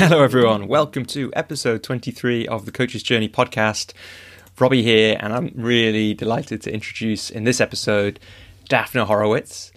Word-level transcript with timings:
Hello, 0.00 0.22
everyone. 0.22 0.66
Welcome 0.66 1.04
to 1.04 1.30
episode 1.36 1.82
23 1.82 2.48
of 2.48 2.64
the 2.64 2.72
Coach's 2.72 3.02
Journey 3.02 3.28
podcast. 3.28 3.92
Robbie 4.58 4.82
here, 4.82 5.18
and 5.20 5.30
I'm 5.30 5.52
really 5.54 6.14
delighted 6.14 6.62
to 6.62 6.72
introduce 6.72 7.28
in 7.28 7.44
this 7.44 7.60
episode 7.60 8.18
Daphna 8.70 9.04
Horowitz. 9.04 9.72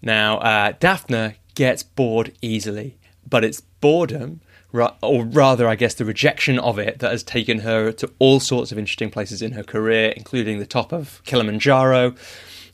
Now, 0.00 0.38
uh, 0.38 0.74
Daphna 0.74 1.34
gets 1.56 1.82
bored 1.82 2.32
easily, 2.40 2.98
but 3.28 3.42
it's 3.42 3.62
boredom, 3.62 4.42
or 4.72 5.24
rather, 5.24 5.66
I 5.66 5.74
guess, 5.74 5.94
the 5.94 6.04
rejection 6.04 6.60
of 6.60 6.78
it 6.78 7.00
that 7.00 7.10
has 7.10 7.24
taken 7.24 7.58
her 7.58 7.90
to 7.90 8.12
all 8.20 8.38
sorts 8.38 8.70
of 8.70 8.78
interesting 8.78 9.10
places 9.10 9.42
in 9.42 9.50
her 9.54 9.64
career, 9.64 10.14
including 10.16 10.60
the 10.60 10.66
top 10.66 10.92
of 10.92 11.20
Kilimanjaro 11.24 12.14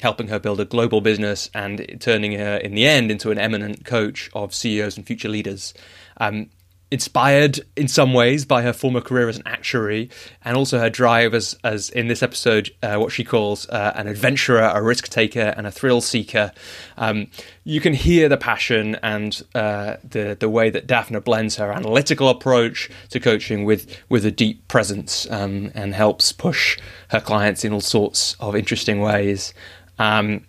helping 0.02 0.28
her 0.28 0.38
build 0.38 0.60
a 0.60 0.64
global 0.64 1.00
business 1.00 1.50
and 1.54 1.98
turning 2.00 2.32
her 2.32 2.56
in 2.56 2.74
the 2.74 2.86
end 2.86 3.10
into 3.10 3.30
an 3.30 3.38
eminent 3.38 3.84
coach 3.84 4.30
of 4.32 4.54
CEOs 4.54 4.96
and 4.96 5.06
future 5.06 5.28
leaders. 5.28 5.74
Um, 6.18 6.48
inspired 6.90 7.60
in 7.76 7.86
some 7.86 8.12
ways 8.12 8.44
by 8.44 8.62
her 8.62 8.72
former 8.72 9.00
career 9.00 9.28
as 9.28 9.36
an 9.36 9.44
actuary 9.46 10.10
and 10.44 10.56
also 10.56 10.78
her 10.78 10.90
drive 10.90 11.34
as, 11.34 11.56
as 11.62 11.88
in 11.90 12.08
this 12.08 12.22
episode, 12.22 12.70
uh, 12.82 12.96
what 12.96 13.12
she 13.12 13.22
calls 13.22 13.68
uh, 13.68 13.92
an 13.94 14.08
adventurer, 14.08 14.70
a 14.74 14.82
risk 14.82 15.08
taker, 15.08 15.54
and 15.56 15.66
a 15.66 15.70
thrill 15.70 16.00
seeker. 16.00 16.52
Um, 16.96 17.28
you 17.64 17.80
can 17.80 17.94
hear 17.94 18.28
the 18.28 18.36
passion 18.36 18.96
and 19.02 19.40
uh, 19.54 19.96
the 20.02 20.36
the 20.38 20.48
way 20.48 20.70
that 20.70 20.86
Daphna 20.86 21.22
blends 21.22 21.56
her 21.56 21.70
analytical 21.70 22.28
approach 22.28 22.90
to 23.10 23.20
coaching 23.20 23.64
with 23.64 23.96
with 24.08 24.24
a 24.24 24.30
deep 24.30 24.66
presence 24.68 25.30
um, 25.30 25.70
and 25.74 25.94
helps 25.94 26.32
push 26.32 26.78
her 27.08 27.20
clients 27.20 27.64
in 27.64 27.72
all 27.72 27.80
sorts 27.80 28.34
of 28.40 28.56
interesting 28.56 29.00
ways. 29.00 29.54
Um, 29.98 30.46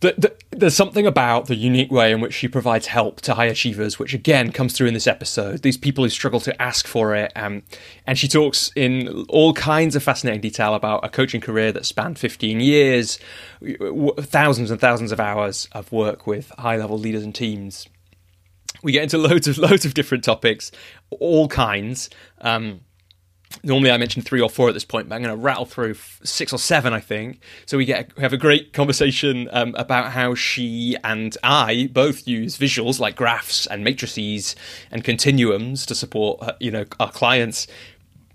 the, 0.00 0.14
the, 0.16 0.36
there's 0.50 0.74
something 0.74 1.06
about 1.06 1.46
the 1.46 1.54
unique 1.54 1.90
way 1.90 2.10
in 2.10 2.20
which 2.20 2.32
she 2.32 2.48
provides 2.48 2.86
help 2.86 3.20
to 3.22 3.34
high 3.34 3.46
achievers, 3.46 3.98
which 3.98 4.14
again 4.14 4.50
comes 4.50 4.72
through 4.72 4.88
in 4.88 4.94
this 4.94 5.06
episode. 5.06 5.62
These 5.62 5.76
people 5.76 6.04
who 6.04 6.10
struggle 6.10 6.40
to 6.40 6.62
ask 6.62 6.86
for 6.86 7.14
it, 7.14 7.30
um, 7.36 7.62
and 8.06 8.18
she 8.18 8.26
talks 8.26 8.72
in 8.74 9.26
all 9.28 9.52
kinds 9.52 9.94
of 9.94 10.02
fascinating 10.02 10.40
detail 10.40 10.74
about 10.74 11.04
a 11.04 11.10
coaching 11.10 11.42
career 11.42 11.70
that 11.72 11.84
spanned 11.84 12.18
15 12.18 12.60
years, 12.60 13.18
thousands 14.20 14.70
and 14.70 14.80
thousands 14.80 15.12
of 15.12 15.20
hours 15.20 15.68
of 15.72 15.92
work 15.92 16.26
with 16.26 16.50
high 16.58 16.76
level 16.76 16.98
leaders 16.98 17.22
and 17.22 17.34
teams. 17.34 17.86
We 18.82 18.92
get 18.92 19.02
into 19.02 19.18
loads 19.18 19.48
of 19.48 19.58
loads 19.58 19.84
of 19.84 19.92
different 19.92 20.24
topics, 20.24 20.72
all 21.10 21.46
kinds. 21.46 22.08
Um, 22.40 22.80
normally 23.62 23.90
I 23.90 23.96
mention 23.96 24.22
three 24.22 24.40
or 24.40 24.48
four 24.48 24.68
at 24.68 24.74
this 24.74 24.84
point, 24.84 25.08
but 25.08 25.16
I'm 25.16 25.22
going 25.22 25.36
to 25.36 25.42
rattle 25.42 25.64
through 25.64 25.94
six 26.22 26.52
or 26.52 26.58
seven, 26.58 26.92
I 26.92 27.00
think. 27.00 27.40
So 27.66 27.76
we 27.76 27.84
get 27.84 28.14
we 28.16 28.22
have 28.22 28.32
a 28.32 28.38
great 28.38 28.72
conversation 28.72 29.48
um, 29.52 29.74
about 29.76 30.12
how 30.12 30.34
she 30.34 30.96
and 31.04 31.36
I 31.42 31.90
both 31.92 32.26
use 32.26 32.58
visuals 32.58 33.00
like 33.00 33.16
graphs 33.16 33.66
and 33.66 33.84
matrices 33.84 34.56
and 34.90 35.04
continuums 35.04 35.86
to 35.86 35.94
support 35.94 36.40
you 36.60 36.70
know 36.70 36.84
our 36.98 37.10
clients, 37.10 37.66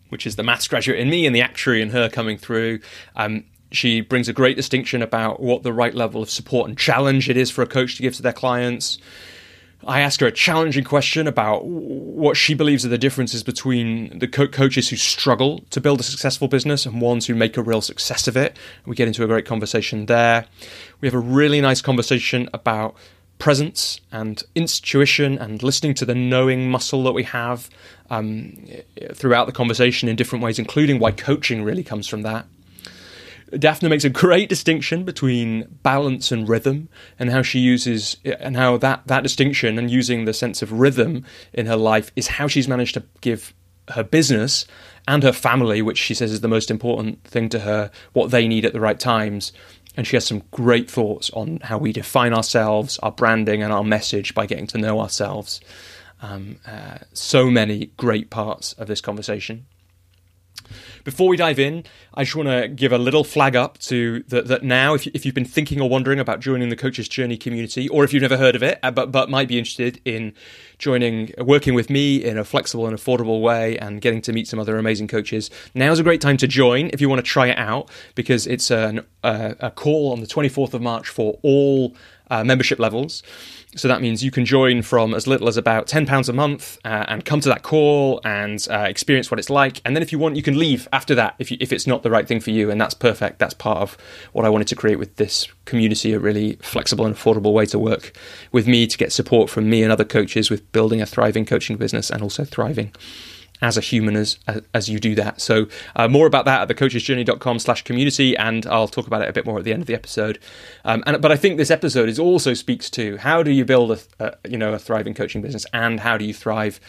which 0.09 0.27
is 0.27 0.35
the 0.35 0.43
maths 0.43 0.67
graduate 0.67 0.99
in 0.99 1.09
me 1.09 1.25
and 1.25 1.35
the 1.35 1.41
actuary 1.41 1.81
in 1.81 1.89
her 1.89 2.09
coming 2.09 2.37
through. 2.37 2.79
Um, 3.15 3.45
she 3.71 4.01
brings 4.01 4.29
a 4.29 4.33
great 4.33 4.55
distinction 4.55 5.01
about 5.01 5.41
what 5.41 5.63
the 5.63 5.73
right 5.73 5.93
level 5.93 6.21
of 6.21 6.29
support 6.29 6.69
and 6.69 6.77
challenge 6.77 7.29
it 7.29 7.35
is 7.35 7.51
for 7.51 7.61
a 7.61 7.67
coach 7.67 7.95
to 7.97 8.01
give 8.01 8.15
to 8.15 8.21
their 8.21 8.33
clients. 8.33 8.99
I 9.87 10.01
ask 10.01 10.19
her 10.21 10.27
a 10.27 10.31
challenging 10.31 10.83
question 10.83 11.27
about 11.27 11.65
what 11.65 12.37
she 12.37 12.55
believes 12.55 12.83
are 12.85 12.89
the 12.89 12.97
differences 12.97 13.43
between 13.43 14.17
the 14.17 14.27
co- 14.27 14.47
coaches 14.47 14.89
who 14.89 14.95
struggle 14.95 15.59
to 15.69 15.79
build 15.79 15.99
a 15.99 16.03
successful 16.03 16.47
business 16.47 16.87
and 16.87 16.99
ones 16.99 17.27
who 17.27 17.35
make 17.35 17.55
a 17.55 17.61
real 17.61 17.81
success 17.81 18.27
of 18.27 18.35
it. 18.35 18.57
We 18.87 18.95
get 18.95 19.07
into 19.07 19.23
a 19.23 19.27
great 19.27 19.45
conversation 19.45 20.07
there. 20.07 20.45
We 21.01 21.07
have 21.07 21.13
a 21.13 21.19
really 21.19 21.61
nice 21.61 21.81
conversation 21.81 22.49
about 22.51 22.95
presence 23.37 23.99
and 24.11 24.41
intuition 24.55 25.37
and 25.37 25.61
listening 25.61 25.93
to 25.95 26.05
the 26.05 26.15
knowing 26.15 26.71
muscle 26.71 27.03
that 27.03 27.11
we 27.11 27.23
have 27.23 27.69
um, 28.09 28.65
throughout 29.13 29.45
the 29.45 29.53
conversation 29.53 30.09
in 30.09 30.15
different 30.15 30.43
ways, 30.43 30.57
including 30.57 30.97
why 30.97 31.11
coaching 31.11 31.63
really 31.63 31.83
comes 31.83 32.07
from 32.07 32.23
that. 32.23 32.47
Daphna 33.51 33.89
makes 33.89 34.03
a 34.03 34.09
great 34.09 34.49
distinction 34.49 35.03
between 35.03 35.77
balance 35.83 36.31
and 36.31 36.49
rhythm, 36.49 36.89
and 37.19 37.29
how 37.29 37.41
she 37.41 37.59
uses 37.59 38.17
and 38.23 38.57
how 38.57 38.77
that 38.77 39.05
that 39.07 39.23
distinction 39.23 39.77
and 39.77 39.91
using 39.91 40.25
the 40.25 40.33
sense 40.33 40.61
of 40.61 40.71
rhythm 40.71 41.25
in 41.53 41.67
her 41.67 41.75
life 41.75 42.11
is 42.15 42.27
how 42.27 42.47
she's 42.47 42.67
managed 42.67 42.95
to 42.95 43.03
give 43.21 43.53
her 43.89 44.03
business 44.03 44.65
and 45.07 45.23
her 45.23 45.31
family, 45.31 45.81
which 45.81 45.97
she 45.97 46.13
says 46.13 46.31
is 46.31 46.41
the 46.41 46.47
most 46.47 46.71
important 46.71 47.23
thing 47.23 47.49
to 47.49 47.59
her, 47.59 47.91
what 48.13 48.31
they 48.31 48.47
need 48.47 48.65
at 48.65 48.73
the 48.73 48.79
right 48.79 48.99
times. 48.99 49.51
And 49.97 50.05
she 50.05 50.15
has 50.15 50.25
some 50.25 50.43
great 50.51 50.89
thoughts 50.89 51.29
on 51.29 51.59
how 51.63 51.77
we 51.77 51.93
define 51.93 52.33
ourselves, 52.33 52.99
our 52.99 53.11
branding, 53.11 53.63
and 53.63 53.71
our 53.71 53.83
message 53.83 54.33
by 54.33 54.45
getting 54.45 54.67
to 54.67 54.77
know 54.77 54.99
ourselves. 54.99 55.61
Um, 56.21 56.57
uh, 56.67 56.97
so 57.13 57.49
many 57.49 57.91
great 57.95 58.29
parts 58.29 58.73
of 58.73 58.87
this 58.87 58.99
conversation. 58.99 59.67
Before 61.05 61.27
we 61.27 61.37
dive 61.37 61.59
in, 61.59 61.83
I 62.15 62.23
just 62.23 62.35
want 62.35 62.49
to 62.49 62.67
give 62.67 62.91
a 62.91 62.97
little 62.97 63.23
flag 63.23 63.55
up 63.55 63.77
to 63.77 64.23
that, 64.29 64.47
that 64.47 64.63
now, 64.63 64.95
if, 64.95 65.05
you, 65.05 65.11
if 65.13 65.23
you've 65.23 65.35
been 65.35 65.45
thinking 65.45 65.79
or 65.79 65.87
wondering 65.87 66.19
about 66.19 66.39
joining 66.39 66.69
the 66.69 66.75
Coach's 66.75 67.07
Journey 67.07 67.37
community, 67.37 67.87
or 67.89 68.03
if 68.03 68.11
you've 68.11 68.23
never 68.23 68.37
heard 68.37 68.55
of 68.55 68.63
it, 68.63 68.79
uh, 68.81 68.89
but, 68.89 69.11
but 69.11 69.29
might 69.29 69.47
be 69.47 69.59
interested 69.59 70.01
in 70.03 70.33
joining, 70.79 71.31
working 71.37 71.75
with 71.75 71.91
me 71.91 72.23
in 72.23 72.39
a 72.39 72.43
flexible 72.43 72.87
and 72.87 72.97
affordable 72.97 73.39
way 73.39 73.77
and 73.77 74.01
getting 74.01 74.19
to 74.23 74.33
meet 74.33 74.47
some 74.47 74.59
other 74.59 74.79
amazing 74.79 75.07
coaches, 75.07 75.51
now's 75.75 75.99
a 75.99 76.03
great 76.03 76.21
time 76.21 76.37
to 76.37 76.47
join 76.47 76.89
if 76.91 76.99
you 76.99 77.07
want 77.07 77.23
to 77.23 77.31
try 77.31 77.47
it 77.49 77.57
out 77.59 77.87
because 78.15 78.47
it's 78.47 78.71
an, 78.71 79.05
uh, 79.23 79.53
a 79.59 79.69
call 79.69 80.11
on 80.11 80.21
the 80.21 80.27
24th 80.27 80.73
of 80.73 80.81
March 80.81 81.07
for 81.07 81.37
all 81.43 81.95
uh, 82.31 82.43
membership 82.43 82.79
levels. 82.79 83.21
So 83.75 83.87
that 83.89 84.01
means 84.01 84.23
you 84.23 84.31
can 84.31 84.45
join 84.45 84.81
from 84.81 85.13
as 85.13 85.27
little 85.27 85.47
as 85.47 85.57
about 85.57 85.87
£10 85.87 86.29
a 86.29 86.33
month 86.33 86.77
uh, 86.85 87.05
and 87.07 87.25
come 87.25 87.41
to 87.41 87.49
that 87.49 87.61
call 87.61 88.21
and 88.23 88.65
uh, 88.71 88.85
experience 88.87 89.29
what 89.29 89.37
it's 89.37 89.49
like. 89.49 89.81
And 89.83 89.95
then 89.95 90.01
if 90.01 90.13
you 90.13 90.19
want, 90.19 90.37
you 90.37 90.41
can 90.41 90.57
leave 90.57 90.87
after 90.93 91.13
that 91.15 91.35
if, 91.39 91.51
you, 91.51 91.57
if 91.59 91.73
it's 91.73 91.85
not 91.85 92.01
the 92.01 92.09
right 92.09 92.25
thing 92.27 92.39
for 92.39 92.51
you. 92.51 92.71
And 92.71 92.79
that's 92.79 92.93
perfect. 92.93 93.39
That's 93.39 93.53
part 93.53 93.79
of 93.79 93.97
what 94.31 94.45
I 94.45 94.49
wanted 94.49 94.67
to 94.69 94.75
create 94.75 94.97
with 94.97 95.17
this 95.17 95.47
community 95.65 96.13
a 96.13 96.19
really 96.19 96.53
flexible 96.61 97.05
and 97.05 97.15
affordable 97.15 97.51
way 97.51 97.65
to 97.65 97.77
work 97.77 98.17
with 98.51 98.65
me 98.65 98.87
to 98.87 98.97
get 98.97 99.11
support 99.11 99.49
from 99.49 99.69
me 99.69 99.83
and 99.83 99.91
other 99.91 100.05
coaches 100.05 100.49
with 100.49 100.71
building 100.71 101.01
a 101.01 101.05
thriving 101.05 101.45
coaching 101.45 101.75
business 101.75 102.09
and 102.09 102.21
also 102.23 102.45
thriving 102.45 102.93
as 103.65 103.77
a 103.77 103.81
human 103.81 104.15
as 104.15 104.37
as 104.75 104.87
you 104.87 104.99
do 104.99 105.15
that. 105.15 105.41
So 105.41 105.65
uh, 105.95 106.07
more 106.07 106.27
about 106.27 106.45
that 106.45 106.61
at 106.61 106.77
thecoachesjourney.com 106.77 107.57
slash 107.57 107.81
community, 107.83 108.37
and 108.37 108.63
I'll 108.67 108.87
talk 108.87 109.07
about 109.07 109.23
it 109.23 109.27
a 109.27 109.33
bit 109.33 109.43
more 109.43 109.57
at 109.57 109.63
the 109.65 109.73
end 109.73 109.81
of 109.81 109.87
the 109.87 109.95
episode. 109.95 110.37
Um, 110.85 111.03
and 111.07 111.19
but 111.19 111.31
I 111.31 111.35
think 111.35 111.57
this 111.57 111.71
episode 111.71 112.07
is 112.07 112.19
also 112.19 112.53
speaks 112.53 112.91
to 112.91 113.17
how 113.17 113.41
do 113.41 113.51
you 113.51 113.65
build 113.65 113.91
a, 113.91 113.99
a 114.19 114.47
you 114.47 114.57
know 114.57 114.71
a 114.71 114.77
thriving 114.77 115.15
coaching 115.15 115.41
business, 115.41 115.65
and 115.73 115.99
how 115.99 116.15
do 116.15 116.25
you 116.25 116.33
thrive 116.33 116.79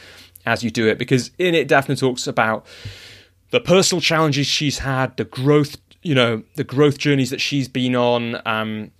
as 0.44 0.62
you 0.62 0.70
do 0.70 0.87
it? 0.87 0.98
Because 0.98 1.31
in 1.38 1.54
it, 1.54 1.66
Daphna 1.66 1.98
talks 1.98 2.26
about 2.26 2.66
the 3.53 3.60
personal 3.60 4.03
challenges 4.03 4.47
she's 4.47 4.81
had, 4.81 5.16
the 5.16 5.25
growth 5.25 5.78
you 6.03 6.14
know 6.14 6.43
the 6.56 6.64
growth 6.64 6.98
journeys 6.98 7.31
that 7.31 7.41
she's 7.41 7.69
been 7.69 7.97
on. 7.97 8.47
Um, 8.47 8.91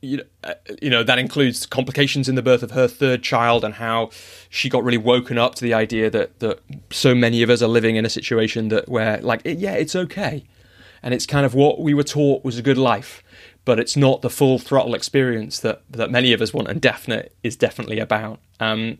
you 0.00 0.18
know, 0.18 0.24
uh, 0.44 0.54
you 0.80 0.90
know 0.90 1.02
that 1.02 1.18
includes 1.18 1.66
complications 1.66 2.28
in 2.28 2.34
the 2.34 2.42
birth 2.42 2.62
of 2.62 2.72
her 2.72 2.88
third 2.88 3.22
child 3.22 3.64
and 3.64 3.74
how 3.74 4.10
she 4.48 4.68
got 4.68 4.84
really 4.84 4.98
woken 4.98 5.38
up 5.38 5.54
to 5.56 5.64
the 5.64 5.74
idea 5.74 6.10
that 6.10 6.38
that 6.40 6.60
so 6.90 7.14
many 7.14 7.42
of 7.42 7.50
us 7.50 7.62
are 7.62 7.68
living 7.68 7.96
in 7.96 8.04
a 8.04 8.10
situation 8.10 8.68
that 8.68 8.88
where 8.88 9.18
like 9.20 9.42
yeah 9.44 9.74
it's 9.74 9.96
okay. 9.96 10.44
And 11.00 11.14
it's 11.14 11.26
kind 11.26 11.46
of 11.46 11.54
what 11.54 11.80
we 11.80 11.94
were 11.94 12.02
taught 12.02 12.44
was 12.44 12.58
a 12.58 12.62
good 12.62 12.78
life 12.78 13.22
but 13.68 13.78
it's 13.78 13.98
not 13.98 14.22
the 14.22 14.30
full 14.30 14.58
throttle 14.58 14.94
experience 14.94 15.60
that 15.60 15.82
that 15.90 16.10
many 16.10 16.32
of 16.32 16.40
us 16.40 16.54
want 16.54 16.68
and 16.68 16.80
Daphna 16.80 17.28
is 17.42 17.54
definitely 17.54 17.98
about. 17.98 18.40
Um, 18.60 18.96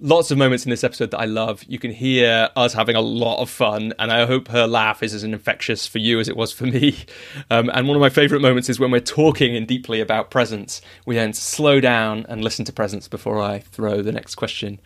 lots 0.00 0.30
of 0.30 0.38
moments 0.38 0.64
in 0.64 0.70
this 0.70 0.84
episode 0.84 1.10
that 1.10 1.18
I 1.18 1.24
love. 1.24 1.64
You 1.68 1.78
can 1.78 1.90
hear 1.90 2.48
us 2.56 2.72
having 2.72 2.96
a 2.96 3.00
lot 3.00 3.40
of 3.40 3.50
fun, 3.50 3.92
and 3.98 4.12
I 4.12 4.26
hope 4.26 4.48
her 4.48 4.66
laugh 4.66 5.02
is 5.02 5.14
as 5.14 5.24
infectious 5.24 5.86
for 5.86 5.98
you 5.98 6.20
as 6.20 6.28
it 6.28 6.36
was 6.36 6.52
for 6.52 6.64
me. 6.64 6.96
Um, 7.50 7.70
and 7.72 7.86
one 7.86 7.96
of 7.96 8.00
my 8.00 8.08
favourite 8.08 8.40
moments 8.40 8.68
is 8.68 8.80
when 8.80 8.90
we're 8.90 9.00
talking 9.00 9.54
in 9.54 9.66
deeply 9.66 10.00
about 10.00 10.30
presence. 10.30 10.80
We 11.04 11.14
then 11.14 11.32
slow 11.32 11.80
down 11.80 12.26
and 12.28 12.42
listen 12.42 12.64
to 12.64 12.72
presence 12.72 13.08
before 13.08 13.40
I 13.40 13.60
throw 13.60 14.02
the 14.02 14.10
next 14.10 14.34
question 14.34 14.80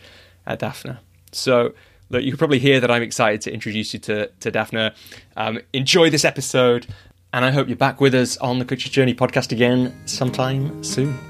at 0.46 0.60
Daphna. 0.60 0.98
So. 1.32 1.74
Look, 2.10 2.24
you 2.24 2.32
can 2.32 2.38
probably 2.38 2.58
hear 2.58 2.80
that 2.80 2.90
I'm 2.90 3.02
excited 3.02 3.40
to 3.42 3.52
introduce 3.52 3.94
you 3.94 4.00
to, 4.00 4.26
to 4.26 4.50
Daphna. 4.50 4.96
Um, 5.36 5.60
enjoy 5.72 6.10
this 6.10 6.24
episode, 6.24 6.88
and 7.32 7.44
I 7.44 7.52
hope 7.52 7.68
you're 7.68 7.76
back 7.76 8.00
with 8.00 8.16
us 8.16 8.36
on 8.38 8.58
the 8.58 8.64
Coach's 8.64 8.90
Journey 8.90 9.14
podcast 9.14 9.52
again 9.52 9.94
sometime 10.06 10.82
soon. 10.82 11.29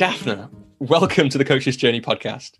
Daphna, 0.00 0.48
welcome 0.78 1.28
to 1.28 1.36
the 1.36 1.44
Coach's 1.44 1.76
Journey 1.76 2.00
podcast. 2.00 2.52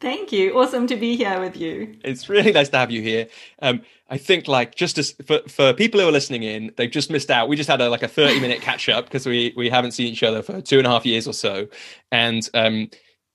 Thank 0.00 0.32
you. 0.32 0.58
Awesome 0.58 0.86
to 0.86 0.96
be 0.96 1.14
here 1.14 1.38
with 1.38 1.58
you. 1.58 1.98
It's 2.02 2.30
really 2.30 2.52
nice 2.52 2.70
to 2.70 2.78
have 2.78 2.90
you 2.90 3.02
here. 3.02 3.26
Um, 3.60 3.82
I 4.08 4.16
think 4.16 4.48
like 4.48 4.74
just 4.74 4.96
as 4.96 5.10
for, 5.26 5.40
for 5.46 5.74
people 5.74 6.00
who 6.00 6.08
are 6.08 6.10
listening 6.10 6.42
in, 6.42 6.72
they've 6.78 6.90
just 6.90 7.10
missed 7.10 7.30
out. 7.30 7.50
We 7.50 7.56
just 7.56 7.68
had 7.68 7.82
a, 7.82 7.90
like 7.90 8.02
a 8.02 8.08
30 8.08 8.40
minute 8.40 8.60
catch 8.62 8.88
up 8.88 9.04
because 9.04 9.26
we, 9.26 9.52
we 9.58 9.68
haven't 9.68 9.90
seen 9.90 10.06
each 10.06 10.22
other 10.22 10.40
for 10.40 10.62
two 10.62 10.78
and 10.78 10.86
a 10.86 10.90
half 10.90 11.04
years 11.04 11.28
or 11.28 11.34
so. 11.34 11.68
And 12.10 12.48
um, 12.54 12.88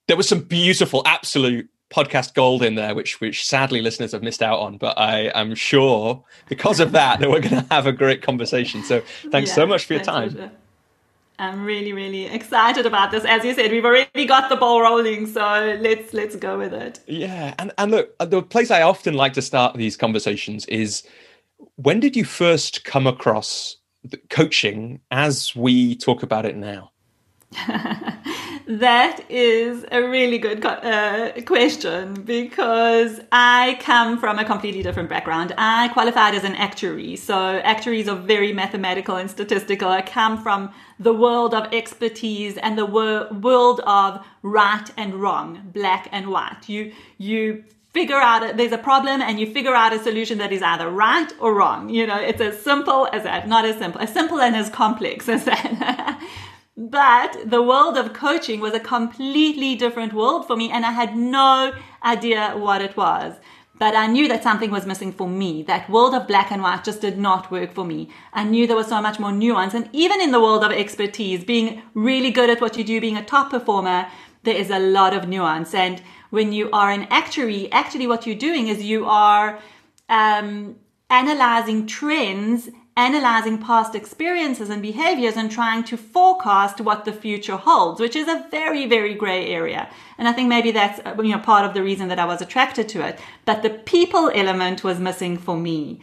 there 0.08 0.18
was 0.18 0.28
some 0.28 0.42
beautiful, 0.42 1.04
absolute 1.06 1.70
podcast 1.92 2.34
gold 2.34 2.64
in 2.64 2.74
there, 2.74 2.96
which 2.96 3.22
which 3.22 3.46
sadly 3.46 3.84
listeners 3.84 4.12
have 4.14 4.24
missed 4.24 4.42
out 4.42 4.58
on. 4.58 4.80
But 4.80 4.98
I 4.98 5.32
am 5.40 5.54
sure 5.54 6.24
because 6.48 6.80
of 6.80 6.94
that 6.94 7.20
that 7.20 7.30
we're 7.30 7.42
going 7.42 7.64
to 7.64 7.68
have 7.70 7.86
a 7.86 7.92
great 7.92 8.24
conversation. 8.24 8.84
So 8.84 9.04
thanks 9.30 9.52
yeah, 9.52 9.56
so 9.56 9.68
much 9.68 9.86
for 9.86 9.94
your 9.94 10.04
time. 10.04 10.32
Pleasure. 10.32 10.52
I'm 11.40 11.64
really, 11.64 11.94
really 11.94 12.26
excited 12.26 12.86
about 12.86 13.12
this. 13.12 13.24
As 13.24 13.46
you 13.46 13.54
said, 13.54 13.72
we've 13.72 13.86
already 13.86 14.26
got 14.26 14.50
the 14.50 14.58
ball 14.58 14.82
rolling, 14.82 15.26
so 15.26 15.78
let's 15.80 16.14
let's 16.14 16.36
go 16.36 16.58
with 16.58 16.74
it. 16.74 17.00
Yeah, 17.08 17.56
and 17.58 17.72
and 17.78 17.92
look, 17.92 18.18
the 18.20 18.44
place 18.44 18.70
I 18.72 18.82
often 18.82 19.14
like 19.14 19.34
to 19.34 19.42
start 19.42 19.76
these 19.76 19.96
conversations 19.96 20.66
is 20.66 21.04
when 21.78 22.02
did 22.02 22.18
you 22.18 22.26
first 22.26 22.84
come 22.84 23.08
across 23.08 23.78
coaching 24.30 25.00
as 25.12 25.56
we 25.56 25.96
talk 25.96 26.24
about 26.24 26.46
it 26.46 26.58
now? 26.58 26.92
that 28.70 29.22
is 29.30 29.84
a 29.92 30.04
really 30.04 30.38
good 30.38 30.64
uh, 30.64 31.32
question 31.48 32.14
because 32.22 33.20
I 33.32 33.80
come 33.82 34.20
from 34.20 34.38
a 34.38 34.46
completely 34.46 34.84
different 34.84 35.10
background. 35.10 35.56
I 35.58 35.88
qualified 35.88 36.36
as 36.36 36.44
an 36.44 36.54
actuary, 36.54 37.16
so 37.16 37.58
actuaries 37.64 38.08
are 38.08 38.16
very 38.16 38.54
mathematical 38.54 39.16
and 39.16 39.28
statistical. 39.28 39.90
I 39.90 40.04
come 40.04 40.40
from 40.44 40.72
the 41.00 41.12
world 41.12 41.56
of 41.56 41.74
expertise 41.74 42.58
and 42.58 42.78
the 42.78 42.86
wor- 42.86 43.28
world 43.42 43.82
of 43.88 44.24
right 44.44 44.88
and 44.96 45.16
wrong, 45.16 45.72
black 45.74 46.08
and 46.12 46.28
white. 46.28 46.70
You 46.70 46.92
you 47.18 47.64
figure 47.92 48.18
out 48.18 48.56
there's 48.56 48.72
a 48.72 48.78
problem 48.78 49.20
and 49.20 49.40
you 49.40 49.52
figure 49.52 49.74
out 49.74 49.94
a 49.94 50.00
solution 50.00 50.38
that 50.38 50.52
is 50.52 50.62
either 50.62 50.92
right 50.92 51.34
or 51.40 51.56
wrong. 51.56 51.90
You 51.90 52.06
know, 52.06 52.20
it's 52.20 52.40
as 52.40 52.62
simple 52.62 53.10
as 53.12 53.24
that, 53.24 53.48
not 53.48 53.66
as 53.66 53.78
simple, 53.78 54.00
as 54.00 54.14
simple 54.14 54.40
and 54.40 54.56
as 54.56 54.70
complex 54.70 55.28
as 55.28 55.46
that. 55.46 56.22
But 56.80 57.36
the 57.46 57.62
world 57.62 57.98
of 57.98 58.14
coaching 58.14 58.62
was 58.62 58.74
a 58.74 58.80
completely 58.80 59.76
different 59.76 60.14
world 60.14 60.48
for 60.48 60.56
me, 60.56 60.72
and 60.72 60.86
I 60.86 60.94
had 60.94 61.14
no 61.14 61.74
idea 62.02 62.54
what 62.56 62.82
it 62.82 62.96
was. 62.96 63.36
But 63.78 63.98
I 63.98 64.08
knew 64.08 64.30
that 64.30 64.44
something 64.44 64.72
was 64.72 64.86
missing 64.86 65.12
for 65.12 65.28
me. 65.28 65.62
That 65.64 65.90
world 65.90 66.16
of 66.16 66.26
black 66.26 66.52
and 66.52 66.64
white 66.64 66.86
just 66.86 67.02
did 67.02 67.18
not 67.18 67.52
work 67.52 67.74
for 67.74 67.84
me. 67.84 68.10
I 68.32 68.46
knew 68.46 68.66
there 68.66 68.78
was 68.78 68.88
so 68.88 69.02
much 69.02 69.20
more 69.20 69.34
nuance. 69.34 69.74
And 69.74 69.90
even 69.92 70.22
in 70.22 70.32
the 70.32 70.40
world 70.40 70.64
of 70.64 70.72
expertise, 70.72 71.44
being 71.44 71.82
really 71.96 72.32
good 72.32 72.50
at 72.50 72.62
what 72.62 72.78
you 72.78 72.86
do, 72.86 73.02
being 73.02 73.18
a 73.18 73.26
top 73.26 73.50
performer, 73.50 74.08
there 74.44 74.56
is 74.56 74.70
a 74.70 74.80
lot 74.80 75.14
of 75.14 75.28
nuance. 75.28 75.74
And 75.74 76.02
when 76.30 76.54
you 76.54 76.70
are 76.72 76.92
an 76.92 77.08
actuary, 77.10 77.70
actually 77.74 78.08
what 78.08 78.26
you're 78.26 78.38
doing 78.38 78.70
is 78.70 78.82
you 78.82 79.06
are 79.06 79.60
um, 80.08 80.78
analyzing 81.10 81.88
trends 81.88 82.70
analyzing 83.00 83.58
past 83.58 83.96
experiences 83.96 84.70
and 84.70 84.82
behaviors 84.82 85.38
and 85.38 85.50
trying 85.50 85.84
to 85.86 85.96
forecast 85.96 86.82
what 86.82 87.06
the 87.06 87.14
future 87.14 87.56
holds, 87.56 88.02
which 88.02 88.16
is 88.22 88.28
a 88.28 88.46
very, 88.52 88.86
very 88.96 89.14
gray 89.14 89.48
area. 89.60 89.90
And 90.18 90.28
I 90.28 90.34
think 90.34 90.50
maybe 90.50 90.72
that's 90.72 91.00
uh, 91.06 91.16
you 91.24 91.34
know 91.34 91.40
part 91.40 91.66
of 91.66 91.74
the 91.74 91.82
reason 91.90 92.10
that 92.10 92.20
I 92.20 92.26
was 92.26 92.42
attracted 92.42 92.90
to 92.90 93.00
it. 93.08 93.18
But 93.46 93.64
the 93.64 93.70
people 93.70 94.30
element 94.34 94.84
was 94.84 95.00
missing 95.00 95.38
for 95.38 95.56
me. 95.56 96.02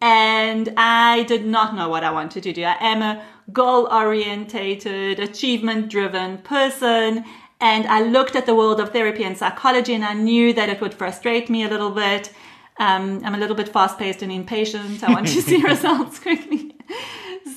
And 0.00 0.72
I 0.76 1.24
did 1.24 1.44
not 1.44 1.74
know 1.76 1.88
what 1.90 2.04
I 2.04 2.12
wanted 2.18 2.42
to 2.44 2.52
do. 2.52 2.62
I 2.62 2.76
am 2.92 3.02
a 3.02 3.22
goal 3.52 3.82
orientated, 4.02 5.20
achievement 5.20 5.90
driven 5.90 6.38
person. 6.38 7.24
And 7.60 7.86
I 7.86 8.00
looked 8.02 8.36
at 8.36 8.46
the 8.46 8.54
world 8.54 8.80
of 8.80 8.92
therapy 8.92 9.24
and 9.24 9.36
psychology 9.36 9.92
and 9.98 10.04
I 10.04 10.14
knew 10.14 10.52
that 10.58 10.68
it 10.68 10.80
would 10.80 10.94
frustrate 10.94 11.50
me 11.50 11.64
a 11.64 11.68
little 11.68 11.90
bit. 11.90 12.32
Um, 12.78 13.20
I'm 13.24 13.34
a 13.34 13.38
little 13.38 13.56
bit 13.56 13.68
fast 13.68 13.98
paced 13.98 14.22
and 14.22 14.30
impatient. 14.30 15.02
I 15.02 15.12
want 15.12 15.26
to 15.28 15.42
see 15.42 15.62
results 15.74 16.18
quickly. 16.18 16.74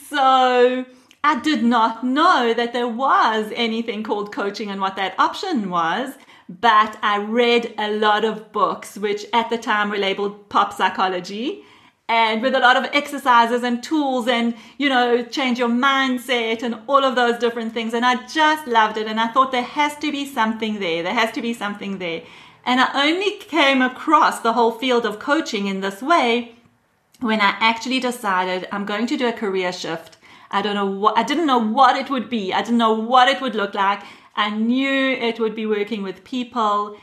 So 0.09 0.85
I 1.23 1.39
did 1.41 1.63
not 1.63 2.03
know 2.03 2.53
that 2.53 2.73
there 2.73 2.87
was 2.87 3.51
anything 3.55 4.03
called 4.03 4.33
coaching 4.33 4.69
and 4.69 4.81
what 4.81 4.95
that 4.95 5.13
option 5.19 5.69
was. 5.69 6.13
But 6.49 6.97
I 7.01 7.19
read 7.19 7.73
a 7.77 7.91
lot 7.91 8.25
of 8.25 8.51
books, 8.51 8.97
which 8.97 9.25
at 9.31 9.49
the 9.49 9.57
time 9.57 9.89
were 9.89 9.97
labeled 9.97 10.49
pop 10.49 10.73
psychology 10.73 11.63
and 12.11 12.41
with 12.41 12.53
a 12.53 12.59
lot 12.59 12.75
of 12.75 12.83
exercises 12.93 13.63
and 13.63 13.81
tools 13.81 14.27
and 14.27 14.53
you 14.77 14.89
know 14.89 15.23
change 15.23 15.57
your 15.57 15.69
mindset 15.69 16.61
and 16.61 16.75
all 16.87 17.05
of 17.05 17.15
those 17.15 17.37
different 17.39 17.73
things 17.73 17.93
and 17.93 18.05
i 18.05 18.15
just 18.27 18.67
loved 18.67 18.97
it 18.97 19.07
and 19.07 19.19
i 19.19 19.27
thought 19.27 19.51
there 19.51 19.63
has 19.63 19.95
to 19.95 20.11
be 20.11 20.25
something 20.25 20.79
there 20.79 21.01
there 21.03 21.13
has 21.13 21.31
to 21.31 21.41
be 21.41 21.53
something 21.53 21.99
there 21.99 22.21
and 22.65 22.79
I 22.79 23.09
only 23.09 23.37
came 23.37 23.81
across 23.81 24.39
the 24.39 24.53
whole 24.53 24.71
field 24.71 25.05
of 25.05 25.19
coaching 25.19 25.67
in 25.67 25.81
this 25.81 26.01
way 26.01 26.55
when 27.19 27.41
I 27.41 27.55
actually 27.59 27.99
decided 27.99 28.67
I'm 28.71 28.85
going 28.85 29.07
to 29.07 29.17
do 29.17 29.27
a 29.27 29.33
career 29.33 29.71
shift. 29.71 30.17
I 30.49 30.61
don't 30.61 30.75
know 30.75 30.85
what, 30.85 31.17
I 31.17 31.23
didn't 31.23 31.47
know 31.47 31.59
what 31.59 31.95
it 31.95 32.09
would 32.09 32.29
be. 32.29 32.53
I 32.53 32.61
didn't 32.61 32.77
know 32.77 32.93
what 32.93 33.29
it 33.29 33.41
would 33.41 33.55
look 33.55 33.73
like. 33.73 34.01
I 34.35 34.49
knew 34.49 35.11
it 35.11 35.39
would 35.39 35.55
be 35.55 35.65
working 35.65 36.03
with 36.03 36.23
people 36.23 36.97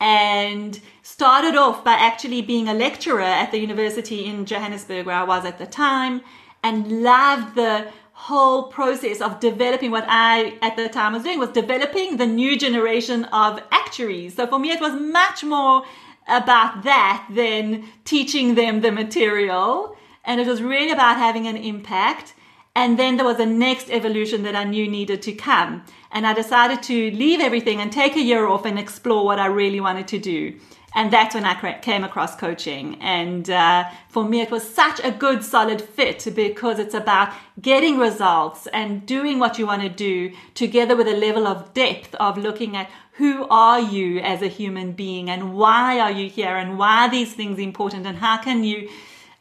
and 0.00 0.80
started 1.02 1.54
off 1.54 1.84
by 1.84 1.92
actually 1.92 2.42
being 2.42 2.68
a 2.68 2.74
lecturer 2.74 3.20
at 3.20 3.52
the 3.52 3.58
university 3.58 4.24
in 4.24 4.46
Johannesburg 4.46 5.06
where 5.06 5.16
I 5.16 5.22
was 5.24 5.44
at 5.44 5.58
the 5.58 5.66
time 5.66 6.22
and 6.62 7.02
loved 7.02 7.54
the 7.54 7.88
whole 8.22 8.68
process 8.68 9.20
of 9.20 9.40
developing 9.40 9.90
what 9.90 10.04
I 10.06 10.56
at 10.62 10.76
the 10.76 10.88
time 10.88 11.12
was 11.12 11.24
doing 11.24 11.40
was 11.40 11.50
developing 11.50 12.18
the 12.18 12.26
new 12.26 12.56
generation 12.56 13.24
of 13.24 13.60
actuaries. 13.72 14.36
So 14.36 14.46
for 14.46 14.60
me, 14.60 14.70
it 14.70 14.80
was 14.80 14.92
much 14.92 15.42
more 15.42 15.82
about 16.28 16.84
that 16.84 17.26
than 17.28 17.84
teaching 18.04 18.54
them 18.54 18.80
the 18.80 18.92
material. 18.92 19.96
And 20.24 20.40
it 20.40 20.46
was 20.46 20.62
really 20.62 20.92
about 20.92 21.16
having 21.16 21.48
an 21.48 21.56
impact. 21.56 22.34
And 22.76 22.96
then 22.96 23.16
there 23.16 23.26
was 23.26 23.40
a 23.40 23.46
next 23.46 23.90
evolution 23.90 24.44
that 24.44 24.54
I 24.54 24.62
knew 24.62 24.86
needed 24.88 25.20
to 25.22 25.32
come. 25.32 25.82
And 26.12 26.24
I 26.24 26.32
decided 26.32 26.80
to 26.84 27.10
leave 27.10 27.40
everything 27.40 27.80
and 27.80 27.90
take 27.90 28.14
a 28.14 28.22
year 28.22 28.46
off 28.46 28.64
and 28.64 28.78
explore 28.78 29.24
what 29.24 29.40
I 29.40 29.46
really 29.46 29.80
wanted 29.80 30.06
to 30.08 30.18
do 30.20 30.60
and 30.94 31.12
that's 31.12 31.34
when 31.34 31.44
I 31.44 31.78
came 31.80 32.04
across 32.04 32.36
coaching. 32.36 33.00
And 33.00 33.48
uh, 33.48 33.84
for 34.08 34.24
me, 34.24 34.40
it 34.40 34.50
was 34.50 34.62
such 34.68 35.00
a 35.02 35.10
good, 35.10 35.42
solid 35.42 35.80
fit 35.80 36.26
because 36.34 36.78
it's 36.78 36.94
about 36.94 37.32
getting 37.60 37.98
results 37.98 38.66
and 38.68 39.06
doing 39.06 39.38
what 39.38 39.58
you 39.58 39.66
want 39.66 39.82
to 39.82 39.88
do 39.88 40.32
together 40.54 40.94
with 40.94 41.08
a 41.08 41.16
level 41.16 41.46
of 41.46 41.72
depth 41.72 42.14
of 42.16 42.36
looking 42.36 42.76
at 42.76 42.90
who 43.12 43.46
are 43.48 43.80
you 43.80 44.18
as 44.20 44.42
a 44.42 44.48
human 44.48 44.92
being 44.92 45.30
and 45.30 45.54
why 45.54 45.98
are 45.98 46.10
you 46.10 46.28
here 46.28 46.56
and 46.56 46.78
why 46.78 47.06
are 47.06 47.10
these 47.10 47.34
things 47.34 47.58
important 47.58 48.06
and 48.06 48.18
how 48.18 48.36
can 48.36 48.64
you 48.64 48.88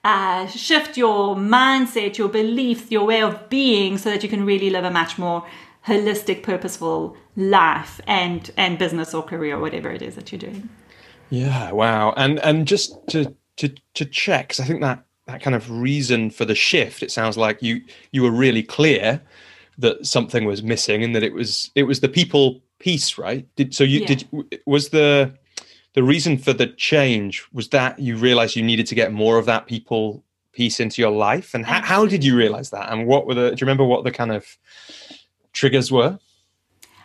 uh, 0.03 0.47
shift 0.47 0.97
your 0.97 1.35
mindset, 1.35 2.17
your 2.17 2.29
beliefs, 2.29 2.91
your 2.91 3.05
way 3.05 3.21
of 3.21 3.49
being 3.49 3.97
so 3.97 4.09
that 4.09 4.23
you 4.23 4.29
can 4.29 4.45
really 4.45 4.69
live 4.69 4.83
a 4.83 4.91
much 4.91 5.17
more 5.17 5.45
holistic, 5.85 6.43
purposeful 6.43 7.15
life 7.35 8.01
and, 8.07 8.51
and 8.57 8.77
business 8.77 9.13
or 9.13 9.23
career, 9.23 9.57
or 9.57 9.59
whatever 9.59 9.91
it 9.91 10.01
is 10.01 10.15
that 10.15 10.31
you're 10.31 10.39
doing. 10.39 10.69
Yeah, 11.31 11.71
wow. 11.71 12.13
And 12.15 12.39
and 12.39 12.67
just 12.67 12.95
to 13.09 13.33
to 13.57 13.73
to 13.95 14.05
check, 14.05 14.49
because 14.49 14.59
I 14.59 14.65
think 14.65 14.81
that 14.81 15.03
that 15.25 15.41
kind 15.41 15.55
of 15.55 15.71
reason 15.71 16.29
for 16.29 16.45
the 16.45 16.55
shift, 16.55 17.01
it 17.01 17.11
sounds 17.11 17.37
like 17.37 17.63
you 17.63 17.81
you 18.11 18.21
were 18.21 18.31
really 18.31 18.61
clear 18.61 19.21
that 19.77 20.05
something 20.05 20.45
was 20.45 20.61
missing 20.61 21.03
and 21.03 21.15
that 21.15 21.23
it 21.23 21.33
was 21.33 21.71
it 21.73 21.83
was 21.83 22.01
the 22.01 22.09
people 22.09 22.61
piece, 22.79 23.17
right? 23.17 23.47
Did 23.55 23.73
so 23.73 23.83
you 23.83 24.01
yeah. 24.01 24.07
did 24.07 24.27
was 24.65 24.89
the 24.89 25.33
the 25.93 26.03
reason 26.03 26.37
for 26.37 26.53
the 26.53 26.67
change 26.67 27.45
was 27.53 27.69
that 27.69 27.97
you 27.97 28.17
realized 28.17 28.55
you 28.55 28.63
needed 28.63 28.87
to 28.87 28.95
get 28.95 29.13
more 29.13 29.37
of 29.37 29.45
that 29.45 29.67
people 29.67 30.23
piece 30.53 30.81
into 30.81 31.01
your 31.01 31.11
life 31.11 31.53
and 31.53 31.65
how, 31.65 31.81
how 31.81 32.05
did 32.05 32.25
you 32.25 32.35
realize 32.35 32.71
that 32.71 32.91
and 32.91 33.07
what 33.07 33.25
were 33.25 33.33
the 33.33 33.49
do 33.51 33.55
you 33.55 33.65
remember 33.65 33.85
what 33.85 34.03
the 34.03 34.11
kind 34.11 34.33
of 34.33 34.57
triggers 35.53 35.89
were 35.91 36.19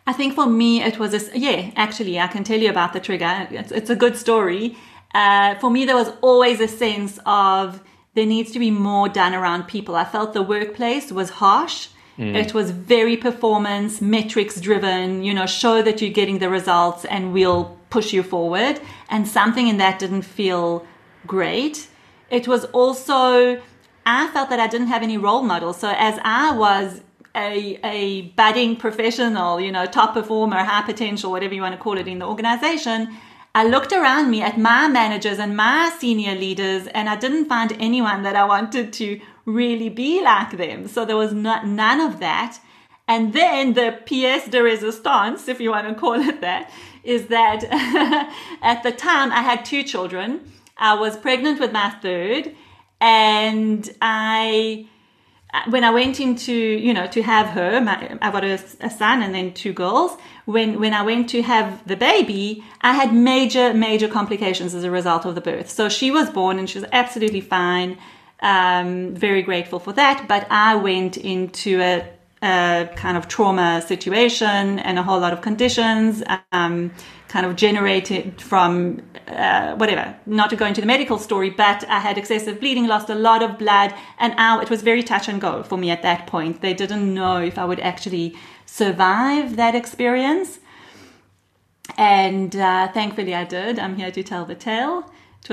I 0.06 0.12
think 0.12 0.34
for 0.34 0.46
me, 0.46 0.82
it 0.82 0.98
was 0.98 1.12
a, 1.14 1.38
yeah, 1.38 1.70
actually, 1.74 2.18
I 2.20 2.28
can 2.28 2.44
tell 2.44 2.60
you 2.60 2.70
about 2.70 2.92
the 2.92 3.00
trigger. 3.00 3.48
It's, 3.50 3.72
it's 3.72 3.90
a 3.90 3.96
good 3.96 4.16
story. 4.16 4.76
Uh, 5.12 5.56
for 5.56 5.70
me, 5.70 5.84
there 5.84 5.96
was 5.96 6.12
always 6.20 6.60
a 6.60 6.68
sense 6.68 7.18
of 7.26 7.82
there 8.14 8.26
needs 8.26 8.52
to 8.52 8.58
be 8.58 8.70
more 8.70 9.08
done 9.08 9.34
around 9.34 9.64
people. 9.64 9.96
I 9.96 10.04
felt 10.04 10.32
the 10.32 10.42
workplace 10.42 11.10
was 11.10 11.30
harsh. 11.30 11.88
Mm. 12.18 12.34
It 12.34 12.54
was 12.54 12.70
very 12.70 13.16
performance, 13.16 14.00
metrics 14.00 14.60
driven, 14.60 15.22
you 15.22 15.34
know, 15.34 15.46
show 15.46 15.82
that 15.82 16.00
you're 16.00 16.10
getting 16.10 16.38
the 16.38 16.48
results 16.48 17.04
and 17.04 17.32
we'll 17.32 17.76
push 17.90 18.12
you 18.12 18.22
forward. 18.22 18.80
And 19.10 19.26
something 19.28 19.68
in 19.68 19.76
that 19.78 19.98
didn't 19.98 20.22
feel 20.22 20.86
great. 21.26 21.88
It 22.30 22.48
was 22.48 22.64
also, 22.66 23.60
I 24.06 24.28
felt 24.28 24.50
that 24.50 24.60
I 24.60 24.66
didn't 24.66 24.86
have 24.86 25.02
any 25.02 25.18
role 25.18 25.42
models. 25.42 25.78
So 25.78 25.92
as 25.96 26.18
I 26.24 26.52
was 26.56 27.02
a, 27.36 27.78
a 27.84 28.22
budding 28.36 28.76
professional, 28.76 29.60
you 29.60 29.70
know, 29.70 29.86
top 29.86 30.14
performer, 30.14 30.56
high 30.56 30.82
potential, 30.82 31.30
whatever 31.30 31.54
you 31.54 31.62
want 31.62 31.74
to 31.74 31.80
call 31.80 31.98
it 31.98 32.08
in 32.08 32.20
the 32.20 32.26
organization, 32.26 33.14
I 33.54 33.64
looked 33.64 33.92
around 33.92 34.30
me 34.30 34.42
at 34.42 34.58
my 34.58 34.88
managers 34.88 35.38
and 35.38 35.56
my 35.56 35.94
senior 35.98 36.34
leaders, 36.34 36.86
and 36.88 37.08
I 37.08 37.16
didn't 37.16 37.46
find 37.46 37.72
anyone 37.78 38.22
that 38.22 38.36
I 38.36 38.44
wanted 38.44 38.92
to 38.94 39.20
really 39.44 39.88
be 39.88 40.22
like 40.22 40.56
them. 40.56 40.88
So 40.88 41.04
there 41.04 41.16
was 41.16 41.32
not, 41.32 41.66
none 41.66 42.00
of 42.00 42.20
that. 42.20 42.58
And 43.08 43.32
then 43.32 43.74
the 43.74 43.98
pièce 44.04 44.50
de 44.50 44.58
résistance, 44.58 45.48
if 45.48 45.60
you 45.60 45.70
want 45.70 45.88
to 45.88 45.94
call 45.94 46.14
it 46.14 46.40
that, 46.40 46.70
is 47.04 47.28
that 47.28 47.64
at 48.62 48.82
the 48.82 48.92
time 48.92 49.30
I 49.30 49.42
had 49.42 49.64
two 49.64 49.82
children. 49.82 50.52
I 50.76 50.94
was 50.94 51.16
pregnant 51.16 51.58
with 51.58 51.72
my 51.72 51.90
third, 52.02 52.54
and 53.00 53.88
I 54.02 54.86
when 55.68 55.84
I 55.84 55.90
went 55.90 56.20
into, 56.20 56.52
you 56.52 56.92
know, 56.92 57.06
to 57.08 57.22
have 57.22 57.48
her, 57.48 57.80
my, 57.80 58.18
I 58.20 58.30
got 58.30 58.44
a, 58.44 58.58
a, 58.80 58.90
son 58.90 59.22
and 59.22 59.34
then 59.34 59.52
two 59.52 59.72
girls. 59.72 60.16
When, 60.44 60.80
when 60.80 60.94
I 60.94 61.02
went 61.02 61.28
to 61.30 61.42
have 61.42 61.86
the 61.86 61.96
baby, 61.96 62.64
I 62.80 62.92
had 62.92 63.14
major, 63.14 63.74
major 63.74 64.08
complications 64.08 64.74
as 64.74 64.84
a 64.84 64.90
result 64.90 65.24
of 65.24 65.34
the 65.34 65.40
birth. 65.40 65.68
So 65.70 65.88
she 65.88 66.10
was 66.10 66.30
born 66.30 66.58
and 66.58 66.68
she 66.68 66.78
was 66.78 66.88
absolutely 66.92 67.40
fine. 67.40 67.98
Um, 68.40 69.14
very 69.14 69.42
grateful 69.42 69.78
for 69.78 69.92
that. 69.94 70.26
But 70.28 70.46
I 70.50 70.76
went 70.76 71.16
into 71.16 71.80
a, 71.80 72.08
a 72.42 72.88
kind 72.94 73.16
of 73.16 73.28
trauma 73.28 73.82
situation 73.86 74.78
and 74.78 74.98
a 74.98 75.02
whole 75.02 75.18
lot 75.18 75.32
of 75.32 75.40
conditions, 75.40 76.22
um, 76.52 76.92
kind 77.36 77.44
of 77.44 77.54
generated 77.54 78.40
from 78.40 79.02
uh, 79.28 79.74
whatever, 79.74 80.16
not 80.24 80.48
to 80.48 80.56
go 80.56 80.64
into 80.64 80.80
the 80.80 80.86
medical 80.86 81.18
story, 81.18 81.50
but 81.50 81.84
I 81.86 81.98
had 82.00 82.16
excessive 82.16 82.60
bleeding, 82.60 82.86
lost 82.86 83.10
a 83.10 83.14
lot 83.14 83.42
of 83.42 83.58
blood, 83.58 83.92
and 84.18 84.34
now 84.36 84.58
it 84.60 84.70
was 84.70 84.80
very 84.80 85.02
touch 85.02 85.28
and 85.28 85.38
go 85.38 85.62
for 85.62 85.76
me 85.76 85.90
at 85.90 86.00
that 86.00 86.26
point. 86.26 86.62
They 86.62 86.72
didn't 86.72 87.12
know 87.12 87.36
if 87.50 87.58
I 87.58 87.66
would 87.66 87.80
actually 87.80 88.34
survive 88.64 89.56
that 89.56 89.74
experience. 89.74 90.60
And 91.98 92.56
uh, 92.56 92.88
thankfully 92.92 93.34
I 93.34 93.44
did. 93.44 93.78
I'm 93.78 93.96
here 93.96 94.10
to 94.12 94.22
tell 94.22 94.46
the 94.46 94.54
tale 94.54 95.04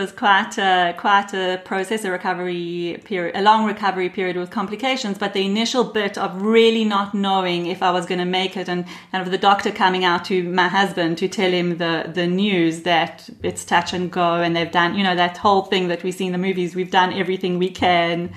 it 0.02 0.04
was 0.06 0.12
quite 0.12 0.58
a, 0.58 0.94
quite 0.98 1.34
a 1.34 1.62
process, 1.66 2.04
a 2.04 2.12
recovery 2.12 3.02
period, 3.06 3.36
a 3.36 3.42
long 3.42 3.66
recovery 3.66 4.10
period 4.10 4.38
with 4.38 4.50
complications. 4.50 5.18
But 5.18 5.34
the 5.34 5.46
initial 5.46 5.84
bit 5.84 6.18
of 6.18 6.42
really 6.42 6.84
not 6.84 7.14
knowing 7.14 7.68
if 7.68 7.84
I 7.84 7.92
was 7.92 8.06
going 8.06 8.20
to 8.20 8.26
make 8.26 8.58
it, 8.58 8.68
and 8.68 8.86
kind 9.12 9.24
of 9.26 9.32
the 9.32 9.38
doctor 9.38 9.72
coming 9.72 10.04
out 10.04 10.26
to 10.26 10.44
my 10.44 10.68
husband 10.68 11.18
to 11.20 11.28
tell 11.28 11.52
him 11.52 11.78
the 11.78 12.10
the 12.14 12.28
news 12.28 12.82
that 12.84 13.30
it's 13.44 13.64
touch 13.66 13.94
and 13.94 14.12
go, 14.12 14.36
and 14.36 14.56
they've 14.56 14.72
done, 14.72 14.96
you 14.96 15.04
know, 15.04 15.16
that 15.16 15.38
whole 15.38 15.64
thing 15.64 15.88
that 15.90 16.04
we 16.04 16.12
see 16.12 16.26
in 16.26 16.32
the 16.32 16.38
movies. 16.38 16.76
We've 16.76 16.92
done 16.92 17.14
everything 17.14 17.60
we 17.60 17.70
can, 17.70 18.34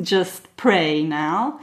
just 0.00 0.54
pray 0.56 1.02
now. 1.02 1.60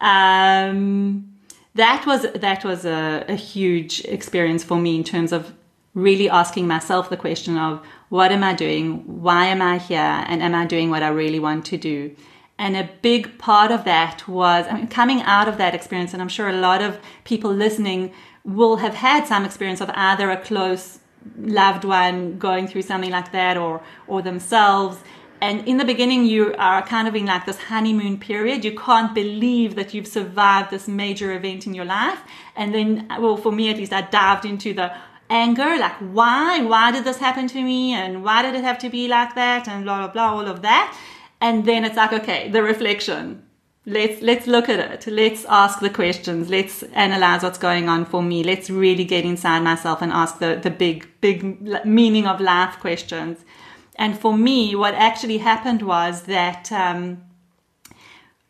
Um, 0.00 1.32
that 1.74 2.06
was 2.06 2.26
that 2.34 2.64
was 2.64 2.84
a, 2.84 3.24
a 3.28 3.34
huge 3.34 4.04
experience 4.04 4.64
for 4.64 4.78
me 4.78 4.96
in 4.96 5.04
terms 5.04 5.32
of 5.32 5.52
really 5.94 6.28
asking 6.28 6.66
myself 6.66 7.08
the 7.08 7.16
question 7.16 7.56
of 7.56 7.84
what 8.08 8.32
am 8.32 8.44
I 8.44 8.54
doing? 8.54 9.22
Why 9.22 9.46
am 9.46 9.60
I 9.60 9.78
here? 9.78 9.98
And 9.98 10.42
am 10.42 10.54
I 10.54 10.66
doing 10.66 10.90
what 10.90 11.02
I 11.02 11.08
really 11.08 11.38
want 11.40 11.64
to 11.66 11.76
do? 11.76 12.14
And 12.58 12.76
a 12.76 12.88
big 13.02 13.38
part 13.38 13.70
of 13.70 13.84
that 13.84 14.26
was, 14.26 14.66
I 14.70 14.74
mean, 14.74 14.88
coming 14.88 15.20
out 15.22 15.48
of 15.48 15.58
that 15.58 15.74
experience, 15.74 16.12
and 16.12 16.22
I'm 16.22 16.28
sure 16.28 16.48
a 16.48 16.54
lot 16.54 16.80
of 16.80 16.98
people 17.24 17.52
listening 17.52 18.12
will 18.44 18.76
have 18.76 18.94
had 18.94 19.26
some 19.26 19.44
experience 19.44 19.80
of 19.80 19.90
either 19.92 20.30
a 20.30 20.36
close 20.38 21.00
loved 21.36 21.84
one 21.84 22.38
going 22.38 22.66
through 22.68 22.82
something 22.82 23.10
like 23.10 23.32
that 23.32 23.56
or, 23.56 23.82
or 24.06 24.22
themselves. 24.22 24.98
And 25.40 25.68
in 25.68 25.76
the 25.76 25.84
beginning, 25.84 26.24
you 26.24 26.54
are 26.56 26.80
kind 26.86 27.06
of 27.06 27.14
in 27.14 27.26
like 27.26 27.44
this 27.44 27.58
honeymoon 27.58 28.18
period. 28.18 28.64
You 28.64 28.74
can't 28.74 29.14
believe 29.14 29.74
that 29.74 29.92
you've 29.92 30.06
survived 30.06 30.70
this 30.70 30.88
major 30.88 31.32
event 31.32 31.66
in 31.66 31.74
your 31.74 31.84
life. 31.84 32.20
And 32.54 32.74
then, 32.74 33.06
well, 33.20 33.36
for 33.36 33.52
me 33.52 33.68
at 33.68 33.76
least, 33.76 33.92
I 33.92 34.00
dived 34.02 34.46
into 34.46 34.72
the 34.72 34.94
anger, 35.30 35.76
like 35.78 35.96
why, 35.98 36.62
why 36.62 36.92
did 36.92 37.04
this 37.04 37.18
happen 37.18 37.46
to 37.48 37.62
me, 37.62 37.92
and 37.92 38.24
why 38.24 38.42
did 38.42 38.54
it 38.54 38.64
have 38.64 38.78
to 38.78 38.90
be 38.90 39.08
like 39.08 39.34
that, 39.34 39.68
and 39.68 39.84
blah 39.84 39.98
blah 39.98 40.12
blah, 40.12 40.30
all 40.34 40.46
of 40.46 40.62
that. 40.62 40.96
And 41.40 41.64
then 41.64 41.84
it's 41.84 41.96
like, 41.96 42.12
okay, 42.12 42.48
the 42.48 42.62
reflection. 42.62 43.42
Let's 43.84 44.20
let's 44.20 44.46
look 44.46 44.68
at 44.68 44.80
it. 44.80 45.06
Let's 45.06 45.44
ask 45.44 45.80
the 45.80 45.90
questions. 45.90 46.48
Let's 46.48 46.82
analyze 46.94 47.42
what's 47.42 47.58
going 47.58 47.88
on 47.88 48.04
for 48.04 48.22
me. 48.22 48.42
Let's 48.42 48.68
really 48.68 49.04
get 49.04 49.24
inside 49.24 49.60
myself 49.60 50.02
and 50.02 50.12
ask 50.12 50.38
the 50.38 50.58
the 50.60 50.70
big 50.70 51.06
big 51.20 51.60
meaning 51.84 52.26
of 52.26 52.40
life 52.40 52.78
questions. 52.80 53.44
And 53.96 54.18
for 54.18 54.36
me, 54.36 54.74
what 54.74 54.94
actually 54.94 55.38
happened 55.38 55.82
was 55.82 56.22
that. 56.22 56.72
Um, 56.72 57.22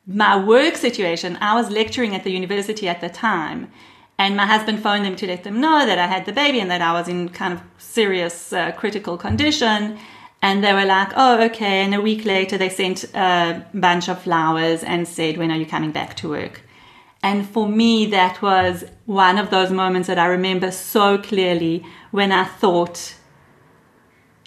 my 0.09 0.37
work 0.38 0.76
situation, 0.76 1.37
I 1.40 1.54
was 1.54 1.68
lecturing 1.71 2.14
at 2.14 2.23
the 2.23 2.30
university 2.30 2.88
at 2.88 3.00
the 3.00 3.09
time, 3.09 3.73
and 4.18 4.37
my 4.37 4.46
husband 4.46 4.82
phoned 4.82 5.04
them 5.04 5.16
to 5.16 5.26
let 5.26 5.44
them 5.44 5.61
know 5.61 5.85
that 5.85 5.99
I 5.99 6.06
had 6.06 6.25
the 6.25 6.32
baby 6.32 6.61
and 6.61 6.70
that 6.70 6.80
I 6.80 6.92
was 6.92 7.08
in 7.08 7.28
kind 7.28 7.52
of 7.52 7.61
serious 7.78 8.52
uh, 8.52 8.73
critical 8.73 9.18
condition. 9.18 9.99
And 10.42 10.62
they 10.62 10.73
were 10.73 10.85
like, 10.85 11.12
oh, 11.16 11.42
okay. 11.44 11.82
And 11.82 11.94
a 11.94 12.00
week 12.00 12.25
later, 12.25 12.56
they 12.56 12.68
sent 12.68 13.04
a 13.14 13.66
bunch 13.75 14.08
of 14.08 14.23
flowers 14.23 14.82
and 14.82 15.06
said, 15.06 15.37
when 15.37 15.50
are 15.50 15.56
you 15.56 15.66
coming 15.66 15.92
back 15.92 16.14
to 16.16 16.28
work? 16.28 16.62
And 17.23 17.49
for 17.49 17.68
me, 17.68 18.06
that 18.06 18.40
was 18.40 18.85
one 19.06 19.38
of 19.38 19.50
those 19.50 19.70
moments 19.70 20.08
that 20.08 20.18
I 20.18 20.26
remember 20.26 20.70
so 20.70 21.18
clearly 21.18 21.85
when 22.11 22.32
I 22.32 22.44
thought, 22.44 23.16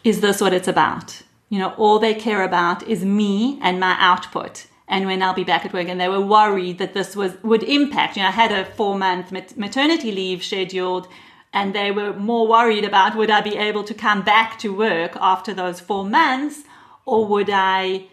is 0.04 0.22
this 0.22 0.40
what 0.40 0.54
it's 0.54 0.68
about? 0.68 1.22
You 1.50 1.60
know, 1.60 1.74
all 1.78 2.00
they 2.00 2.14
care 2.14 2.44
about 2.44 2.88
is 2.88 3.04
me 3.04 3.60
and 3.62 3.80
my 3.80 3.96
output 4.00 4.68
and 4.90 5.06
when 5.06 5.22
I'll 5.22 5.36
be 5.36 5.44
back 5.44 5.66
at 5.66 5.72
work. 5.72 5.88
And 5.88 6.02
they 6.02 6.10
were 6.10 6.20
worried 6.20 6.80
that 6.80 6.94
this 6.94 7.16
was 7.16 7.42
would 7.44 7.64
impact. 7.64 8.18
You 8.18 8.24
know, 8.24 8.30
I 8.30 8.32
had 8.32 8.52
a 8.52 8.66
four 8.66 8.98
month 8.98 9.32
maternity 9.56 10.12
leave 10.12 10.44
scheduled, 10.44 11.08
and 11.54 11.74
they 11.74 11.92
were 11.92 12.14
more 12.14 12.48
worried 12.48 12.84
about 12.84 13.16
would 13.16 13.30
I 13.30 13.42
be 13.42 13.56
able 13.56 13.84
to 13.84 13.94
come 13.94 14.24
back 14.24 14.60
to 14.60 14.76
work 14.76 15.16
after 15.22 15.54
those 15.54 15.80
four 15.80 16.04
months, 16.04 16.64
or 17.06 17.26
would 17.28 17.50
I, 17.52 18.08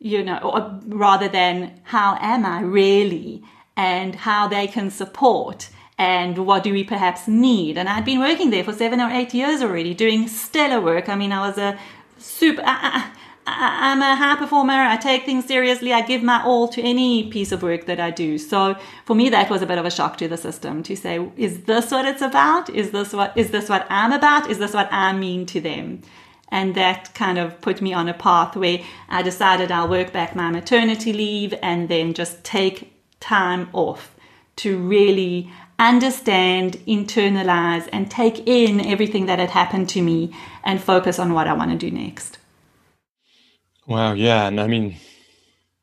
you 0.00 0.24
know, 0.24 0.38
or 0.38 0.80
rather 0.86 1.28
than 1.28 1.80
how 1.84 2.18
am 2.20 2.44
I 2.44 2.60
really, 2.60 3.42
and 3.76 4.16
how 4.16 4.48
they 4.48 4.66
can 4.66 4.90
support. 4.90 5.70
And 5.98 6.46
what 6.46 6.62
do 6.62 6.72
we 6.74 6.84
perhaps 6.84 7.26
need? 7.26 7.78
And 7.78 7.88
I'd 7.88 8.04
been 8.04 8.18
working 8.18 8.50
there 8.50 8.64
for 8.64 8.74
seven 8.74 9.00
or 9.00 9.10
eight 9.10 9.32
years 9.32 9.62
already, 9.62 9.94
doing 9.94 10.28
stellar 10.28 10.78
work. 10.78 11.08
I 11.08 11.14
mean, 11.14 11.32
I 11.32 11.48
was 11.48 11.56
a 11.56 11.78
super. 12.18 12.62
I, 13.46 13.92
am 13.92 14.02
a 14.02 14.16
high 14.16 14.36
performer. 14.36 14.72
I 14.72 14.96
take 14.96 15.24
things 15.24 15.46
seriously. 15.46 15.92
I 15.92 16.02
give 16.02 16.22
my 16.22 16.42
all 16.42 16.66
to 16.68 16.82
any 16.82 17.30
piece 17.30 17.52
of 17.52 17.62
work 17.62 17.86
that 17.86 18.00
I 18.00 18.10
do. 18.10 18.38
So 18.38 18.76
for 19.04 19.14
me, 19.14 19.28
that 19.30 19.48
was 19.50 19.62
a 19.62 19.66
bit 19.66 19.78
of 19.78 19.84
a 19.84 19.90
shock 19.90 20.18
to 20.18 20.28
the 20.28 20.36
system 20.36 20.82
to 20.84 20.96
say, 20.96 21.30
is 21.36 21.64
this 21.64 21.90
what 21.90 22.04
it's 22.06 22.22
about? 22.22 22.68
Is 22.70 22.90
this 22.90 23.12
what, 23.12 23.36
is 23.36 23.50
this 23.50 23.68
what 23.68 23.86
I'm 23.88 24.12
about? 24.12 24.50
Is 24.50 24.58
this 24.58 24.74
what 24.74 24.88
I 24.92 25.12
mean 25.12 25.46
to 25.46 25.60
them? 25.60 26.02
And 26.48 26.74
that 26.74 27.14
kind 27.14 27.38
of 27.38 27.60
put 27.60 27.80
me 27.80 27.92
on 27.92 28.08
a 28.08 28.14
path 28.14 28.56
where 28.56 28.80
I 29.08 29.22
decided 29.22 29.70
I'll 29.70 29.88
work 29.88 30.12
back 30.12 30.34
my 30.34 30.50
maternity 30.50 31.12
leave 31.12 31.54
and 31.62 31.88
then 31.88 32.14
just 32.14 32.42
take 32.44 32.92
time 33.20 33.68
off 33.72 34.16
to 34.56 34.78
really 34.78 35.52
understand, 35.78 36.78
internalize, 36.86 37.88
and 37.92 38.10
take 38.10 38.46
in 38.48 38.80
everything 38.80 39.26
that 39.26 39.38
had 39.38 39.50
happened 39.50 39.88
to 39.90 40.02
me 40.02 40.34
and 40.64 40.80
focus 40.80 41.18
on 41.18 41.32
what 41.32 41.46
I 41.46 41.52
want 41.52 41.70
to 41.72 41.76
do 41.76 41.90
next. 41.90 42.35
Wow, 43.86 44.14
yeah, 44.14 44.46
and 44.46 44.60
I 44.60 44.66
mean, 44.66 44.96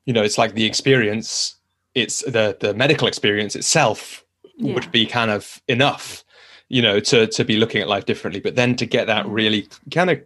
you 0.06 0.14
know, 0.14 0.24
it's 0.24 0.38
like 0.38 0.54
the 0.54 0.66
experience. 0.66 1.56
It's 1.96 2.20
the 2.22 2.58
the 2.60 2.74
medical 2.74 3.08
experience 3.08 3.56
itself 3.56 4.26
yeah. 4.58 4.74
would 4.74 4.92
be 4.92 5.06
kind 5.06 5.32
of 5.32 5.62
enough, 5.68 6.24
you 6.70 6.82
know, 6.82 7.00
to 7.00 7.28
to 7.28 7.46
be 7.46 7.58
looking 7.58 7.82
at 7.82 7.88
life 7.88 8.06
differently. 8.06 8.42
But 8.42 8.56
then 8.56 8.76
to 8.78 8.86
get 8.86 9.08
that 9.08 9.26
mm. 9.26 9.34
really 9.34 9.68
kind 9.92 10.10
of, 10.10 10.22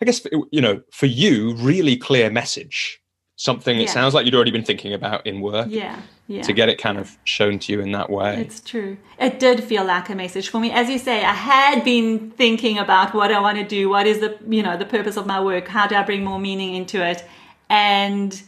I 0.00 0.04
guess, 0.04 0.24
you 0.50 0.60
know, 0.60 0.82
for 0.92 1.06
you, 1.06 1.54
really 1.54 1.96
clear 1.96 2.30
message 2.30 3.00
something 3.38 3.76
yeah. 3.76 3.84
it 3.84 3.88
sounds 3.88 4.14
like 4.14 4.26
you'd 4.26 4.34
already 4.34 4.50
been 4.50 4.64
thinking 4.64 4.92
about 4.92 5.26
in 5.26 5.40
work. 5.40 5.68
Yeah. 5.70 6.02
Yeah. 6.26 6.42
To 6.42 6.52
get 6.52 6.68
it 6.68 6.76
kind 6.76 6.98
of 6.98 7.16
shown 7.24 7.58
to 7.60 7.72
you 7.72 7.80
in 7.80 7.92
that 7.92 8.10
way. 8.10 8.38
It's 8.38 8.60
true. 8.60 8.98
It 9.18 9.38
did 9.38 9.64
feel 9.64 9.84
like 9.84 10.10
a 10.10 10.14
message 10.14 10.50
for 10.50 10.60
me. 10.60 10.70
As 10.70 10.90
you 10.90 10.98
say, 10.98 11.24
I 11.24 11.32
had 11.32 11.82
been 11.84 12.32
thinking 12.32 12.78
about 12.78 13.14
what 13.14 13.32
I 13.32 13.40
want 13.40 13.56
to 13.56 13.64
do, 13.64 13.88
what 13.88 14.06
is 14.06 14.20
the 14.20 14.36
you 14.46 14.62
know, 14.62 14.76
the 14.76 14.84
purpose 14.84 15.16
of 15.16 15.26
my 15.26 15.40
work, 15.40 15.68
how 15.68 15.86
do 15.86 15.94
I 15.94 16.02
bring 16.02 16.22
more 16.24 16.38
meaning 16.38 16.74
into 16.74 17.02
it? 17.02 17.24
And 17.70 18.42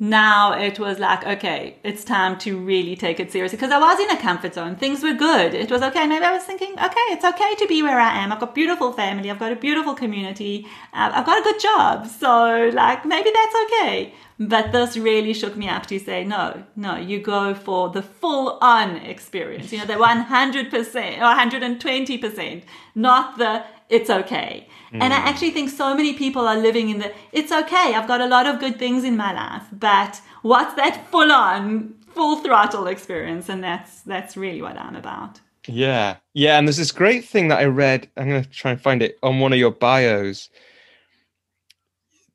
now 0.00 0.52
it 0.52 0.78
was 0.78 1.00
like, 1.00 1.26
okay, 1.26 1.76
it's 1.82 2.04
time 2.04 2.38
to 2.38 2.56
really 2.56 2.94
take 2.94 3.18
it 3.18 3.32
seriously 3.32 3.56
because 3.56 3.72
I 3.72 3.80
was 3.80 3.98
in 3.98 4.10
a 4.10 4.20
comfort 4.20 4.54
zone. 4.54 4.76
Things 4.76 5.02
were 5.02 5.12
good. 5.12 5.54
It 5.54 5.72
was 5.72 5.82
okay. 5.82 6.06
Maybe 6.06 6.24
I 6.24 6.32
was 6.32 6.44
thinking, 6.44 6.72
okay, 6.74 7.06
it's 7.10 7.24
okay 7.24 7.54
to 7.56 7.66
be 7.66 7.82
where 7.82 7.98
I 7.98 8.16
am. 8.18 8.30
I've 8.30 8.38
got 8.38 8.54
beautiful 8.54 8.92
family. 8.92 9.28
I've 9.28 9.40
got 9.40 9.50
a 9.50 9.56
beautiful 9.56 9.94
community. 9.94 10.66
Uh, 10.92 11.10
I've 11.12 11.26
got 11.26 11.40
a 11.40 11.42
good 11.42 11.60
job. 11.60 12.06
So 12.06 12.70
like, 12.72 13.04
maybe 13.04 13.30
that's 13.34 13.54
okay. 13.64 14.14
But 14.38 14.70
this 14.70 14.96
really 14.96 15.34
shook 15.34 15.56
me 15.56 15.68
up 15.68 15.86
to 15.86 15.98
say, 15.98 16.22
no, 16.22 16.62
no, 16.76 16.96
you 16.96 17.20
go 17.20 17.54
for 17.54 17.88
the 17.88 18.02
full 18.02 18.56
on 18.60 18.98
experience, 18.98 19.72
you 19.72 19.78
know, 19.78 19.84
the 19.84 19.94
100% 19.94 20.72
or 20.72 21.80
120%, 21.80 22.62
not 22.94 23.36
the 23.38 23.64
it's 23.88 24.10
okay. 24.10 24.68
Mm. 24.92 25.02
And 25.02 25.12
I 25.12 25.18
mm. 25.18 25.24
actually 25.24 25.50
think 25.50 25.70
so 25.70 25.94
many 25.94 26.14
people 26.14 26.46
are 26.46 26.56
living 26.56 26.88
in 26.90 26.98
the 26.98 27.12
it's 27.32 27.52
okay, 27.52 27.94
I've 27.94 28.08
got 28.08 28.20
a 28.20 28.26
lot 28.26 28.46
of 28.46 28.60
good 28.60 28.78
things 28.78 29.04
in 29.04 29.16
my 29.16 29.32
life, 29.32 29.64
but 29.72 30.20
what's 30.42 30.74
that 30.74 31.06
full 31.10 31.30
on, 31.30 31.94
full 32.14 32.36
throttle 32.42 32.86
experience? 32.86 33.48
And 33.48 33.62
that's 33.62 34.02
that's 34.02 34.36
really 34.36 34.62
what 34.62 34.78
I'm 34.78 34.96
about. 34.96 35.40
Yeah. 35.66 36.16
Yeah. 36.34 36.58
And 36.58 36.66
there's 36.66 36.78
this 36.78 36.92
great 36.92 37.24
thing 37.24 37.48
that 37.48 37.58
I 37.58 37.64
read. 37.64 38.08
I'm 38.16 38.28
going 38.28 38.42
to 38.42 38.50
try 38.50 38.70
and 38.70 38.80
find 38.80 39.02
it 39.02 39.18
on 39.22 39.40
one 39.40 39.52
of 39.52 39.58
your 39.58 39.70
bios. 39.70 40.48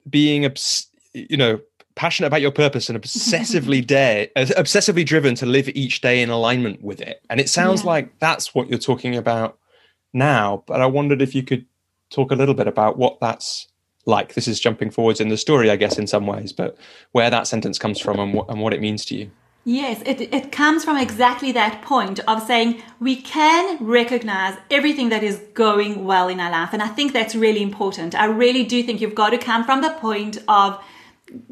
Being, 0.08 0.46
obs- 0.46 0.88
you 1.14 1.38
know, 1.38 1.60
passionate 1.96 2.28
about 2.28 2.42
your 2.42 2.52
purpose 2.52 2.90
and 2.90 3.02
obsessively 3.02 3.86
day 3.88 4.30
uh, 4.36 4.46
obsessively 4.58 5.06
driven 5.06 5.36
to 5.36 5.46
live 5.46 5.70
each 5.70 6.02
day 6.02 6.22
in 6.22 6.30
alignment 6.30 6.82
with 6.82 7.00
it 7.00 7.22
and 7.30 7.40
it 7.40 7.48
sounds 7.48 7.84
yeah. 7.84 7.88
like 7.88 8.20
that's 8.20 8.56
what 8.56 8.68
you're 8.68 8.80
talking 8.80 9.16
about 9.16 9.60
now 10.14 10.64
but 10.68 10.82
i 10.82 10.86
wondered 10.86 11.22
if 11.22 11.36
you 11.36 11.44
could 11.44 11.66
talk 12.10 12.32
a 12.32 12.36
little 12.36 12.56
bit 12.56 12.68
about 12.68 12.98
what 12.98 13.20
that's 13.20 13.68
like 14.06 14.34
this 14.34 14.48
is 14.48 14.60
jumping 14.60 14.92
forwards 14.92 15.20
in 15.20 15.30
the 15.30 15.38
story 15.38 15.70
i 15.70 15.76
guess 15.76 15.98
in 15.98 16.08
some 16.08 16.28
ways 16.28 16.54
but 16.54 16.78
where 17.12 17.30
that 17.30 17.48
sentence 17.48 17.78
comes 17.80 18.00
from 18.00 18.20
and 18.20 18.34
what, 18.34 18.50
and 18.50 18.62
what 18.62 18.74
it 18.74 18.82
means 18.82 19.06
to 19.06 19.16
you 19.16 19.32
Yes, 19.66 20.02
it, 20.06 20.20
it 20.20 20.52
comes 20.52 20.84
from 20.84 20.98
exactly 20.98 21.54
that 21.54 21.82
point 21.84 22.20
of 22.28 22.44
saying 22.44 22.84
we 23.00 23.16
can 23.16 23.78
recognize 23.80 24.58
everything 24.70 25.08
that 25.08 25.24
is 25.24 25.42
going 25.54 26.04
well 26.04 26.28
in 26.28 26.42
our 26.42 26.52
life. 26.52 26.72
And 26.74 26.82
I 26.82 26.90
think 26.90 27.14
that's 27.14 27.34
really 27.34 27.64
important. 27.64 28.14
I 28.14 28.26
really 28.26 28.66
do 28.66 28.84
think 28.84 29.00
you've 29.00 29.16
got 29.16 29.30
to 29.30 29.38
come 29.38 29.64
from 29.64 29.82
the 29.82 29.92
point 29.92 30.38
of 30.50 30.84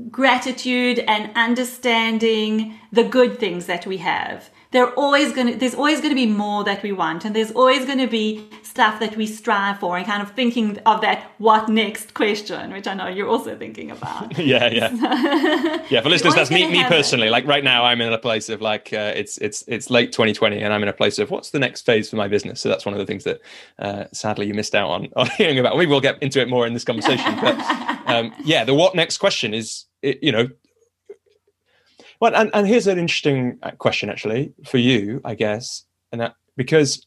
gratitude 0.10 1.00
and 1.00 1.32
understanding 1.36 2.78
the 2.92 3.06
good 3.06 3.40
things 3.40 3.66
that 3.68 3.88
we 3.88 3.98
have 3.98 4.50
there 4.72 4.88
always 4.92 5.34
going 5.34 5.48
to 5.48 5.56
there's 5.56 5.76
always 5.76 6.00
going 6.00 6.10
to 6.10 6.16
be 6.16 6.26
more 6.26 6.64
that 6.64 6.82
we 6.82 6.92
want 6.92 7.26
and 7.26 7.36
there's 7.36 7.52
always 7.52 7.86
going 7.86 7.98
to 7.98 8.08
be 8.08 8.48
stuff 8.64 9.00
that 9.00 9.16
we 9.18 9.28
strive 9.28 9.80
for 9.80 9.98
and 9.98 10.06
kind 10.06 10.22
of 10.22 10.32
thinking 10.32 10.78
of 10.86 11.02
that 11.02 11.32
what 11.38 11.68
next 11.70 12.14
question 12.14 12.72
which 12.72 12.88
i 12.88 12.94
know 12.94 13.08
you're 13.08 13.28
also 13.28 13.56
thinking 13.58 13.92
about. 13.92 14.38
Yeah 14.42 14.70
yeah. 14.70 15.86
Yeah 15.90 16.02
for 16.02 16.10
listeners 16.16 16.36
that's 16.36 16.50
me, 16.50 16.70
me 16.72 16.84
personally 16.86 17.28
it. 17.28 17.32
like 17.32 17.46
right 17.46 17.64
now 17.64 17.84
i'm 17.84 18.02
in 18.02 18.12
a 18.12 18.18
place 18.18 18.50
of 18.50 18.62
like 18.62 18.92
uh, 18.94 19.14
it's 19.16 19.38
it's 19.38 19.64
it's 19.68 19.90
late 19.90 20.12
2020 20.12 20.62
and 20.62 20.74
i'm 20.74 20.82
in 20.82 20.90
a 20.90 20.94
place 20.94 21.20
of 21.20 21.30
what's 21.30 21.52
the 21.52 21.60
next 21.60 21.86
phase 21.86 22.10
for 22.10 22.16
my 22.16 22.28
business? 22.28 22.62
So 22.62 22.70
that's 22.70 22.86
one 22.86 22.94
of 22.94 23.00
the 23.00 23.06
things 23.06 23.24
that 23.24 23.42
uh, 23.80 24.06
sadly 24.14 24.48
you 24.48 24.54
missed 24.54 24.76
out 24.76 24.90
on, 24.90 25.10
on 25.16 25.28
hearing 25.38 25.60
about. 25.60 25.78
Maybe 25.78 25.90
we'll 25.90 26.02
get 26.02 26.22
into 26.22 26.40
it 26.40 26.50
more 26.50 26.66
in 26.66 26.74
this 26.74 26.84
conversation 26.84 27.36
but 27.42 27.56
um, 28.08 28.34
yeah 28.44 28.64
the 28.64 28.74
what 28.74 28.96
next 28.96 29.18
question 29.18 29.54
is 29.54 29.86
it, 30.02 30.20
you 30.22 30.32
know 30.32 30.48
well, 32.22 32.36
and, 32.36 32.52
and 32.54 32.68
here's 32.68 32.88
an 32.88 33.00
interesting 33.00 33.58
uh, 33.64 33.72
question 33.72 34.10
actually 34.10 34.54
for 34.66 34.78
you, 34.78 35.20
I 35.26 35.34
guess, 35.34 35.84
and 36.12 36.22
that 36.22 36.36
because 36.56 37.06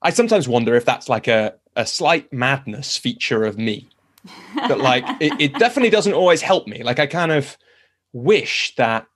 I 0.00 0.10
sometimes 0.10 0.48
wonder 0.48 0.74
if 0.74 0.84
that's 0.84 1.08
like 1.08 1.28
a, 1.28 1.54
a 1.76 1.86
slight 1.86 2.32
madness 2.32 2.96
feature 2.96 3.44
of 3.44 3.58
me. 3.58 3.88
that 4.68 4.80
like 4.80 5.04
it, 5.20 5.32
it 5.38 5.54
definitely 5.58 5.90
doesn't 5.90 6.14
always 6.14 6.40
help 6.40 6.66
me. 6.66 6.82
Like 6.82 6.98
I 6.98 7.06
kind 7.06 7.32
of 7.32 7.56
wish 8.14 8.74
that 8.76 9.06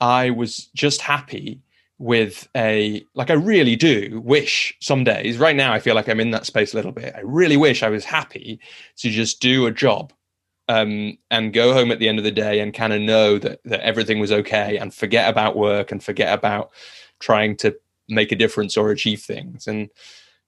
I 0.00 0.30
was 0.30 0.68
just 0.74 1.02
happy 1.02 1.60
with 1.98 2.48
a 2.56 3.04
like 3.14 3.30
I 3.30 3.34
really 3.34 3.76
do 3.76 4.20
wish 4.24 4.74
some 4.80 5.04
days 5.04 5.38
right 5.38 5.54
now 5.54 5.72
I 5.72 5.78
feel 5.78 5.94
like 5.94 6.08
I'm 6.08 6.18
in 6.18 6.32
that 6.32 6.46
space 6.46 6.72
a 6.72 6.76
little 6.76 6.90
bit. 6.90 7.14
I 7.14 7.20
really 7.20 7.56
wish 7.56 7.82
I 7.82 7.90
was 7.90 8.04
happy 8.04 8.58
to 8.96 9.10
just 9.10 9.40
do 9.40 9.66
a 9.66 9.70
job 9.70 10.12
um, 10.68 11.18
and 11.30 11.52
go 11.52 11.72
home 11.72 11.90
at 11.90 11.98
the 11.98 12.08
end 12.08 12.18
of 12.18 12.24
the 12.24 12.30
day 12.30 12.60
and 12.60 12.72
kind 12.72 12.92
of 12.92 13.00
know 13.00 13.38
that 13.38 13.60
that 13.64 13.80
everything 13.80 14.20
was 14.20 14.32
okay 14.32 14.78
and 14.78 14.94
forget 14.94 15.28
about 15.28 15.56
work 15.56 15.92
and 15.92 16.02
forget 16.02 16.32
about 16.32 16.70
trying 17.20 17.56
to 17.56 17.76
make 18.08 18.32
a 18.32 18.36
difference 18.36 18.76
or 18.76 18.90
achieve 18.90 19.22
things. 19.22 19.66
And 19.66 19.88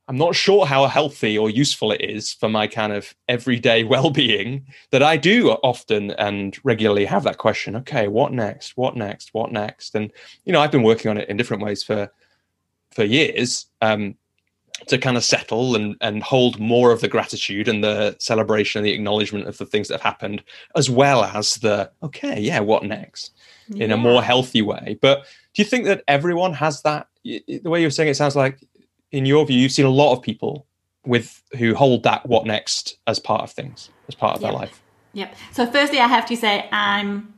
I'm 0.07 0.19
not 0.19 0.35
sure 0.35 0.67
how 0.67 0.87
healthy 0.87 1.39
or 1.39 1.49
useful 1.49 1.91
it 1.91 2.03
is 2.03 2.33
for 2.33 2.49
my 2.49 2.67
kind 2.67 2.93
of 2.93 3.15
everyday 3.29 3.85
well-being 3.95 4.67
that 4.91 5.03
I 5.03 5.17
do 5.17 5.51
often 5.51 6.11
and 6.13 6.59
regularly 6.63 7.07
have 7.07 7.25
that 7.25 7.39
question 7.39 7.77
okay 7.77 8.09
what 8.09 8.33
next? 8.33 8.77
What 8.77 8.97
next? 8.97 9.33
What 9.33 9.53
next? 9.53 9.95
And 9.95 10.13
you 10.45 10.53
know 10.53 10.61
I've 10.61 10.73
been 10.73 10.83
working 10.83 11.11
on 11.11 11.19
it 11.19 11.29
in 11.29 11.37
different 11.37 11.63
ways 11.63 11.83
for 11.83 12.11
for 12.93 13.05
years 13.05 13.67
um, 13.81 14.17
to 14.89 14.99
kind 14.99 15.17
of 15.17 15.25
settle 15.25 15.77
and 15.77 15.97
and 16.01 16.23
hold 16.23 16.59
more 16.59 16.91
of 16.91 17.01
the 17.01 17.09
gratitude 17.09 17.69
and 17.69 17.83
the 17.83 18.17
celebration 18.19 18.79
and 18.79 18.87
the 18.87 18.93
acknowledgement 18.93 19.47
of 19.47 19.57
the 19.59 19.67
things 19.67 19.89
that 19.89 19.95
have 19.95 20.03
happened 20.03 20.43
as 20.77 20.91
well 20.91 21.25
as 21.25 21.55
the 21.57 21.91
okay 22.03 22.41
yeah 22.41 22.61
what 22.61 22.83
next? 22.83 23.33
yeah. 23.69 23.85
in 23.85 23.93
a 23.93 23.97
more 23.97 24.23
healthy 24.23 24.63
way. 24.63 24.99
But 25.01 25.25
do 25.55 25.63
you 25.63 25.65
think 25.65 25.85
that 25.87 26.03
everyone 26.09 26.53
has 26.55 26.83
that? 26.83 27.09
The 27.25 27.61
way 27.65 27.81
you're 27.81 27.91
saying 27.91 28.11
it 28.11 28.17
sounds 28.17 28.37
like 28.37 28.61
in 29.13 29.27
your 29.27 29.47
view 29.47 29.59
you've 29.59 29.73
seen 29.73 29.87
a 29.87 29.91
lot 29.91 30.13
of 30.13 30.23
people 30.23 30.67
with 31.07 31.43
who 31.59 31.75
hold 31.75 32.03
that 32.03 32.27
what 32.27 32.47
next 32.47 32.99
as 33.07 33.19
part 33.19 33.43
of 33.43 33.51
things 33.51 33.91
as 34.09 34.15
part 34.15 34.37
of 34.37 34.43
yep. 34.43 34.51
their 34.51 34.59
life. 34.59 34.83
Yep. 35.13 35.35
So 35.53 35.67
firstly 35.67 36.01
i 36.01 36.07
have 36.07 36.27
to 36.27 36.37
say 36.37 36.69
i'm 36.73 37.34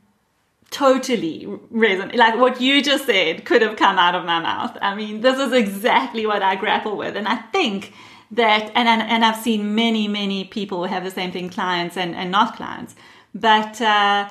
totally 0.69 1.45
resonate. 1.73 2.15
Like 2.15 2.35
what 2.35 2.59
you 2.61 2.83
just 2.83 3.05
said 3.05 3.45
could 3.45 3.61
have 3.61 3.77
come 3.77 3.97
out 3.97 4.15
of 4.15 4.25
my 4.25 4.39
mouth. 4.39 4.77
I 4.81 4.95
mean, 4.95 5.21
this 5.21 5.39
is 5.39 5.53
exactly 5.53 6.25
what 6.25 6.41
I 6.41 6.55
grapple 6.55 6.97
with. 6.97 7.15
And 7.15 7.27
I 7.27 7.35
think 7.35 7.93
that, 8.31 8.71
and, 8.75 8.87
and, 8.87 9.01
and 9.01 9.23
I've 9.23 9.37
seen 9.37 9.75
many, 9.75 10.07
many 10.07 10.45
people 10.45 10.85
have 10.85 11.03
the 11.03 11.11
same 11.11 11.31
thing, 11.31 11.49
clients 11.49 11.95
and, 11.95 12.15
and 12.15 12.31
not 12.31 12.55
clients. 12.55 12.95
But 13.33 13.79
uh, 13.81 14.29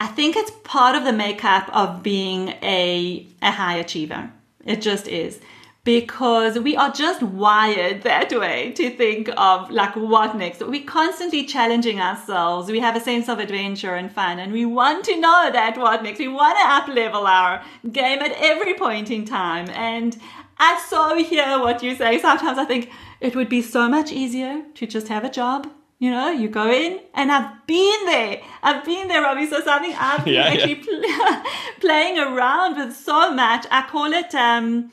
I 0.00 0.06
think 0.06 0.36
it's 0.36 0.52
part 0.62 0.96
of 0.96 1.04
the 1.04 1.12
makeup 1.12 1.68
of 1.74 2.02
being 2.02 2.48
a, 2.62 3.26
a 3.42 3.50
high 3.50 3.76
achiever. 3.76 4.30
It 4.64 4.80
just 4.80 5.08
is 5.08 5.40
because 5.84 6.58
we 6.58 6.74
are 6.76 6.90
just 6.90 7.22
wired 7.22 8.02
that 8.02 8.32
way 8.32 8.72
to 8.72 8.88
think 8.90 9.28
of 9.36 9.70
like 9.70 9.94
what 9.94 10.34
next. 10.34 10.66
We're 10.66 10.84
constantly 10.84 11.44
challenging 11.44 12.00
ourselves. 12.00 12.70
We 12.70 12.80
have 12.80 12.96
a 12.96 13.00
sense 13.00 13.28
of 13.28 13.38
adventure 13.38 13.94
and 13.94 14.10
fun, 14.10 14.38
and 14.38 14.52
we 14.52 14.64
want 14.64 15.04
to 15.04 15.20
know 15.20 15.50
that 15.52 15.76
what 15.76 16.02
next. 16.02 16.18
We 16.18 16.28
want 16.28 16.58
to 16.58 16.64
up 16.66 16.88
level 16.88 17.26
our 17.26 17.62
game 17.92 18.20
at 18.20 18.32
every 18.38 18.74
point 18.74 19.10
in 19.10 19.26
time. 19.26 19.68
And 19.70 20.16
I 20.58 20.82
so 20.88 21.22
hear 21.22 21.58
what 21.58 21.82
you 21.82 21.94
say. 21.96 22.18
Sometimes 22.18 22.58
I 22.58 22.64
think 22.64 22.90
it 23.20 23.36
would 23.36 23.50
be 23.50 23.60
so 23.60 23.86
much 23.88 24.10
easier 24.10 24.62
to 24.74 24.86
just 24.86 25.08
have 25.08 25.24
a 25.24 25.30
job. 25.30 25.70
You 25.98 26.10
know, 26.10 26.30
you 26.30 26.48
go 26.48 26.70
in, 26.70 27.00
and 27.14 27.30
I've 27.30 27.66
been 27.66 28.06
there. 28.06 28.40
I've 28.62 28.84
been 28.84 29.08
there, 29.08 29.22
Robbie. 29.22 29.46
So 29.46 29.60
something 29.60 29.94
I've 29.98 30.24
been 30.24 30.34
yeah, 30.34 30.44
actually 30.44 30.82
yeah. 30.82 31.42
Pl- 31.42 31.50
playing 31.80 32.18
around 32.18 32.78
with 32.78 32.96
so 32.96 33.34
much. 33.34 33.66
I 33.70 33.86
call 33.88 34.12
it 34.12 34.34
um, 34.34 34.90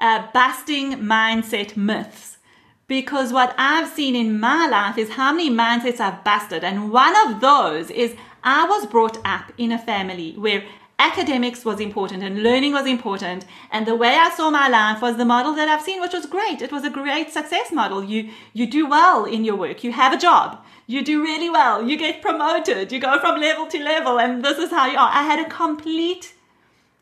uh, 0.00 0.26
busting 0.32 0.94
mindset 0.98 1.76
myths. 1.76 2.38
Because 2.86 3.32
what 3.32 3.54
I've 3.56 3.88
seen 3.88 4.16
in 4.16 4.40
my 4.40 4.66
life 4.66 4.98
is 4.98 5.10
how 5.10 5.32
many 5.32 5.48
mindsets 5.48 6.00
I've 6.00 6.24
busted. 6.24 6.64
And 6.64 6.90
one 6.90 7.14
of 7.24 7.40
those 7.40 7.90
is 7.90 8.16
I 8.42 8.66
was 8.66 8.86
brought 8.86 9.18
up 9.24 9.52
in 9.56 9.70
a 9.70 9.78
family 9.78 10.32
where 10.32 10.64
academics 10.98 11.64
was 11.64 11.80
important 11.80 12.22
and 12.22 12.42
learning 12.42 12.72
was 12.72 12.86
important. 12.86 13.44
And 13.70 13.86
the 13.86 13.94
way 13.94 14.16
I 14.16 14.30
saw 14.30 14.50
my 14.50 14.68
life 14.68 15.00
was 15.00 15.16
the 15.16 15.24
model 15.24 15.54
that 15.54 15.68
I've 15.68 15.82
seen, 15.82 16.00
which 16.00 16.12
was 16.12 16.26
great. 16.26 16.62
It 16.62 16.72
was 16.72 16.84
a 16.84 16.90
great 16.90 17.30
success 17.30 17.70
model. 17.72 18.02
You, 18.02 18.30
you 18.52 18.66
do 18.66 18.88
well 18.88 19.24
in 19.24 19.44
your 19.44 19.56
work. 19.56 19.84
You 19.84 19.92
have 19.92 20.12
a 20.12 20.18
job. 20.18 20.62
You 20.86 21.04
do 21.04 21.22
really 21.22 21.48
well. 21.48 21.88
You 21.88 21.96
get 21.96 22.20
promoted. 22.20 22.90
You 22.90 22.98
go 22.98 23.18
from 23.20 23.40
level 23.40 23.66
to 23.68 23.78
level. 23.78 24.18
And 24.18 24.44
this 24.44 24.58
is 24.58 24.70
how 24.70 24.86
you 24.86 24.98
are. 24.98 25.10
I 25.12 25.22
had 25.22 25.38
a 25.38 25.48
complete 25.48 26.34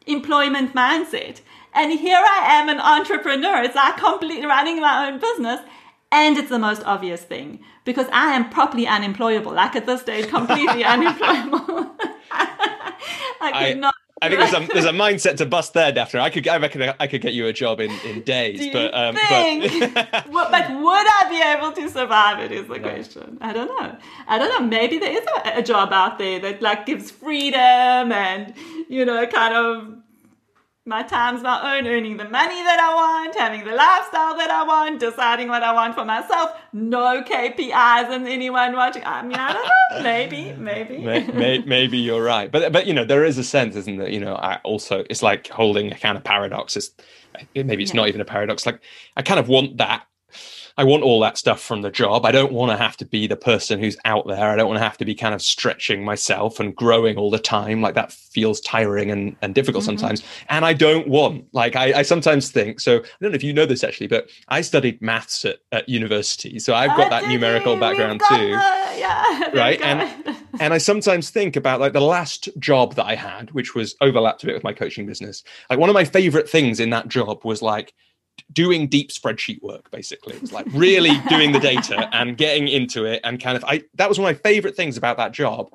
employment 0.07 0.75
mindset. 0.75 1.41
And 1.75 1.99
here 1.99 2.19
I 2.19 2.61
am, 2.61 2.69
an 2.69 2.81
entrepreneur. 2.81 3.63
It's 3.63 3.75
like 3.75 3.97
completely 3.97 4.47
running 4.47 4.81
my 4.81 5.09
own 5.09 5.19
business. 5.19 5.61
And 6.11 6.39
it's 6.39 6.49
the 6.49 6.59
most 6.59 6.83
obvious 6.85 7.23
thing 7.23 7.61
because 7.85 8.07
I 8.13 8.35
am 8.35 8.49
properly 8.51 8.87
unemployable. 8.87 9.53
Like 9.53 9.77
at 9.77 9.87
this 9.87 10.01
stage, 10.01 10.29
completely 10.29 10.85
unemployable. 10.95 11.95
I 13.41 13.53
could 13.53 13.55
I, 13.55 13.73
not. 13.75 13.95
I 14.21 14.29
think 14.29 14.41
there's 14.41 14.55
a, 14.55 14.67
there's 14.73 14.85
a 14.85 14.91
mindset 14.91 15.37
to 15.37 15.47
bust 15.47 15.75
there, 15.75 15.93
Daphna. 15.93 16.21
I 16.21 16.31
could 16.31 16.49
I 16.49 16.57
reckon 16.57 16.95
I 16.99 17.07
could 17.07 17.21
get 17.21 17.35
you 17.35 17.47
a 17.47 17.53
job 17.53 17.81
in, 17.81 17.91
in 18.05 18.23
days, 18.23 18.69
but 18.73 18.93
um, 18.95 19.17
think? 19.29 19.95
but 19.95 20.31
but 20.33 20.71
would 20.71 21.07
I 21.07 21.27
be 21.29 21.43
able 21.43 21.73
to 21.73 21.89
survive? 21.91 22.41
It 22.41 22.53
is 22.53 22.67
the 22.69 22.79
no. 22.79 22.89
question. 22.89 23.39
I 23.41 23.53
don't 23.53 23.69
know. 23.69 23.97
I 24.27 24.39
don't 24.39 24.49
know. 24.49 24.67
Maybe 24.67 24.99
there 24.99 25.13
is 25.13 25.25
a, 25.45 25.59
a 25.59 25.63
job 25.63 25.93
out 25.93 26.19
there 26.19 26.41
that 26.41 26.63
like 26.63 26.87
gives 26.87 27.11
freedom 27.11 27.61
and 27.61 28.55
you 28.89 29.05
know 29.05 29.27
kind 29.27 29.55
of 29.55 29.99
my 30.89 31.03
time's 31.03 31.43
my 31.43 31.77
own, 31.77 31.87
earning 31.87 32.17
the 32.17 32.25
money 32.25 32.63
that 32.63 32.81
I 32.81 32.95
want, 32.95 33.37
having 33.37 33.63
the 33.63 33.73
lifestyle 33.73 34.35
that 34.39 34.51
I 34.51 34.65
want, 34.65 34.99
deciding 34.99 35.49
what 35.49 35.63
I 35.63 35.73
want 35.73 35.95
for 35.95 36.05
myself. 36.05 36.53
No 36.73 37.23
KPIs 37.23 38.11
and 38.11 38.27
anyone 38.27 38.75
watching. 38.75 39.05
I 39.05 39.23
mean, 39.23 39.37
I 39.37 39.53
don't 39.53 39.65
know. 39.65 40.03
Maybe, 40.03 40.53
maybe. 40.53 40.99
maybe, 40.99 41.65
maybe 41.67 41.99
you're 41.99 42.23
right, 42.23 42.53
but 42.53 42.73
but 42.73 42.87
you 42.87 42.93
know, 42.93 43.05
there 43.05 43.25
is 43.25 43.39
a 43.39 43.45
sense, 43.45 43.75
isn't 43.75 43.97
there? 43.97 44.09
You 44.09 44.21
know, 44.21 44.35
I 44.35 44.61
also 44.63 45.05
it's 45.09 45.23
like 45.23 45.49
holding 45.49 45.91
a 45.93 45.99
kind 45.99 46.17
of 46.17 46.25
paradox. 46.25 46.77
It's 46.77 46.91
maybe 47.55 47.83
it's 47.83 47.93
yeah. 47.93 48.01
not 48.01 48.09
even 48.09 48.21
a 48.21 48.25
paradox. 48.27 48.67
Like 48.67 48.81
I 49.17 49.23
kind 49.23 49.41
of 49.41 49.49
want 49.49 49.79
that 49.79 50.05
I 50.79 50.85
want 50.85 51.03
all 51.03 51.19
that 51.21 51.37
stuff 51.37 51.61
from 51.61 51.83
the 51.83 51.91
job. 51.91 52.25
I 52.25 52.31
don't 52.31 52.53
want 52.53 52.71
to 52.71 52.77
have 52.77 52.97
to 52.99 53.05
be 53.05 53.27
the 53.27 53.37
person 53.37 53.81
who's 53.81 53.97
out 54.05 54.29
there. 54.29 54.49
I 54.49 54.55
don't 54.55 54.69
want 54.69 54.79
to 54.79 54.85
have 54.85 54.97
to 54.99 55.05
be 55.05 55.13
kind 55.13 55.35
of 55.35 55.43
stretching 55.43 56.05
myself 56.05 56.61
and 56.61 56.75
growing 56.75 57.17
all 57.17 57.33
the 57.33 57.39
time. 57.41 57.83
Like 57.83 57.97
that 57.97 58.13
feels 58.13 58.61
tiring 58.61 59.11
and, 59.11 59.35
and 59.43 59.57
difficult 59.57 59.83
mm-hmm. 59.83 59.99
sometimes. 59.99 60.23
And 60.49 60.65
I 60.65 60.75
don't 60.75 61.09
want, 61.09 61.47
like, 61.53 61.75
I, 61.75 61.99
I, 61.99 62.03
sometimes 62.03 62.53
think, 62.53 62.79
so 62.79 62.99
I 62.99 63.03
don't 63.21 63.33
know 63.33 63.35
if 63.35 63.43
you 63.43 63.53
know 63.53 63.67
this 63.67 63.83
actually, 63.83 64.07
but 64.07 64.29
I 64.47 64.61
studied 64.61 65.03
maths 65.03 65.45
at, 65.45 65.57
at 65.73 65.89
university. 65.89 66.61
So 66.61 66.77
I've 66.77 66.97
got 66.97 67.11
that 67.11 67.27
numerical 67.27 67.77
background 67.77 68.23
too. 68.29 68.49
yeah. 68.97 69.25
Right. 69.55 69.81
And, 69.81 70.37
and 70.61 70.73
I 70.73 70.79
sometimes 70.79 71.31
think 71.31 71.57
about 71.57 71.81
like 71.81 71.93
the 71.93 72.01
last 72.01 72.49
job 72.61 72.95
that 72.95 73.07
I 73.07 73.17
had, 73.17 73.51
which 73.51 73.75
was 73.75 73.97
overlapped 74.01 74.45
a 74.45 74.47
bit 74.47 74.55
with 74.55 74.65
my 74.65 74.75
coaching 74.75 75.07
business. 75.07 75.43
Like 75.71 75.81
one 75.81 75.89
of 75.89 75.95
my 75.95 76.05
favorite 76.05 76.49
things 76.49 76.79
in 76.79 76.91
that 76.91 77.09
job 77.09 77.45
was 77.45 77.63
like, 77.63 77.95
doing 78.53 78.89
deep 78.89 79.11
spreadsheet 79.11 79.63
work 79.63 79.91
basically. 79.91 80.35
It 80.35 80.41
was 80.41 80.53
like 80.53 80.67
really 80.73 81.19
doing 81.29 81.53
the 81.53 81.61
data 81.61 82.09
and 82.13 82.37
getting 82.37 82.69
into 82.69 83.05
it 83.05 83.21
and 83.25 83.41
kind 83.41 83.57
of 83.57 83.65
i 83.65 83.83
that 83.95 84.09
was 84.09 84.19
one 84.19 84.31
of 84.31 84.37
my 84.37 84.43
favorite 84.43 84.77
things 84.77 84.97
about 84.97 85.17
that 85.17 85.33
job. 85.33 85.71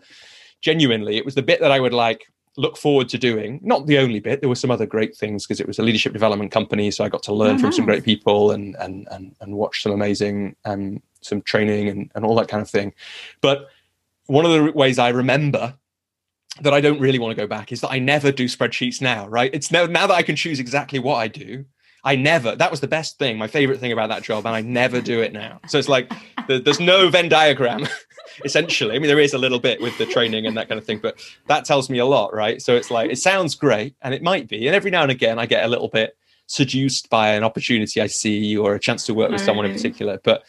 Genuinely 0.62 1.18
it 1.18 1.26
was 1.26 1.36
the 1.36 1.42
bit 1.42 1.60
that 1.60 1.72
i 1.72 1.80
would 1.80 1.94
like 1.94 2.26
look 2.56 2.78
forward 2.78 3.10
to 3.10 3.18
doing. 3.18 3.60
Not 3.64 3.88
the 3.88 3.98
only 3.98 4.20
bit 4.20 4.42
there 4.42 4.50
were 4.50 4.56
some 4.56 4.72
other 4.72 4.86
great 4.86 5.16
things 5.16 5.46
because 5.46 5.60
it 5.60 5.68
was 5.68 5.80
a 5.80 5.84
leadership 5.84 6.14
development 6.14 6.52
company 6.52 6.92
so 6.92 7.04
i 7.04 7.10
got 7.10 7.24
to 7.24 7.34
learn 7.34 7.56
oh, 7.56 7.60
from 7.60 7.70
nice. 7.70 7.76
some 7.76 7.86
great 7.86 8.04
people 8.04 8.52
and 8.52 8.76
and 8.76 9.08
and, 9.12 9.36
and 9.42 9.56
watch 9.56 9.82
some 9.82 9.92
amazing 9.92 10.56
um 10.66 11.02
some 11.22 11.42
training 11.42 11.88
and, 11.90 12.12
and 12.16 12.26
all 12.26 12.36
that 12.36 12.48
kind 12.48 12.62
of 12.62 12.70
thing. 12.70 12.94
But 13.42 13.70
one 14.28 14.46
of 14.46 14.52
the 14.52 14.72
ways 14.72 15.00
i 15.00 15.10
remember 15.10 15.74
that 16.62 16.74
i 16.74 16.80
don't 16.80 17.00
really 17.00 17.20
want 17.20 17.36
to 17.36 17.42
go 17.42 17.48
back 17.48 17.72
is 17.72 17.82
that 17.82 17.90
i 17.90 18.00
never 18.00 18.32
do 18.32 18.46
spreadsheets 18.46 19.02
now 19.02 19.28
right? 19.28 19.52
It's 19.54 19.72
now 19.72 19.86
now 19.86 20.08
that 20.08 20.14
i 20.14 20.22
can 20.22 20.36
choose 20.36 20.60
exactly 20.60 21.00
what 21.00 21.16
i 21.16 21.28
do 21.28 21.66
I 22.04 22.16
never, 22.16 22.56
that 22.56 22.70
was 22.70 22.82
the 22.82 22.88
best 22.88 23.18
thing, 23.18 23.38
my 23.38 23.48
favorite 23.48 23.80
thing 23.80 23.94
about 23.94 24.10
that 24.10 24.24
job, 24.24 24.46
and 24.46 24.56
I 24.56 24.62
never 24.62 25.00
do 25.00 25.22
it 25.22 25.32
now. 25.32 25.60
So 25.68 25.78
it's 25.78 25.88
like 25.88 26.12
there's 26.48 26.80
no 26.80 27.10
Venn 27.10 27.30
diagram 27.30 27.88
essentially. 28.46 28.96
I 28.96 29.00
mean, 29.00 29.08
there 29.08 29.20
is 29.20 29.34
a 29.34 29.38
little 29.38 29.60
bit 29.60 29.82
with 29.82 29.98
the 29.98 30.06
training 30.06 30.46
and 30.46 30.58
that 30.58 30.68
kind 30.68 30.78
of 30.78 30.86
thing, 30.86 31.00
but 31.00 31.18
that 31.48 31.66
tells 31.66 31.90
me 31.90 32.00
a 32.00 32.06
lot, 32.06 32.34
right? 32.34 32.62
So 32.62 32.76
it's 32.76 32.92
like, 32.92 33.10
it 33.10 33.20
sounds 33.20 33.56
great, 33.56 33.96
and 34.02 34.14
it 34.14 34.22
might 34.22 34.50
be. 34.50 34.68
And 34.68 34.76
every 34.76 34.92
now 34.92 35.04
and 35.04 35.12
again, 35.12 35.40
I 35.40 35.46
get 35.46 35.64
a 35.64 35.70
little 35.70 35.88
bit 35.88 36.18
seduced 36.48 37.10
by 37.10 37.30
an 37.30 37.44
opportunity 37.44 38.02
I 38.02 38.08
see 38.08 38.58
or 38.58 38.76
a 38.76 38.80
chance 38.80 39.06
to 39.06 39.14
work 39.14 39.32
with 39.32 39.42
someone 39.42 39.66
in 39.66 39.72
particular. 39.72 40.20
But 40.24 40.44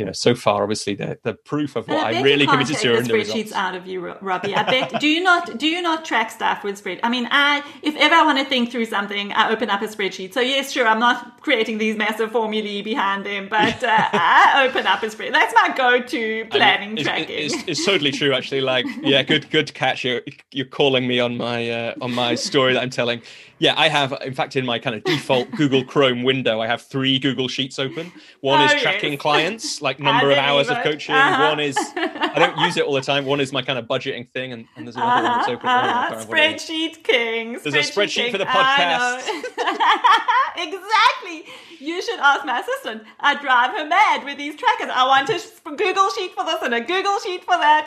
you 0.00 0.06
know, 0.06 0.12
so 0.12 0.34
far, 0.34 0.62
obviously, 0.62 0.94
the, 0.94 1.18
the 1.24 1.34
proof 1.34 1.76
of 1.76 1.86
what 1.86 2.06
I'm 2.06 2.22
really 2.22 2.46
committed 2.46 2.78
to 2.78 2.94
are 2.94 2.96
in 2.96 3.04
the 3.04 3.12
spreadsheets 3.12 3.52
out 3.52 3.74
of 3.74 3.86
you, 3.86 4.00
Robbie. 4.22 4.56
I 4.56 4.62
bet. 4.62 4.98
do 4.98 5.06
you 5.06 5.22
not? 5.22 5.58
Do 5.58 5.66
you 5.66 5.82
not 5.82 6.06
track 6.06 6.30
stuff 6.30 6.64
with 6.64 6.78
spread? 6.78 7.00
I 7.02 7.10
mean, 7.10 7.28
I 7.30 7.62
if 7.82 7.94
ever 7.96 8.14
I 8.14 8.24
want 8.24 8.38
to 8.38 8.46
think 8.46 8.72
through 8.72 8.86
something, 8.86 9.30
I 9.34 9.50
open 9.50 9.68
up 9.68 9.82
a 9.82 9.88
spreadsheet. 9.88 10.32
So 10.32 10.40
yes, 10.40 10.72
sure, 10.72 10.86
I'm 10.86 11.00
not 11.00 11.42
creating 11.42 11.76
these 11.76 11.98
massive 11.98 12.32
formulae 12.32 12.80
behind 12.80 13.26
them, 13.26 13.48
but 13.50 13.84
uh, 13.84 13.88
I 14.12 14.66
open 14.66 14.86
up 14.86 15.02
a 15.02 15.06
spreadsheet. 15.06 15.32
That's 15.32 15.54
my 15.54 15.74
go-to 15.76 16.46
planning 16.46 16.82
I 16.82 16.92
mean, 16.92 16.98
it's, 16.98 17.06
tracking. 17.06 17.26
It's, 17.28 17.54
it's, 17.66 17.84
totally 17.84 18.10
true, 18.10 18.32
actually. 18.32 18.62
Like, 18.62 18.86
yeah, 19.02 19.22
good, 19.22 19.50
good 19.50 19.74
catch. 19.74 20.02
You're 20.02 20.22
you're 20.50 20.64
calling 20.64 21.06
me 21.06 21.20
on 21.20 21.36
my 21.36 21.68
uh, 21.68 21.94
on 22.00 22.14
my 22.14 22.36
story 22.36 22.72
that 22.72 22.82
I'm 22.82 22.88
telling. 22.88 23.20
Yeah, 23.60 23.74
I 23.76 23.90
have. 23.90 24.16
In 24.24 24.32
fact, 24.32 24.56
in 24.56 24.64
my 24.64 24.78
kind 24.78 24.96
of 24.96 25.04
default 25.04 25.50
Google 25.56 25.84
Chrome 25.84 26.22
window, 26.22 26.60
I 26.62 26.66
have 26.66 26.80
three 26.80 27.18
Google 27.18 27.46
Sheets 27.46 27.78
open. 27.78 28.10
One 28.40 28.58
oh, 28.58 28.64
is 28.64 28.72
yes. 28.72 28.82
tracking 28.82 29.18
clients, 29.18 29.82
like 29.82 30.00
number 30.00 30.30
of 30.30 30.38
hours 30.38 30.68
of 30.68 30.78
coaching. 30.78 31.14
Uh-huh. 31.14 31.50
One 31.50 31.60
is 31.60 31.76
I 31.78 32.32
don't 32.36 32.58
use 32.58 32.78
it 32.78 32.84
all 32.84 32.94
the 32.94 33.02
time. 33.02 33.26
One 33.26 33.38
is 33.38 33.52
my 33.52 33.60
kind 33.60 33.78
of 33.78 33.84
budgeting 33.84 34.30
thing, 34.32 34.54
and, 34.54 34.66
and 34.76 34.86
there's 34.86 34.96
another 34.96 35.26
uh-huh, 35.26 35.28
one 35.28 35.38
that's 35.38 35.48
open. 35.50 35.68
Uh-huh. 35.68 36.24
Spreadsheet 36.24 37.04
king. 37.04 37.58
There's 37.62 37.74
a 37.74 37.92
spreadsheet 37.92 38.14
king. 38.14 38.32
for 38.32 38.38
the 38.38 38.46
podcast. 38.46 39.28
exactly. 40.56 41.52
You 41.80 42.02
should 42.02 42.20
ask 42.20 42.44
my 42.44 42.60
assistant. 42.60 43.04
I 43.20 43.40
drive 43.40 43.70
her 43.72 43.86
mad 43.86 44.24
with 44.24 44.36
these 44.38 44.54
trackers. 44.56 44.90
I 44.92 45.06
want 45.06 45.28
a 45.30 45.76
Google 45.76 46.10
sheet 46.10 46.32
for 46.34 46.44
this 46.44 46.62
and 46.62 46.74
a 46.74 46.80
Google 46.80 47.18
sheet 47.20 47.42
for 47.44 47.56
that. 47.56 47.86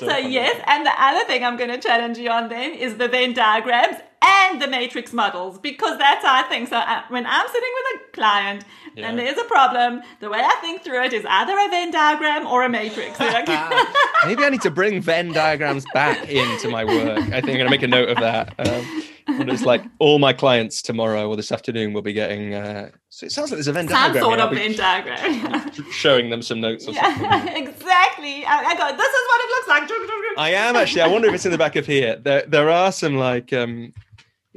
so, 0.00 0.08
so 0.08 0.16
yes, 0.16 0.60
and 0.66 0.86
the 0.86 0.92
other 0.98 1.24
thing 1.26 1.44
I'm 1.44 1.56
going 1.56 1.70
to 1.70 1.78
challenge 1.78 2.18
you 2.18 2.30
on 2.30 2.48
then 2.48 2.72
is 2.74 2.96
the 2.96 3.08
Venn 3.08 3.34
diagrams 3.78 4.07
and 4.22 4.60
the 4.60 4.68
matrix 4.68 5.12
models 5.12 5.58
because 5.58 5.98
that's 5.98 6.24
our 6.24 6.48
thing. 6.48 6.66
So 6.66 6.76
uh, 6.76 7.02
when 7.08 7.26
I'm 7.26 7.46
sitting 7.48 7.70
with 7.74 8.00
a 8.00 8.12
client 8.12 8.64
yeah. 8.94 9.08
and 9.08 9.18
there's 9.18 9.38
a 9.38 9.44
problem, 9.44 10.02
the 10.20 10.28
way 10.28 10.40
I 10.40 10.56
think 10.60 10.82
through 10.82 11.02
it 11.04 11.12
is 11.12 11.24
either 11.28 11.52
a 11.52 11.68
Venn 11.68 11.90
diagram 11.90 12.46
or 12.46 12.62
a 12.64 12.68
matrix. 12.68 13.18
Maybe 14.24 14.44
I 14.44 14.48
need 14.50 14.62
to 14.62 14.70
bring 14.70 15.00
Venn 15.00 15.32
diagrams 15.32 15.84
back 15.94 16.28
into 16.28 16.68
my 16.68 16.84
work. 16.84 17.18
I 17.18 17.40
think 17.40 17.48
I'm 17.48 17.56
going 17.56 17.64
to 17.66 17.70
make 17.70 17.82
a 17.82 17.88
note 17.88 18.08
of 18.08 18.16
that. 18.18 18.54
Um, 18.58 19.04
and 19.28 19.50
it's 19.50 19.62
like 19.62 19.82
all 19.98 20.18
my 20.18 20.32
clients 20.32 20.80
tomorrow 20.80 21.28
or 21.28 21.36
this 21.36 21.52
afternoon 21.52 21.92
will 21.92 22.02
be 22.02 22.12
getting. 22.14 22.54
Uh, 22.54 22.90
so 23.10 23.26
it 23.26 23.32
sounds 23.32 23.50
like 23.50 23.56
there's 23.56 23.68
a 23.68 23.72
Venn 23.72 23.86
Some 23.88 24.12
diagram. 24.12 24.24
sort 24.24 24.40
of 24.40 24.52
Venn 24.52 24.72
diagram. 24.74 25.72
showing 25.92 26.30
them 26.30 26.42
some 26.42 26.60
notes. 26.60 26.88
Or 26.88 26.92
yeah, 26.92 27.16
something. 27.16 27.66
exactly. 27.66 28.44
I, 28.44 28.64
I, 28.64 28.76
go. 28.76 28.96
This 28.96 29.06
is 29.06 29.26
what 29.28 29.40
it 29.40 29.50
looks 29.50 29.68
like. 29.68 30.38
I 30.38 30.50
am 30.50 30.76
actually. 30.76 31.02
I 31.02 31.08
wonder 31.08 31.28
if 31.28 31.34
it's 31.34 31.44
in 31.44 31.52
the 31.52 31.58
back 31.58 31.76
of 31.76 31.86
here. 31.86 32.16
There, 32.16 32.42
there 32.46 32.70
are 32.70 32.90
some 32.90 33.16
like 33.16 33.52
um, 33.52 33.92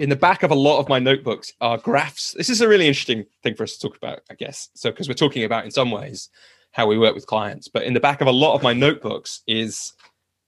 in 0.01 0.09
the 0.09 0.15
back 0.15 0.41
of 0.41 0.49
a 0.49 0.55
lot 0.55 0.79
of 0.79 0.89
my 0.89 0.97
notebooks 0.97 1.53
are 1.61 1.77
graphs. 1.77 2.33
This 2.33 2.49
is 2.49 2.59
a 2.59 2.67
really 2.67 2.87
interesting 2.87 3.23
thing 3.43 3.53
for 3.53 3.61
us 3.63 3.77
to 3.77 3.87
talk 3.87 3.95
about, 3.95 4.21
I 4.31 4.33
guess. 4.33 4.69
So 4.73 4.89
because 4.89 5.07
we're 5.07 5.13
talking 5.13 5.43
about 5.43 5.63
in 5.63 5.69
some 5.69 5.91
ways 5.91 6.29
how 6.71 6.87
we 6.87 6.97
work 6.97 7.13
with 7.13 7.27
clients, 7.27 7.67
but 7.67 7.83
in 7.83 7.93
the 7.93 7.99
back 7.99 8.19
of 8.19 8.27
a 8.27 8.31
lot 8.31 8.55
of 8.55 8.63
my 8.63 8.73
notebooks 8.73 9.41
is 9.45 9.93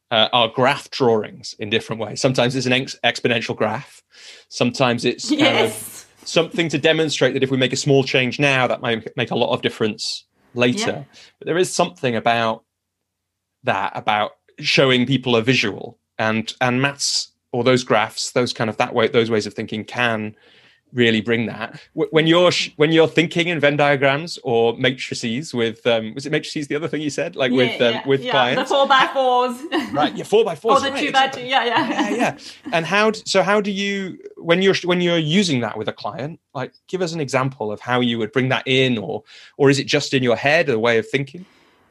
uh, 0.09 0.27
are 0.33 0.47
graph 0.47 0.89
drawings 0.89 1.55
in 1.59 1.69
different 1.69 2.01
ways. 2.01 2.19
Sometimes 2.19 2.55
it's 2.55 2.65
an 2.65 2.73
ex- 2.73 2.97
exponential 3.03 3.55
graph. 3.55 4.01
Sometimes 4.49 5.05
it's 5.05 5.29
yes. 5.29 6.07
something 6.23 6.67
to 6.69 6.79
demonstrate 6.79 7.33
that 7.35 7.43
if 7.43 7.51
we 7.51 7.57
make 7.57 7.73
a 7.73 7.77
small 7.77 8.03
change 8.03 8.39
now, 8.39 8.65
that 8.65 8.81
might 8.81 9.15
make 9.15 9.29
a 9.29 9.35
lot 9.35 9.53
of 9.53 9.61
difference 9.61 10.25
later. 10.55 10.91
Yeah. 10.91 11.03
But 11.37 11.45
there 11.45 11.57
is 11.59 11.71
something 11.71 12.15
about 12.15 12.63
that, 13.63 13.91
about 13.95 14.31
showing 14.59 15.05
people 15.05 15.35
a 15.35 15.43
visual. 15.43 15.99
And 16.19 16.53
and 16.61 16.79
maths 16.79 17.32
or 17.53 17.63
those 17.63 17.83
graphs, 17.83 18.31
those 18.31 18.51
kind 18.51 18.69
of 18.69 18.77
that 18.77 18.93
way, 18.93 19.07
those 19.07 19.29
ways 19.29 19.45
of 19.45 19.53
thinking 19.53 19.85
can 19.85 20.35
really 20.93 21.21
bring 21.21 21.47
that. 21.47 21.79
When 21.93 22.27
you're 22.27 22.51
when 22.75 22.91
you're 22.91 23.07
thinking 23.07 23.47
in 23.47 23.59
Venn 23.59 23.77
diagrams 23.77 24.37
or 24.43 24.77
matrices 24.77 25.53
with 25.53 25.85
um 25.87 26.13
was 26.13 26.25
it 26.25 26.31
matrices 26.31 26.67
the 26.67 26.75
other 26.75 26.87
thing 26.87 27.01
you 27.01 27.09
said? 27.09 27.35
Like 27.35 27.51
yeah, 27.51 27.57
with 27.57 27.81
um, 27.81 27.93
yeah, 27.93 28.07
with 28.07 28.21
yeah. 28.21 28.31
clients? 28.31 28.69
The 28.69 28.75
four 28.75 28.87
by 28.87 29.09
fours. 29.13 29.59
Right 29.93 30.15
yeah 30.15 30.23
four 30.23 30.43
by 30.43 30.55
fours 30.55 30.81
or 30.81 30.85
the 30.85 30.91
right, 30.91 31.05
two 31.05 31.11
by 31.11 31.27
two 31.27 31.41
yeah 31.41 31.65
yeah. 31.65 31.89
Yeah 31.89 32.09
yeah. 32.15 32.37
And 32.71 32.85
how 32.85 33.11
so 33.25 33.43
how 33.43 33.61
do 33.61 33.71
you 33.71 34.17
when 34.37 34.61
you're 34.61 34.75
when 34.83 35.01
you're 35.01 35.17
using 35.17 35.61
that 35.61 35.77
with 35.77 35.87
a 35.87 35.93
client 35.93 36.39
like 36.53 36.73
give 36.87 37.01
us 37.01 37.13
an 37.13 37.19
example 37.19 37.71
of 37.71 37.79
how 37.79 37.99
you 37.99 38.17
would 38.17 38.31
bring 38.31 38.49
that 38.49 38.63
in 38.65 38.97
or 38.97 39.23
or 39.57 39.69
is 39.69 39.79
it 39.79 39.85
just 39.85 40.13
in 40.13 40.23
your 40.23 40.35
head 40.35 40.69
a 40.69 40.79
way 40.79 40.97
of 40.97 41.07
thinking 41.09 41.45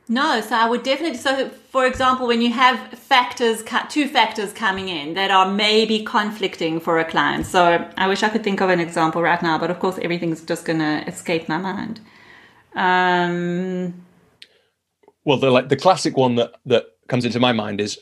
no, 0.09 0.41
so 0.41 0.57
I 0.57 0.69
would 0.69 0.83
definitely. 0.83 1.19
So, 1.19 1.49
for 1.49 1.87
example, 1.87 2.27
when 2.27 2.43
you 2.43 2.53
have 2.53 2.79
factors, 2.99 3.63
two 3.89 4.09
factors 4.09 4.53
coming 4.53 4.89
in 4.89 5.15
that 5.15 5.31
are 5.31 5.51
maybe 5.51 6.05
conflicting 6.05 6.81
for 6.81 6.99
a 6.99 7.05
client. 7.05 7.47
So, 7.47 7.89
I 7.97 8.09
wish 8.09 8.23
I 8.23 8.29
could 8.29 8.43
think 8.43 8.61
of 8.61 8.69
an 8.69 8.81
example 8.81 9.23
right 9.23 9.43
now, 9.43 9.59
but 9.59 9.71
of 9.71 9.79
course, 9.79 9.99
everything's 10.03 10.45
just 10.45 10.65
going 10.65 10.81
to 10.81 11.05
escape 11.07 11.49
my 11.49 11.59
mind. 11.59 12.01
Um, 12.75 14.05
well, 15.25 15.39
the 15.39 15.51
like 15.51 15.69
the 15.69 15.77
classic 15.77 16.17
one 16.17 16.35
that 16.35 16.55
that 16.67 16.87
comes 17.07 17.25
into 17.25 17.39
my 17.39 17.53
mind 17.53 17.81
is, 17.81 17.99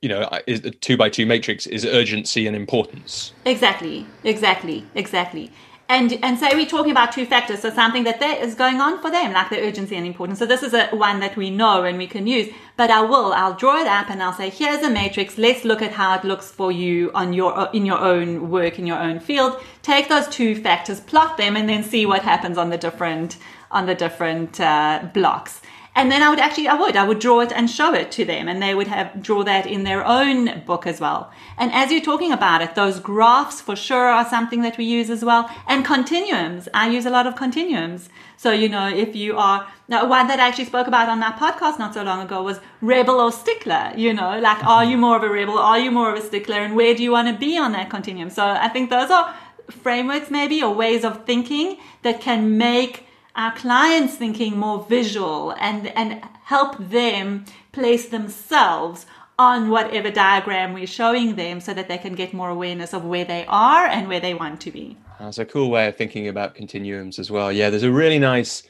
you 0.00 0.08
know, 0.08 0.28
is 0.46 0.60
the 0.60 0.70
two 0.70 0.96
by 0.96 1.08
two 1.08 1.26
matrix 1.26 1.66
is 1.66 1.84
urgency 1.84 2.46
and 2.46 2.54
importance. 2.54 3.32
Exactly, 3.44 4.06
exactly, 4.22 4.84
exactly 4.94 5.50
and 5.88 6.18
and 6.22 6.38
say 6.38 6.50
we're 6.54 6.66
talking 6.66 6.90
about 6.90 7.12
two 7.12 7.26
factors. 7.26 7.60
So 7.60 7.70
something 7.70 8.04
that 8.04 8.20
there 8.20 8.42
is 8.42 8.54
going 8.54 8.80
on 8.80 9.00
for 9.00 9.10
them 9.10 9.32
like 9.32 9.50
the 9.50 9.60
urgency 9.60 9.96
and 9.96 10.06
importance. 10.06 10.38
So 10.38 10.46
this 10.46 10.62
is 10.62 10.74
a 10.74 10.88
one 10.88 11.20
that 11.20 11.36
we 11.36 11.50
know 11.50 11.84
and 11.84 11.98
we 11.98 12.06
can 12.06 12.26
use. 12.26 12.52
But 12.76 12.90
i 12.90 13.00
will 13.00 13.32
i'll 13.32 13.54
draw 13.54 13.80
it 13.80 13.86
up 13.86 14.10
and 14.10 14.22
i'll 14.22 14.32
say 14.32 14.50
here's 14.50 14.82
a 14.82 14.90
matrix. 14.90 15.38
Let's 15.38 15.64
look 15.64 15.82
at 15.82 15.92
how 15.92 16.14
it 16.16 16.24
looks 16.24 16.50
for 16.50 16.72
you 16.72 17.10
on 17.14 17.32
your 17.32 17.68
in 17.72 17.86
your 17.86 17.98
own 17.98 18.50
work 18.50 18.78
in 18.78 18.86
your 18.86 18.98
own 18.98 19.20
field. 19.20 19.60
Take 19.82 20.08
those 20.08 20.28
two 20.28 20.56
factors 20.56 21.00
plot 21.00 21.36
them 21.36 21.56
and 21.56 21.68
then 21.68 21.82
see 21.82 22.06
what 22.06 22.22
happens 22.22 22.58
on 22.58 22.70
the 22.70 22.78
different 22.78 23.36
on 23.70 23.86
the 23.86 23.94
different 23.94 24.60
uh, 24.60 25.04
blocks 25.12 25.60
and 25.96 26.12
then 26.12 26.22
I 26.22 26.28
would 26.28 26.38
actually, 26.38 26.68
I 26.68 26.74
would, 26.74 26.94
I 26.94 27.04
would 27.04 27.18
draw 27.18 27.40
it 27.40 27.52
and 27.52 27.70
show 27.70 27.94
it 27.94 28.12
to 28.12 28.24
them 28.26 28.48
and 28.48 28.62
they 28.62 28.74
would 28.74 28.86
have, 28.86 29.22
draw 29.22 29.42
that 29.44 29.66
in 29.66 29.84
their 29.84 30.06
own 30.06 30.60
book 30.66 30.86
as 30.86 31.00
well. 31.00 31.32
And 31.56 31.72
as 31.72 31.90
you're 31.90 32.02
talking 32.02 32.32
about 32.32 32.60
it, 32.60 32.74
those 32.74 33.00
graphs 33.00 33.62
for 33.62 33.74
sure 33.74 34.06
are 34.08 34.28
something 34.28 34.60
that 34.60 34.76
we 34.76 34.84
use 34.84 35.08
as 35.08 35.24
well. 35.24 35.50
And 35.66 35.86
continuums. 35.86 36.68
I 36.74 36.90
use 36.90 37.06
a 37.06 37.10
lot 37.10 37.26
of 37.26 37.34
continuums. 37.34 38.10
So, 38.36 38.52
you 38.52 38.68
know, 38.68 38.86
if 38.86 39.16
you 39.16 39.38
are, 39.38 39.66
one 39.88 40.28
that 40.28 40.38
I 40.38 40.48
actually 40.48 40.66
spoke 40.66 40.86
about 40.86 41.08
on 41.08 41.20
that 41.20 41.38
podcast 41.38 41.78
not 41.78 41.94
so 41.94 42.02
long 42.02 42.20
ago 42.20 42.42
was 42.42 42.60
rebel 42.82 43.18
or 43.18 43.32
stickler, 43.32 43.92
you 43.96 44.12
know, 44.12 44.38
like, 44.38 44.62
are 44.66 44.84
you 44.84 44.98
more 44.98 45.16
of 45.16 45.22
a 45.22 45.30
rebel? 45.30 45.58
Are 45.58 45.78
you 45.78 45.90
more 45.90 46.12
of 46.12 46.22
a 46.22 46.26
stickler? 46.26 46.56
And 46.56 46.76
where 46.76 46.94
do 46.94 47.02
you 47.02 47.10
want 47.10 47.28
to 47.28 47.34
be 47.34 47.56
on 47.56 47.72
that 47.72 47.88
continuum? 47.88 48.28
So 48.28 48.44
I 48.44 48.68
think 48.68 48.90
those 48.90 49.10
are 49.10 49.34
frameworks 49.70 50.30
maybe 50.30 50.62
or 50.62 50.74
ways 50.74 51.04
of 51.04 51.24
thinking 51.24 51.78
that 52.02 52.20
can 52.20 52.58
make 52.58 53.05
our 53.36 53.54
clients 53.54 54.14
thinking 54.14 54.58
more 54.58 54.84
visual 54.88 55.54
and, 55.60 55.88
and 55.88 56.24
help 56.44 56.76
them 56.78 57.44
place 57.72 58.08
themselves 58.08 59.06
on 59.38 59.68
whatever 59.68 60.10
diagram 60.10 60.72
we're 60.72 60.86
showing 60.86 61.36
them 61.36 61.60
so 61.60 61.74
that 61.74 61.88
they 61.88 61.98
can 61.98 62.14
get 62.14 62.32
more 62.32 62.48
awareness 62.48 62.94
of 62.94 63.04
where 63.04 63.24
they 63.24 63.44
are 63.46 63.84
and 63.84 64.08
where 64.08 64.20
they 64.20 64.32
want 64.32 64.60
to 64.62 64.70
be. 64.70 64.96
That's 65.20 65.38
a 65.38 65.44
cool 65.44 65.70
way 65.70 65.86
of 65.86 65.96
thinking 65.96 66.26
about 66.28 66.54
continuums 66.54 67.18
as 67.18 67.30
well. 67.30 67.52
Yeah, 67.52 67.68
there's 67.68 67.82
a 67.82 67.92
really 67.92 68.18
nice 68.18 68.62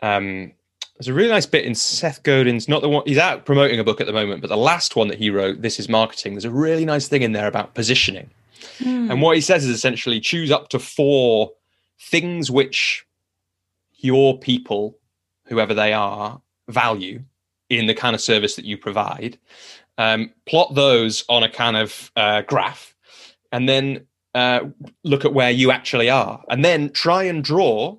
um, 0.00 0.52
there's 0.98 1.08
a 1.08 1.14
really 1.14 1.30
nice 1.30 1.46
bit 1.46 1.64
in 1.64 1.74
Seth 1.74 2.22
Godin's 2.22 2.68
not 2.68 2.82
the 2.82 2.88
one 2.88 3.02
he's 3.06 3.18
out 3.18 3.46
promoting 3.46 3.80
a 3.80 3.84
book 3.84 4.00
at 4.00 4.06
the 4.06 4.12
moment, 4.12 4.42
but 4.42 4.48
the 4.48 4.56
last 4.56 4.96
one 4.96 5.08
that 5.08 5.18
he 5.18 5.30
wrote, 5.30 5.62
This 5.62 5.78
is 5.78 5.88
Marketing, 5.88 6.34
there's 6.34 6.44
a 6.44 6.50
really 6.50 6.84
nice 6.84 7.08
thing 7.08 7.22
in 7.22 7.32
there 7.32 7.46
about 7.46 7.74
positioning. 7.74 8.30
Mm. 8.78 9.10
And 9.10 9.22
what 9.22 9.34
he 9.34 9.40
says 9.40 9.64
is 9.64 9.70
essentially 9.70 10.20
choose 10.20 10.50
up 10.50 10.68
to 10.70 10.78
four 10.78 11.52
things 11.98 12.50
which 12.50 13.06
your 14.04 14.38
people, 14.38 14.98
whoever 15.46 15.74
they 15.74 15.92
are, 15.92 16.40
value 16.68 17.22
in 17.68 17.86
the 17.86 17.94
kind 17.94 18.14
of 18.14 18.20
service 18.20 18.56
that 18.56 18.64
you 18.64 18.76
provide. 18.76 19.38
Um, 19.98 20.32
plot 20.46 20.74
those 20.74 21.24
on 21.28 21.42
a 21.42 21.50
kind 21.50 21.76
of 21.76 22.10
uh, 22.16 22.42
graph, 22.42 22.94
and 23.52 23.68
then 23.68 24.06
uh, 24.34 24.60
look 25.04 25.24
at 25.24 25.34
where 25.34 25.50
you 25.50 25.70
actually 25.70 26.08
are, 26.08 26.42
and 26.48 26.64
then 26.64 26.90
try 26.90 27.24
and 27.24 27.44
draw 27.44 27.98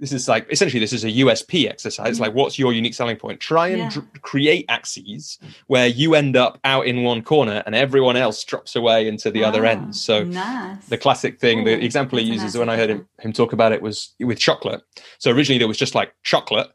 this 0.00 0.12
is 0.12 0.28
like 0.28 0.46
essentially 0.50 0.80
this 0.80 0.92
is 0.92 1.04
a 1.04 1.10
USP 1.10 1.68
exercise. 1.68 2.14
Mm-hmm. 2.14 2.22
Like, 2.22 2.34
what's 2.34 2.58
your 2.58 2.72
unique 2.72 2.94
selling 2.94 3.16
point? 3.16 3.40
Try 3.40 3.68
and 3.68 3.78
yeah. 3.78 3.90
dr- 3.90 4.22
create 4.22 4.64
axes 4.68 5.38
where 5.66 5.86
you 5.86 6.14
end 6.14 6.36
up 6.36 6.58
out 6.64 6.86
in 6.86 7.02
one 7.02 7.22
corner 7.22 7.62
and 7.66 7.74
everyone 7.74 8.16
else 8.16 8.42
drops 8.44 8.76
away 8.76 9.08
into 9.08 9.30
the 9.30 9.44
other 9.44 9.64
end. 9.64 9.96
So 9.96 10.24
nice. 10.24 10.86
the 10.86 10.98
classic 10.98 11.38
thing, 11.40 11.60
Ooh, 11.60 11.64
the 11.64 11.84
example 11.84 12.18
he 12.18 12.24
uses 12.24 12.54
nice 12.54 12.58
when 12.58 12.68
I 12.68 12.76
heard 12.76 12.90
him, 12.90 13.08
him 13.20 13.32
talk 13.32 13.52
about 13.52 13.72
it 13.72 13.82
was 13.82 14.14
with 14.20 14.38
chocolate. 14.38 14.82
So 15.18 15.30
originally 15.30 15.58
there 15.58 15.68
was 15.68 15.78
just 15.78 15.94
like 15.94 16.14
chocolate, 16.22 16.68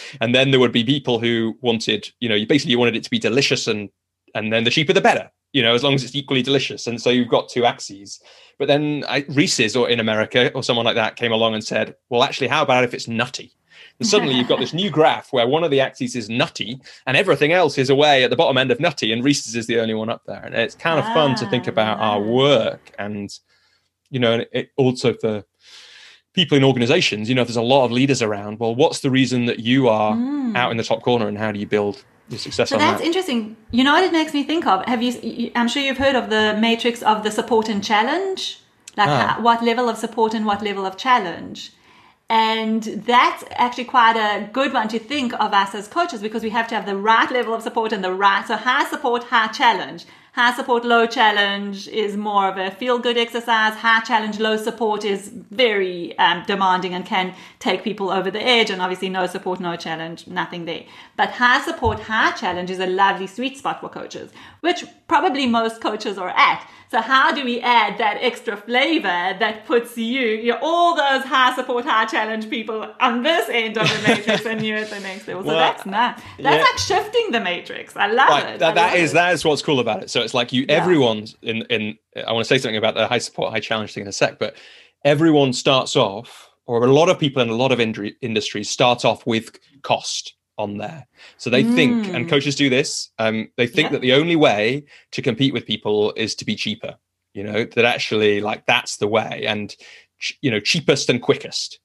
and 0.20 0.34
then 0.34 0.50
there 0.50 0.60
would 0.60 0.72
be 0.72 0.84
people 0.84 1.18
who 1.18 1.56
wanted, 1.60 2.10
you 2.20 2.28
know, 2.28 2.34
you 2.34 2.46
basically 2.46 2.76
wanted 2.76 2.96
it 2.96 3.04
to 3.04 3.10
be 3.10 3.18
delicious 3.18 3.66
and 3.66 3.90
and 4.34 4.52
then 4.52 4.64
the 4.64 4.70
cheaper 4.70 4.92
the 4.92 5.00
better 5.00 5.30
you 5.52 5.62
know, 5.62 5.74
as 5.74 5.82
long 5.82 5.94
as 5.94 6.04
it's 6.04 6.14
equally 6.14 6.42
delicious. 6.42 6.86
And 6.86 7.00
so 7.00 7.10
you've 7.10 7.28
got 7.28 7.48
two 7.48 7.64
axes. 7.64 8.20
But 8.60 8.68
then 8.68 9.06
I, 9.08 9.24
Reese's 9.30 9.74
or 9.74 9.88
in 9.88 10.00
America 10.00 10.52
or 10.54 10.62
someone 10.62 10.84
like 10.84 10.94
that 10.94 11.16
came 11.16 11.32
along 11.32 11.54
and 11.54 11.64
said, 11.64 11.96
well, 12.10 12.22
actually, 12.22 12.48
how 12.48 12.60
about 12.60 12.84
if 12.84 12.92
it's 12.92 13.08
nutty? 13.08 13.54
And 13.98 14.06
suddenly 14.06 14.34
you've 14.34 14.48
got 14.48 14.60
this 14.60 14.74
new 14.74 14.90
graph 14.90 15.32
where 15.32 15.46
one 15.46 15.64
of 15.64 15.70
the 15.70 15.80
axes 15.80 16.14
is 16.14 16.28
nutty 16.28 16.78
and 17.06 17.16
everything 17.16 17.52
else 17.52 17.78
is 17.78 17.88
away 17.88 18.22
at 18.22 18.28
the 18.28 18.36
bottom 18.36 18.58
end 18.58 18.70
of 18.70 18.78
nutty, 18.78 19.12
and 19.12 19.24
Reese's 19.24 19.56
is 19.56 19.66
the 19.66 19.80
only 19.80 19.94
one 19.94 20.10
up 20.10 20.24
there. 20.26 20.42
And 20.44 20.54
it's 20.54 20.74
kind 20.74 20.98
of 20.98 21.06
ah, 21.06 21.14
fun 21.14 21.36
to 21.36 21.46
think 21.48 21.68
about 21.68 22.00
our 22.00 22.18
ah. 22.18 22.22
work 22.22 22.92
and, 22.98 23.30
you 24.10 24.20
know, 24.20 24.44
it 24.52 24.72
also 24.76 25.14
for 25.14 25.42
people 26.34 26.58
in 26.58 26.62
organizations, 26.62 27.30
you 27.30 27.34
know, 27.34 27.40
if 27.40 27.48
there's 27.48 27.56
a 27.56 27.62
lot 27.62 27.86
of 27.86 27.90
leaders 27.90 28.20
around, 28.20 28.58
well, 28.58 28.74
what's 28.74 29.00
the 29.00 29.10
reason 29.10 29.46
that 29.46 29.60
you 29.60 29.88
are 29.88 30.12
mm. 30.12 30.54
out 30.54 30.70
in 30.70 30.76
the 30.76 30.84
top 30.84 31.02
corner 31.02 31.28
and 31.28 31.38
how 31.38 31.50
do 31.50 31.58
you 31.58 31.66
build 31.66 32.04
your 32.30 32.38
success 32.38 32.70
so 32.70 32.78
that's 32.78 33.00
that? 33.00 33.06
interesting. 33.06 33.56
You 33.70 33.84
know 33.84 33.92
what 33.92 34.04
it 34.04 34.12
makes 34.12 34.32
me 34.32 34.44
think 34.44 34.66
of? 34.66 34.84
Have 34.86 35.02
you, 35.02 35.50
I'm 35.54 35.68
sure 35.68 35.82
you've 35.82 35.98
heard 35.98 36.14
of 36.14 36.30
the 36.30 36.56
matrix 36.58 37.02
of 37.02 37.22
the 37.22 37.30
support 37.30 37.68
and 37.68 37.82
challenge, 37.82 38.60
like 38.96 39.08
ah. 39.08 39.34
how, 39.34 39.42
what 39.42 39.62
level 39.62 39.88
of 39.88 39.96
support 39.96 40.34
and 40.34 40.46
what 40.46 40.62
level 40.62 40.86
of 40.86 40.96
challenge. 40.96 41.72
And 42.28 42.84
that's 42.84 43.42
actually 43.56 43.86
quite 43.86 44.16
a 44.16 44.48
good 44.52 44.72
one 44.72 44.86
to 44.88 45.00
think 45.00 45.32
of 45.34 45.52
us 45.52 45.74
as 45.74 45.88
coaches 45.88 46.22
because 46.22 46.44
we 46.44 46.50
have 46.50 46.68
to 46.68 46.76
have 46.76 46.86
the 46.86 46.96
right 46.96 47.28
level 47.30 47.52
of 47.54 47.62
support 47.62 47.92
and 47.92 48.04
the 48.04 48.14
right, 48.14 48.46
so 48.46 48.54
high 48.54 48.88
support, 48.88 49.24
high 49.24 49.48
challenge. 49.48 50.04
High 50.32 50.54
support, 50.54 50.84
low 50.84 51.06
challenge 51.06 51.88
is 51.88 52.16
more 52.16 52.48
of 52.48 52.56
a 52.56 52.70
feel 52.70 53.00
good 53.00 53.18
exercise. 53.18 53.74
High 53.74 54.00
challenge, 54.00 54.38
low 54.38 54.56
support 54.56 55.04
is 55.04 55.28
very 55.28 56.16
um, 56.18 56.44
demanding 56.46 56.94
and 56.94 57.04
can 57.04 57.34
take 57.58 57.82
people 57.82 58.10
over 58.10 58.30
the 58.30 58.40
edge. 58.40 58.70
And 58.70 58.80
obviously, 58.80 59.08
no 59.08 59.26
support, 59.26 59.58
no 59.58 59.74
challenge, 59.74 60.28
nothing 60.28 60.66
there. 60.66 60.84
But 61.16 61.30
high 61.30 61.60
support, 61.62 61.98
high 61.98 62.30
challenge 62.32 62.70
is 62.70 62.78
a 62.78 62.86
lovely 62.86 63.26
sweet 63.26 63.58
spot 63.58 63.80
for 63.80 63.88
coaches, 63.88 64.30
which 64.60 64.84
probably 65.08 65.48
most 65.48 65.80
coaches 65.80 66.16
are 66.16 66.30
at. 66.30 66.64
So 66.90 67.00
how 67.00 67.32
do 67.32 67.44
we 67.44 67.60
add 67.60 67.98
that 67.98 68.18
extra 68.20 68.56
flavor 68.56 69.06
that 69.38 69.64
puts 69.64 69.96
you, 69.96 70.22
you 70.22 70.50
know, 70.50 70.58
all 70.60 70.96
those 70.96 71.22
high 71.22 71.54
support, 71.54 71.84
high 71.84 72.04
challenge 72.06 72.50
people 72.50 72.92
on 72.98 73.22
this 73.22 73.48
end 73.48 73.78
of 73.78 73.88
the 73.88 74.02
matrix 74.08 74.44
and 74.44 74.60
you 74.60 74.74
at 74.74 74.90
the 74.90 74.98
next 74.98 75.28
level? 75.28 75.44
So 75.44 75.48
well, 75.50 75.56
that's 75.56 75.86
nice. 75.86 76.20
That's 76.40 76.56
yeah. 76.56 76.62
like 76.62 76.78
shifting 76.78 77.30
the 77.30 77.38
matrix. 77.38 77.96
I 77.96 78.08
love 78.08 78.30
right. 78.30 78.54
it. 78.54 78.58
That, 78.58 78.74
that 78.74 78.96
is 78.96 79.12
it. 79.12 79.14
that 79.14 79.32
is 79.32 79.44
what's 79.44 79.62
cool 79.62 79.78
about 79.78 80.02
it. 80.02 80.10
So 80.10 80.20
it's 80.20 80.34
like 80.34 80.52
you, 80.52 80.66
yeah. 80.68 80.74
everyone 80.74 81.28
in 81.42 81.62
in. 81.70 81.96
I 82.26 82.32
want 82.32 82.44
to 82.44 82.48
say 82.48 82.58
something 82.58 82.76
about 82.76 82.96
the 82.96 83.06
high 83.06 83.18
support, 83.18 83.52
high 83.52 83.60
challenge 83.60 83.94
thing 83.94 84.02
in 84.02 84.08
a 84.08 84.12
sec, 84.12 84.40
but 84.40 84.56
everyone 85.04 85.52
starts 85.52 85.94
off, 85.94 86.50
or 86.66 86.84
a 86.84 86.92
lot 86.92 87.08
of 87.08 87.20
people 87.20 87.40
in 87.40 87.50
a 87.50 87.54
lot 87.54 87.70
of 87.70 87.78
industries 87.78 88.68
start 88.68 89.04
off 89.04 89.24
with 89.28 89.56
cost 89.82 90.34
on 90.60 90.78
there. 90.78 91.06
So 91.38 91.50
they 91.50 91.64
mm. 91.64 91.74
think, 91.74 92.06
and 92.08 92.24
hmm. 92.24 92.28
coaches 92.28 92.54
do 92.54 92.70
this, 92.70 93.10
um, 93.18 93.48
they 93.56 93.66
think 93.66 93.86
yeah. 93.86 93.92
that 93.92 94.00
the 94.02 94.12
only 94.12 94.36
way 94.36 94.84
to 95.12 95.22
compete 95.22 95.52
with 95.52 95.66
people 95.66 96.12
is 96.16 96.34
to 96.36 96.44
be 96.44 96.54
cheaper. 96.54 96.96
You 97.34 97.44
know, 97.44 97.64
that 97.64 97.84
actually 97.84 98.40
like 98.40 98.66
that's 98.66 98.96
the 98.96 99.06
way. 99.06 99.44
And 99.46 99.74
you 100.40 100.50
know, 100.50 100.60
cheapest 100.60 101.08
and 101.08 101.22
quickest 101.22 101.78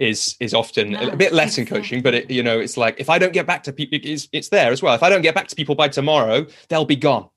is 0.00 0.36
is 0.40 0.54
often 0.54 0.92
no, 0.92 1.08
a 1.08 1.16
bit 1.16 1.32
less 1.32 1.58
in 1.58 1.66
coaching, 1.66 2.02
but 2.02 2.14
it, 2.14 2.30
you 2.30 2.42
know, 2.42 2.58
it's 2.58 2.76
like 2.76 2.96
if 2.98 3.08
I 3.08 3.18
don't 3.18 3.32
get 3.32 3.46
back 3.46 3.62
to 3.64 3.72
people, 3.72 3.98
it's, 4.02 4.28
it's 4.32 4.48
there 4.48 4.70
as 4.70 4.82
well. 4.82 4.94
If 4.94 5.02
I 5.02 5.08
don't 5.08 5.22
get 5.22 5.34
back 5.34 5.48
to 5.48 5.56
people 5.56 5.74
by 5.74 5.88
tomorrow, 5.88 6.46
they'll 6.68 6.84
be 6.84 6.96
gone. 6.96 7.28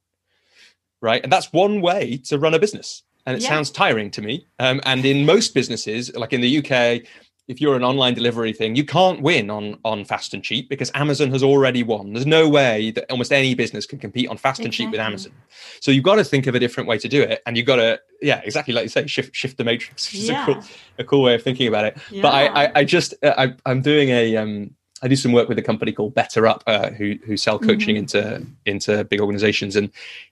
Right. 1.01 1.23
And 1.23 1.31
that's 1.31 1.53
one 1.53 1.81
way 1.81 2.17
to 2.25 2.37
run 2.37 2.53
a 2.53 2.59
business. 2.59 3.03
And 3.25 3.37
it 3.37 3.43
yeah. 3.43 3.49
sounds 3.49 3.71
tiring 3.71 4.11
to 4.11 4.21
me. 4.21 4.47
Um, 4.59 4.81
and 4.85 5.05
in 5.05 5.25
most 5.25 5.53
businesses, 5.53 6.13
like 6.15 6.33
in 6.33 6.41
the 6.41 6.57
UK, 6.57 7.05
if 7.49 7.59
you're 7.59 7.75
an 7.75 7.83
online 7.83 8.13
delivery 8.13 8.53
thing, 8.53 8.75
you 8.75 8.85
can't 8.85 9.21
win 9.21 9.49
on 9.49 9.79
on 9.83 10.05
fast 10.05 10.35
and 10.35 10.43
cheap 10.43 10.69
because 10.69 10.91
Amazon 10.93 11.31
has 11.31 11.41
already 11.41 11.81
won. 11.81 12.13
There's 12.13 12.27
no 12.27 12.47
way 12.47 12.91
that 12.91 13.11
almost 13.11 13.33
any 13.33 13.55
business 13.55 13.87
can 13.87 13.97
compete 13.97 14.29
on 14.29 14.37
fast 14.37 14.59
exactly. 14.59 14.65
and 14.65 14.73
cheap 14.73 14.91
with 14.91 14.99
Amazon. 14.99 15.33
So 15.81 15.89
you've 15.89 16.03
got 16.03 16.15
to 16.15 16.23
think 16.23 16.45
of 16.45 16.53
a 16.53 16.59
different 16.59 16.87
way 16.87 16.99
to 16.99 17.07
do 17.09 17.21
it, 17.21 17.41
and 17.47 17.57
you've 17.57 17.65
got 17.65 17.77
to, 17.77 17.99
yeah, 18.21 18.41
exactly 18.45 18.73
like 18.73 18.83
you 18.83 18.89
say, 18.89 19.07
shift 19.07 19.35
shift 19.35 19.57
the 19.57 19.63
matrix. 19.63 20.13
Which 20.13 20.21
yeah. 20.21 20.43
a 20.43 20.45
cool, 20.45 20.63
a 20.99 21.03
cool 21.03 21.23
way 21.23 21.33
of 21.33 21.41
thinking 21.41 21.67
about 21.67 21.85
it. 21.85 21.97
Yeah. 22.11 22.21
But 22.21 22.33
I, 22.35 22.65
I, 22.65 22.71
I 22.75 22.83
just 22.83 23.15
I, 23.23 23.55
I'm 23.65 23.81
doing 23.81 24.09
a 24.09 24.37
um 24.37 24.75
I 25.01 25.07
do 25.07 25.15
some 25.15 25.31
work 25.31 25.49
with 25.49 25.57
a 25.57 25.63
company 25.63 25.91
called 25.91 26.13
BetterUp, 26.13 26.61
uh, 26.67 26.91
who 26.91 27.15
who 27.25 27.35
sell 27.35 27.57
coaching 27.57 27.95
mm-hmm. 27.95 28.17
into 28.17 28.45
into 28.67 29.03
big 29.05 29.21
organizations, 29.21 29.75
and 29.75 29.89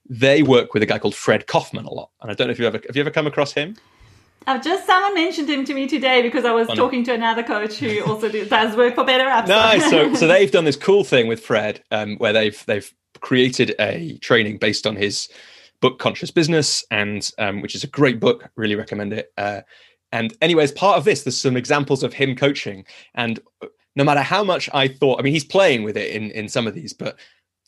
they 0.07 0.43
work 0.43 0.75
with 0.75 0.83
a 0.83 0.85
guy 0.85 0.99
called 0.99 1.15
Fred 1.15 1.47
Kofman 1.47 1.85
a 1.85 1.93
lot. 1.93 2.11
And 2.21 2.29
I 2.29 2.35
don't 2.35 2.47
know 2.47 2.51
if 2.51 2.59
you 2.59 2.67
ever 2.67 2.79
have 2.85 2.95
you 2.95 3.01
ever 3.01 3.09
come 3.09 3.25
across 3.25 3.53
him. 3.53 3.75
I've 4.47 4.63
just 4.63 4.85
someone 4.85 5.13
mentioned 5.13 5.49
him 5.49 5.65
to 5.65 5.73
me 5.73 5.87
today 5.87 6.21
because 6.21 6.45
I 6.45 6.51
was 6.51 6.69
talking 6.69 7.03
to 7.03 7.13
another 7.13 7.43
coach 7.43 7.75
who 7.75 8.01
also 8.05 8.29
does 8.29 8.77
work 8.77 8.95
for 8.95 9.03
BetterUp. 9.03 9.45
Nice. 9.45 9.89
So, 9.89 10.13
so 10.15 10.25
they've 10.27 10.49
done 10.49 10.63
this 10.63 10.77
cool 10.77 11.03
thing 11.03 11.27
with 11.27 11.41
Fred, 11.41 11.83
um, 11.91 12.15
where 12.15 12.31
they've 12.31 12.65
they've 12.65 12.91
created 13.19 13.75
a 13.77 14.17
training 14.19 14.57
based 14.57 14.87
on 14.87 14.95
his 14.95 15.27
book 15.81 15.99
Conscious 15.99 16.31
Business, 16.31 16.85
and 16.89 17.29
um, 17.37 17.61
which 17.61 17.75
is 17.75 17.83
a 17.83 17.87
great 17.87 18.21
book. 18.21 18.49
Really 18.55 18.75
recommend 18.75 19.11
it. 19.11 19.33
Uh, 19.37 19.61
and 20.13 20.33
anyway, 20.41 20.63
as 20.63 20.71
part 20.71 20.97
of 20.97 21.03
this, 21.03 21.23
there's 21.23 21.37
some 21.37 21.57
examples 21.57 22.01
of 22.01 22.13
him 22.13 22.33
coaching, 22.33 22.85
and 23.15 23.41
no 23.97 24.05
matter 24.05 24.21
how 24.21 24.45
much 24.45 24.69
I 24.73 24.87
thought, 24.87 25.19
I 25.19 25.23
mean, 25.23 25.33
he's 25.33 25.43
playing 25.43 25.83
with 25.83 25.97
it 25.97 26.11
in 26.11 26.31
in 26.31 26.47
some 26.47 26.67
of 26.67 26.73
these, 26.73 26.93
but 26.93 27.19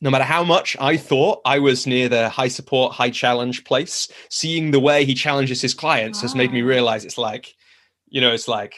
no 0.02 0.10
matter 0.10 0.24
how 0.24 0.44
much 0.44 0.78
I 0.80 0.98
thought 0.98 1.42
I 1.46 1.60
was 1.60 1.86
near 1.86 2.08
the 2.10 2.30
high 2.30 2.48
support, 2.48 2.94
high 2.94 3.10
challenge 3.10 3.64
place, 3.64 4.08
seeing 4.30 4.72
the 4.72 4.80
way 4.80 5.06
he 5.06 5.14
challenges 5.14 5.62
his 5.62 5.74
clients 5.74 6.22
has 6.22 6.36
made 6.36 6.52
me 6.52 6.62
ah. 6.62 6.66
realize 6.66 7.06
it's 7.06 7.18
like, 7.18 7.56
you 8.08 8.22
know, 8.22 8.34
it's 8.34 8.48
like, 8.48 8.76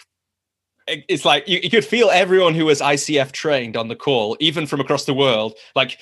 it's 0.88 1.26
like 1.26 1.48
you, 1.48 1.60
you 1.62 1.70
could 1.70 1.86
feel 1.86 2.10
everyone 2.10 2.56
who 2.56 2.66
was 2.66 2.82
ICF 2.82 3.32
trained 3.32 3.78
on 3.78 3.88
the 3.88 3.96
call, 3.96 4.36
even 4.40 4.66
from 4.66 4.80
across 4.80 5.06
the 5.06 5.14
world, 5.14 5.54
like 5.76 6.00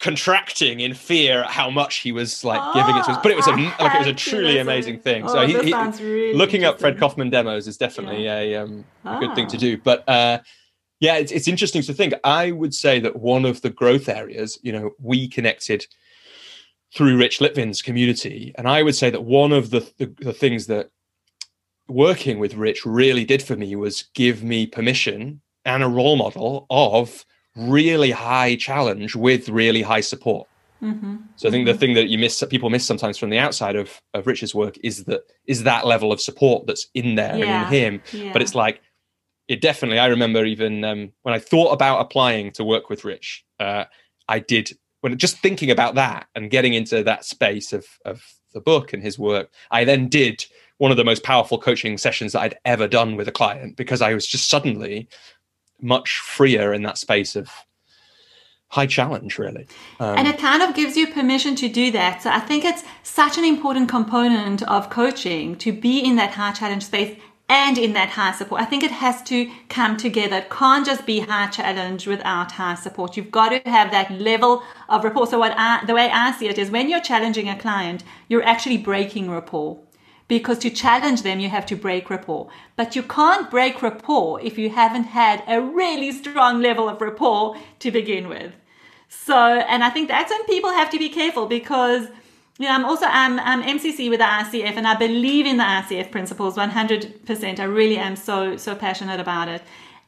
contracting 0.00 0.80
in 0.80 0.94
fear 0.94 1.42
at 1.42 1.50
how 1.50 1.68
much 1.68 1.98
he 1.98 2.10
was 2.10 2.42
like 2.42 2.60
oh, 2.62 2.72
giving 2.74 2.96
it 2.96 3.04
to 3.04 3.10
us. 3.10 3.18
But 3.22 3.32
it 3.32 3.36
was 3.36 3.46
a 3.46 3.52
like 3.52 3.94
it 3.94 3.98
was 3.98 4.06
a 4.06 4.14
truly 4.14 4.58
amazing 4.58 5.00
thing. 5.00 5.24
Oh, 5.24 5.28
so 5.28 5.46
he, 5.46 5.52
he 5.52 5.74
really 5.74 6.34
looking 6.34 6.64
up 6.64 6.80
Fred 6.80 6.96
Kofman 6.96 7.30
demos 7.30 7.68
is 7.68 7.76
definitely 7.76 8.24
yeah. 8.24 8.38
a, 8.38 8.56
um, 8.56 8.84
a 9.04 9.18
good 9.18 9.34
thing 9.34 9.46
to 9.48 9.56
ah. 9.56 9.60
do. 9.60 9.78
But 9.78 10.08
uh, 10.08 10.38
yeah, 11.00 11.16
it's, 11.16 11.32
it's 11.32 11.48
interesting 11.48 11.82
to 11.82 11.94
think. 11.94 12.14
I 12.24 12.52
would 12.52 12.74
say 12.74 13.00
that 13.00 13.16
one 13.16 13.44
of 13.44 13.62
the 13.62 13.70
growth 13.70 14.08
areas, 14.08 14.58
you 14.62 14.72
know, 14.72 14.90
we 15.00 15.28
connected 15.28 15.86
through 16.94 17.16
Rich 17.16 17.40
Litvin's 17.40 17.82
community, 17.82 18.52
and 18.56 18.68
I 18.68 18.82
would 18.82 18.94
say 18.94 19.10
that 19.10 19.24
one 19.24 19.52
of 19.52 19.70
the, 19.70 19.80
the, 19.98 20.14
the 20.20 20.32
things 20.32 20.66
that 20.66 20.90
working 21.88 22.38
with 22.38 22.54
Rich 22.54 22.84
really 22.84 23.24
did 23.24 23.42
for 23.42 23.56
me 23.56 23.74
was 23.76 24.04
give 24.14 24.44
me 24.44 24.66
permission 24.66 25.40
and 25.64 25.82
a 25.82 25.88
role 25.88 26.16
model 26.16 26.66
of 26.70 27.24
really 27.56 28.10
high 28.10 28.56
challenge 28.56 29.16
with 29.16 29.48
really 29.48 29.82
high 29.82 30.00
support. 30.00 30.46
Mm-hmm. 30.82 31.16
So 31.36 31.48
I 31.48 31.50
think 31.50 31.66
mm-hmm. 31.66 31.72
the 31.72 31.78
thing 31.78 31.94
that 31.94 32.08
you 32.08 32.18
miss, 32.18 32.42
people 32.48 32.70
miss 32.70 32.86
sometimes 32.86 33.18
from 33.18 33.30
the 33.30 33.38
outside 33.38 33.76
of, 33.76 34.00
of 34.14 34.26
Rich's 34.26 34.54
work 34.54 34.78
is 34.82 35.04
that 35.04 35.22
is 35.46 35.64
that 35.64 35.86
level 35.86 36.10
of 36.10 36.20
support 36.20 36.66
that's 36.66 36.86
in 36.94 37.16
there 37.16 37.36
yeah. 37.36 37.66
and 37.66 37.74
in 37.74 37.82
him. 37.82 38.02
Yeah. 38.12 38.32
But 38.32 38.42
it's 38.42 38.54
like 38.54 38.80
it 39.50 39.60
definitely. 39.60 39.98
I 39.98 40.06
remember 40.06 40.44
even 40.44 40.84
um, 40.84 41.10
when 41.22 41.34
I 41.34 41.40
thought 41.40 41.72
about 41.72 42.00
applying 42.00 42.52
to 42.52 42.62
work 42.62 42.88
with 42.88 43.04
Rich, 43.04 43.44
uh, 43.58 43.84
I 44.28 44.38
did 44.38 44.70
when 45.00 45.18
just 45.18 45.38
thinking 45.38 45.72
about 45.72 45.96
that 45.96 46.28
and 46.36 46.52
getting 46.52 46.72
into 46.72 47.02
that 47.02 47.24
space 47.24 47.72
of 47.72 47.84
of 48.04 48.22
the 48.54 48.60
book 48.60 48.92
and 48.92 49.02
his 49.02 49.18
work. 49.18 49.50
I 49.72 49.82
then 49.82 50.06
did 50.08 50.46
one 50.78 50.92
of 50.92 50.96
the 50.96 51.04
most 51.04 51.24
powerful 51.24 51.58
coaching 51.58 51.98
sessions 51.98 52.32
that 52.32 52.42
I'd 52.42 52.58
ever 52.64 52.86
done 52.86 53.16
with 53.16 53.26
a 53.26 53.32
client 53.32 53.76
because 53.76 54.00
I 54.00 54.14
was 54.14 54.24
just 54.24 54.48
suddenly 54.48 55.08
much 55.82 56.18
freer 56.18 56.72
in 56.72 56.82
that 56.84 56.96
space 56.96 57.34
of 57.34 57.50
high 58.68 58.86
challenge 58.86 59.36
really 59.36 59.66
um, 59.98 60.16
and 60.16 60.28
it 60.28 60.38
kind 60.38 60.62
of 60.62 60.76
gives 60.76 60.96
you 60.96 61.08
permission 61.08 61.56
to 61.56 61.68
do 61.68 61.90
that 61.90 62.22
so 62.22 62.30
i 62.30 62.38
think 62.38 62.64
it's 62.64 62.84
such 63.02 63.36
an 63.36 63.44
important 63.44 63.88
component 63.88 64.62
of 64.62 64.88
coaching 64.90 65.56
to 65.56 65.72
be 65.72 65.98
in 65.98 66.14
that 66.14 66.30
high 66.30 66.52
challenge 66.52 66.84
space 66.84 67.18
and 67.50 67.76
in 67.76 67.94
that 67.94 68.10
high 68.10 68.30
support. 68.30 68.62
I 68.62 68.64
think 68.64 68.84
it 68.84 68.92
has 68.92 69.22
to 69.24 69.50
come 69.68 69.96
together. 69.96 70.36
It 70.36 70.50
can't 70.50 70.86
just 70.86 71.04
be 71.04 71.18
high 71.18 71.48
challenge 71.48 72.06
without 72.06 72.52
high 72.52 72.76
support. 72.76 73.16
You've 73.16 73.32
got 73.32 73.48
to 73.48 73.68
have 73.68 73.90
that 73.90 74.12
level 74.12 74.62
of 74.88 75.02
rapport. 75.02 75.26
So 75.26 75.40
what 75.40 75.52
I, 75.56 75.84
the 75.84 75.94
way 75.94 76.08
I 76.12 76.30
see 76.30 76.46
it 76.46 76.58
is 76.58 76.70
when 76.70 76.88
you're 76.88 77.00
challenging 77.00 77.48
a 77.48 77.58
client, 77.58 78.04
you're 78.28 78.44
actually 78.44 78.78
breaking 78.78 79.28
rapport. 79.28 79.80
Because 80.28 80.58
to 80.58 80.70
challenge 80.70 81.22
them, 81.22 81.40
you 81.40 81.48
have 81.48 81.66
to 81.66 81.74
break 81.74 82.08
rapport. 82.08 82.48
But 82.76 82.94
you 82.94 83.02
can't 83.02 83.50
break 83.50 83.82
rapport 83.82 84.40
if 84.40 84.56
you 84.56 84.70
haven't 84.70 85.08
had 85.20 85.42
a 85.48 85.60
really 85.60 86.12
strong 86.12 86.62
level 86.62 86.88
of 86.88 87.00
rapport 87.00 87.56
to 87.80 87.90
begin 87.90 88.28
with. 88.28 88.52
So, 89.08 89.36
and 89.36 89.82
I 89.82 89.90
think 89.90 90.06
that's 90.06 90.30
when 90.30 90.44
people 90.44 90.70
have 90.70 90.88
to 90.90 90.98
be 91.00 91.08
careful 91.08 91.46
because 91.46 92.06
yeah, 92.60 92.74
I'm 92.74 92.84
also 92.84 93.06
I'm, 93.06 93.40
I'm 93.40 93.62
MCC 93.62 94.10
with 94.10 94.18
the 94.18 94.26
ICF, 94.26 94.76
and 94.76 94.86
I 94.86 94.94
believe 94.94 95.46
in 95.46 95.56
the 95.56 95.64
ICF 95.64 96.10
principles 96.10 96.56
100%. 96.56 97.58
I 97.58 97.64
really 97.64 97.96
am 97.96 98.16
so 98.16 98.58
so 98.58 98.74
passionate 98.74 99.18
about 99.18 99.48
it, 99.48 99.62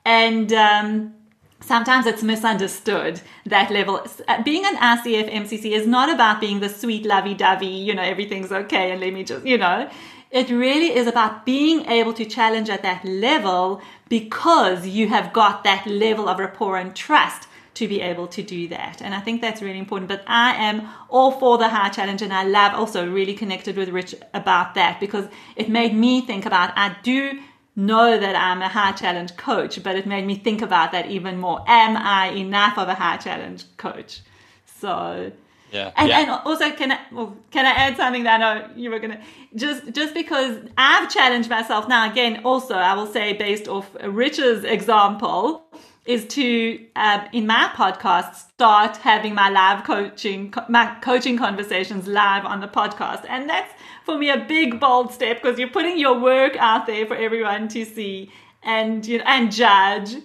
and 0.05 0.53
um, 0.53 1.15
sometimes 1.61 2.05
it's 2.05 2.23
misunderstood 2.23 3.23
that 3.47 3.71
level. 3.71 4.07
Uh, 4.29 4.43
being 4.43 4.67
an 4.67 4.77
ICF 4.77 5.33
MCC 5.33 5.73
is 5.73 5.87
not 5.87 6.11
about 6.11 6.43
being 6.43 6.61
the 6.61 6.69
sweet 6.69 7.07
lovey-dovey, 7.07 7.67
you 7.89 7.95
know, 7.95 8.03
everything's 8.03 8.53
okay, 8.53 8.91
and 8.91 9.01
let 9.01 9.15
me 9.15 9.25
just, 9.25 9.47
you 9.47 9.57
know. 9.57 9.89
It 10.31 10.51
really 10.51 10.95
is 10.95 11.07
about 11.07 11.47
being 11.47 11.87
able 11.87 12.13
to 12.15 12.25
challenge 12.27 12.69
at 12.69 12.83
that 12.83 13.03
level 13.05 13.81
because 14.11 14.87
you 14.87 15.09
have 15.09 15.33
got 15.33 15.65
that 15.65 15.87
level 15.87 16.29
of 16.29 16.39
rapport 16.39 16.77
and 16.77 16.95
trust 16.95 17.49
to 17.83 17.89
be 17.89 18.01
able 18.01 18.29
to 18.29 18.43
do 18.43 18.69
that. 18.69 19.03
And 19.03 19.13
I 19.13 19.21
think 19.21 19.41
that's 19.41 19.61
really 19.61 19.81
important. 19.81 20.09
But 20.09 20.23
I 20.29 20.55
am 20.55 20.89
all 21.09 21.33
for 21.33 21.59
the 21.59 21.69
high 21.69 21.89
challenge 21.89 22.23
and 22.23 22.33
I 22.33 22.45
love 22.45 22.75
also 22.75 23.11
really 23.11 23.35
connected 23.35 23.77
with 23.77 23.89
Rich 23.89 24.15
about 24.35 24.75
that 24.77 25.01
because 25.01 25.27
it 25.57 25.69
made 25.69 25.93
me 25.93 26.21
think 26.21 26.47
about 26.47 26.73
I 26.77 26.95
do 27.03 27.41
know 27.75 28.19
that 28.19 28.37
I'm 28.37 28.63
a 28.63 28.69
high 28.69 28.93
challenge 28.93 29.37
coach, 29.37 29.83
but 29.83 29.97
it 29.97 30.07
made 30.07 30.25
me 30.25 30.37
think 30.37 30.63
about 30.63 30.93
that 30.93 31.11
even 31.11 31.39
more. 31.39 31.65
Am 31.67 31.97
I 31.97 32.29
enough 32.31 32.79
of 32.79 32.89
a 32.89 32.95
high 32.95 33.17
challenge 33.17 33.65
coach? 33.79 34.21
So 34.65 35.33
yeah. 35.73 35.91
And, 35.97 36.09
yeah. 36.09 36.21
and 36.21 36.31
also, 36.31 36.71
can 36.71 36.93
I 36.93 37.01
well, 37.11 37.37
can 37.51 37.67
I 37.67 37.71
add 37.71 37.97
something 37.97 38.25
that 38.25 38.41
I 38.41 38.45
know 38.45 38.71
you 38.77 38.91
were 38.91 39.01
gonna 39.01 39.21
just 39.57 39.93
just 39.93 40.15
because 40.15 40.59
I've 40.77 41.11
challenged 41.11 41.49
myself 41.49 41.89
now 41.89 42.09
again. 42.09 42.43
Also, 42.45 42.75
I 42.75 42.95
will 42.95 43.07
say 43.07 43.33
based 43.33 43.67
off 43.69 43.91
Rich's 44.05 44.65
example 44.65 45.65
is 46.05 46.27
to 46.27 46.85
uh, 46.97 47.27
in 47.33 47.47
my 47.47 47.71
podcast 47.75 48.35
start 48.35 48.97
having 48.97 49.35
my 49.35 49.49
live 49.51 49.85
coaching 49.85 50.53
my 50.69 50.97
coaching 51.01 51.39
conversations 51.39 52.07
live 52.07 52.45
on 52.45 52.61
the 52.61 52.69
podcast, 52.69 53.25
and 53.29 53.49
that's 53.49 53.73
for 54.05 54.19
me 54.19 54.31
a 54.31 54.39
big 54.39 54.81
bold 54.81 55.13
step 55.13 55.41
because 55.41 55.59
you're 55.59 55.69
putting 55.69 55.99
your 55.99 56.19
work 56.19 56.57
out 56.57 56.87
there 56.87 57.07
for 57.07 57.15
everyone 57.15 57.69
to 57.69 57.85
see 57.85 58.31
and 58.63 59.07
you 59.07 59.19
know 59.19 59.25
and 59.27 59.53
judge. 59.53 60.17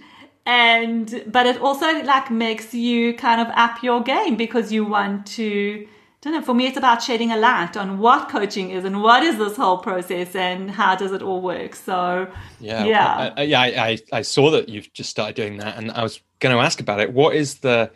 And 0.45 1.23
but 1.27 1.45
it 1.45 1.59
also 1.59 2.03
like 2.03 2.31
makes 2.31 2.73
you 2.73 3.13
kind 3.13 3.41
of 3.41 3.47
up 3.55 3.83
your 3.83 4.01
game 4.01 4.37
because 4.37 4.71
you 4.71 4.85
want 4.85 5.27
to 5.27 5.87
don't 6.27 6.41
know 6.41 6.45
for 6.45 6.53
me 6.53 6.67
it's 6.67 6.77
about 6.77 7.01
shedding 7.01 7.31
a 7.31 7.37
light 7.37 7.77
on 7.77 7.99
what 7.99 8.29
coaching 8.29 8.71
is 8.71 8.83
and 8.83 9.01
what 9.01 9.23
is 9.23 9.37
this 9.37 9.55
whole 9.55 9.77
process 9.77 10.35
and 10.35 10.69
how 10.69 10.95
does 10.95 11.11
it 11.11 11.21
all 11.21 11.41
work. 11.41 11.75
So 11.75 12.29
yeah 12.59 12.83
yeah. 12.85 13.33
I, 13.37 13.41
yeah 13.43 13.61
I, 13.61 13.65
I, 13.67 13.97
I 14.11 14.21
saw 14.21 14.51
that 14.51 14.69
you've 14.69 14.91
just 14.93 15.09
started 15.09 15.35
doing 15.35 15.57
that 15.57 15.77
and 15.77 15.91
i 15.91 16.03
was 16.03 16.21
going 16.39 16.55
to 16.55 16.61
ask 16.61 16.79
about 16.79 16.99
it. 16.99 17.13
What 17.13 17.35
is 17.35 17.59
the 17.59 17.91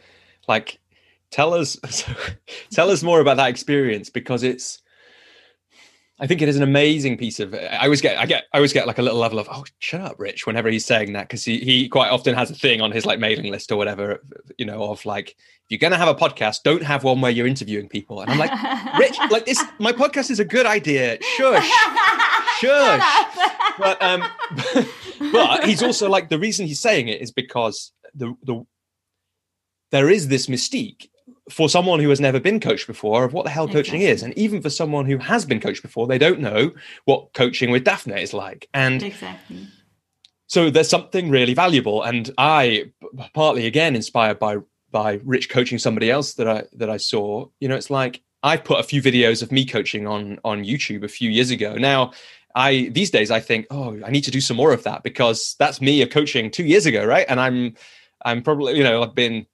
like 0.48 0.80
tell 1.30 1.54
us 1.54 1.78
tell 2.72 2.90
us 2.90 3.04
more 3.04 3.20
about 3.20 3.38
that 3.38 3.50
experience 3.50 4.10
because 4.10 4.44
it's 4.44 4.81
I 6.22 6.28
think 6.28 6.44
it 6.44 6.48
is 6.48 6.56
an 6.56 6.62
amazing 6.62 7.18
piece 7.18 7.40
of. 7.40 7.56
I 7.56 7.86
always 7.86 8.00
get, 8.00 8.16
I 8.20 8.28
get, 8.28 8.44
I 8.54 8.58
always 8.58 8.74
get 8.74 8.86
like 8.86 9.00
a 9.00 9.02
little 9.02 9.18
level 9.18 9.40
of, 9.40 9.48
oh, 9.52 9.66
shut 9.80 10.02
up, 10.02 10.20
Rich, 10.20 10.46
whenever 10.46 10.70
he's 10.70 10.86
saying 10.86 11.14
that, 11.14 11.28
because 11.28 11.44
he 11.44 11.58
he 11.58 11.90
quite 11.90 12.12
often 12.12 12.36
has 12.36 12.52
a 12.52 12.54
thing 12.54 12.80
on 12.80 12.92
his 12.92 13.08
like 13.08 13.20
mailing 13.20 13.52
list 13.52 13.72
or 13.72 13.76
whatever, 13.76 14.24
you 14.60 14.66
know, 14.66 14.84
of 14.84 15.04
like, 15.04 15.32
if 15.32 15.36
you're 15.70 15.80
gonna 15.80 15.98
have 15.98 16.08
a 16.08 16.14
podcast, 16.14 16.58
don't 16.64 16.84
have 16.84 17.04
one 17.04 17.22
where 17.22 17.32
you're 17.32 17.48
interviewing 17.48 17.90
people. 17.90 18.22
And 18.22 18.30
I'm 18.30 18.38
like, 18.38 18.52
Rich, 19.00 19.18
like 19.32 19.48
this, 19.48 19.64
my 19.80 19.92
podcast 19.92 20.30
is 20.30 20.40
a 20.40 20.46
good 20.46 20.68
idea. 20.68 21.18
Shush, 21.38 21.72
shush. 22.60 23.04
But 23.80 24.00
um, 24.04 24.24
but 25.32 25.66
he's 25.66 25.82
also 25.82 26.08
like 26.08 26.30
the 26.30 26.38
reason 26.38 26.68
he's 26.68 26.82
saying 26.82 27.08
it 27.08 27.20
is 27.20 27.32
because 27.32 27.94
the 28.14 28.36
the 28.44 28.64
there 29.90 30.08
is 30.08 30.28
this 30.28 30.46
mystique 30.46 31.08
for 31.52 31.70
someone 31.70 32.00
who 32.00 32.10
has 32.10 32.20
never 32.20 32.40
been 32.40 32.60
coached 32.60 32.88
before 32.88 33.24
of 33.24 33.34
what 33.34 33.44
the 33.44 33.52
hell 33.52 33.68
mm, 33.68 33.74
coaching 33.74 34.02
exactly. 34.02 34.08
is. 34.08 34.24
And 34.24 34.38
even 34.38 34.62
for 34.62 34.70
someone 34.70 35.06
who 35.06 35.18
has 35.18 35.46
been 35.46 35.60
coached 35.60 35.82
before 35.82 36.08
they 36.08 36.18
don't 36.18 36.40
know 36.40 36.72
what 37.06 37.34
coaching 37.34 37.72
with 37.72 37.84
Daphna 37.84 38.22
is 38.22 38.34
like. 38.34 38.70
And 38.74 39.04
exactly. 39.04 39.68
so 40.48 40.70
there's 40.70 40.90
something 40.90 41.30
really 41.30 41.54
valuable. 41.54 42.04
And 42.04 42.32
i 42.38 42.92
partly 43.34 43.66
again 43.66 43.96
inspired 43.96 44.40
by 44.40 44.58
by 44.92 45.20
rich 45.24 45.50
coaching 45.50 45.80
somebody 45.80 46.12
else 46.12 46.34
that 46.34 46.48
i 46.48 46.64
that 46.74 46.90
i 46.90 46.98
saw 46.98 47.46
you 47.60 47.68
know 47.68 47.76
it's 47.76 47.90
like 47.90 48.22
i 48.44 48.58
put 48.58 48.80
a 48.80 48.84
few 48.84 49.02
videos 49.02 49.42
of 49.42 49.52
me 49.52 49.66
coaching 49.66 50.06
on 50.06 50.40
on 50.44 50.64
youtube 50.64 51.04
a 51.04 51.08
few 51.08 51.30
years 51.30 51.50
ago. 51.52 51.76
Now 51.76 52.12
i 52.56 52.90
these 52.92 53.10
days 53.10 53.32
i 53.32 53.40
think 53.40 53.66
oh 53.72 53.98
i 54.06 54.12
need 54.12 54.26
to 54.26 54.32
do 54.32 54.42
some 54.42 54.58
more 54.58 54.74
of 54.74 54.84
that 54.84 55.04
because 55.04 55.56
that's 55.60 55.80
me 55.80 56.02
a 56.02 56.08
coaching 56.08 56.52
two 56.52 56.66
years 56.66 56.86
ago 56.86 57.06
right? 57.06 57.26
And 57.30 57.40
i'm 57.40 57.76
i'm 58.26 58.42
probably 58.42 58.78
you 58.78 58.84
know 58.84 59.02
i've 59.02 59.16
been 59.16 59.46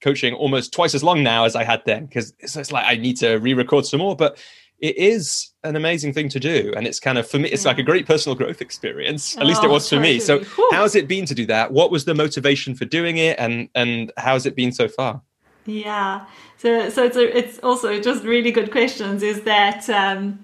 coaching 0.00 0.34
almost 0.34 0.72
twice 0.72 0.94
as 0.94 1.04
long 1.04 1.22
now 1.22 1.44
as 1.44 1.54
I 1.54 1.64
had 1.64 1.82
then 1.84 2.06
because 2.06 2.32
it's, 2.38 2.56
it's, 2.56 2.72
like 2.72 2.84
I 2.86 2.96
need 2.96 3.16
to 3.18 3.36
re-record 3.36 3.86
some 3.86 4.00
more. 4.00 4.16
But 4.16 4.38
it 4.78 4.96
is 4.96 5.50
an 5.62 5.76
amazing 5.76 6.12
thing 6.12 6.28
to 6.30 6.40
do, 6.40 6.72
and 6.76 6.86
it's 6.86 6.98
kind 6.98 7.18
of 7.18 7.28
for 7.28 7.38
me, 7.38 7.48
it's 7.50 7.64
yeah. 7.64 7.70
like 7.70 7.78
a 7.78 7.82
great 7.82 8.06
personal 8.06 8.34
growth 8.34 8.62
experience. 8.62 9.36
At 9.36 9.42
oh, 9.42 9.46
least 9.46 9.62
it 9.62 9.66
oh, 9.66 9.72
was 9.72 9.88
for 9.88 10.00
me. 10.00 10.20
So, 10.20 10.38
Whew. 10.38 10.68
how's 10.72 10.94
it 10.94 11.06
been 11.06 11.26
to 11.26 11.34
do 11.34 11.46
that? 11.46 11.72
What 11.72 11.90
was 11.90 12.06
the 12.06 12.14
motivation 12.14 12.74
for 12.74 12.86
doing 12.86 13.18
it, 13.18 13.38
and 13.38 13.68
and 13.74 14.10
how's 14.16 14.46
it 14.46 14.56
been 14.56 14.72
so 14.72 14.88
far? 14.88 15.20
Yeah, 15.66 16.24
so 16.56 16.88
so 16.88 17.04
it's 17.04 17.16
a, 17.16 17.36
it's 17.36 17.58
also 17.58 18.00
just 18.00 18.24
really 18.24 18.50
good 18.50 18.70
questions. 18.70 19.22
Is 19.22 19.42
that 19.42 19.88
um, 19.90 20.42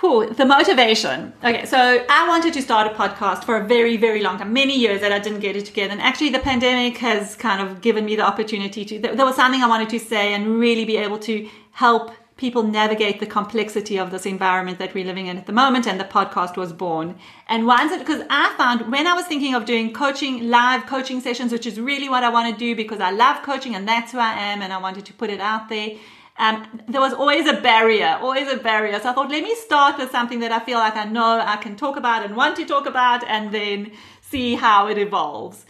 Whew, 0.00 0.32
the 0.32 0.44
motivation. 0.44 1.32
Okay, 1.42 1.66
so 1.66 1.76
I 2.08 2.28
wanted 2.28 2.54
to 2.54 2.62
start 2.62 2.86
a 2.86 2.94
podcast 2.94 3.42
for 3.42 3.56
a 3.56 3.66
very, 3.66 3.96
very 3.96 4.22
long 4.22 4.38
time, 4.38 4.52
many 4.52 4.78
years 4.78 5.00
that 5.00 5.10
I 5.10 5.18
didn't 5.18 5.40
get 5.40 5.56
it 5.56 5.66
together. 5.66 5.90
And 5.90 6.00
actually, 6.00 6.28
the 6.28 6.38
pandemic 6.38 6.98
has 6.98 7.34
kind 7.34 7.60
of 7.60 7.80
given 7.80 8.04
me 8.04 8.14
the 8.14 8.22
opportunity 8.22 8.84
to. 8.84 8.98
There 9.00 9.26
was 9.26 9.34
something 9.34 9.60
I 9.60 9.66
wanted 9.66 9.88
to 9.88 9.98
say 9.98 10.34
and 10.34 10.60
really 10.60 10.84
be 10.84 10.96
able 10.98 11.18
to 11.20 11.48
help 11.72 12.12
people 12.36 12.62
navigate 12.62 13.18
the 13.18 13.26
complexity 13.26 13.98
of 13.98 14.12
this 14.12 14.24
environment 14.24 14.78
that 14.78 14.94
we're 14.94 15.04
living 15.04 15.26
in 15.26 15.36
at 15.36 15.46
the 15.46 15.52
moment. 15.52 15.88
And 15.88 15.98
the 15.98 16.04
podcast 16.04 16.56
was 16.56 16.72
born. 16.72 17.16
And 17.48 17.66
once 17.66 17.90
it, 17.90 17.98
because 17.98 18.22
I 18.30 18.54
found 18.56 18.92
when 18.92 19.08
I 19.08 19.14
was 19.14 19.26
thinking 19.26 19.56
of 19.56 19.64
doing 19.64 19.92
coaching, 19.92 20.48
live 20.48 20.86
coaching 20.86 21.20
sessions, 21.20 21.50
which 21.50 21.66
is 21.66 21.80
really 21.80 22.08
what 22.08 22.22
I 22.22 22.28
want 22.28 22.54
to 22.54 22.56
do 22.56 22.76
because 22.76 23.00
I 23.00 23.10
love 23.10 23.42
coaching 23.42 23.74
and 23.74 23.88
that's 23.88 24.12
who 24.12 24.18
I 24.18 24.34
am, 24.34 24.62
and 24.62 24.72
I 24.72 24.78
wanted 24.78 25.06
to 25.06 25.12
put 25.12 25.28
it 25.28 25.40
out 25.40 25.68
there 25.68 25.96
um, 26.38 26.80
there 26.88 27.00
was 27.00 27.12
always 27.12 27.46
a 27.46 27.60
barrier, 27.60 28.18
always 28.20 28.48
a 28.48 28.56
barrier. 28.56 28.98
So 29.00 29.10
I 29.10 29.12
thought, 29.12 29.30
let 29.30 29.42
me 29.42 29.54
start 29.54 29.98
with 29.98 30.10
something 30.10 30.40
that 30.40 30.52
I 30.52 30.60
feel 30.60 30.78
like 30.78 30.96
I 30.96 31.04
know 31.04 31.40
I 31.44 31.56
can 31.56 31.76
talk 31.76 31.96
about 31.96 32.24
and 32.24 32.36
want 32.36 32.56
to 32.56 32.64
talk 32.64 32.86
about, 32.86 33.24
and 33.24 33.52
then 33.52 33.92
see 34.20 34.54
how 34.54 34.88
it 34.88 34.98
evolves. 34.98 35.66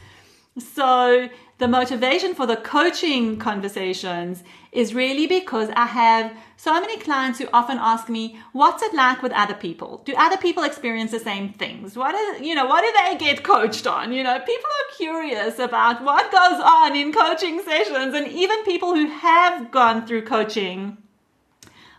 So 0.58 1.28
the 1.58 1.68
motivation 1.68 2.34
for 2.34 2.46
the 2.46 2.56
coaching 2.56 3.38
conversations 3.38 4.44
is 4.72 4.94
really 4.94 5.26
because 5.26 5.70
I 5.74 5.86
have 5.86 6.32
so 6.58 6.74
many 6.80 6.98
clients 6.98 7.38
who 7.38 7.46
often 7.52 7.78
ask 7.78 8.08
me, 8.08 8.36
what's 8.50 8.82
it 8.82 8.92
like 8.92 9.22
with 9.22 9.30
other 9.30 9.54
people? 9.54 10.02
Do 10.04 10.12
other 10.16 10.36
people 10.36 10.64
experience 10.64 11.12
the 11.12 11.20
same 11.20 11.52
things? 11.52 11.96
What 11.96 12.16
is, 12.16 12.40
you 12.40 12.56
know, 12.56 12.66
what 12.66 12.82
do 12.82 12.92
they 13.00 13.16
get 13.16 13.44
coached 13.44 13.86
on? 13.86 14.12
You 14.12 14.24
know, 14.24 14.40
people 14.40 14.70
are 14.80 14.96
curious 14.96 15.60
about 15.60 16.02
what 16.02 16.32
goes 16.32 16.60
on 16.60 16.96
in 16.96 17.12
coaching 17.12 17.62
sessions 17.62 18.12
and 18.12 18.26
even 18.26 18.64
people 18.64 18.96
who 18.96 19.06
have 19.06 19.70
gone 19.70 20.04
through 20.04 20.22
coaching 20.22 20.98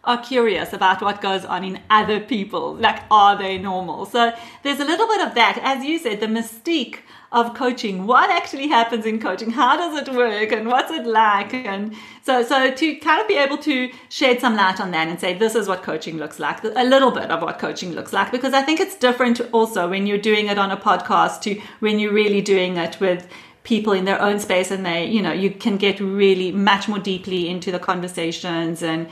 are 0.04 0.22
curious 0.22 0.74
about 0.74 1.02
what 1.02 1.22
goes 1.22 1.46
on 1.46 1.64
in 1.64 1.80
other 1.90 2.20
people. 2.20 2.76
Like, 2.76 3.04
are 3.10 3.38
they 3.38 3.58
normal? 3.58 4.06
So 4.08 4.34
there's 4.64 4.82
a 4.82 4.86
little 4.86 5.08
bit 5.08 5.26
of 5.26 5.36
that. 5.36 5.58
As 5.64 5.86
you 5.86 5.98
said, 5.98 6.20
the 6.20 6.26
mystique 6.26 7.00
of 7.32 7.54
coaching. 7.54 8.08
What 8.08 8.32
actually 8.32 8.68
happens 8.68 9.06
in 9.06 9.20
coaching? 9.20 9.52
How 9.52 9.78
does 9.78 10.02
it 10.02 10.14
work? 10.14 10.52
And 10.52 10.68
what's 10.68 10.92
it 10.92 11.06
like? 11.06 11.54
And 11.54 11.94
so, 12.24 12.44
so 12.44 12.72
to 12.72 12.96
kind 12.98 13.22
of 13.22 13.28
be 13.28 13.36
able 13.36 13.58
to 13.60 13.92
shed 14.10 14.40
some 14.40 14.56
light 14.56 14.80
on 14.80 14.92
that 14.92 15.08
and 15.08 15.20
say, 15.20 15.38
this 15.38 15.56
is 15.56 15.68
what 15.68 15.84
coaching 15.84 16.18
looks 16.18 16.40
like, 16.40 16.64
a 16.64 16.84
little 16.84 17.12
bit 17.12 17.30
of 17.30 17.42
what 17.42 17.60
coaching 17.60 17.94
looks 17.94 18.14
like, 18.14 18.32
because 18.32 18.54
I 18.54 18.62
think 18.62 18.80
it's 18.80 18.96
different 18.96 19.42
also 19.52 19.90
when 19.90 20.08
you're 20.08 20.18
doing 20.18 20.48
it 20.48 20.58
on 20.58 20.72
a 20.72 20.78
podcast 20.78 21.42
to 21.42 21.62
when 21.80 22.00
you're 22.00 22.14
really 22.14 22.42
doing 22.42 22.78
it 22.78 23.00
with 23.00 23.28
people 23.64 23.94
in 23.94 24.06
their 24.06 24.20
own 24.22 24.40
space 24.40 24.72
and 24.72 24.86
they 24.86 25.06
you 25.06 25.22
know 25.22 25.34
you 25.34 25.52
can 25.52 25.78
get 25.78 26.00
really 26.00 26.52
much 26.52 26.88
more 26.88 26.98
deeply 26.98 27.50
into 27.50 27.72
the 27.72 27.78
conversations 27.78 28.82
and 28.82 29.08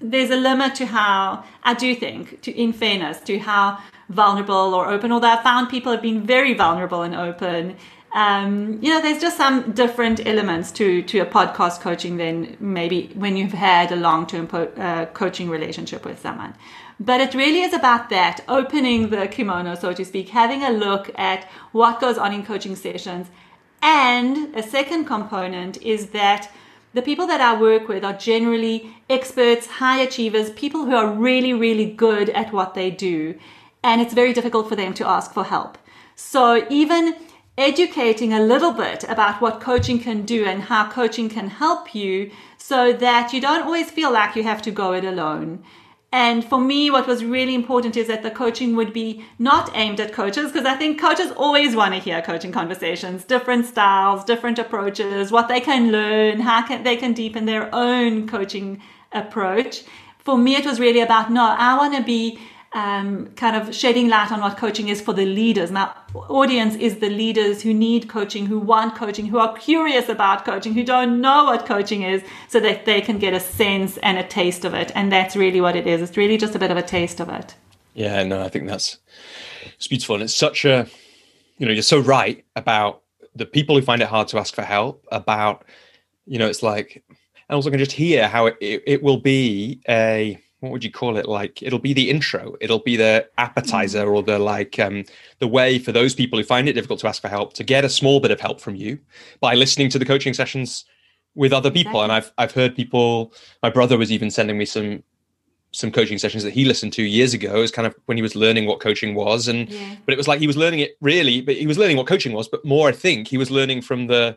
there's 0.00 0.30
a 0.30 0.36
limit 0.36 0.74
to 0.74 0.86
how 0.86 1.44
i 1.64 1.74
do 1.74 1.94
think 1.94 2.40
to 2.42 2.52
in 2.52 2.72
fairness 2.72 3.20
to 3.20 3.38
how 3.38 3.78
vulnerable 4.10 4.74
or 4.74 4.88
open, 4.88 5.12
although 5.12 5.30
I 5.30 5.42
found 5.42 5.70
people 5.70 5.92
have 5.92 6.02
been 6.02 6.26
very 6.26 6.52
vulnerable 6.52 7.02
and 7.02 7.14
open. 7.14 7.76
Um, 8.12 8.80
you 8.82 8.90
know, 8.90 9.00
there's 9.00 9.20
just 9.20 9.36
some 9.36 9.70
different 9.70 10.26
elements 10.26 10.72
to, 10.72 11.02
to 11.02 11.20
a 11.20 11.26
podcast 11.26 11.80
coaching 11.80 12.16
than 12.16 12.56
maybe 12.58 13.12
when 13.14 13.36
you've 13.36 13.52
had 13.52 13.92
a 13.92 13.96
long 13.96 14.26
term 14.26 14.48
po- 14.48 14.72
uh, 14.76 15.06
coaching 15.06 15.48
relationship 15.48 16.04
with 16.04 16.20
someone. 16.20 16.54
But 16.98 17.20
it 17.20 17.34
really 17.34 17.62
is 17.62 17.72
about 17.72 18.10
that 18.10 18.40
opening 18.48 19.10
the 19.10 19.28
kimono, 19.28 19.74
so 19.76 19.92
to 19.92 20.04
speak, 20.04 20.28
having 20.28 20.64
a 20.64 20.70
look 20.70 21.10
at 21.16 21.44
what 21.72 22.00
goes 22.00 22.18
on 22.18 22.34
in 22.34 22.44
coaching 22.44 22.74
sessions. 22.74 23.28
And 23.80 24.54
a 24.56 24.62
second 24.62 25.06
component 25.06 25.80
is 25.80 26.10
that 26.10 26.50
the 26.92 27.02
people 27.02 27.26
that 27.26 27.40
I 27.40 27.60
work 27.60 27.88
with 27.88 28.04
are 28.04 28.12
generally 28.12 28.94
experts, 29.08 29.66
high 29.66 30.00
achievers, 30.00 30.50
people 30.50 30.86
who 30.86 30.94
are 30.94 31.10
really, 31.10 31.52
really 31.52 31.86
good 31.86 32.30
at 32.30 32.52
what 32.52 32.74
they 32.74 32.90
do 32.90 33.38
and 33.82 34.00
it's 34.00 34.14
very 34.14 34.32
difficult 34.32 34.68
for 34.68 34.76
them 34.76 34.94
to 34.94 35.06
ask 35.08 35.32
for 35.32 35.44
help. 35.44 35.78
So 36.14 36.66
even 36.68 37.14
educating 37.56 38.32
a 38.32 38.40
little 38.40 38.72
bit 38.72 39.04
about 39.04 39.40
what 39.40 39.60
coaching 39.60 39.98
can 39.98 40.22
do 40.22 40.44
and 40.44 40.62
how 40.62 40.90
coaching 40.90 41.28
can 41.28 41.48
help 41.48 41.94
you 41.94 42.30
so 42.58 42.92
that 42.92 43.32
you 43.32 43.40
don't 43.40 43.62
always 43.62 43.90
feel 43.90 44.12
like 44.12 44.36
you 44.36 44.42
have 44.42 44.62
to 44.62 44.70
go 44.70 44.92
it 44.92 45.04
alone. 45.04 45.64
And 46.12 46.44
for 46.44 46.60
me, 46.60 46.90
what 46.90 47.06
was 47.06 47.24
really 47.24 47.54
important 47.54 47.96
is 47.96 48.08
that 48.08 48.24
the 48.24 48.32
coaching 48.32 48.74
would 48.74 48.92
be 48.92 49.24
not 49.38 49.70
aimed 49.74 50.00
at 50.00 50.12
coaches, 50.12 50.50
because 50.50 50.66
I 50.66 50.74
think 50.74 51.00
coaches 51.00 51.30
always 51.36 51.76
want 51.76 51.94
to 51.94 52.00
hear 52.00 52.20
coaching 52.20 52.50
conversations, 52.50 53.22
different 53.22 53.66
styles, 53.66 54.24
different 54.24 54.58
approaches, 54.58 55.30
what 55.30 55.46
they 55.46 55.60
can 55.60 55.92
learn, 55.92 56.40
how 56.40 56.66
can, 56.66 56.82
they 56.82 56.96
can 56.96 57.12
deepen 57.12 57.46
their 57.46 57.72
own 57.72 58.26
coaching 58.26 58.82
approach. 59.12 59.84
For 60.18 60.36
me, 60.36 60.56
it 60.56 60.66
was 60.66 60.80
really 60.80 61.00
about 61.00 61.30
no, 61.30 61.44
I 61.44 61.76
want 61.76 61.96
to 61.96 62.02
be 62.02 62.40
um, 62.72 63.28
kind 63.36 63.54
of 63.54 63.72
shedding 63.72 64.08
light 64.08 64.32
on 64.32 64.40
what 64.40 64.56
coaching 64.56 64.88
is 64.88 65.00
for 65.00 65.12
the 65.12 65.24
leaders. 65.24 65.70
My 65.70 65.92
audience 66.14 66.74
is 66.76 66.98
the 66.98 67.10
leaders 67.10 67.62
who 67.62 67.72
need 67.72 68.08
coaching, 68.08 68.46
who 68.46 68.58
want 68.58 68.94
coaching, 68.94 69.26
who 69.26 69.38
are 69.38 69.56
curious 69.56 70.08
about 70.08 70.44
coaching, 70.44 70.74
who 70.74 70.84
don't 70.84 71.20
know 71.20 71.44
what 71.44 71.66
coaching 71.66 72.02
is, 72.02 72.22
so 72.48 72.60
that 72.60 72.84
they 72.84 73.00
can 73.00 73.18
get 73.18 73.34
a 73.34 73.40
sense 73.40 73.96
and 73.98 74.18
a 74.18 74.26
taste 74.26 74.64
of 74.64 74.74
it. 74.74 74.90
And 74.94 75.10
that's 75.12 75.36
really 75.36 75.60
what 75.60 75.76
it 75.76 75.86
is. 75.86 76.02
It's 76.02 76.16
really 76.16 76.36
just 76.36 76.54
a 76.54 76.58
bit 76.58 76.70
of 76.70 76.76
a 76.76 76.82
taste 76.82 77.20
of 77.20 77.28
it. 77.28 77.54
Yeah, 77.94 78.22
no, 78.24 78.42
I 78.42 78.48
think 78.48 78.68
that's 78.68 78.98
it's 79.76 79.88
beautiful, 79.88 80.16
and 80.16 80.24
it's 80.24 80.34
such 80.34 80.64
a, 80.64 80.86
you 81.58 81.66
know, 81.66 81.72
you're 81.72 81.82
so 81.82 81.98
right 81.98 82.44
about 82.56 83.02
the 83.34 83.46
people 83.46 83.76
who 83.76 83.82
find 83.82 84.02
it 84.02 84.08
hard 84.08 84.28
to 84.28 84.38
ask 84.38 84.54
for 84.54 84.62
help. 84.62 85.04
About, 85.10 85.64
you 86.26 86.38
know, 86.38 86.48
it's 86.48 86.62
like, 86.62 87.02
and 87.08 87.56
also 87.56 87.70
can 87.70 87.78
just 87.78 87.92
hear 87.92 88.28
how 88.28 88.46
it, 88.46 88.56
it, 88.60 88.82
it 88.86 89.02
will 89.02 89.18
be 89.18 89.80
a 89.88 90.38
what 90.60 90.72
would 90.72 90.84
you 90.84 90.90
call 90.90 91.16
it? 91.16 91.26
Like 91.26 91.62
it'll 91.62 91.78
be 91.78 91.92
the 91.92 92.10
intro. 92.10 92.54
It'll 92.60 92.78
be 92.78 92.96
the 92.96 93.28
appetizer 93.38 94.06
or 94.06 94.22
the 94.22 94.38
like 94.38 94.78
um 94.78 95.04
the 95.38 95.48
way 95.48 95.78
for 95.78 95.92
those 95.92 96.14
people 96.14 96.38
who 96.38 96.44
find 96.44 96.68
it 96.68 96.74
difficult 96.74 97.00
to 97.00 97.08
ask 97.08 97.20
for 97.20 97.28
help 97.28 97.54
to 97.54 97.64
get 97.64 97.84
a 97.84 97.88
small 97.88 98.20
bit 98.20 98.30
of 98.30 98.40
help 98.40 98.60
from 98.60 98.74
you 98.74 98.98
by 99.40 99.54
listening 99.54 99.88
to 99.90 99.98
the 99.98 100.04
coaching 100.04 100.34
sessions 100.34 100.84
with 101.34 101.52
other 101.52 101.70
people. 101.70 102.02
And 102.02 102.12
i've 102.12 102.32
i've 102.38 102.52
heard 102.52 102.76
people 102.76 103.32
my 103.62 103.70
brother 103.70 103.96
was 103.96 104.12
even 104.12 104.30
sending 104.30 104.58
me 104.58 104.66
some 104.66 105.02
some 105.72 105.92
coaching 105.92 106.18
sessions 106.18 106.42
that 106.42 106.52
he 106.52 106.64
listened 106.64 106.92
to 106.94 107.02
years 107.02 107.32
ago. 107.32 107.62
As 107.62 107.70
kind 107.70 107.86
of 107.86 107.94
when 108.06 108.18
he 108.18 108.22
was 108.22 108.34
learning 108.34 108.66
what 108.66 108.80
coaching 108.80 109.14
was. 109.14 109.48
And 109.48 109.68
yeah. 109.70 109.96
but 110.04 110.12
it 110.12 110.18
was 110.18 110.28
like 110.28 110.40
he 110.40 110.46
was 110.46 110.56
learning 110.56 110.80
it 110.80 110.96
really 111.00 111.40
but 111.40 111.56
he 111.56 111.66
was 111.66 111.78
learning 111.78 111.96
what 111.96 112.06
coaching 112.06 112.32
was. 112.32 112.48
But 112.48 112.64
more 112.64 112.88
i 112.88 112.92
think 112.92 113.28
he 113.28 113.38
was 113.38 113.50
learning 113.50 113.82
from 113.82 114.08
the 114.08 114.36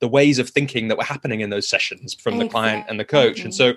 the 0.00 0.08
ways 0.08 0.38
of 0.38 0.50
thinking 0.50 0.88
that 0.88 0.98
were 0.98 1.04
happening 1.04 1.40
in 1.40 1.50
those 1.50 1.68
sessions 1.68 2.14
from 2.14 2.34
exactly. 2.34 2.48
the 2.48 2.52
client 2.52 2.86
and 2.88 3.00
the 3.00 3.04
coach. 3.04 3.40
And 3.40 3.54
so 3.54 3.72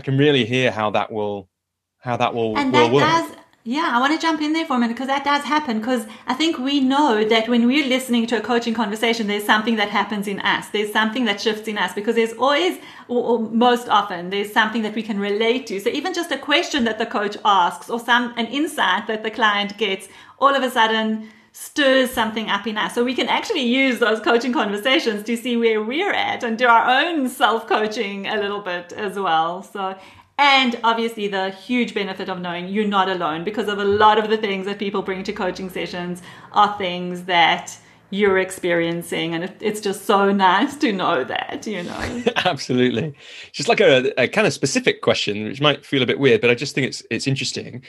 I 0.00 0.02
can 0.02 0.16
really 0.16 0.46
hear 0.46 0.70
how 0.70 0.88
that 0.92 1.12
will 1.12 1.50
how 1.98 2.16
that 2.16 2.32
will, 2.34 2.56
and 2.56 2.72
will 2.72 2.80
that 2.80 2.90
work. 2.90 3.04
Does, 3.04 3.36
yeah, 3.64 3.90
I 3.92 4.00
want 4.00 4.14
to 4.14 4.18
jump 4.18 4.40
in 4.40 4.54
there 4.54 4.64
for 4.64 4.76
a 4.76 4.78
minute 4.78 4.94
because 4.94 5.08
that 5.08 5.24
does 5.24 5.42
happen. 5.44 5.78
Because 5.78 6.06
I 6.26 6.32
think 6.32 6.56
we 6.56 6.80
know 6.80 7.22
that 7.22 7.50
when 7.50 7.66
we're 7.66 7.86
listening 7.86 8.26
to 8.28 8.38
a 8.38 8.40
coaching 8.40 8.72
conversation, 8.72 9.26
there's 9.26 9.44
something 9.44 9.76
that 9.76 9.90
happens 9.90 10.26
in 10.26 10.40
us. 10.40 10.68
There's 10.68 10.90
something 10.90 11.26
that 11.26 11.38
shifts 11.38 11.68
in 11.68 11.76
us 11.76 11.92
because 11.92 12.14
there's 12.14 12.32
always, 12.32 12.78
or, 13.08 13.22
or 13.30 13.38
most 13.50 13.90
often, 13.90 14.30
there's 14.30 14.50
something 14.50 14.80
that 14.80 14.94
we 14.94 15.02
can 15.02 15.18
relate 15.20 15.66
to. 15.66 15.78
So 15.80 15.90
even 15.90 16.14
just 16.14 16.32
a 16.32 16.38
question 16.38 16.84
that 16.84 16.96
the 16.96 17.04
coach 17.04 17.36
asks 17.44 17.90
or 17.90 18.00
some 18.00 18.32
an 18.38 18.46
insight 18.46 19.06
that 19.06 19.22
the 19.22 19.30
client 19.30 19.76
gets, 19.76 20.08
all 20.38 20.54
of 20.54 20.62
a 20.62 20.70
sudden 20.70 21.28
stirs 21.60 22.10
something 22.10 22.48
up 22.48 22.66
in 22.66 22.78
us. 22.78 22.94
So 22.94 23.04
we 23.04 23.14
can 23.14 23.28
actually 23.28 23.60
use 23.64 23.98
those 23.98 24.18
coaching 24.18 24.50
conversations 24.50 25.22
to 25.24 25.36
see 25.36 25.58
where 25.58 25.82
we're 25.82 26.12
at 26.12 26.42
and 26.42 26.56
do 26.56 26.66
our 26.66 26.88
own 26.88 27.28
self 27.28 27.66
coaching 27.66 28.26
a 28.26 28.36
little 28.40 28.62
bit 28.62 28.94
as 28.94 29.18
well. 29.18 29.62
So, 29.62 29.94
and 30.38 30.80
obviously 30.82 31.28
the 31.28 31.50
huge 31.50 31.92
benefit 31.92 32.30
of 32.30 32.40
knowing 32.40 32.68
you're 32.68 32.88
not 32.88 33.10
alone 33.10 33.44
because 33.44 33.68
of 33.68 33.78
a 33.78 33.84
lot 33.84 34.18
of 34.18 34.30
the 34.30 34.38
things 34.38 34.64
that 34.64 34.78
people 34.78 35.02
bring 35.02 35.22
to 35.24 35.34
coaching 35.34 35.68
sessions 35.68 36.22
are 36.52 36.78
things 36.78 37.24
that 37.24 37.76
you're 38.08 38.38
experiencing 38.38 39.34
and 39.34 39.52
it's 39.60 39.80
just 39.80 40.04
so 40.04 40.32
nice 40.32 40.76
to 40.76 40.92
know 40.92 41.22
that 41.22 41.64
you 41.64 41.80
know 41.80 42.22
absolutely 42.44 43.14
just 43.52 43.68
like 43.68 43.78
a, 43.78 44.12
a 44.20 44.26
kind 44.26 44.48
of 44.48 44.52
specific 44.52 45.00
question 45.00 45.44
which 45.44 45.60
might 45.60 45.86
feel 45.86 46.02
a 46.02 46.06
bit 46.06 46.18
weird 46.18 46.40
but 46.40 46.50
i 46.50 46.54
just 46.56 46.74
think 46.74 46.88
it's 46.88 47.04
it's 47.08 47.28
interesting 47.28 47.80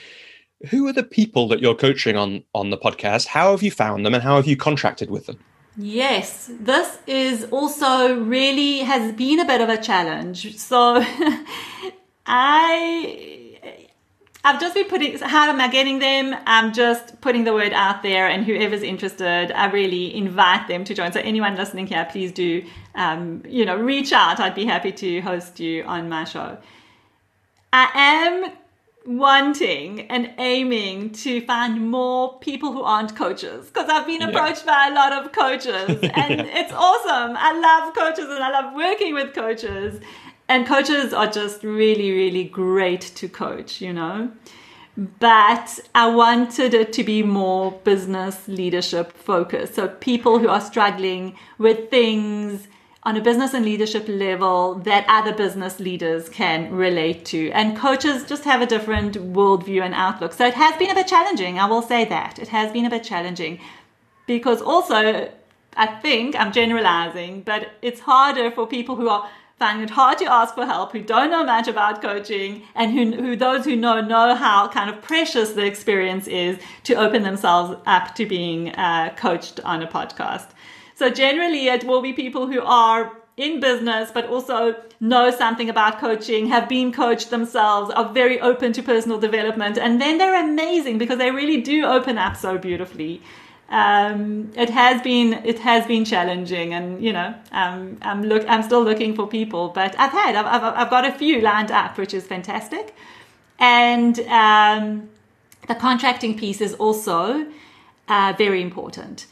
who 0.70 0.88
are 0.88 0.94
the 0.94 1.04
people 1.04 1.48
that 1.50 1.60
you're 1.60 1.76
coaching 1.76 2.18
on 2.18 2.44
on 2.54 2.70
the 2.70 2.78
podcast? 2.78 3.28
How 3.28 3.52
have 3.52 3.64
you 3.64 3.72
found 3.72 4.06
them, 4.06 4.14
and 4.14 4.24
how 4.24 4.36
have 4.36 4.48
you 4.48 4.56
contracted 4.56 5.10
with 5.10 5.26
them? 5.26 5.40
Yes, 5.78 6.50
this 6.60 6.98
is 7.08 7.46
also 7.46 8.20
really 8.20 8.80
has 8.80 9.14
been 9.14 9.40
a 9.40 9.46
bit 9.46 9.62
of 9.62 9.70
a 9.70 9.78
challenge. 9.78 10.58
So 10.58 11.04
I 12.26 13.58
I've 14.44 14.60
just 14.60 14.74
been 14.74 14.88
putting 14.88 15.18
how 15.20 15.50
am 15.50 15.62
I 15.62 15.68
getting 15.68 16.00
them? 16.00 16.36
I'm 16.46 16.74
just 16.74 17.22
putting 17.22 17.44
the 17.44 17.54
word 17.54 17.74
out 17.74 18.04
there 18.04 18.28
and 18.28 18.44
whoever's 18.44 18.82
interested, 18.82 19.52
I 19.52 19.68
really 19.68 20.14
invite 20.16 20.68
them 20.68 20.84
to 20.84 20.94
join. 20.94 21.12
So 21.12 21.20
anyone 21.22 21.56
listening 21.56 21.88
here, 21.88 22.06
please 22.12 22.32
do 22.32 22.64
um, 22.96 23.44
you 23.48 23.66
know, 23.66 23.78
reach 23.78 24.12
out. 24.12 24.40
I'd 24.40 24.56
be 24.56 24.66
happy 24.66 24.92
to 24.92 25.22
host 25.22 25.60
you 25.60 25.84
on 25.84 26.10
my 26.10 26.26
show. 26.26 26.58
I 27.72 27.90
am 27.94 28.52
wanting 29.06 30.02
and 30.12 30.32
aiming 30.38 31.12
to 31.12 31.42
find 31.42 31.90
more 31.90 32.38
people 32.40 32.72
who 32.72 32.84
aren't 32.84 33.16
coaches 33.16 33.68
because 33.68 33.90
I've 33.90 34.06
been 34.06 34.22
approached 34.22 34.64
yeah. 34.66 34.74
by 34.74 34.88
a 34.92 34.94
lot 34.94 35.14
of 35.14 35.32
coaches 35.32 35.90
and 36.14 36.40
yeah. 36.40 36.60
it's 36.60 36.72
awesome. 36.72 37.36
I 37.38 37.60
love 37.60 37.96
coaches 37.96 38.26
and 38.26 38.44
I 38.44 38.52
love 38.52 38.76
working 38.76 39.14
with 39.14 39.34
coaches. 39.34 40.02
And 40.48 40.68
coaches 40.68 41.14
are 41.14 41.28
just 41.28 41.64
really, 41.64 42.12
really 42.12 42.44
great 42.44 43.02
to 43.16 43.30
coach, 43.30 43.80
you 43.80 43.94
know. 43.94 44.32
But 44.98 45.80
I 45.96 46.14
wanted 46.14 46.74
it 46.74 46.92
to 46.94 47.04
be 47.04 47.24
more 47.24 47.72
business 47.86 48.48
leadership 48.50 49.14
focused. 49.14 49.76
So 49.76 49.88
people 49.88 50.40
who 50.40 50.50
are 50.50 50.60
struggling 50.60 51.38
with 51.58 51.90
things 51.90 52.68
on 53.04 53.18
a 53.18 53.22
business 53.22 53.54
and 53.54 53.66
leadership 53.66 54.06
level 54.08 54.76
that 54.76 55.06
other 55.08 55.34
business 55.34 55.80
leaders 55.80 56.30
can 56.30 56.72
relate 56.72 57.26
to. 57.26 57.50
And 57.52 57.76
coaches 57.76 58.24
just 58.26 58.44
have 58.44 58.62
a 58.62 58.68
different 58.68 59.16
worldview 59.16 59.82
and 59.82 59.94
outlook. 59.94 60.34
So 60.34 60.46
it 60.46 60.54
has 60.54 60.78
been 60.78 60.92
a 60.92 60.96
bit 60.96 61.08
challenging. 61.08 61.58
I 61.58 61.66
will 61.66 61.82
say 61.82 62.06
that. 62.06 62.38
It 62.38 62.50
has 62.50 62.72
been 62.72 62.86
a 62.86 62.90
bit 62.90 63.04
challenging 63.04 63.60
because 64.28 64.62
also, 64.62 65.30
I 65.76 65.88
think 65.88 66.36
I'm 66.36 66.52
generalizing, 66.52 67.42
but 67.42 67.72
it's 67.82 68.02
harder 68.02 68.52
for 68.52 68.68
people 68.68 68.96
who 68.96 69.10
are 69.10 69.28
finding 69.58 69.84
it 69.84 69.92
hard 69.92 70.18
to 70.18 70.26
ask 70.26 70.56
for 70.56 70.66
help, 70.66 70.92
who 70.92 71.02
don't 71.02 71.30
know 71.30 71.44
much 71.44 71.68
about 71.68 72.02
coaching, 72.02 72.64
and 72.74 72.92
who, 72.92 73.12
who 73.22 73.36
those 73.36 73.64
who 73.64 73.76
know 73.76 74.02
know 74.02 74.34
how 74.34 74.68
kind 74.68 74.90
of 74.90 75.02
precious 75.04 75.52
the 75.52 75.64
experience 75.64 76.28
is 76.28 76.58
to 76.84 76.96
open 76.96 77.22
themselves 77.22 77.80
up 77.86 78.16
to 78.16 78.26
being 78.26 78.70
uh, 78.76 79.14
coached 79.16 79.60
on 79.64 79.84
a 79.84 79.88
podcast. 79.88 80.48
So 81.02 81.10
generally, 81.10 81.68
it 81.68 81.84
will 81.84 82.04
be 82.04 82.14
people 82.14 82.46
who 82.46 82.62
are 82.62 83.12
in 83.36 83.60
business, 83.60 84.12
but 84.12 84.28
also 84.28 84.76
know 85.00 85.32
something 85.32 85.68
about 85.68 85.98
coaching, 85.98 86.46
have 86.50 86.70
been 86.70 86.92
coached 86.92 87.32
themselves, 87.32 87.90
are 87.90 88.14
very 88.14 88.40
open 88.40 88.72
to 88.74 88.84
personal 88.84 89.18
development, 89.20 89.80
and 89.80 90.00
then 90.00 90.20
they're 90.20 90.40
amazing 90.40 91.00
because 91.00 91.18
they 91.18 91.32
really 91.32 91.60
do 91.60 91.86
open 91.86 92.20
up 92.20 92.38
so 92.38 92.60
beautifully. 92.60 93.20
Um, 93.72 94.52
it 94.56 94.70
has 94.70 95.02
been 95.02 95.34
it 95.44 95.58
has 95.58 95.88
been 95.88 96.06
challenging, 96.06 96.76
and 96.76 97.04
you 97.04 97.14
know 97.14 97.34
um, 97.52 97.98
I'm 98.04 98.22
look 98.22 98.48
I'm 98.48 98.62
still 98.62 98.84
looking 98.84 99.16
for 99.16 99.26
people, 99.26 99.70
but 99.70 100.00
I've 100.00 100.12
had 100.12 100.36
I've, 100.36 100.46
I've, 100.46 100.74
I've 100.82 100.90
got 100.92 101.04
a 101.04 101.14
few 101.14 101.42
lined 101.42 101.72
up, 101.72 101.98
which 101.98 102.14
is 102.14 102.28
fantastic, 102.28 102.94
and 103.58 104.20
um, 104.30 105.10
the 105.68 105.74
contracting 105.74 106.38
piece 106.38 106.62
is 106.62 106.76
also 106.76 107.48
uh, 108.08 108.36
very 108.38 108.62
important. 108.62 109.26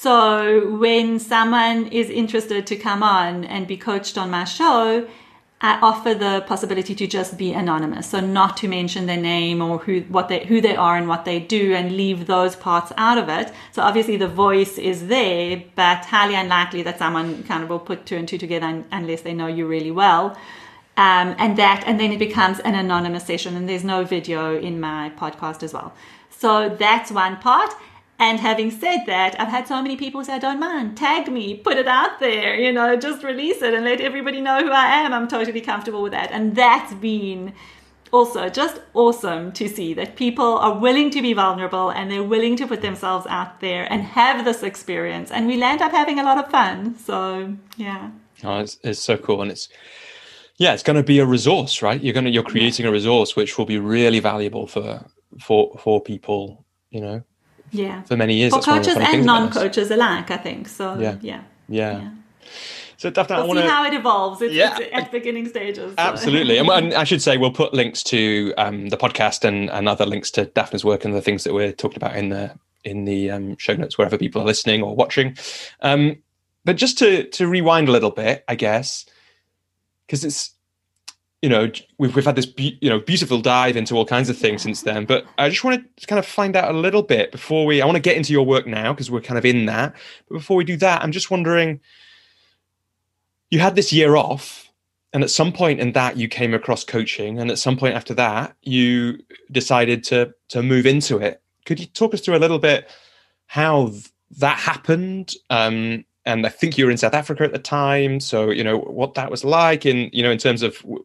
So 0.00 0.68
when 0.78 1.20
someone 1.20 1.86
is 1.88 2.10
interested 2.10 2.66
to 2.66 2.76
come 2.76 3.02
on 3.02 3.44
and 3.44 3.66
be 3.66 3.76
coached 3.76 4.18
on 4.18 4.30
my 4.30 4.44
show, 4.44 5.06
I 5.60 5.78
offer 5.80 6.12
the 6.12 6.42
possibility 6.48 6.94
to 6.96 7.06
just 7.06 7.38
be 7.38 7.52
anonymous, 7.52 8.08
so 8.08 8.18
not 8.18 8.56
to 8.58 8.68
mention 8.68 9.06
their 9.06 9.20
name 9.20 9.62
or 9.62 9.78
who 9.78 10.00
what 10.08 10.28
they 10.28 10.44
who 10.44 10.60
they 10.60 10.74
are 10.74 10.96
and 10.96 11.06
what 11.06 11.24
they 11.24 11.38
do, 11.38 11.74
and 11.74 11.96
leave 11.96 12.26
those 12.26 12.56
parts 12.56 12.90
out 12.96 13.16
of 13.16 13.28
it. 13.28 13.52
So 13.70 13.82
obviously 13.82 14.16
the 14.16 14.26
voice 14.26 14.76
is 14.76 15.06
there, 15.06 15.62
but 15.76 16.04
highly 16.06 16.34
unlikely 16.34 16.82
that 16.82 16.98
someone 16.98 17.44
kind 17.44 17.62
of 17.62 17.68
will 17.68 17.78
put 17.78 18.04
two 18.04 18.16
and 18.16 18.26
two 18.26 18.38
together 18.38 18.82
unless 18.90 19.20
they 19.20 19.34
know 19.34 19.46
you 19.46 19.68
really 19.68 19.92
well. 19.92 20.36
Um, 20.96 21.36
and 21.38 21.56
that, 21.58 21.84
and 21.86 22.00
then 22.00 22.10
it 22.12 22.18
becomes 22.18 22.58
an 22.60 22.74
anonymous 22.74 23.24
session, 23.24 23.56
and 23.56 23.68
there's 23.68 23.84
no 23.84 24.04
video 24.04 24.58
in 24.58 24.80
my 24.80 25.12
podcast 25.16 25.62
as 25.62 25.72
well. 25.72 25.92
So 26.30 26.70
that's 26.70 27.12
one 27.12 27.36
part. 27.36 27.72
And 28.22 28.38
having 28.38 28.70
said 28.70 29.00
that, 29.06 29.34
I've 29.40 29.48
had 29.48 29.66
so 29.66 29.82
many 29.82 29.96
people 29.96 30.24
say, 30.24 30.34
I 30.34 30.38
don't 30.38 30.60
mind, 30.60 30.96
tag 30.96 31.26
me, 31.26 31.56
put 31.56 31.76
it 31.76 31.88
out 31.88 32.20
there, 32.20 32.54
you 32.54 32.72
know, 32.72 32.94
just 32.94 33.24
release 33.24 33.60
it 33.62 33.74
and 33.74 33.84
let 33.84 34.00
everybody 34.00 34.40
know 34.40 34.60
who 34.60 34.70
I 34.70 34.86
am. 35.02 35.12
I'm 35.12 35.26
totally 35.26 35.60
comfortable 35.60 36.04
with 36.04 36.12
that. 36.12 36.30
And 36.30 36.54
that's 36.54 36.94
been 36.94 37.52
also 38.12 38.48
just 38.48 38.80
awesome 38.94 39.50
to 39.54 39.68
see 39.68 39.92
that 39.94 40.14
people 40.14 40.56
are 40.58 40.78
willing 40.78 41.10
to 41.10 41.20
be 41.20 41.32
vulnerable 41.32 41.90
and 41.90 42.12
they're 42.12 42.22
willing 42.22 42.54
to 42.58 42.66
put 42.68 42.80
themselves 42.80 43.26
out 43.28 43.58
there 43.58 43.92
and 43.92 44.02
have 44.02 44.44
this 44.44 44.62
experience. 44.62 45.32
And 45.32 45.48
we 45.48 45.56
land 45.56 45.82
up 45.82 45.90
having 45.90 46.20
a 46.20 46.22
lot 46.22 46.38
of 46.38 46.48
fun. 46.48 46.96
So, 47.00 47.56
yeah. 47.76 48.12
Oh, 48.44 48.60
it's, 48.60 48.78
it's 48.84 49.00
so 49.00 49.16
cool. 49.16 49.42
And 49.42 49.50
it's, 49.50 49.68
yeah, 50.58 50.74
it's 50.74 50.84
going 50.84 50.96
to 50.96 51.02
be 51.02 51.18
a 51.18 51.26
resource, 51.26 51.82
right? 51.82 52.00
You're 52.00 52.14
going 52.14 52.26
to, 52.26 52.30
you're 52.30 52.44
creating 52.44 52.86
a 52.86 52.92
resource 52.92 53.34
which 53.34 53.58
will 53.58 53.66
be 53.66 53.78
really 53.78 54.20
valuable 54.20 54.68
for, 54.68 55.04
for, 55.40 55.76
for 55.80 56.00
people, 56.00 56.64
you 56.90 57.00
know, 57.00 57.24
yeah 57.72 58.02
for 58.02 58.16
many 58.16 58.34
years 58.34 58.52
for 58.52 58.60
coaches 58.60 58.96
and 58.96 59.26
non-coaches 59.26 59.90
alike 59.90 60.30
i 60.30 60.36
think 60.36 60.68
so 60.68 60.96
yeah 60.98 61.16
yeah 61.20 61.42
yeah, 61.68 61.98
yeah. 61.98 62.10
So 63.02 63.10
Daphna, 63.10 63.30
we'll 63.30 63.38
I 63.38 63.46
want 63.46 63.58
to 63.58 63.64
see 63.64 63.68
how 63.68 63.84
it 63.84 63.94
evolves. 63.94 64.42
It's, 64.42 64.54
yeah. 64.54 64.78
it's 64.78 64.94
at 64.94 65.10
beginning 65.10 65.48
stages. 65.48 65.90
So. 65.90 65.94
Absolutely, 65.98 66.58
and, 66.58 66.68
and, 66.72 66.94
I 66.94 67.02
should 67.02 67.20
say 67.20 67.36
we'll 67.36 67.50
put 67.50 67.74
links 67.74 68.00
to 68.04 68.54
um, 68.56 68.90
the 68.90 68.96
podcast 68.96 69.44
and, 69.44 69.68
and 69.70 69.88
other 69.88 70.06
links 70.06 70.30
to 70.32 70.46
Daphna's 70.46 70.84
work 70.84 71.04
and 71.04 71.12
the 71.12 71.20
things 71.20 71.42
that 71.42 71.52
we're 71.52 71.72
talking 71.72 71.96
about 71.96 72.14
in 72.14 72.28
the 72.28 72.54
in 72.84 73.04
the 73.04 73.28
um, 73.28 73.56
show 73.56 73.74
notes 73.74 73.98
wherever 73.98 74.16
people 74.16 74.40
are 74.40 74.44
listening 74.44 74.84
or 74.84 74.94
watching. 74.94 75.36
Um, 75.80 76.22
but 76.64 76.76
just 76.76 76.96
to 76.98 77.24
to 77.30 77.48
rewind 77.48 77.88
a 77.88 77.92
little 77.92 78.12
bit, 78.12 78.44
I 78.46 78.54
guess, 78.54 79.04
because 80.06 80.24
it's 80.24 80.50
you 81.42 81.48
know 81.48 81.70
we've 81.98 82.14
we've 82.14 82.24
had 82.24 82.36
this 82.36 82.46
be- 82.46 82.78
you 82.80 82.88
know 82.88 83.00
beautiful 83.00 83.40
dive 83.40 83.76
into 83.76 83.94
all 83.96 84.06
kinds 84.06 84.28
of 84.30 84.38
things 84.38 84.62
since 84.62 84.82
then 84.82 85.04
but 85.04 85.26
i 85.38 85.48
just 85.48 85.64
want 85.64 85.84
to 85.96 86.06
kind 86.06 86.18
of 86.18 86.26
find 86.26 86.56
out 86.56 86.74
a 86.74 86.78
little 86.78 87.02
bit 87.02 87.32
before 87.32 87.66
we 87.66 87.82
i 87.82 87.86
want 87.86 87.96
to 87.96 88.00
get 88.00 88.16
into 88.16 88.32
your 88.32 88.46
work 88.46 88.66
now 88.66 88.92
because 88.92 89.10
we're 89.10 89.20
kind 89.20 89.38
of 89.38 89.44
in 89.44 89.66
that 89.66 89.94
but 90.28 90.36
before 90.36 90.56
we 90.56 90.64
do 90.64 90.76
that 90.76 91.02
i'm 91.02 91.12
just 91.12 91.30
wondering 91.30 91.80
you 93.50 93.58
had 93.58 93.76
this 93.76 93.92
year 93.92 94.16
off 94.16 94.70
and 95.12 95.22
at 95.22 95.30
some 95.30 95.52
point 95.52 95.80
in 95.80 95.92
that 95.92 96.16
you 96.16 96.28
came 96.28 96.54
across 96.54 96.84
coaching 96.84 97.38
and 97.38 97.50
at 97.50 97.58
some 97.58 97.76
point 97.76 97.94
after 97.94 98.14
that 98.14 98.56
you 98.62 99.18
decided 99.50 100.04
to 100.04 100.32
to 100.48 100.62
move 100.62 100.86
into 100.86 101.18
it 101.18 101.42
could 101.66 101.80
you 101.80 101.86
talk 101.86 102.14
us 102.14 102.20
through 102.20 102.36
a 102.36 102.38
little 102.38 102.58
bit 102.58 102.88
how 103.52 103.88
th- 103.88 104.10
that 104.38 104.58
happened? 104.58 105.34
Um, 105.50 106.04
and 106.24 106.46
I 106.46 106.48
think 106.48 106.78
you 106.78 106.86
were 106.86 106.90
in 106.90 106.96
South 106.96 107.14
Africa 107.14 107.44
at 107.44 107.52
the 107.52 107.58
time, 107.58 108.20
so 108.20 108.50
you 108.50 108.64
know 108.64 108.78
what 108.78 109.14
that 109.14 109.30
was 109.30 109.44
like, 109.44 109.84
in 109.84 110.08
you 110.12 110.22
know 110.22 110.30
in 110.30 110.38
terms 110.38 110.62
of 110.62 110.78
w- 110.78 111.04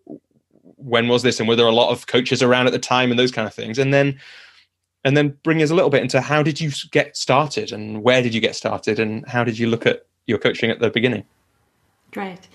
when 0.87 1.07
was 1.07 1.23
this, 1.23 1.39
and 1.39 1.47
were 1.47 1.55
there 1.55 1.67
a 1.67 1.71
lot 1.71 1.91
of 1.91 2.07
coaches 2.07 2.41
around 2.41 2.67
at 2.67 2.73
the 2.73 2.79
time, 2.79 3.11
and 3.11 3.19
those 3.19 3.31
kind 3.31 3.47
of 3.47 3.53
things, 3.53 3.77
and 3.77 3.93
then 3.93 4.19
and 5.03 5.15
then 5.15 5.37
bring 5.43 5.61
us 5.61 5.69
a 5.69 5.75
little 5.75 5.89
bit 5.89 6.01
into 6.01 6.19
how 6.19 6.43
did 6.43 6.59
you 6.59 6.71
get 6.91 7.15
started, 7.15 7.71
and 7.71 8.03
where 8.03 8.21
did 8.21 8.33
you 8.33 8.41
get 8.41 8.55
started, 8.55 8.99
and 8.99 9.27
how 9.27 9.43
did 9.43 9.57
you 9.59 9.67
look 9.67 9.85
at 9.85 10.05
your 10.25 10.37
coaching 10.37 10.69
at 10.69 10.79
the 10.79 10.89
beginning? 10.89 11.23
Great. 12.11 12.47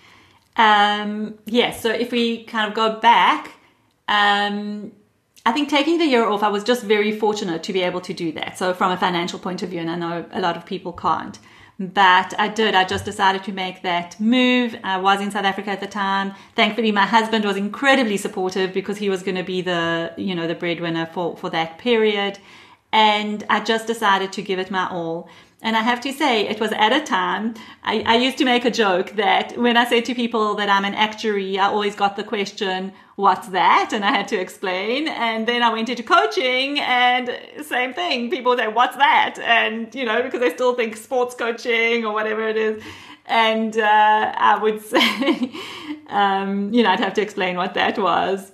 Um, 0.56 1.38
yes. 1.46 1.80
So 1.80 1.90
if 1.90 2.12
we 2.12 2.44
kind 2.44 2.68
of 2.68 2.74
go 2.74 3.00
back, 3.00 3.52
um, 4.08 4.92
I 5.46 5.52
think 5.52 5.68
taking 5.68 5.98
the 5.98 6.04
year 6.04 6.26
off, 6.26 6.42
I 6.42 6.48
was 6.48 6.64
just 6.64 6.84
very 6.84 7.18
fortunate 7.18 7.62
to 7.62 7.72
be 7.72 7.82
able 7.82 8.00
to 8.02 8.12
do 8.12 8.32
that. 8.32 8.58
So 8.58 8.74
from 8.74 8.92
a 8.92 8.96
financial 8.96 9.38
point 9.38 9.62
of 9.62 9.70
view, 9.70 9.80
and 9.80 9.90
I 9.90 9.96
know 9.96 10.26
a 10.32 10.40
lot 10.40 10.56
of 10.56 10.66
people 10.66 10.92
can't, 10.92 11.38
but 11.78 12.38
I 12.38 12.48
did. 12.48 12.74
I 12.74 12.84
just 12.84 13.04
decided 13.04 13.44
to 13.44 13.52
make 13.52 13.82
that 13.82 14.18
move. 14.20 14.76
I 14.84 14.98
was 14.98 15.20
in 15.20 15.30
South 15.30 15.44
Africa 15.44 15.70
at 15.70 15.80
the 15.80 15.86
time. 15.86 16.34
Thankfully, 16.54 16.92
my 16.92 17.06
husband 17.06 17.44
was 17.44 17.56
incredibly 17.56 18.16
supportive 18.16 18.72
because 18.72 18.98
he 18.98 19.08
was 19.08 19.22
going 19.22 19.36
to 19.36 19.42
be 19.42 19.62
the, 19.62 20.12
you 20.16 20.34
know, 20.34 20.46
the 20.46 20.54
breadwinner 20.54 21.06
for, 21.06 21.36
for 21.36 21.50
that 21.50 21.78
period. 21.78 22.38
And 22.92 23.44
I 23.48 23.60
just 23.60 23.86
decided 23.86 24.32
to 24.34 24.42
give 24.42 24.58
it 24.58 24.70
my 24.70 24.88
all. 24.88 25.28
And 25.62 25.76
I 25.76 25.80
have 25.80 26.00
to 26.02 26.12
say, 26.12 26.46
it 26.48 26.60
was 26.60 26.72
at 26.72 26.92
a 26.92 27.00
time, 27.00 27.54
I, 27.84 28.02
I, 28.04 28.16
used 28.16 28.36
to 28.38 28.44
make 28.44 28.64
a 28.64 28.70
joke 28.70 29.12
that 29.12 29.56
when 29.56 29.76
I 29.76 29.84
say 29.84 30.00
to 30.00 30.14
people 30.14 30.56
that 30.56 30.68
I'm 30.68 30.84
an 30.84 30.94
actuary, 30.94 31.56
I 31.56 31.66
always 31.66 31.94
got 31.94 32.16
the 32.16 32.24
question, 32.24 32.92
what's 33.16 33.48
that? 33.48 33.90
And 33.92 34.04
I 34.04 34.10
had 34.10 34.28
to 34.28 34.36
explain. 34.38 35.08
And 35.08 35.46
then 35.46 35.62
I 35.62 35.72
went 35.72 35.88
into 35.88 36.02
coaching 36.02 36.80
and 36.80 37.38
same 37.62 37.92
thing. 37.94 38.30
People 38.30 38.56
say, 38.56 38.68
what's 38.68 38.96
that? 38.96 39.38
And, 39.38 39.94
you 39.94 40.04
know, 40.04 40.22
because 40.22 40.40
they 40.40 40.50
still 40.50 40.74
think 40.74 40.96
sports 40.96 41.34
coaching 41.34 42.04
or 42.04 42.12
whatever 42.12 42.48
it 42.48 42.56
is. 42.56 42.82
And 43.26 43.78
uh, 43.78 44.34
I 44.36 44.58
would 44.58 44.80
say, 44.94 45.52
um, 46.08 46.72
you 46.72 46.82
know, 46.82 46.90
I'd 46.90 47.00
have 47.00 47.14
to 47.14 47.22
explain 47.22 47.56
what 47.56 47.74
that 47.74 47.98
was 47.98 48.52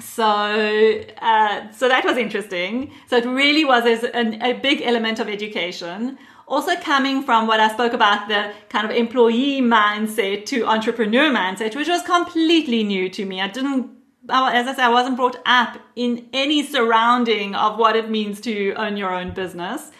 so 0.00 0.32
uh, 0.32 1.70
so 1.72 1.88
that 1.88 2.04
was 2.04 2.16
interesting 2.16 2.90
so 3.08 3.16
it 3.16 3.26
really 3.26 3.64
was 3.64 3.84
a, 3.84 4.44
a 4.44 4.52
big 4.54 4.80
element 4.82 5.18
of 5.18 5.28
education 5.28 6.16
also 6.50 6.74
coming 6.76 7.22
from 7.22 7.46
what 7.46 7.60
i 7.60 7.72
spoke 7.72 7.92
about 7.92 8.28
the 8.28 8.52
kind 8.68 8.84
of 8.84 8.94
employee 8.94 9.62
mindset 9.62 10.44
to 10.44 10.66
entrepreneur 10.66 11.30
mindset 11.30 11.74
which 11.76 11.88
was 11.88 12.02
completely 12.02 12.82
new 12.82 13.08
to 13.08 13.24
me. 13.24 13.40
I 13.40 13.48
didn't 13.48 13.90
as 14.28 14.66
i 14.66 14.74
said 14.74 14.84
i 14.84 14.90
wasn't 14.90 15.16
brought 15.16 15.38
up 15.46 15.78
in 15.96 16.28
any 16.32 16.62
surrounding 16.64 17.54
of 17.54 17.78
what 17.78 17.96
it 17.96 18.10
means 18.10 18.40
to 18.40 18.74
own 18.74 18.96
your 18.96 19.12
own 19.14 19.32
business. 19.32 19.90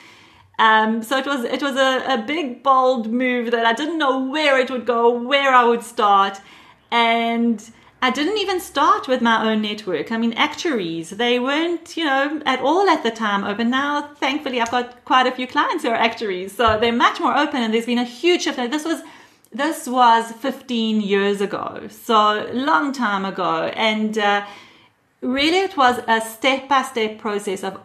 Um, 0.58 1.02
so 1.02 1.16
it 1.16 1.24
was 1.24 1.44
it 1.44 1.62
was 1.62 1.76
a, 1.76 1.92
a 2.14 2.18
big 2.34 2.62
bold 2.62 3.10
move 3.10 3.50
that 3.52 3.64
i 3.64 3.72
didn't 3.72 3.98
know 3.98 4.24
where 4.24 4.58
it 4.58 4.70
would 4.70 4.86
go 4.86 5.02
where 5.10 5.54
i 5.54 5.64
would 5.64 5.82
start. 5.82 6.40
And 6.92 7.58
I 8.02 8.10
didn't 8.10 8.38
even 8.38 8.60
start 8.60 9.08
with 9.08 9.20
my 9.20 9.50
own 9.50 9.60
network. 9.60 10.10
I 10.10 10.16
mean, 10.16 10.32
actuaries, 10.32 11.10
they 11.10 11.38
weren't, 11.38 11.96
you 11.98 12.04
know, 12.04 12.40
at 12.46 12.60
all 12.60 12.88
at 12.88 13.02
the 13.02 13.10
time 13.10 13.44
open. 13.44 13.68
Now, 13.68 14.14
thankfully, 14.14 14.60
I've 14.60 14.70
got 14.70 15.04
quite 15.04 15.26
a 15.26 15.32
few 15.32 15.46
clients 15.46 15.84
who 15.84 15.90
are 15.90 15.96
actuaries. 15.96 16.52
So 16.52 16.78
they're 16.80 16.92
much 16.92 17.20
more 17.20 17.36
open 17.36 17.62
and 17.62 17.74
there's 17.74 17.86
been 17.86 17.98
a 17.98 18.04
huge 18.04 18.44
shift. 18.44 18.56
This 18.56 18.86
was, 18.86 19.02
this 19.52 19.86
was 19.86 20.32
15 20.32 21.02
years 21.02 21.42
ago. 21.42 21.88
So 21.90 22.48
long 22.54 22.92
time 22.92 23.26
ago. 23.26 23.70
And, 23.74 24.16
uh, 24.16 24.46
really 25.20 25.58
it 25.58 25.76
was 25.76 26.00
a 26.08 26.22
step 26.22 26.68
by 26.68 26.82
step 26.82 27.18
process 27.18 27.62
of, 27.62 27.78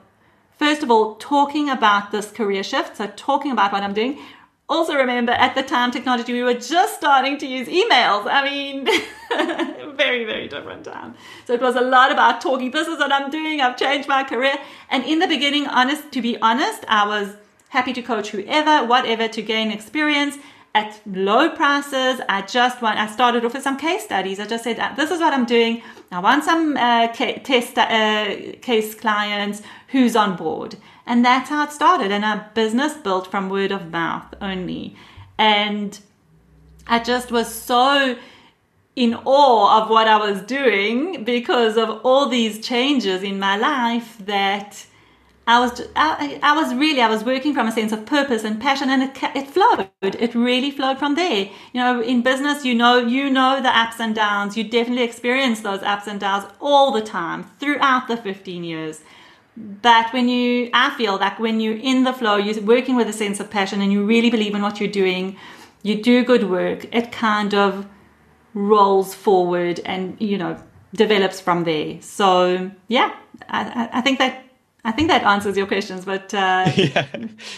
first 0.58 0.82
of 0.82 0.90
all, 0.90 1.16
talking 1.16 1.70
about 1.70 2.12
this 2.12 2.32
career 2.32 2.64
shift. 2.64 2.96
So 2.96 3.08
talking 3.18 3.52
about 3.52 3.74
what 3.74 3.84
I'm 3.84 3.94
doing, 3.94 4.20
also 4.68 4.96
remember 4.96 5.32
at 5.32 5.54
the 5.56 5.64
time 5.64 5.92
technology 5.92 6.34
we 6.34 6.44
were 6.44 6.54
just 6.54 6.96
starting 6.96 7.38
to 7.38 7.46
use 7.46 7.68
emails. 7.68 8.26
I 8.28 8.44
mean 8.44 8.86
very 9.96 10.26
very 10.26 10.48
different 10.48 10.86
time. 10.86 11.16
So 11.46 11.54
it 11.54 11.62
was 11.62 11.76
a 11.76 11.82
lot 11.82 12.12
about 12.12 12.42
talking 12.42 12.72
this 12.72 12.88
is 12.88 13.00
what 13.00 13.12
i'm 13.12 13.30
doing. 13.30 13.62
I've 13.62 13.78
changed 13.78 14.08
my 14.08 14.24
career. 14.24 14.56
And 14.90 15.04
in 15.06 15.20
the 15.20 15.28
beginning 15.28 15.68
honest 15.68 16.12
to 16.12 16.22
be 16.22 16.38
honest 16.42 16.84
i 16.88 17.06
was 17.06 17.36
happy 17.70 17.94
to 17.94 18.02
coach 18.02 18.30
whoever 18.30 18.86
whatever 18.86 19.28
to 19.28 19.42
gain 19.42 19.72
experience 19.72 20.38
at 20.74 21.00
low 21.06 21.50
prices. 21.50 22.20
I 22.28 22.42
just 22.42 22.82
want 22.82 22.98
i 22.98 23.08
started 23.08 23.46
off 23.46 23.54
with 23.54 23.64
some 23.64 23.78
case 23.78 24.04
studies. 24.04 24.40
I 24.40 24.48
just 24.48 24.64
said 24.64 24.78
this 24.96 25.12
is 25.12 25.20
what 25.20 25.34
i'm 25.34 25.46
doing. 25.46 25.84
I 26.12 26.20
want 26.20 26.44
some 26.44 26.76
uh, 26.78 27.08
test 27.10 27.78
uh, 27.78 28.36
case 28.62 28.96
clients. 28.96 29.62
Who's 29.90 30.16
on 30.16 30.36
board 30.36 30.76
and 31.06 31.24
that's 31.24 31.50
how 31.50 31.64
it 31.64 31.72
started. 31.72 32.12
And 32.12 32.26
our 32.26 32.50
business 32.54 32.94
built 32.94 33.30
from 33.30 33.50
word 33.50 33.72
of 33.72 33.92
mouth 33.92 34.34
only. 34.42 34.96
And 35.38 36.00
I 36.88 37.00
just 37.00 37.32
was 37.32 37.54
so 37.54 38.18
in 38.96 39.14
awe 39.26 39.84
of 39.84 39.90
what 39.90 40.08
I 40.08 40.18
was 40.18 40.42
doing 40.42 41.24
because 41.24 41.78
of 41.78 41.90
all 42.04 42.30
these 42.30 42.66
changes 42.66 43.24
in 43.24 43.40
my 43.40 43.58
life 43.58 44.18
that 44.26 44.86
I 45.48 45.60
was 45.60 45.82
I, 45.96 46.40
I, 46.42 46.56
was 46.56 46.74
really 46.74 47.02
I 47.02 47.10
was 47.10 47.24
working 47.24 47.54
from 47.54 47.68
a 47.68 47.72
sense 47.72 47.92
of 47.92 48.06
purpose 48.06 48.44
and 48.44 48.60
passion 48.60 48.90
and 48.90 49.04
it 49.04 49.18
it 49.36 49.48
flowed 49.48 49.90
it 50.02 50.34
really 50.34 50.72
flowed 50.72 50.98
from 50.98 51.16
there 51.16 51.50
you 51.74 51.82
know 51.82 52.02
in 52.02 52.24
business 52.24 52.66
you 52.66 52.74
know 52.74 52.98
you 52.98 53.30
know 53.30 53.62
the 53.62 53.78
ups 53.78 54.00
and 54.00 54.16
downs 54.16 54.58
you 54.58 54.64
definitely 54.64 55.04
experience 55.04 55.60
those 55.60 55.84
ups 55.84 56.08
and 56.08 56.20
downs 56.20 56.46
all 56.60 56.92
the 56.92 57.02
time 57.02 57.44
throughout 57.60 58.08
the 58.08 58.18
15 58.18 58.64
years 58.64 59.02
but 59.58 60.12
when 60.14 60.28
you 60.28 60.70
i 60.74 60.90
feel 60.98 61.18
that 61.18 61.40
when 61.40 61.60
you're 61.60 61.78
in 61.78 62.04
the 62.04 62.14
flow 62.14 62.36
you're 62.36 62.62
working 62.62 62.96
with 62.96 63.08
a 63.08 63.14
sense 63.14 63.40
of 63.40 63.50
passion 63.50 63.82
and 63.82 63.92
you 63.92 64.06
really 64.06 64.30
believe 64.30 64.54
in 64.54 64.62
what 64.62 64.80
you're 64.80 64.90
doing 64.90 65.36
you 65.84 66.02
do 66.02 66.24
good 66.24 66.50
work 66.50 66.86
it 66.94 67.12
kind 67.12 67.54
of 67.54 67.86
rolls 68.54 69.14
forward 69.14 69.80
and 69.86 70.20
you 70.20 70.38
know 70.38 70.58
develops 70.94 71.40
from 71.40 71.64
there 71.64 72.02
so 72.02 72.70
yeah 72.88 73.16
i, 73.50 73.90
I 73.94 74.02
think 74.02 74.20
that 74.20 74.46
I 74.86 74.92
think 74.92 75.08
that 75.08 75.24
answers 75.24 75.58
your 75.58 75.66
questions, 75.66 76.06
but 76.06 76.32
uh... 76.32 76.72
yeah, 76.76 77.08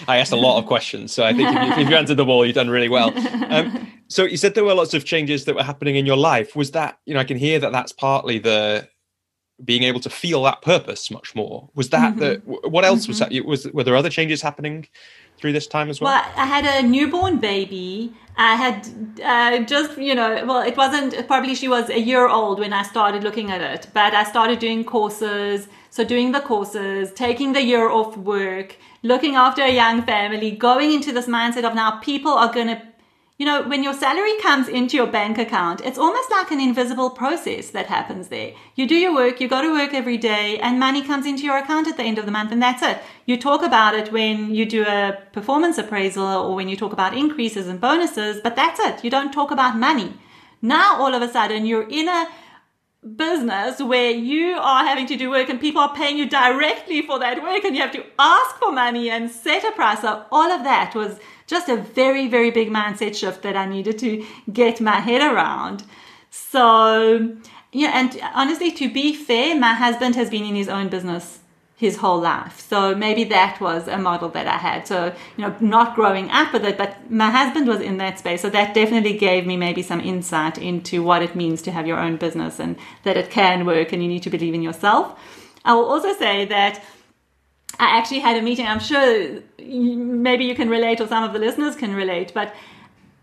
I 0.08 0.18
asked 0.18 0.32
a 0.32 0.38
lot 0.38 0.60
of 0.60 0.66
questions, 0.66 1.12
so 1.12 1.26
I 1.26 1.34
think 1.34 1.50
if 1.50 1.78
you, 1.78 1.84
if 1.84 1.90
you 1.90 1.96
answered 2.02 2.16
them 2.16 2.30
all, 2.30 2.46
you've 2.46 2.56
done 2.56 2.70
really 2.70 2.88
well. 2.88 3.12
Um, 3.52 3.92
so 4.08 4.24
you 4.24 4.38
said 4.38 4.56
there 4.56 4.64
were 4.64 4.74
lots 4.74 4.94
of 4.94 5.04
changes 5.04 5.44
that 5.44 5.54
were 5.54 5.64
happening 5.64 5.98
in 5.98 6.06
your 6.06 6.16
life. 6.16 6.56
Was 6.56 6.72
that 6.72 7.00
you 7.06 7.14
know 7.14 7.20
I 7.20 7.26
can 7.26 7.36
hear 7.38 7.60
that 7.60 7.74
that's 7.74 7.92
partly 7.92 8.40
the 8.40 8.88
being 9.64 9.84
able 9.84 10.00
to 10.00 10.10
feel 10.10 10.44
that 10.44 10.62
purpose 10.62 11.10
much 11.10 11.36
more. 11.36 11.70
Was 11.74 11.90
that 11.90 12.16
mm-hmm. 12.16 12.52
the 12.52 12.70
what 12.70 12.86
else 12.86 13.02
mm-hmm. 13.02 13.12
was 13.12 13.20
that? 13.20 13.46
Was 13.46 13.68
were 13.74 13.84
there 13.84 13.96
other 13.96 14.10
changes 14.10 14.42
happening 14.42 14.88
through 15.38 15.54
this 15.54 15.68
time 15.68 15.90
as 15.90 16.00
well? 16.00 16.14
Well, 16.14 16.32
I 16.36 16.46
had 16.46 16.66
a 16.66 16.88
newborn 16.88 17.40
baby. 17.40 18.14
I 18.38 18.56
had 18.56 18.88
uh, 19.24 19.66
just 19.66 19.98
you 19.98 20.14
know, 20.14 20.46
well, 20.46 20.62
it 20.62 20.78
wasn't 20.78 21.28
probably 21.28 21.56
she 21.56 21.68
was 21.68 21.90
a 21.90 22.00
year 22.00 22.28
old 22.28 22.60
when 22.60 22.74
I 22.74 22.84
started 22.84 23.24
looking 23.24 23.52
at 23.52 23.62
it, 23.62 23.88
but 23.94 24.14
I 24.14 24.24
started 24.24 24.60
doing 24.60 24.84
courses. 24.84 25.68
So 25.90 26.04
doing 26.04 26.32
the 26.32 26.42
courses, 26.42 27.12
taking 27.14 27.54
the 27.54 27.64
year 27.64 27.90
off 27.90 28.16
work, 28.18 28.78
looking 29.02 29.36
after 29.36 29.64
a 29.64 29.74
young 29.74 30.04
family, 30.04 30.52
going 30.52 30.92
into 30.92 31.12
this 31.12 31.26
mindset 31.26 31.64
of 31.64 31.74
now 31.74 32.00
people 32.02 32.32
are 32.32 32.54
going 32.54 32.68
to 32.68 32.82
you 33.38 33.46
know, 33.46 33.62
when 33.68 33.84
your 33.84 33.94
salary 33.94 34.36
comes 34.42 34.68
into 34.68 34.98
your 34.98 35.06
bank 35.06 35.38
account, 35.38 35.82
it's 35.82 36.00
almost 36.00 36.32
like 36.32 36.50
an 36.50 36.60
invisible 36.60 37.12
process 37.12 37.70
that 37.70 37.86
happens 37.86 38.30
there. 38.30 38.54
You 38.76 38.88
do 38.88 38.96
your 38.96 39.14
work, 39.14 39.40
you 39.40 39.48
go 39.48 39.62
to 39.62 39.72
work 39.72 39.94
every 39.94 40.18
day, 40.18 40.58
and 40.58 40.80
money 40.80 41.04
comes 41.04 41.28
into 41.28 41.44
your 41.44 41.58
account 41.58 41.88
at 41.88 41.98
the 41.98 42.04
end 42.04 42.18
of 42.18 42.26
the 42.26 42.32
month, 42.32 42.52
and 42.52 42.62
that's 42.62 42.82
it. 42.82 42.98
You 43.28 43.38
talk 43.38 43.62
about 43.62 43.94
it 43.94 44.12
when 44.12 44.56
you 44.56 44.66
do 44.66 44.84
a 44.88 45.20
performance 45.34 45.78
appraisal 45.78 46.26
or 46.26 46.56
when 46.56 46.68
you 46.68 46.76
talk 46.76 46.94
about 46.94 47.16
increases 47.16 47.68
and 47.68 47.80
bonuses, 47.80 48.42
but 48.44 48.56
that's 48.56 48.80
it. 48.80 49.04
You 49.04 49.12
don't 49.12 49.32
talk 49.32 49.52
about 49.52 49.78
money. 49.78 50.14
Now, 50.60 51.00
all 51.00 51.14
of 51.14 51.22
a 51.22 51.32
sudden, 51.32 51.68
you're 51.68 51.88
in 51.88 52.10
a 52.10 52.28
business 53.16 53.82
where 53.82 54.12
you 54.12 54.58
are 54.58 54.84
having 54.86 55.08
to 55.08 55.16
do 55.16 55.30
work 55.30 55.50
and 55.50 55.60
people 55.60 55.82
are 55.82 55.96
paying 55.96 56.18
you 56.18 56.30
directly 56.30 57.02
for 57.02 57.20
that 57.20 57.42
work 57.42 57.64
and 57.64 57.76
you 57.76 57.82
have 57.82 57.92
to 57.94 58.06
ask 58.20 58.56
for 58.58 58.72
money 58.72 59.10
and 59.10 59.30
set 59.30 59.64
a 59.64 59.72
price. 59.72 60.02
So 60.02 60.26
all 60.32 60.52
of 60.52 60.64
that 60.64 60.96
was 60.96 61.20
just 61.48 61.70
a 61.70 61.78
very, 61.78 62.28
very 62.28 62.52
big 62.52 62.70
mindset 62.70 63.16
shift 63.16 63.42
that 63.44 63.56
I 63.56 63.66
needed 63.66 63.98
to 64.00 64.26
get 64.52 64.82
my 64.82 65.00
head 65.00 65.22
around. 65.22 65.84
So, 66.30 67.36
yeah, 67.72 67.92
and 67.94 68.20
honestly, 68.34 68.72
to 68.72 68.92
be 68.92 69.16
fair, 69.16 69.58
my 69.58 69.74
husband 69.74 70.16
has 70.16 70.30
been 70.30 70.44
in 70.44 70.56
his 70.56 70.70
own 70.70 70.90
business 70.90 71.40
his 71.78 71.98
whole 71.98 72.20
life. 72.20 72.60
So 72.60 72.96
maybe 72.96 73.24
that 73.26 73.62
was 73.62 73.88
a 73.88 74.00
model 74.00 74.30
that 74.30 74.48
I 74.48 74.58
had. 74.58 74.88
So, 74.88 75.14
you 75.38 75.44
know, 75.44 75.56
not 75.60 75.96
growing 75.96 76.28
up 76.32 76.52
with 76.52 76.66
it, 76.66 76.76
but 76.76 77.12
my 77.12 77.30
husband 77.30 77.68
was 77.68 77.82
in 77.82 77.98
that 77.98 78.18
space. 78.18 78.42
So 78.42 78.50
that 78.50 78.74
definitely 78.74 79.16
gave 79.16 79.46
me 79.46 79.58
maybe 79.58 79.84
some 79.84 80.02
insight 80.02 80.58
into 80.58 81.04
what 81.04 81.22
it 81.22 81.36
means 81.36 81.62
to 81.62 81.72
have 81.72 81.86
your 81.86 82.00
own 82.00 82.18
business 82.18 82.60
and 82.60 82.78
that 83.04 83.16
it 83.16 83.30
can 83.30 83.64
work 83.64 83.94
and 83.94 84.02
you 84.02 84.10
need 84.10 84.24
to 84.24 84.32
believe 84.32 84.56
in 84.56 84.64
yourself. 84.64 85.20
I 85.66 85.76
will 85.76 85.86
also 85.86 86.14
say 86.14 86.46
that 86.46 86.82
I 87.80 87.98
actually 88.00 88.22
had 88.22 88.38
a 88.38 88.42
meeting. 88.42 88.66
I'm 88.66 88.80
sure 88.80 89.42
maybe 89.60 90.46
you 90.46 90.56
can 90.56 90.70
relate, 90.70 91.00
or 91.00 91.08
some 91.08 91.24
of 91.24 91.34
the 91.34 91.40
listeners 91.40 91.76
can 91.76 91.94
relate. 91.94 92.34
But 92.34 92.56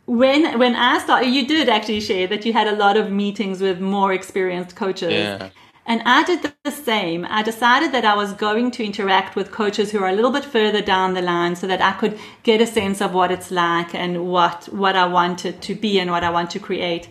when 0.06 0.58
when 0.60 0.76
I 0.76 0.98
started, 0.98 1.30
you 1.30 1.44
did 1.44 1.68
actually 1.68 2.00
share 2.00 2.28
that 2.28 2.44
you 2.46 2.52
had 2.52 2.68
a 2.68 2.76
lot 2.76 2.96
of 2.96 3.10
meetings 3.10 3.60
with 3.60 3.80
more 3.80 4.12
experienced 4.12 4.76
coaches. 4.76 5.12
Yeah. 5.12 5.50
And 5.86 6.02
I 6.06 6.24
did 6.24 6.52
the 6.62 6.70
same. 6.70 7.26
I 7.28 7.42
decided 7.42 7.92
that 7.92 8.04
I 8.04 8.14
was 8.14 8.32
going 8.32 8.70
to 8.72 8.84
interact 8.84 9.36
with 9.36 9.52
coaches 9.52 9.90
who 9.90 10.02
are 10.02 10.08
a 10.08 10.14
little 10.14 10.30
bit 10.30 10.44
further 10.44 10.80
down 10.80 11.12
the 11.12 11.20
line 11.20 11.56
so 11.56 11.66
that 11.66 11.82
I 11.82 11.92
could 11.92 12.18
get 12.42 12.62
a 12.62 12.66
sense 12.66 13.02
of 13.02 13.12
what 13.12 13.30
it's 13.30 13.50
like 13.50 13.94
and 13.94 14.26
what, 14.30 14.64
what 14.72 14.96
I 14.96 15.06
wanted 15.06 15.60
to 15.62 15.74
be 15.74 15.98
and 15.98 16.10
what 16.10 16.24
I 16.24 16.30
want 16.30 16.50
to 16.52 16.58
create. 16.58 17.08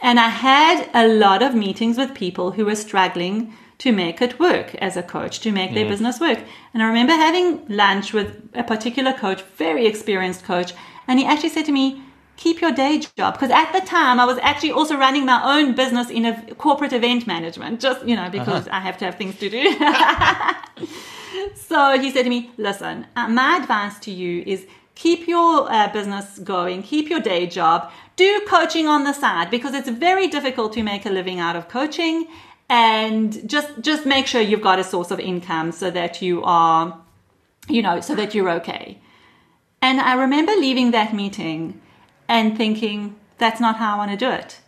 And 0.00 0.18
I 0.18 0.28
had 0.28 0.88
a 0.94 1.08
lot 1.08 1.42
of 1.42 1.54
meetings 1.54 1.98
with 1.98 2.14
people 2.14 2.52
who 2.52 2.64
were 2.64 2.74
struggling 2.74 3.52
to 3.78 3.92
make 3.92 4.22
it 4.22 4.38
work 4.40 4.74
as 4.76 4.96
a 4.96 5.02
coach, 5.02 5.40
to 5.40 5.52
make 5.52 5.74
their 5.74 5.86
business 5.86 6.18
work. 6.18 6.38
And 6.72 6.82
I 6.82 6.86
remember 6.86 7.12
having 7.12 7.66
lunch 7.68 8.14
with 8.14 8.48
a 8.54 8.64
particular 8.64 9.12
coach, 9.12 9.42
very 9.56 9.86
experienced 9.86 10.44
coach, 10.44 10.72
and 11.06 11.18
he 11.18 11.26
actually 11.26 11.50
said 11.50 11.66
to 11.66 11.72
me, 11.72 12.02
keep 12.36 12.60
your 12.60 12.72
day 12.72 13.00
job. 13.16 13.34
Because 13.34 13.50
at 13.50 13.72
the 13.72 13.80
time 13.80 14.20
I 14.20 14.24
was 14.24 14.38
actually 14.38 14.72
also 14.72 14.96
running 14.96 15.24
my 15.24 15.40
own 15.58 15.74
business 15.74 16.10
in 16.10 16.24
a 16.24 16.54
corporate 16.54 16.92
event 16.92 17.26
management 17.26 17.80
just 17.80 18.04
you 18.06 18.16
know 18.16 18.28
because 18.30 18.66
uh-huh. 18.66 18.76
I 18.76 18.80
have 18.80 18.98
to 18.98 19.04
have 19.06 19.16
things 19.16 19.38
to 19.38 19.48
do. 19.48 19.62
So 21.54 21.98
he 21.98 22.10
said 22.10 22.22
to 22.22 22.30
me 22.30 22.50
listen 22.56 23.06
uh, 23.16 23.28
my 23.28 23.56
advice 23.56 23.98
to 24.00 24.10
you 24.10 24.42
is 24.46 24.66
keep 24.94 25.28
your 25.28 25.70
uh, 25.70 25.92
business 25.92 26.38
going 26.38 26.82
keep 26.82 27.10
your 27.10 27.20
day 27.20 27.46
job 27.46 27.90
do 28.16 28.40
coaching 28.48 28.86
on 28.86 29.04
the 29.04 29.12
side 29.12 29.50
because 29.50 29.74
it's 29.74 29.88
very 29.88 30.28
difficult 30.28 30.72
to 30.72 30.82
make 30.82 31.04
a 31.04 31.10
living 31.10 31.38
out 31.38 31.54
of 31.54 31.68
coaching 31.68 32.26
and 32.68 33.48
just 33.48 33.80
just 33.80 34.06
make 34.06 34.26
sure 34.26 34.40
you've 34.40 34.62
got 34.62 34.78
a 34.78 34.84
source 34.84 35.10
of 35.10 35.20
income 35.20 35.72
so 35.72 35.90
that 35.90 36.22
you 36.22 36.42
are 36.44 36.98
you 37.68 37.82
know 37.82 38.00
so 38.00 38.14
that 38.14 38.34
you're 38.34 38.50
okay. 38.50 38.98
And 39.82 40.00
I 40.00 40.14
remember 40.14 40.52
leaving 40.52 40.90
that 40.92 41.14
meeting 41.14 41.80
and 42.28 42.56
thinking, 42.56 43.16
that's 43.38 43.60
not 43.60 43.76
how 43.76 43.94
I 43.94 43.98
want 43.98 44.10
to 44.12 44.16
do 44.16 44.30
it. 44.30 44.60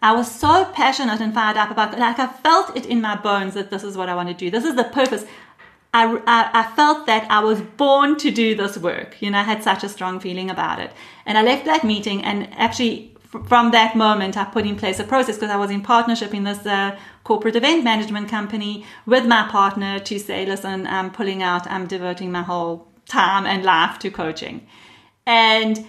I 0.00 0.12
was 0.12 0.30
so 0.30 0.64
passionate 0.72 1.20
and 1.20 1.32
fired 1.32 1.56
up 1.56 1.70
about 1.70 1.94
it. 1.94 2.00
Like 2.00 2.18
I 2.18 2.26
felt 2.26 2.76
it 2.76 2.86
in 2.86 3.00
my 3.00 3.16
bones 3.16 3.54
that 3.54 3.70
this 3.70 3.84
is 3.84 3.96
what 3.96 4.08
I 4.08 4.14
want 4.14 4.28
to 4.28 4.34
do. 4.34 4.50
This 4.50 4.64
is 4.64 4.74
the 4.74 4.84
purpose. 4.84 5.24
I, 5.94 6.16
I, 6.26 6.50
I, 6.60 6.74
felt 6.74 7.06
that 7.06 7.30
I 7.30 7.40
was 7.40 7.60
born 7.60 8.16
to 8.18 8.30
do 8.30 8.54
this 8.54 8.78
work. 8.78 9.20
You 9.20 9.30
know, 9.30 9.38
I 9.38 9.42
had 9.42 9.62
such 9.62 9.84
a 9.84 9.88
strong 9.90 10.20
feeling 10.20 10.50
about 10.50 10.80
it. 10.80 10.90
And 11.26 11.36
I 11.36 11.42
left 11.42 11.66
that 11.66 11.84
meeting 11.84 12.24
and 12.24 12.48
actually 12.54 13.12
from 13.46 13.70
that 13.70 13.96
moment, 13.96 14.36
I 14.36 14.44
put 14.44 14.66
in 14.66 14.76
place 14.76 15.00
a 15.00 15.04
process 15.04 15.36
because 15.36 15.50
I 15.50 15.56
was 15.56 15.70
in 15.70 15.80
partnership 15.80 16.34
in 16.34 16.44
this 16.44 16.66
uh, 16.66 16.98
corporate 17.24 17.56
event 17.56 17.82
management 17.82 18.28
company 18.28 18.84
with 19.06 19.24
my 19.24 19.48
partner 19.48 19.98
to 20.00 20.18
say, 20.18 20.44
listen, 20.44 20.86
I'm 20.86 21.10
pulling 21.10 21.42
out, 21.42 21.66
I'm 21.70 21.86
devoting 21.86 22.30
my 22.30 22.42
whole 22.42 22.88
time 23.06 23.46
and 23.46 23.64
life 23.64 23.98
to 24.00 24.10
coaching. 24.10 24.66
And 25.24 25.88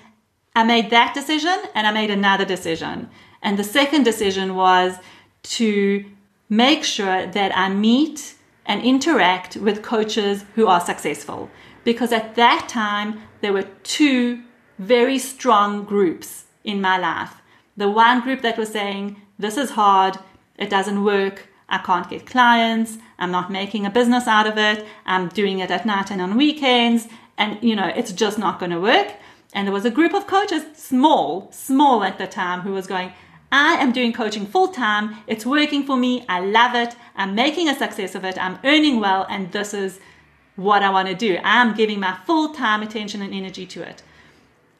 I 0.55 0.63
made 0.63 0.89
that 0.91 1.13
decision 1.13 1.57
and 1.73 1.87
I 1.87 1.91
made 1.91 2.09
another 2.09 2.45
decision. 2.45 3.09
And 3.41 3.57
the 3.57 3.63
second 3.63 4.03
decision 4.03 4.55
was 4.55 4.97
to 5.43 6.05
make 6.49 6.83
sure 6.83 7.27
that 7.27 7.57
I 7.57 7.69
meet 7.69 8.35
and 8.65 8.81
interact 8.81 9.57
with 9.57 9.81
coaches 9.81 10.45
who 10.55 10.67
are 10.67 10.79
successful. 10.79 11.49
Because 11.83 12.11
at 12.11 12.35
that 12.35 12.69
time, 12.69 13.21
there 13.41 13.53
were 13.53 13.67
two 13.83 14.43
very 14.79 15.19
strong 15.19 15.83
groups 15.83 16.45
in 16.63 16.79
my 16.79 16.97
life. 16.97 17.35
The 17.75 17.89
one 17.89 18.21
group 18.21 18.41
that 18.41 18.57
was 18.57 18.69
saying, 18.69 19.21
This 19.37 19.57
is 19.57 19.71
hard, 19.71 20.17
it 20.57 20.69
doesn't 20.69 21.03
work, 21.03 21.49
I 21.67 21.79
can't 21.79 22.09
get 22.09 22.25
clients, 22.25 22.97
I'm 23.17 23.31
not 23.31 23.51
making 23.51 23.85
a 23.85 23.89
business 23.89 24.27
out 24.27 24.47
of 24.47 24.57
it, 24.57 24.85
I'm 25.05 25.27
doing 25.29 25.59
it 25.59 25.71
at 25.71 25.85
night 25.85 26.11
and 26.11 26.21
on 26.21 26.37
weekends, 26.37 27.07
and 27.37 27.61
you 27.61 27.75
know, 27.75 27.87
it's 27.87 28.11
just 28.11 28.37
not 28.37 28.59
going 28.59 28.71
to 28.71 28.79
work. 28.79 29.13
And 29.53 29.67
there 29.67 29.73
was 29.73 29.85
a 29.85 29.91
group 29.91 30.13
of 30.13 30.27
coaches, 30.27 30.63
small, 30.75 31.51
small 31.51 32.03
at 32.03 32.17
the 32.17 32.27
time, 32.27 32.61
who 32.61 32.73
was 32.73 32.87
going, 32.87 33.13
I 33.51 33.75
am 33.75 33.91
doing 33.91 34.13
coaching 34.13 34.47
full 34.47 34.69
time. 34.69 35.17
It's 35.27 35.45
working 35.45 35.85
for 35.85 35.95
me. 35.95 36.25
I 36.27 36.39
love 36.39 36.73
it. 36.73 36.95
I'm 37.15 37.35
making 37.35 37.69
a 37.69 37.77
success 37.77 38.15
of 38.15 38.25
it. 38.25 38.43
I'm 38.43 38.57
earning 38.63 38.99
well. 38.99 39.27
And 39.29 39.51
this 39.51 39.75
is 39.75 39.99
what 40.55 40.81
I 40.81 40.89
want 40.89 41.07
to 41.07 41.15
do. 41.15 41.37
I'm 41.43 41.75
giving 41.75 41.99
my 41.99 42.17
full 42.25 42.49
time 42.49 42.81
attention 42.81 43.21
and 43.21 43.31
energy 43.31 43.67
to 43.67 43.83
it. 43.83 44.01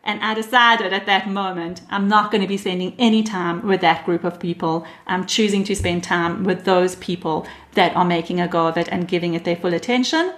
And 0.03 0.19
I 0.21 0.33
decided 0.33 0.91
at 0.91 1.05
that 1.05 1.29
moment, 1.29 1.81
I'm 1.89 2.09
not 2.09 2.29
going 2.29 2.41
to 2.41 2.47
be 2.47 2.57
spending 2.57 2.93
any 2.99 3.23
time 3.23 3.65
with 3.65 3.79
that 3.81 4.05
group 4.05 4.23
of 4.25 4.39
people. 4.39 4.85
I'm 5.07 5.25
choosing 5.25 5.63
to 5.65 5.75
spend 5.75 6.03
time 6.03 6.43
with 6.43 6.65
those 6.65 6.95
people 6.95 7.47
that 7.73 7.95
are 7.95 8.03
making 8.03 8.41
a 8.41 8.47
go 8.47 8.67
of 8.67 8.75
it 8.75 8.89
and 8.91 9.07
giving 9.07 9.33
it 9.33 9.45
their 9.45 9.55
full 9.55 9.73
attention. 9.73 10.33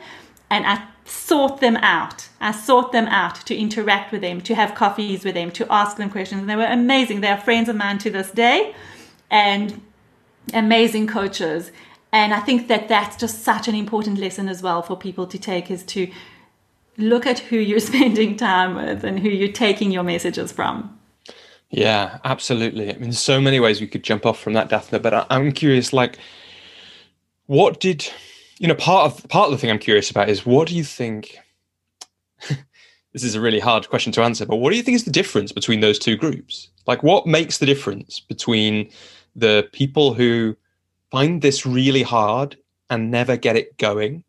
And 0.51 0.67
I 0.67 0.85
sought 1.05 1.61
them 1.61 1.77
out. 1.77 2.27
I 2.41 2.51
sought 2.51 2.91
them 2.91 3.05
out 3.07 3.35
to 3.45 3.55
interact 3.55 4.11
with 4.11 4.21
them, 4.21 4.41
to 4.41 4.55
have 4.55 4.75
coffees 4.75 5.23
with 5.23 5.35
them, 5.35 5.51
to 5.51 5.71
ask 5.71 5.97
them 5.97 6.09
questions. 6.09 6.41
And 6.41 6.49
they 6.49 6.55
were 6.55 6.65
amazing. 6.65 7.21
They 7.21 7.29
are 7.29 7.39
friends 7.39 7.69
of 7.69 7.75
mine 7.75 7.99
to 7.99 8.09
this 8.09 8.31
day 8.31 8.75
and 9.29 9.81
amazing 10.53 11.07
coaches. 11.07 11.71
And 12.11 12.33
I 12.33 12.39
think 12.39 12.67
that 12.67 12.87
that's 12.87 13.17
just 13.17 13.43
such 13.43 13.67
an 13.67 13.75
important 13.75 14.17
lesson 14.17 14.49
as 14.49 14.63
well 14.63 14.81
for 14.81 14.97
people 14.97 15.27
to 15.27 15.37
take 15.37 15.69
is 15.69 15.83
to 15.83 16.11
look 16.97 17.27
at 17.27 17.39
who 17.39 17.57
you're 17.57 17.79
spending 17.91 18.35
time 18.35 18.75
with 18.75 19.03
and 19.03 19.19
who 19.19 19.29
you're 19.29 19.51
taking 19.51 19.91
your 19.91 20.03
messages 20.03 20.51
from. 20.51 20.97
Yeah, 21.69 22.19
absolutely. 22.23 22.93
I 22.93 22.97
mean, 22.97 23.11
so 23.11 23.41
many 23.41 23.59
ways 23.59 23.81
we 23.81 23.87
could 23.87 24.03
jump 24.03 24.25
off 24.25 24.39
from 24.39 24.53
that, 24.53 24.69
Daphna, 24.69 25.01
but 25.01 25.27
I'm 25.29 25.51
curious, 25.51 25.91
like, 25.91 26.17
what 27.47 27.79
did 27.79 28.09
you 28.59 28.67
know, 28.67 28.75
part 28.75 29.11
of 29.11 29.27
part 29.29 29.47
of 29.47 29.51
the 29.51 29.57
thing 29.57 29.69
I'm 29.69 29.79
curious 29.79 30.09
about 30.09 30.29
is 30.29 30.45
what 30.45 30.67
do 30.67 30.75
you 30.75 30.83
think? 30.83 31.37
this 33.13 33.23
is 33.23 33.35
a 33.35 33.41
really 33.41 33.59
hard 33.59 33.89
question 33.89 34.11
to 34.13 34.21
answer, 34.21 34.45
but 34.45 34.57
what 34.57 34.71
do 34.71 34.77
you 34.77 34.83
think 34.83 34.95
is 34.95 35.05
the 35.05 35.11
difference 35.11 35.51
between 35.51 35.79
those 35.79 35.99
two 35.99 36.15
groups? 36.15 36.69
Like, 36.85 37.03
what 37.03 37.25
makes 37.25 37.57
the 37.57 37.65
difference 37.65 38.19
between 38.19 38.89
the 39.35 39.67
people 39.71 40.13
who 40.13 40.55
find 41.11 41.41
this 41.41 41.65
really 41.65 42.03
hard 42.03 42.57
and 42.89 43.11
never 43.11 43.37
get 43.37 43.55
it 43.55 43.77
going 43.77 44.23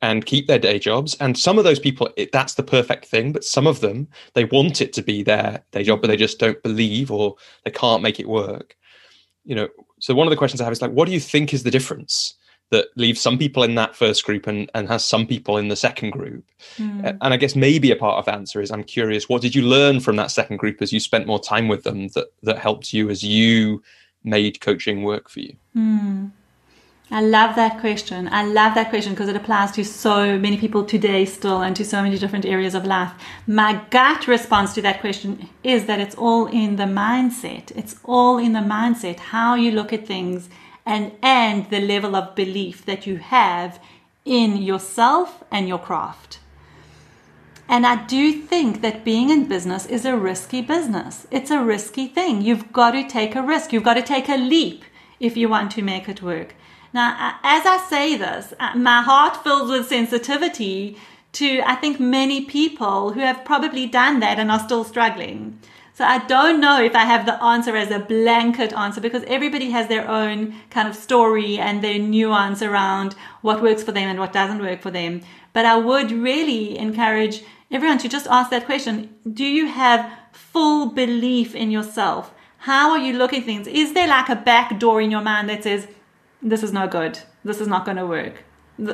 and 0.00 0.26
keep 0.26 0.46
their 0.46 0.58
day 0.58 0.78
jobs 0.78 1.16
and 1.16 1.36
some 1.36 1.58
of 1.58 1.64
those 1.64 1.80
people 1.80 2.08
it, 2.16 2.30
that's 2.30 2.54
the 2.54 2.62
perfect 2.62 3.04
thing 3.04 3.32
but 3.32 3.42
some 3.42 3.66
of 3.66 3.80
them 3.80 4.06
they 4.34 4.44
want 4.44 4.80
it 4.80 4.92
to 4.92 5.02
be 5.02 5.22
their 5.22 5.60
day 5.72 5.82
job 5.82 6.00
but 6.00 6.06
they 6.06 6.16
just 6.16 6.38
don't 6.38 6.62
believe 6.62 7.10
or 7.10 7.34
they 7.64 7.70
can't 7.70 8.02
make 8.02 8.20
it 8.20 8.28
work 8.28 8.76
you 9.44 9.56
know 9.56 9.68
so 9.98 10.14
one 10.14 10.26
of 10.26 10.30
the 10.30 10.36
questions 10.36 10.60
i 10.60 10.64
have 10.64 10.72
is 10.72 10.80
like 10.80 10.92
what 10.92 11.06
do 11.06 11.12
you 11.12 11.18
think 11.18 11.52
is 11.52 11.64
the 11.64 11.70
difference 11.70 12.34
that 12.70 12.86
leaves 12.96 13.20
some 13.20 13.38
people 13.38 13.62
in 13.62 13.74
that 13.76 13.96
first 13.96 14.24
group 14.24 14.46
and, 14.46 14.70
and 14.74 14.88
has 14.88 15.04
some 15.04 15.26
people 15.26 15.56
in 15.56 15.68
the 15.68 15.76
second 15.76 16.10
group. 16.10 16.44
Mm. 16.76 17.16
And 17.20 17.34
I 17.34 17.36
guess 17.36 17.56
maybe 17.56 17.90
a 17.90 17.96
part 17.96 18.18
of 18.18 18.26
the 18.26 18.34
answer 18.34 18.60
is 18.60 18.70
I'm 18.70 18.84
curious, 18.84 19.28
what 19.28 19.42
did 19.42 19.54
you 19.54 19.62
learn 19.62 20.00
from 20.00 20.16
that 20.16 20.30
second 20.30 20.58
group 20.58 20.82
as 20.82 20.92
you 20.92 21.00
spent 21.00 21.26
more 21.26 21.40
time 21.40 21.68
with 21.68 21.84
them 21.84 22.08
that, 22.08 22.26
that 22.42 22.58
helped 22.58 22.92
you 22.92 23.08
as 23.08 23.22
you 23.22 23.82
made 24.22 24.60
coaching 24.60 25.02
work 25.02 25.28
for 25.30 25.40
you? 25.40 25.56
Mm. 25.74 26.30
I 27.10 27.22
love 27.22 27.56
that 27.56 27.80
question. 27.80 28.28
I 28.30 28.44
love 28.44 28.74
that 28.74 28.90
question 28.90 29.14
because 29.14 29.30
it 29.30 29.36
applies 29.36 29.72
to 29.72 29.84
so 29.84 30.38
many 30.38 30.58
people 30.58 30.84
today 30.84 31.24
still 31.24 31.62
and 31.62 31.74
to 31.76 31.84
so 31.84 32.02
many 32.02 32.18
different 32.18 32.44
areas 32.44 32.74
of 32.74 32.84
life. 32.84 33.10
My 33.46 33.82
gut 33.88 34.28
response 34.28 34.74
to 34.74 34.82
that 34.82 35.00
question 35.00 35.48
is 35.64 35.86
that 35.86 36.00
it's 36.00 36.14
all 36.16 36.48
in 36.48 36.76
the 36.76 36.84
mindset. 36.84 37.74
It's 37.74 37.96
all 38.04 38.36
in 38.36 38.52
the 38.52 38.60
mindset, 38.60 39.18
how 39.18 39.54
you 39.54 39.70
look 39.70 39.90
at 39.94 40.06
things 40.06 40.50
and 40.88 41.12
and 41.22 41.68
the 41.68 41.80
level 41.80 42.16
of 42.16 42.34
belief 42.34 42.84
that 42.86 43.06
you 43.06 43.18
have 43.18 43.78
in 44.24 44.56
yourself 44.56 45.44
and 45.50 45.68
your 45.68 45.78
craft. 45.78 46.40
And 47.68 47.86
I 47.86 48.06
do 48.06 48.32
think 48.32 48.80
that 48.80 49.04
being 49.04 49.28
in 49.28 49.46
business 49.46 49.84
is 49.84 50.06
a 50.06 50.16
risky 50.16 50.62
business. 50.62 51.26
It's 51.30 51.50
a 51.50 51.62
risky 51.62 52.06
thing. 52.06 52.40
You've 52.40 52.72
got 52.72 52.92
to 52.92 53.06
take 53.06 53.36
a 53.36 53.42
risk. 53.42 53.72
You've 53.72 53.90
got 53.90 53.94
to 54.00 54.02
take 54.14 54.30
a 54.30 54.38
leap 54.38 54.84
if 55.20 55.36
you 55.36 55.50
want 55.50 55.70
to 55.72 55.82
make 55.82 56.08
it 56.08 56.22
work. 56.22 56.54
Now, 56.94 57.38
as 57.42 57.66
I 57.66 57.84
say 57.90 58.16
this, 58.16 58.54
uh, 58.58 58.74
my 58.74 59.02
heart 59.02 59.42
fills 59.44 59.70
with 59.70 59.88
sensitivity 59.88 60.96
to, 61.32 61.60
I 61.66 61.74
think, 61.74 62.00
many 62.00 62.46
people 62.46 63.12
who 63.12 63.20
have 63.20 63.44
probably 63.44 63.86
done 63.86 64.20
that 64.20 64.38
and 64.38 64.50
are 64.50 64.58
still 64.58 64.84
struggling. 64.84 65.58
So 65.98 66.04
I 66.04 66.18
don't 66.26 66.60
know 66.60 66.80
if 66.80 66.94
I 66.94 67.04
have 67.04 67.26
the 67.26 67.42
answer 67.42 67.74
as 67.74 67.90
a 67.90 67.98
blanket 67.98 68.72
answer 68.72 69.00
because 69.00 69.24
everybody 69.24 69.70
has 69.70 69.88
their 69.88 70.08
own 70.08 70.54
kind 70.70 70.86
of 70.86 70.94
story 70.94 71.58
and 71.58 71.82
their 71.82 71.98
nuance 71.98 72.62
around 72.62 73.16
what 73.42 73.60
works 73.60 73.82
for 73.82 73.90
them 73.90 74.08
and 74.08 74.20
what 74.20 74.32
doesn't 74.32 74.62
work 74.62 74.80
for 74.80 74.92
them. 74.92 75.22
But 75.52 75.64
I 75.64 75.76
would 75.76 76.12
really 76.12 76.78
encourage 76.78 77.42
everyone 77.72 77.98
to 77.98 78.08
just 78.08 78.28
ask 78.28 78.48
that 78.50 78.64
question. 78.64 79.12
Do 79.28 79.44
you 79.44 79.66
have 79.66 80.08
full 80.30 80.92
belief 80.92 81.56
in 81.56 81.72
yourself? 81.72 82.32
How 82.58 82.92
are 82.92 82.98
you 82.98 83.14
looking 83.14 83.42
things? 83.42 83.66
Is 83.66 83.92
there 83.92 84.06
like 84.06 84.28
a 84.28 84.36
back 84.36 84.78
door 84.78 85.00
in 85.00 85.10
your 85.10 85.22
mind 85.22 85.48
that 85.48 85.64
says, 85.64 85.88
this 86.40 86.62
is 86.62 86.72
no 86.72 86.86
good. 86.86 87.18
This 87.42 87.60
is 87.60 87.66
not 87.66 87.84
going 87.84 87.96
to 87.96 88.06
work. 88.06 88.44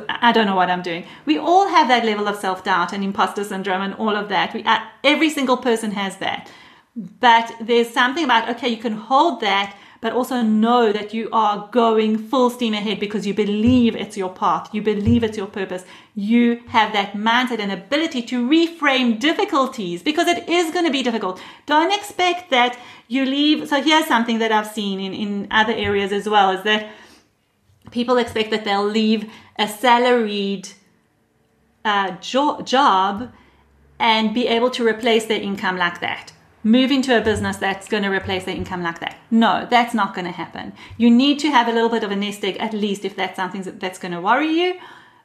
I 0.09 0.31
don't 0.31 0.47
know 0.47 0.55
what 0.55 0.71
I'm 0.71 0.81
doing. 0.81 1.05
We 1.27 1.37
all 1.37 1.67
have 1.67 1.87
that 1.89 2.03
level 2.03 2.27
of 2.27 2.37
self 2.37 2.63
doubt 2.63 2.93
and 2.93 3.03
imposter 3.03 3.43
syndrome 3.43 3.83
and 3.83 3.93
all 3.93 4.15
of 4.15 4.29
that. 4.29 4.55
We, 4.55 4.63
uh, 4.63 4.79
every 5.03 5.29
single 5.29 5.57
person 5.57 5.91
has 5.91 6.17
that. 6.17 6.49
But 6.95 7.53
there's 7.59 7.89
something 7.89 8.23
about, 8.23 8.49
okay, 8.51 8.69
you 8.69 8.77
can 8.77 8.93
hold 8.93 9.41
that, 9.41 9.75
but 9.99 10.13
also 10.13 10.41
know 10.41 10.93
that 10.93 11.13
you 11.13 11.29
are 11.33 11.67
going 11.71 12.17
full 12.17 12.49
steam 12.49 12.73
ahead 12.73 12.99
because 12.99 13.25
you 13.25 13.33
believe 13.33 13.95
it's 13.95 14.15
your 14.15 14.29
path. 14.29 14.73
You 14.73 14.81
believe 14.81 15.23
it's 15.23 15.35
your 15.35 15.47
purpose. 15.47 15.83
You 16.13 16.61
have 16.67 16.93
that 16.93 17.13
mindset 17.13 17.59
and 17.59 17.71
ability 17.71 18.21
to 18.23 18.47
reframe 18.47 19.19
difficulties 19.19 20.03
because 20.03 20.27
it 20.27 20.47
is 20.47 20.71
going 20.71 20.85
to 20.85 20.91
be 20.91 21.03
difficult. 21.03 21.41
Don't 21.65 21.93
expect 21.93 22.49
that 22.51 22.77
you 23.07 23.25
leave. 23.25 23.67
So 23.67 23.81
here's 23.81 24.05
something 24.05 24.39
that 24.39 24.51
I've 24.51 24.67
seen 24.67 24.99
in, 24.99 25.13
in 25.13 25.47
other 25.51 25.73
areas 25.73 26.11
as 26.11 26.29
well 26.29 26.51
is 26.51 26.63
that 26.63 26.89
people 27.91 28.17
expect 28.17 28.51
that 28.51 28.63
they'll 28.63 28.85
leave 28.87 29.29
a 29.57 29.67
salaried 29.67 30.69
uh, 31.83 32.11
jo- 32.21 32.61
job 32.61 33.31
and 33.99 34.33
be 34.33 34.47
able 34.47 34.69
to 34.71 34.85
replace 34.85 35.25
their 35.25 35.41
income 35.41 35.77
like 35.77 35.99
that. 36.01 36.31
Move 36.65 36.89
into 36.89 37.15
a 37.15 37.21
business 37.21 37.57
that's 37.57 37.87
going 37.87 38.01
to 38.01 38.09
replace 38.09 38.45
their 38.45 38.55
income 38.55 38.81
like 38.81 38.99
that. 38.99 39.17
No, 39.29 39.67
that's 39.69 39.93
not 39.93 40.15
going 40.15 40.25
to 40.25 40.31
happen. 40.31 40.73
You 40.97 41.11
need 41.11 41.37
to 41.41 41.51
have 41.51 41.67
a 41.67 41.71
little 41.71 41.89
bit 41.89 42.03
of 42.03 42.09
a 42.09 42.15
nest 42.15 42.43
egg, 42.43 42.57
at 42.57 42.73
least 42.73 43.05
if 43.05 43.15
that's 43.15 43.35
something 43.35 43.61
that's 43.61 43.99
going 43.99 44.13
to 44.13 44.19
worry 44.19 44.51
you. 44.51 44.79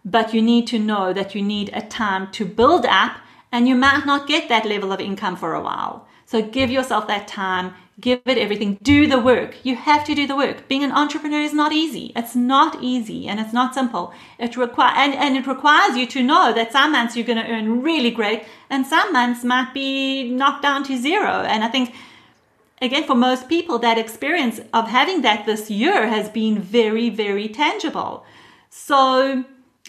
But 0.04 0.34
you 0.34 0.42
need 0.42 0.66
to 0.66 0.78
know 0.78 1.14
that 1.14 1.34
you 1.34 1.40
need 1.40 1.70
a 1.72 1.80
time 1.80 2.30
to 2.32 2.44
build 2.44 2.84
up, 2.84 3.16
and 3.50 3.66
you 3.66 3.74
might 3.74 4.04
not 4.04 4.28
get 4.28 4.50
that 4.50 4.66
level 4.66 4.92
of 4.92 5.00
income 5.00 5.34
for 5.34 5.54
a 5.54 5.62
while. 5.62 6.06
So 6.26 6.42
give 6.42 6.70
yourself 6.70 7.08
that 7.08 7.26
time, 7.26 7.72
give 8.00 8.20
it 8.26 8.38
everything, 8.38 8.78
do 8.82 9.06
the 9.06 9.18
work. 9.18 9.54
You 9.64 9.76
have 9.76 10.04
to 10.04 10.14
do 10.14 10.26
the 10.26 10.36
work. 10.36 10.68
Being 10.68 10.84
an 10.84 10.92
entrepreneur 10.92 11.40
is 11.40 11.52
not 11.52 11.72
easy. 11.72 12.12
It's 12.16 12.34
not 12.34 12.82
easy 12.82 13.28
and 13.28 13.38
it's 13.40 13.52
not 13.52 13.74
simple. 13.74 14.12
It 14.38 14.56
require 14.56 14.92
and, 14.96 15.14
and 15.14 15.36
it 15.36 15.46
requires 15.46 15.96
you 15.96 16.06
to 16.06 16.22
know 16.22 16.52
that 16.52 16.72
some 16.72 16.92
months 16.92 17.16
you're 17.16 17.26
going 17.26 17.44
to 17.44 17.50
earn 17.50 17.82
really 17.82 18.10
great 18.10 18.44
and 18.68 18.86
some 18.86 19.12
months 19.12 19.44
might 19.44 19.74
be 19.74 20.30
knocked 20.30 20.62
down 20.62 20.84
to 20.84 20.96
zero. 20.96 21.42
And 21.42 21.62
I 21.64 21.68
think 21.68 21.94
again 22.80 23.04
for 23.04 23.14
most 23.14 23.48
people 23.48 23.78
that 23.80 23.98
experience 23.98 24.60
of 24.72 24.88
having 24.88 25.22
that 25.22 25.46
this 25.46 25.70
year 25.70 26.08
has 26.08 26.28
been 26.28 26.58
very 26.60 27.10
very 27.10 27.48
tangible. 27.48 28.24
So 28.70 29.44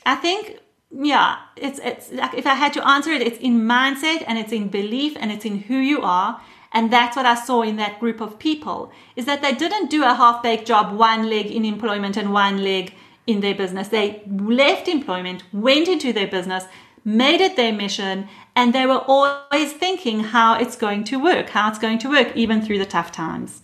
I 0.05 0.15
think 0.15 0.59
yeah, 0.93 1.37
it's 1.55 1.79
it's 1.79 2.11
like 2.11 2.33
if 2.33 2.45
I 2.45 2.55
had 2.55 2.73
to 2.73 2.85
answer 2.85 3.11
it, 3.11 3.21
it's 3.21 3.37
in 3.37 3.61
mindset 3.61 4.23
and 4.27 4.37
it's 4.37 4.51
in 4.51 4.67
belief 4.67 5.15
and 5.19 5.31
it's 5.31 5.45
in 5.45 5.59
who 5.59 5.75
you 5.77 6.01
are. 6.01 6.41
And 6.73 6.91
that's 6.91 7.15
what 7.15 7.25
I 7.25 7.35
saw 7.35 7.63
in 7.63 7.75
that 7.77 7.99
group 7.99 8.21
of 8.21 8.39
people 8.39 8.91
is 9.15 9.25
that 9.25 9.41
they 9.41 9.53
didn't 9.53 9.89
do 9.89 10.03
a 10.03 10.13
half 10.13 10.41
baked 10.41 10.67
job, 10.67 10.97
one 10.97 11.29
leg 11.29 11.47
in 11.47 11.65
employment 11.65 12.15
and 12.17 12.31
one 12.31 12.63
leg 12.63 12.93
in 13.27 13.41
their 13.41 13.55
business. 13.55 13.89
They 13.89 14.23
left 14.27 14.87
employment, 14.87 15.43
went 15.51 15.87
into 15.87 16.13
their 16.13 16.27
business, 16.27 16.65
made 17.03 17.41
it 17.41 17.55
their 17.55 17.73
mission, 17.73 18.27
and 18.55 18.73
they 18.73 18.85
were 18.85 19.03
always 19.07 19.73
thinking 19.73 20.21
how 20.21 20.57
it's 20.57 20.75
going 20.75 21.03
to 21.05 21.17
work, 21.17 21.49
how 21.49 21.69
it's 21.69 21.79
going 21.79 21.99
to 21.99 22.09
work, 22.09 22.35
even 22.35 22.61
through 22.61 22.79
the 22.79 22.85
tough 22.85 23.11
times. 23.11 23.61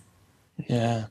Yeah, 0.68 1.06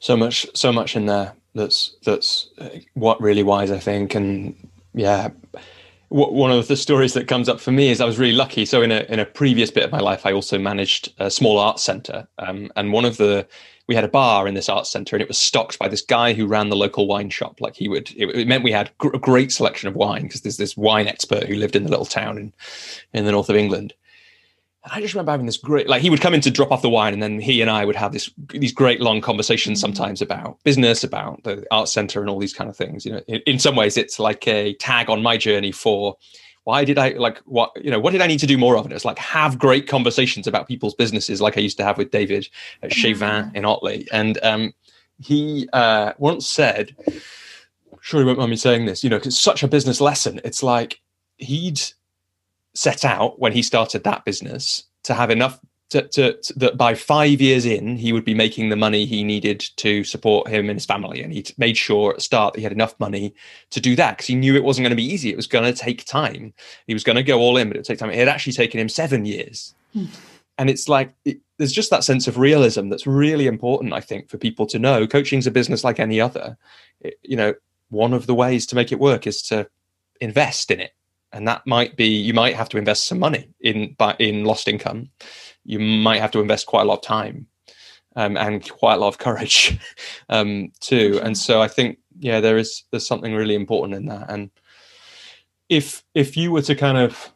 so 0.00 0.16
much, 0.16 0.46
so 0.54 0.72
much 0.72 0.96
in 0.96 1.06
there. 1.06 1.34
That's 1.54 1.96
that's 2.02 2.48
uh, 2.58 2.70
what 2.94 3.20
really 3.20 3.42
wise, 3.42 3.70
I 3.70 3.78
think, 3.78 4.14
and 4.14 4.68
yeah 4.94 5.28
one 6.12 6.50
of 6.50 6.68
the 6.68 6.76
stories 6.76 7.14
that 7.14 7.26
comes 7.26 7.48
up 7.48 7.58
for 7.58 7.72
me 7.72 7.88
is 7.88 8.00
I 8.00 8.04
was 8.04 8.18
really 8.18 8.34
lucky. 8.34 8.66
So 8.66 8.82
in 8.82 8.92
a 8.92 9.00
in 9.08 9.18
a 9.18 9.24
previous 9.24 9.70
bit 9.70 9.84
of 9.84 9.92
my 9.92 10.00
life, 10.00 10.26
I 10.26 10.32
also 10.32 10.58
managed 10.58 11.12
a 11.18 11.30
small 11.30 11.58
art 11.58 11.80
center, 11.80 12.28
um, 12.38 12.70
and 12.76 12.92
one 12.92 13.04
of 13.04 13.16
the 13.16 13.46
we 13.88 13.94
had 13.94 14.04
a 14.04 14.08
bar 14.08 14.46
in 14.46 14.54
this 14.54 14.68
art 14.68 14.86
center, 14.86 15.16
and 15.16 15.22
it 15.22 15.28
was 15.28 15.38
stocked 15.38 15.78
by 15.78 15.88
this 15.88 16.02
guy 16.02 16.34
who 16.34 16.46
ran 16.46 16.68
the 16.68 16.76
local 16.76 17.06
wine 17.06 17.30
shop. 17.30 17.60
Like 17.60 17.74
he 17.74 17.88
would, 17.88 18.10
it, 18.16 18.26
it 18.26 18.46
meant 18.46 18.62
we 18.62 18.72
had 18.72 18.90
gr- 18.98 19.14
a 19.14 19.18
great 19.18 19.50
selection 19.52 19.88
of 19.88 19.96
wine 19.96 20.22
because 20.22 20.42
there's 20.42 20.58
this 20.58 20.76
wine 20.76 21.08
expert 21.08 21.44
who 21.44 21.54
lived 21.54 21.76
in 21.76 21.84
the 21.84 21.90
little 21.90 22.06
town 22.06 22.38
in 22.38 22.52
in 23.12 23.24
the 23.24 23.32
north 23.32 23.48
of 23.48 23.56
England, 23.56 23.94
and 24.84 24.92
I 24.92 25.00
just 25.00 25.14
remember 25.14 25.30
having 25.30 25.46
this 25.46 25.58
great, 25.58 25.88
like 25.88 26.02
he 26.02 26.10
would 26.10 26.20
come 26.20 26.34
in 26.34 26.40
to 26.40 26.50
drop 26.50 26.72
off 26.72 26.82
the 26.82 26.90
wine, 26.90 27.12
and 27.12 27.22
then 27.22 27.40
he 27.40 27.60
and 27.60 27.70
I 27.70 27.84
would 27.84 27.94
have 27.94 28.12
this 28.12 28.30
these 28.48 28.72
great 28.72 29.00
long 29.00 29.20
conversations 29.20 29.78
mm-hmm. 29.78 29.94
sometimes 29.94 30.20
about 30.20 30.58
business, 30.64 31.04
about 31.04 31.42
the 31.44 31.64
art 31.70 31.88
center, 31.88 32.20
and 32.20 32.28
all 32.28 32.38
these 32.38 32.54
kind 32.54 32.68
of 32.68 32.76
things. 32.76 33.06
You 33.06 33.12
know, 33.12 33.20
in, 33.28 33.40
in, 33.46 33.58
some 33.58 33.76
ways, 33.76 33.96
it's 33.96 34.18
like 34.18 34.46
a 34.48 34.74
tag 34.74 35.08
on 35.08 35.22
my 35.22 35.36
journey 35.36 35.70
for 35.70 36.16
why 36.64 36.84
did 36.84 36.98
I 36.98 37.10
like 37.10 37.38
what 37.40 37.70
you 37.82 37.90
know 37.90 38.00
what 38.00 38.10
did 38.10 38.22
I 38.22 38.26
need 38.26 38.40
to 38.40 38.46
do 38.46 38.58
more 38.58 38.76
of? 38.76 38.84
And 38.84 38.92
it's 38.92 39.04
like 39.04 39.18
have 39.18 39.58
great 39.58 39.86
conversations 39.86 40.48
about 40.48 40.66
people's 40.66 40.94
businesses, 40.94 41.40
like 41.40 41.56
I 41.56 41.60
used 41.60 41.76
to 41.76 41.84
have 41.84 41.96
with 41.96 42.10
David 42.10 42.48
at 42.82 42.90
mm-hmm. 42.90 43.56
in 43.56 43.64
Otley, 43.64 44.08
and 44.12 44.38
um, 44.42 44.74
he 45.20 45.68
uh, 45.72 46.12
once 46.18 46.48
said, 46.48 46.96
sure 48.00 48.20
he 48.20 48.26
won't 48.26 48.38
mind 48.38 48.50
me 48.50 48.56
saying 48.56 48.86
this, 48.86 49.04
you 49.04 49.10
know, 49.10 49.16
because 49.16 49.34
it's 49.34 49.42
such 49.42 49.62
a 49.62 49.68
business 49.68 50.00
lesson. 50.00 50.40
It's 50.44 50.62
like 50.62 51.00
he'd 51.36 51.80
set 52.74 53.04
out 53.04 53.38
when 53.38 53.52
he 53.52 53.62
started 53.62 54.04
that 54.04 54.24
business 54.24 54.84
to 55.04 55.14
have 55.14 55.30
enough 55.30 55.60
to, 55.90 56.08
to, 56.08 56.40
to, 56.40 56.58
that 56.58 56.78
by 56.78 56.94
five 56.94 57.38
years 57.40 57.66
in 57.66 57.96
he 57.96 58.14
would 58.14 58.24
be 58.24 58.32
making 58.32 58.70
the 58.70 58.76
money 58.76 59.04
he 59.04 59.22
needed 59.22 59.60
to 59.76 60.04
support 60.04 60.48
him 60.48 60.70
and 60.70 60.78
his 60.78 60.86
family. 60.86 61.22
And 61.22 61.32
he 61.32 61.44
made 61.58 61.76
sure 61.76 62.10
at 62.10 62.16
the 62.16 62.22
start 62.22 62.54
that 62.54 62.60
he 62.60 62.64
had 62.64 62.72
enough 62.72 62.98
money 62.98 63.34
to 63.70 63.80
do 63.80 63.94
that 63.96 64.16
because 64.16 64.26
he 64.26 64.34
knew 64.34 64.56
it 64.56 64.64
wasn't 64.64 64.84
going 64.84 64.90
to 64.90 64.96
be 64.96 65.12
easy. 65.12 65.30
It 65.30 65.36
was 65.36 65.46
going 65.46 65.70
to 65.70 65.78
take 65.78 66.06
time. 66.06 66.54
He 66.86 66.94
was 66.94 67.04
going 67.04 67.16
to 67.16 67.22
go 67.22 67.38
all 67.38 67.58
in 67.58 67.68
but 67.68 67.76
it 67.76 67.80
would 67.80 67.86
take 67.86 67.98
time. 67.98 68.10
It 68.10 68.16
had 68.16 68.28
actually 68.28 68.54
taken 68.54 68.80
him 68.80 68.88
seven 68.88 69.24
years. 69.26 69.74
Hmm. 69.92 70.06
and 70.56 70.70
it's 70.70 70.88
like 70.88 71.12
it, 71.26 71.40
there's 71.58 71.72
just 71.72 71.90
that 71.90 72.02
sense 72.02 72.26
of 72.26 72.38
realism 72.38 72.88
that's 72.88 73.06
really 73.06 73.46
important 73.46 73.92
i 73.92 74.00
think 74.00 74.30
for 74.30 74.38
people 74.38 74.64
to 74.68 74.78
know. 74.78 75.06
Coaching's 75.06 75.46
a 75.46 75.50
business 75.50 75.84
like 75.84 76.00
any 76.00 76.18
other. 76.18 76.56
It, 77.02 77.18
you 77.22 77.36
know 77.36 77.52
one 77.90 78.14
of 78.14 78.26
the 78.26 78.34
ways 78.34 78.64
to 78.66 78.74
make 78.74 78.90
it 78.90 78.98
work 78.98 79.26
is 79.26 79.42
to 79.42 79.68
invest 80.22 80.70
in 80.70 80.80
it 80.80 80.92
and 81.32 81.46
that 81.48 81.66
might 81.66 81.96
be 81.96 82.06
you 82.06 82.34
might 82.34 82.54
have 82.54 82.68
to 82.70 82.78
invest 82.78 83.06
some 83.06 83.18
money 83.18 83.48
in 83.60 83.96
in 84.18 84.44
lost 84.44 84.68
income. 84.68 85.10
You 85.64 85.78
might 85.78 86.20
have 86.20 86.30
to 86.32 86.40
invest 86.40 86.66
quite 86.66 86.82
a 86.82 86.84
lot 86.84 86.98
of 86.98 87.02
time 87.02 87.46
um, 88.16 88.36
and 88.36 88.68
quite 88.68 88.94
a 88.94 88.98
lot 88.98 89.08
of 89.08 89.18
courage 89.18 89.78
um, 90.28 90.72
too. 90.80 91.20
And 91.22 91.36
so 91.36 91.62
i 91.62 91.68
think 91.68 91.98
yeah 92.18 92.40
there 92.40 92.58
is 92.58 92.84
there's 92.90 93.06
something 93.06 93.34
really 93.34 93.54
important 93.54 93.94
in 93.96 94.06
that. 94.06 94.30
And 94.30 94.50
if 95.68 96.04
if 96.14 96.36
you 96.36 96.52
were 96.52 96.62
to 96.62 96.74
kind 96.74 96.98
of 96.98 97.32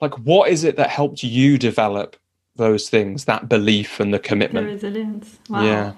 like 0.00 0.18
what 0.18 0.50
is 0.50 0.64
it 0.64 0.76
that 0.76 0.90
helped 0.90 1.22
you 1.22 1.58
develop 1.58 2.16
those 2.56 2.88
things 2.88 3.26
that 3.26 3.48
belief 3.48 4.00
and 4.00 4.12
the 4.12 4.18
commitment? 4.18 4.66
The 4.66 4.72
resilience. 4.72 5.38
Wow. 5.48 5.62
yeah 5.62 5.92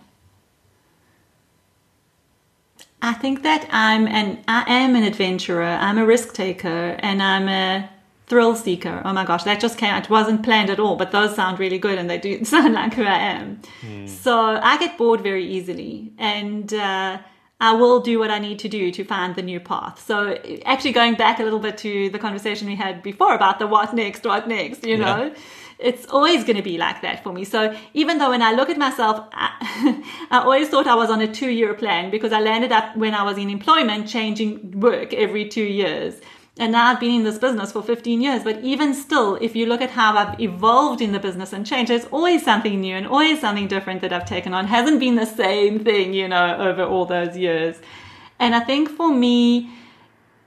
I 3.03 3.13
think 3.15 3.43
that 3.43 3.69
I'm 3.73 4.07
an 4.07 4.45
I 4.47 4.63
am 4.73 4.95
an 4.95 5.03
adventurer. 5.03 5.65
I'm 5.65 5.99
a 5.99 6.07
risk 6.07 6.35
taker, 6.35 6.97
and 7.01 7.21
I'm 7.21 7.49
a 7.49 7.91
thrill 8.29 8.55
seeker. 8.55 9.03
Oh 9.05 9.13
my 9.13 9.25
gosh, 9.25 9.43
that 9.43 9.61
just 9.61 9.77
came. 9.77 9.93
It 9.97 10.09
wasn't 10.09 10.45
planned 10.45 10.71
at 10.71 10.79
all, 10.79 10.95
but 10.95 11.11
those 11.11 11.35
sound 11.35 11.59
really 11.59 11.79
good, 11.79 11.99
and 11.99 12.09
they 12.09 12.19
do 12.19 12.45
sound 12.55 12.75
like 12.75 12.95
who 12.95 13.03
I 13.03 13.19
am. 13.19 13.61
Mm. 13.83 14.09
So 14.09 14.39
I 14.63 14.79
get 14.79 14.97
bored 14.97 15.21
very 15.21 15.45
easily, 15.45 16.13
and 16.17 16.73
uh, 16.73 17.19
I 17.61 17.73
will 17.73 18.01
do 18.01 18.21
what 18.21 18.31
I 18.31 18.39
need 18.39 18.61
to 18.61 18.69
do 18.69 18.93
to 18.93 19.03
find 19.03 19.35
the 19.35 19.43
new 19.43 19.59
path. 19.59 20.05
So 20.07 20.39
actually, 20.65 20.93
going 20.93 21.17
back 21.17 21.41
a 21.41 21.43
little 21.43 21.59
bit 21.59 21.79
to 21.79 22.09
the 22.09 22.21
conversation 22.21 22.69
we 22.69 22.77
had 22.77 23.03
before 23.03 23.35
about 23.35 23.59
the 23.59 23.67
what 23.67 23.93
next, 23.95 24.25
what 24.25 24.47
next, 24.47 24.87
you 24.87 24.97
yeah. 24.97 25.05
know 25.05 25.35
it's 25.83 26.07
always 26.07 26.45
going 26.45 26.57
to 26.57 26.63
be 26.63 26.79
like 26.79 27.03
that 27.03 27.23
for 27.23 27.33
me. 27.33 27.45
So 27.45 27.77
even 27.95 28.19
though 28.19 28.31
when 28.31 28.43
I 28.43 28.53
look 28.53 28.71
at 28.71 28.79
myself, 28.79 29.27
I, 29.33 30.03
I 30.31 30.39
always 30.39 30.69
thought 30.69 30.87
I 30.87 30.95
was 30.95 31.11
on 31.11 31.21
a 31.21 31.33
two 31.33 31.51
year 31.51 31.75
plan 31.75 32.11
because 32.11 32.33
I 32.33 32.41
landed 32.41 32.73
up 32.73 32.97
when 32.97 33.15
I 33.15 33.23
was 33.23 33.39
in 33.39 33.51
employment 33.51 34.09
changing 34.09 34.81
work 34.81 35.13
every 35.13 35.49
two 35.49 35.65
years. 35.65 36.21
And 36.59 36.73
now 36.73 36.89
I've 36.89 37.01
been 37.01 37.15
in 37.15 37.25
this 37.25 37.39
business 37.39 37.73
for 37.73 37.83
15 37.83 38.21
years. 38.21 38.45
But 38.45 38.63
even 38.63 38.95
still, 38.95 39.37
if 39.37 39.57
you 39.57 39.67
look 39.67 39.81
at 39.81 39.91
how 39.91 40.17
I've 40.17 40.39
evolved 40.39 41.01
in 41.01 41.13
the 41.13 41.19
business 41.19 41.53
and 41.53 41.67
changed, 41.67 41.91
there's 41.91 42.05
always 42.07 42.45
something 42.45 42.81
new 42.81 42.95
and 42.95 43.07
always 43.07 43.41
something 43.41 43.69
different 43.69 44.03
that 44.03 44.13
I've 44.13 44.27
taken 44.27 44.53
on. 44.53 44.67
Hasn't 44.67 45.01
been 45.01 45.15
the 45.15 45.27
same 45.27 45.83
thing, 45.83 46.13
you 46.13 46.29
know, 46.29 46.57
over 46.59 46.85
all 46.85 47.07
those 47.07 47.37
years. 47.37 47.81
And 48.39 48.55
I 48.55 48.61
think 48.61 48.91
for 48.91 49.11
me, 49.13 49.71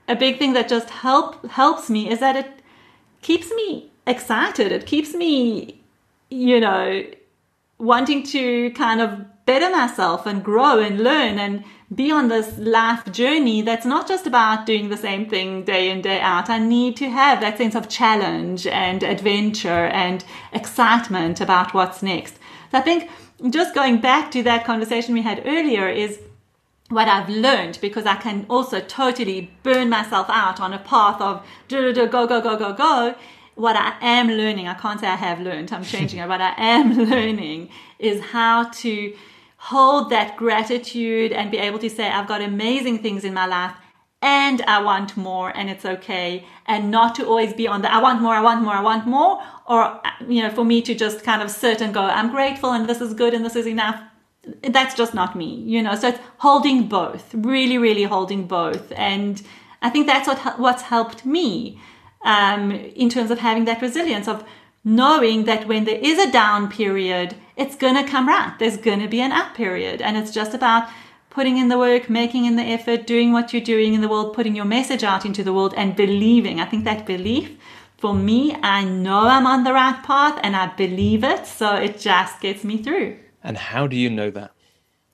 a 0.08 0.14
big 0.14 0.38
thing 0.38 0.52
that 0.52 0.68
just 0.68 0.90
help 0.90 1.44
helps 1.50 1.90
me 1.90 2.08
is 2.08 2.20
that 2.20 2.36
it 2.36 2.62
keeps 3.22 3.50
me 3.50 3.90
excited. 4.06 4.72
It 4.72 4.86
keeps 4.86 5.14
me, 5.14 5.80
you 6.30 6.60
know, 6.60 7.04
wanting 7.78 8.22
to 8.24 8.70
kind 8.70 9.00
of 9.00 9.24
better 9.46 9.70
myself 9.70 10.26
and 10.26 10.42
grow 10.42 10.80
and 10.80 11.00
learn 11.00 11.38
and 11.38 11.64
be 11.94 12.10
on 12.10 12.26
this 12.28 12.58
life 12.58 13.04
journey 13.12 13.62
that's 13.62 13.86
not 13.86 14.08
just 14.08 14.26
about 14.26 14.66
doing 14.66 14.88
the 14.88 14.96
same 14.96 15.28
thing 15.28 15.62
day 15.62 15.88
in 15.88 16.00
day 16.00 16.18
out 16.20 16.50
i 16.50 16.58
need 16.58 16.96
to 16.96 17.08
have 17.08 17.40
that 17.40 17.56
sense 17.56 17.76
of 17.76 17.88
challenge 17.88 18.66
and 18.66 19.04
adventure 19.04 19.86
and 19.86 20.24
excitement 20.52 21.40
about 21.40 21.72
what's 21.72 22.02
next 22.02 22.34
so 22.72 22.78
i 22.78 22.80
think 22.80 23.08
just 23.50 23.72
going 23.72 24.00
back 24.00 24.32
to 24.32 24.42
that 24.42 24.64
conversation 24.64 25.14
we 25.14 25.22
had 25.22 25.40
earlier 25.46 25.88
is 25.88 26.18
what 26.88 27.08
I've 27.08 27.28
learned 27.28 27.78
because 27.80 28.06
I 28.06 28.14
can 28.14 28.46
also 28.48 28.80
totally 28.80 29.50
burn 29.64 29.90
myself 29.90 30.28
out 30.30 30.60
on 30.60 30.72
a 30.72 30.78
path 30.78 31.20
of 31.20 31.44
do 31.66 31.92
go, 31.92 32.06
go, 32.06 32.26
go, 32.26 32.40
go, 32.40 32.56
go, 32.56 32.72
go 32.72 33.14
what 33.56 33.74
I 33.74 33.96
am 34.02 34.28
learning, 34.28 34.68
I 34.68 34.74
can't 34.74 35.00
say 35.00 35.06
I 35.06 35.16
have 35.16 35.40
learned, 35.40 35.72
I'm 35.72 35.82
changing 35.82 36.20
it, 36.20 36.28
what 36.28 36.40
I 36.40 36.54
am 36.58 36.96
learning 37.10 37.70
is 37.98 38.20
how 38.20 38.70
to 38.70 39.14
hold 39.56 40.10
that 40.10 40.36
gratitude 40.36 41.32
and 41.32 41.50
be 41.50 41.58
able 41.58 41.78
to 41.80 41.90
say, 41.90 42.08
I've 42.08 42.28
got 42.28 42.42
amazing 42.42 43.02
things 43.02 43.24
in 43.24 43.32
my 43.32 43.46
life 43.46 43.74
and 44.20 44.60
I 44.62 44.82
want 44.82 45.16
more 45.16 45.56
and 45.56 45.70
it's 45.70 45.86
okay. 45.86 46.44
And 46.66 46.90
not 46.90 47.14
to 47.16 47.26
always 47.26 47.54
be 47.54 47.66
on 47.66 47.80
the, 47.80 47.92
I 47.92 47.98
want 47.98 48.20
more, 48.20 48.34
I 48.34 48.42
want 48.42 48.62
more, 48.62 48.74
I 48.74 48.82
want 48.82 49.06
more. 49.06 49.42
Or, 49.66 50.00
you 50.28 50.42
know, 50.42 50.50
for 50.50 50.64
me 50.64 50.82
to 50.82 50.94
just 50.94 51.24
kind 51.24 51.42
of 51.42 51.50
sit 51.50 51.80
and 51.80 51.94
go, 51.94 52.02
I'm 52.02 52.30
grateful 52.30 52.72
and 52.72 52.86
this 52.86 53.00
is 53.00 53.14
good 53.14 53.32
and 53.32 53.44
this 53.44 53.56
is 53.56 53.66
enough. 53.66 54.00
That's 54.62 54.94
just 54.94 55.14
not 55.14 55.34
me, 55.34 55.54
you 55.62 55.82
know. 55.82 55.96
So 55.96 56.08
it's 56.08 56.20
holding 56.38 56.88
both, 56.88 57.34
really, 57.34 57.78
really 57.78 58.04
holding 58.04 58.46
both. 58.46 58.92
And 58.92 59.42
I 59.80 59.90
think 59.90 60.06
that's 60.06 60.28
what, 60.28 60.60
what's 60.60 60.82
helped 60.82 61.24
me 61.24 61.80
um, 62.26 62.72
in 62.72 63.08
terms 63.08 63.30
of 63.30 63.38
having 63.38 63.64
that 63.64 63.80
resilience 63.80 64.28
of 64.28 64.44
knowing 64.84 65.44
that 65.44 65.66
when 65.66 65.84
there 65.84 65.98
is 65.98 66.18
a 66.18 66.30
down 66.30 66.70
period, 66.70 67.34
it's 67.56 67.76
going 67.76 67.94
to 67.94 68.08
come 68.08 68.28
right. 68.28 68.54
There's 68.58 68.76
going 68.76 69.00
to 69.00 69.08
be 69.08 69.20
an 69.20 69.32
up 69.32 69.54
period. 69.54 70.02
And 70.02 70.16
it's 70.16 70.32
just 70.32 70.52
about 70.52 70.88
putting 71.30 71.56
in 71.56 71.68
the 71.68 71.78
work, 71.78 72.10
making 72.10 72.44
in 72.44 72.56
the 72.56 72.62
effort, 72.62 73.06
doing 73.06 73.32
what 73.32 73.52
you're 73.52 73.62
doing 73.62 73.94
in 73.94 74.00
the 74.00 74.08
world, 74.08 74.34
putting 74.34 74.56
your 74.56 74.64
message 74.64 75.04
out 75.04 75.24
into 75.24 75.44
the 75.44 75.52
world, 75.52 75.72
and 75.76 75.94
believing. 75.94 76.60
I 76.60 76.66
think 76.66 76.84
that 76.84 77.06
belief, 77.06 77.56
for 77.96 78.12
me, 78.14 78.54
I 78.62 78.84
know 78.84 79.20
I'm 79.28 79.46
on 79.46 79.64
the 79.64 79.72
right 79.72 80.02
path 80.02 80.38
and 80.42 80.56
I 80.56 80.66
believe 80.74 81.24
it, 81.24 81.46
so 81.46 81.74
it 81.76 81.98
just 81.98 82.40
gets 82.40 82.64
me 82.64 82.82
through. 82.82 83.18
And 83.42 83.56
how 83.56 83.86
do 83.86 83.96
you 83.96 84.10
know 84.10 84.30
that? 84.30 84.52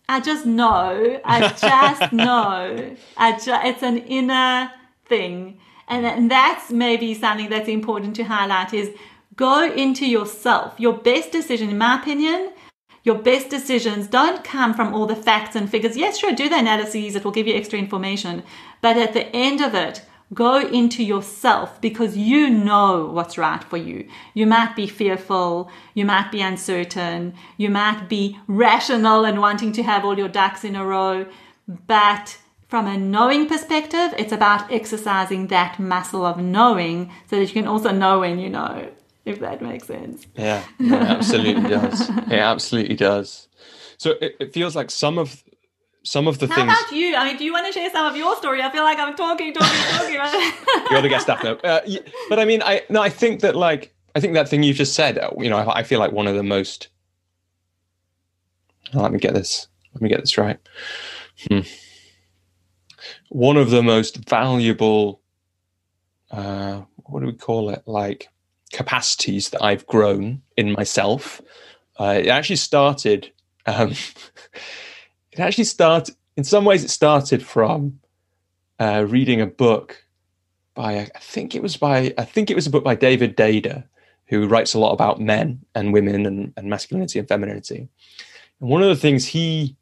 I 0.09 0.21
just 0.21 0.47
know. 0.47 1.21
I 1.25 1.49
just 1.61 2.13
know. 2.13 2.97
I 3.17 3.39
ju- 3.39 3.69
it's 3.69 3.83
an 3.83 3.99
inner 3.99 4.71
thing. 5.07 5.59
And, 5.89 6.31
that's 6.31 6.71
maybe 6.71 7.15
something 7.15 7.51
that's 7.51 7.69
important 7.69 8.17
to 8.17 8.25
highlight 8.25 8.73
is 8.73 8.91
go 9.37 9.71
into 9.71 10.07
yourself. 10.07 10.79
Your 10.79 10.95
best 10.95 11.33
decision, 11.33 11.71
in 11.71 11.79
my 11.79 12.01
opinion, 12.01 12.53
your 13.05 13.19
best 13.19 13.51
decisions 13.51 14.07
don't 14.07 14.45
come 14.45 14.75
from 14.75 14.95
all 14.95 15.07
the 15.07 15.17
facts 15.17 15.57
and 15.57 15.69
figures. 15.69 15.97
Yes, 15.97 16.19
sure, 16.19 16.33
do 16.33 16.49
the 16.49 16.59
analyses, 16.59 17.17
it 17.17 17.25
will 17.25 17.33
give 17.33 17.49
you 17.49 17.55
extra 17.55 17.79
information. 17.79 18.43
But 18.81 18.97
at 18.97 19.13
the 19.13 19.27
end 19.35 19.61
of 19.61 19.75
it, 19.75 20.03
go 20.33 20.67
into 20.67 21.03
yourself 21.03 21.81
because 21.81 22.17
you 22.17 22.49
know 22.49 23.07
what's 23.07 23.37
right 23.37 23.63
for 23.65 23.77
you. 23.77 24.09
You 24.35 24.47
might 24.47 24.77
be 24.77 24.87
fearful, 24.87 25.71
you 25.95 26.05
might 26.05 26.31
be 26.31 26.41
uncertain, 26.41 27.35
you 27.57 27.71
might 27.71 28.09
be 28.09 28.39
rational 28.47 29.25
and 29.25 29.41
wanting 29.41 29.73
to 29.73 29.83
have 29.83 30.05
all 30.05 30.17
your 30.17 30.29
ducks 30.29 30.65
in 30.65 30.77
a 30.77 30.87
row, 30.87 31.27
but 31.87 32.39
from 32.73 32.87
a 32.87 32.97
knowing 32.97 33.47
perspective, 33.47 34.15
it's 34.17 34.33
about 34.33 34.73
exercising 34.73 35.49
that 35.49 35.79
muscle 35.79 36.25
of 36.25 36.39
knowing 36.39 37.13
so 37.29 37.37
that 37.37 37.45
you 37.45 37.53
can 37.53 37.67
also 37.67 37.91
know 37.93 38.21
when 38.21 38.39
you 38.39 38.49
know, 38.49 38.91
if 39.27 39.41
that 39.41 39.61
makes 39.61 39.87
sense. 39.87 40.27
Yeah, 40.35 40.65
it 40.81 40.91
absolutely 40.91 41.69
does. 41.69 42.09
It 42.09 42.41
absolutely 42.53 42.97
does. 42.97 43.49
So 43.99 44.13
it, 44.23 44.37
it 44.41 44.55
feels 44.55 44.75
like 44.75 44.91
some 44.91 45.19
of 45.19 45.45
some 46.03 46.27
of 46.27 46.39
the 46.39 46.47
How 46.47 46.55
things 46.55 46.73
about 46.73 46.93
you? 46.93 47.15
I 47.15 47.27
mean, 47.27 47.37
do 47.37 47.45
you 47.45 47.53
want 47.53 47.67
to 47.67 47.75
share 47.75 47.91
some 47.91 48.07
of 48.07 48.17
your 48.17 48.35
story? 48.37 48.63
I 48.63 48.71
feel 48.71 48.85
like 48.85 48.99
I'm 48.99 49.17
talking, 49.17 49.53
talking, 49.53 49.83
talking. 49.91 50.15
you're 50.91 51.03
the 51.03 51.11
guest 51.11 51.25
staff 51.25 51.45
now. 51.45 51.57
Uh, 51.63 51.83
but 52.31 52.39
I 52.39 52.47
mean, 52.47 52.63
I 52.63 52.85
no, 52.89 53.03
I 53.03 53.11
think 53.11 53.43
that 53.43 53.55
like 53.55 53.93
I 54.15 54.21
think 54.21 54.33
that 54.33 54.49
thing 54.49 54.63
you 54.63 54.73
just 54.73 54.95
said. 54.95 55.19
uh, 55.19 55.29
You 55.39 55.51
know, 55.51 55.59
I, 55.59 55.81
I 55.81 55.83
feel 55.83 55.99
like 55.99 56.13
one 56.13 56.27
of 56.27 56.37
the 56.37 56.43
most. 56.43 56.89
Oh, 58.95 59.03
let 59.03 59.13
me 59.13 59.19
get 59.19 59.35
this. 59.35 59.69
Let 59.93 60.01
me 60.01 60.09
get 60.09 60.21
this 60.21 60.39
right. 60.39 60.59
Hmm. 61.51 61.61
One 63.33 63.57
of 63.57 63.71
the 63.71 63.83
most 63.83 64.29
valuable. 64.29 65.23
Uh, 66.31 66.83
what 66.97 67.21
do 67.21 67.27
we 67.27 67.33
call 67.33 67.71
it? 67.71 67.83
Like 67.87 68.29
capacities 68.75 69.49
that 69.51 69.65
I've 69.65 69.87
grown 69.87 70.43
in 70.59 70.73
myself. 70.73 71.41
Uh, 71.99 72.21
it 72.23 72.29
actually 72.29 72.57
started. 72.57 73.33
Um, 73.65 73.93
it 75.33 75.41
actually 75.41 75.65
started. 75.65 76.15
In 76.37 76.45
some 76.45 76.67
ways, 76.67 76.85
it 76.85 76.91
started 76.91 77.43
from 77.43 78.01
uh, 78.79 79.07
reading 79.09 79.41
a 79.41 79.47
book 79.47 80.05
by 80.75 81.11
I 81.15 81.19
think 81.19 81.55
it 81.55 81.63
was 81.63 81.79
by 81.79 82.13
I 82.19 82.27
think 82.27 82.51
it 82.51 82.55
was 82.55 82.67
a 82.67 82.71
book 82.71 82.85
by 82.85 82.97
David 82.97 83.35
Deida, 83.35 83.85
who 84.27 84.47
writes 84.47 84.75
a 84.75 84.79
lot 84.79 84.93
about 84.93 85.23
men 85.23 85.65
and 85.75 85.95
women 85.95 86.27
and, 86.27 86.53
and 86.59 86.69
masculinity 86.69 87.19
and 87.19 87.29
femininity. 87.29 87.89
And 88.61 88.69
one 88.69 88.83
of 88.83 88.89
the 88.89 88.97
things 88.97 89.25
he 89.25 89.75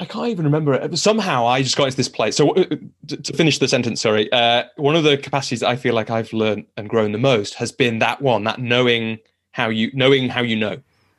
I 0.00 0.04
can't 0.04 0.28
even 0.28 0.44
remember 0.44 0.74
it. 0.74 0.96
Somehow 0.96 1.46
I 1.46 1.62
just 1.62 1.76
got 1.76 1.84
into 1.84 1.96
this 1.96 2.08
place. 2.08 2.36
So 2.36 2.54
uh, 2.54 2.64
to, 3.08 3.32
finish 3.32 3.58
the 3.58 3.66
sentence, 3.66 4.00
sorry. 4.00 4.30
Uh, 4.32 4.64
one 4.76 4.94
of 4.94 5.02
the 5.02 5.18
capacities 5.18 5.60
that 5.60 5.68
I 5.68 5.76
feel 5.76 5.94
like 5.94 6.08
I've 6.08 6.32
learned 6.32 6.66
and 6.76 6.88
grown 6.88 7.10
the 7.12 7.18
most 7.18 7.54
has 7.54 7.72
been 7.72 7.98
that 7.98 8.22
one, 8.22 8.44
that 8.44 8.60
knowing 8.60 9.18
how 9.50 9.68
you 9.68 9.90
knowing 9.94 10.28
how 10.28 10.42
you 10.42 10.54
know, 10.54 10.76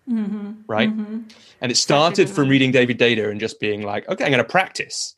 mm-hmm, 0.09 0.51
right? 0.67 0.89
mm-hmm. 0.89 1.21
And 1.61 1.71
it 1.71 1.75
started 1.75 2.29
from 2.29 2.47
reading 2.47 2.71
David 2.71 2.97
Deida 2.97 3.29
and 3.29 3.39
just 3.39 3.59
being 3.59 3.81
like, 3.81 4.07
okay, 4.07 4.23
I'm 4.23 4.31
going 4.31 4.43
to 4.43 4.49
practice 4.49 5.15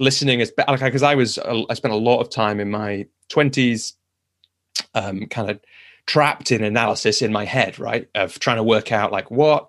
listening 0.00 0.40
as 0.40 0.52
like 0.56 0.80
because 0.80 1.02
I 1.02 1.14
was 1.14 1.38
I 1.38 1.74
spent 1.74 1.94
a 1.94 1.96
lot 1.96 2.20
of 2.20 2.30
time 2.30 2.60
in 2.60 2.70
my 2.70 3.06
20s 3.30 3.94
um 4.94 5.26
kind 5.26 5.50
of 5.50 5.60
trapped 6.06 6.50
in 6.50 6.64
analysis 6.64 7.22
in 7.22 7.30
my 7.32 7.44
head, 7.44 7.78
right? 7.78 8.08
Of 8.14 8.40
trying 8.40 8.56
to 8.56 8.62
work 8.62 8.90
out 8.90 9.12
like 9.12 9.30
what 9.30 9.68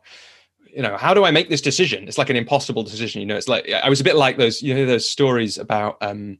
you 0.75 0.81
know, 0.81 0.97
how 0.97 1.13
do 1.13 1.25
I 1.25 1.31
make 1.31 1.49
this 1.49 1.61
decision? 1.61 2.07
It's 2.07 2.17
like 2.17 2.29
an 2.29 2.35
impossible 2.35 2.83
decision, 2.83 3.21
you 3.21 3.27
know. 3.27 3.37
It's 3.37 3.47
like 3.47 3.69
I 3.71 3.89
was 3.89 4.01
a 4.01 4.03
bit 4.03 4.15
like 4.15 4.37
those, 4.37 4.61
you 4.61 4.73
know, 4.73 4.85
those 4.85 5.09
stories 5.09 5.57
about 5.57 5.97
um 6.01 6.39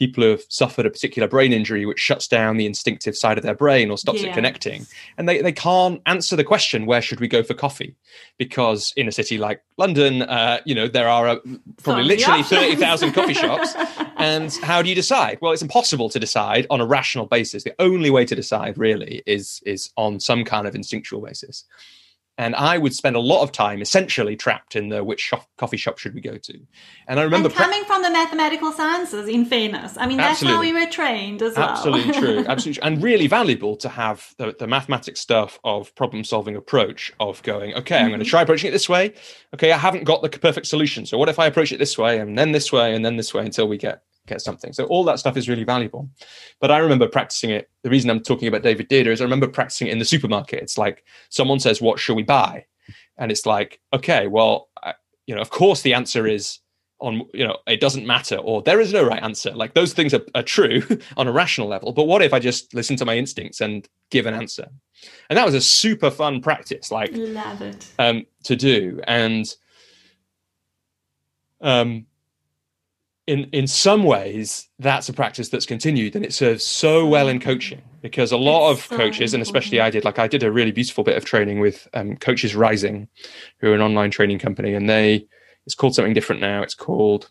people 0.00 0.24
who 0.24 0.30
have 0.30 0.42
suffered 0.48 0.86
a 0.86 0.90
particular 0.90 1.28
brain 1.28 1.52
injury 1.52 1.84
which 1.84 1.98
shuts 1.98 2.26
down 2.26 2.56
the 2.56 2.64
instinctive 2.64 3.14
side 3.14 3.36
of 3.36 3.44
their 3.44 3.54
brain 3.54 3.90
or 3.90 3.98
stops 3.98 4.22
it 4.22 4.32
connecting 4.32 4.86
and 5.18 5.28
they, 5.28 5.42
they 5.42 5.52
can't 5.52 6.00
answer 6.06 6.34
the 6.36 6.42
question 6.42 6.86
where 6.86 7.02
should 7.02 7.20
we 7.20 7.28
go 7.28 7.42
for 7.42 7.52
coffee 7.52 7.94
because 8.38 8.94
in 8.96 9.06
a 9.06 9.12
city 9.12 9.36
like 9.36 9.62
london 9.76 10.22
uh, 10.22 10.58
you 10.64 10.74
know 10.74 10.88
there 10.88 11.06
are 11.06 11.28
uh, 11.28 11.36
probably 11.82 12.04
literally 12.04 12.40
options. 12.40 12.60
30000 12.60 13.12
coffee 13.12 13.34
shops 13.34 13.74
and 14.16 14.54
how 14.62 14.80
do 14.80 14.88
you 14.88 14.94
decide 14.94 15.38
well 15.42 15.52
it's 15.52 15.62
impossible 15.62 16.08
to 16.08 16.18
decide 16.18 16.66
on 16.70 16.80
a 16.80 16.86
rational 16.86 17.26
basis 17.26 17.62
the 17.62 17.74
only 17.78 18.08
way 18.08 18.24
to 18.24 18.34
decide 18.34 18.78
really 18.78 19.22
is 19.26 19.60
is 19.66 19.90
on 19.98 20.18
some 20.18 20.44
kind 20.44 20.66
of 20.66 20.74
instinctual 20.74 21.20
basis 21.20 21.66
and 22.40 22.56
i 22.56 22.78
would 22.78 22.94
spend 22.94 23.14
a 23.16 23.20
lot 23.20 23.42
of 23.42 23.52
time 23.52 23.82
essentially 23.82 24.34
trapped 24.34 24.74
in 24.74 24.88
the 24.88 25.04
which 25.04 25.20
shop, 25.20 25.46
coffee 25.58 25.76
shop 25.76 25.98
should 25.98 26.14
we 26.14 26.20
go 26.20 26.36
to 26.38 26.58
and 27.06 27.20
i 27.20 27.22
remember 27.22 27.48
And 27.48 27.54
pra- 27.54 27.64
coming 27.66 27.84
from 27.84 28.02
the 28.02 28.10
mathematical 28.10 28.72
sciences, 28.72 29.28
in 29.28 29.44
fairness, 29.44 29.96
I 29.98 30.06
mean 30.06 30.16
that's 30.16 30.42
Absolutely. 30.42 30.68
how 30.68 30.74
we 30.74 30.84
were 30.84 30.90
trained 30.90 31.42
as 31.42 31.56
well. 31.56 31.68
absolutely 31.68 32.12
true 32.20 32.44
absolutely 32.48 32.80
true. 32.80 32.82
and 32.82 33.02
really 33.02 33.26
valuable 33.26 33.76
to 33.76 33.88
have 33.88 34.34
the, 34.38 34.54
the 34.58 34.66
mathematics 34.66 35.20
stuff 35.20 35.58
of 35.64 35.94
problem 35.94 36.24
solving 36.24 36.56
approach 36.56 37.12
of 37.20 37.42
going 37.42 37.74
okay 37.74 37.98
i'm 37.98 38.08
going 38.08 38.18
to 38.18 38.24
mm-hmm. 38.24 38.30
try 38.30 38.42
approaching 38.42 38.68
it 38.68 38.72
this 38.72 38.88
way 38.88 39.12
okay 39.54 39.70
i 39.72 39.76
haven't 39.76 40.04
got 40.04 40.22
the 40.22 40.30
perfect 40.30 40.66
solution 40.66 41.04
so 41.04 41.18
what 41.18 41.28
if 41.28 41.38
i 41.38 41.46
approach 41.46 41.72
it 41.72 41.78
this 41.78 41.98
way 41.98 42.18
and 42.18 42.38
then 42.38 42.52
this 42.52 42.72
way 42.72 42.94
and 42.94 43.04
then 43.04 43.16
this 43.16 43.34
way 43.34 43.44
until 43.44 43.68
we 43.68 43.76
get 43.76 44.02
get 44.30 44.40
something. 44.40 44.72
So 44.72 44.84
all 44.86 45.04
that 45.04 45.18
stuff 45.18 45.36
is 45.36 45.48
really 45.48 45.64
valuable. 45.64 46.08
But 46.60 46.70
i 46.70 46.78
remember 46.78 47.08
practicing 47.08 47.50
it. 47.50 47.68
The 47.82 47.90
reason 47.90 48.08
i'm 48.10 48.20
talking 48.22 48.48
about 48.48 48.62
David 48.62 48.88
Deida 48.88 49.08
is 49.08 49.20
i 49.20 49.24
remember 49.24 49.48
practicing 49.48 49.88
it 49.88 49.92
in 49.92 49.98
the 49.98 50.04
supermarket. 50.14 50.62
It's 50.62 50.78
like 50.78 51.04
someone 51.28 51.60
says 51.60 51.82
what 51.82 51.98
should 51.98 52.16
we 52.16 52.22
buy? 52.22 52.64
And 53.18 53.30
it's 53.30 53.44
like 53.46 53.80
okay 53.92 54.26
well 54.26 54.68
I, 54.82 54.94
you 55.26 55.34
know 55.34 55.42
of 55.42 55.50
course 55.50 55.82
the 55.82 55.94
answer 55.94 56.26
is 56.26 56.60
on 57.00 57.22
you 57.32 57.46
know 57.46 57.56
it 57.66 57.80
doesn't 57.80 58.06
matter 58.06 58.36
or 58.36 58.62
there 58.62 58.80
is 58.80 58.92
no 58.92 59.02
right 59.02 59.22
answer. 59.22 59.52
Like 59.52 59.74
those 59.74 59.92
things 59.94 60.12
are, 60.14 60.24
are 60.34 60.42
true 60.42 60.82
on 61.16 61.26
a 61.28 61.32
rational 61.32 61.68
level. 61.68 61.92
But 61.92 62.04
what 62.04 62.22
if 62.22 62.32
i 62.32 62.38
just 62.38 62.74
listen 62.74 62.96
to 62.96 63.04
my 63.04 63.16
instincts 63.16 63.60
and 63.60 63.88
give 64.10 64.26
an 64.26 64.34
answer? 64.34 64.68
And 65.28 65.36
that 65.36 65.46
was 65.46 65.54
a 65.54 65.60
super 65.60 66.10
fun 66.10 66.40
practice 66.42 66.90
like 66.90 67.10
Love 67.14 67.62
it. 67.62 67.86
um 67.98 68.26
to 68.44 68.54
do. 68.56 69.00
And 69.06 69.46
um 71.62 72.06
in 73.30 73.44
in 73.52 73.66
some 73.66 74.02
ways 74.04 74.68
that's 74.78 75.08
a 75.08 75.12
practice 75.12 75.48
that's 75.48 75.66
continued 75.66 76.16
and 76.16 76.24
it 76.24 76.32
serves 76.32 76.64
so 76.64 77.06
well 77.06 77.28
in 77.28 77.38
coaching 77.38 77.82
because 78.02 78.32
a 78.32 78.36
lot 78.36 78.70
It's 78.70 78.82
of 78.82 78.86
so 78.86 78.96
coaches 78.96 79.34
and 79.34 79.42
especially 79.42 79.80
i 79.80 79.90
did 79.90 80.04
like 80.04 80.18
i 80.18 80.28
did 80.28 80.42
a 80.42 80.50
really 80.50 80.72
beautiful 80.72 81.04
bit 81.04 81.16
of 81.16 81.24
training 81.24 81.60
with 81.60 81.88
um, 81.94 82.16
coaches 82.16 82.54
rising 82.54 83.08
who 83.58 83.70
are 83.70 83.74
an 83.74 83.80
online 83.80 84.10
training 84.10 84.38
company 84.38 84.74
and 84.74 84.88
they 84.88 85.26
it's 85.66 85.74
called 85.74 85.94
something 85.94 86.14
different 86.14 86.40
now. 86.40 86.62
It's 86.62 86.74
called 86.74 87.30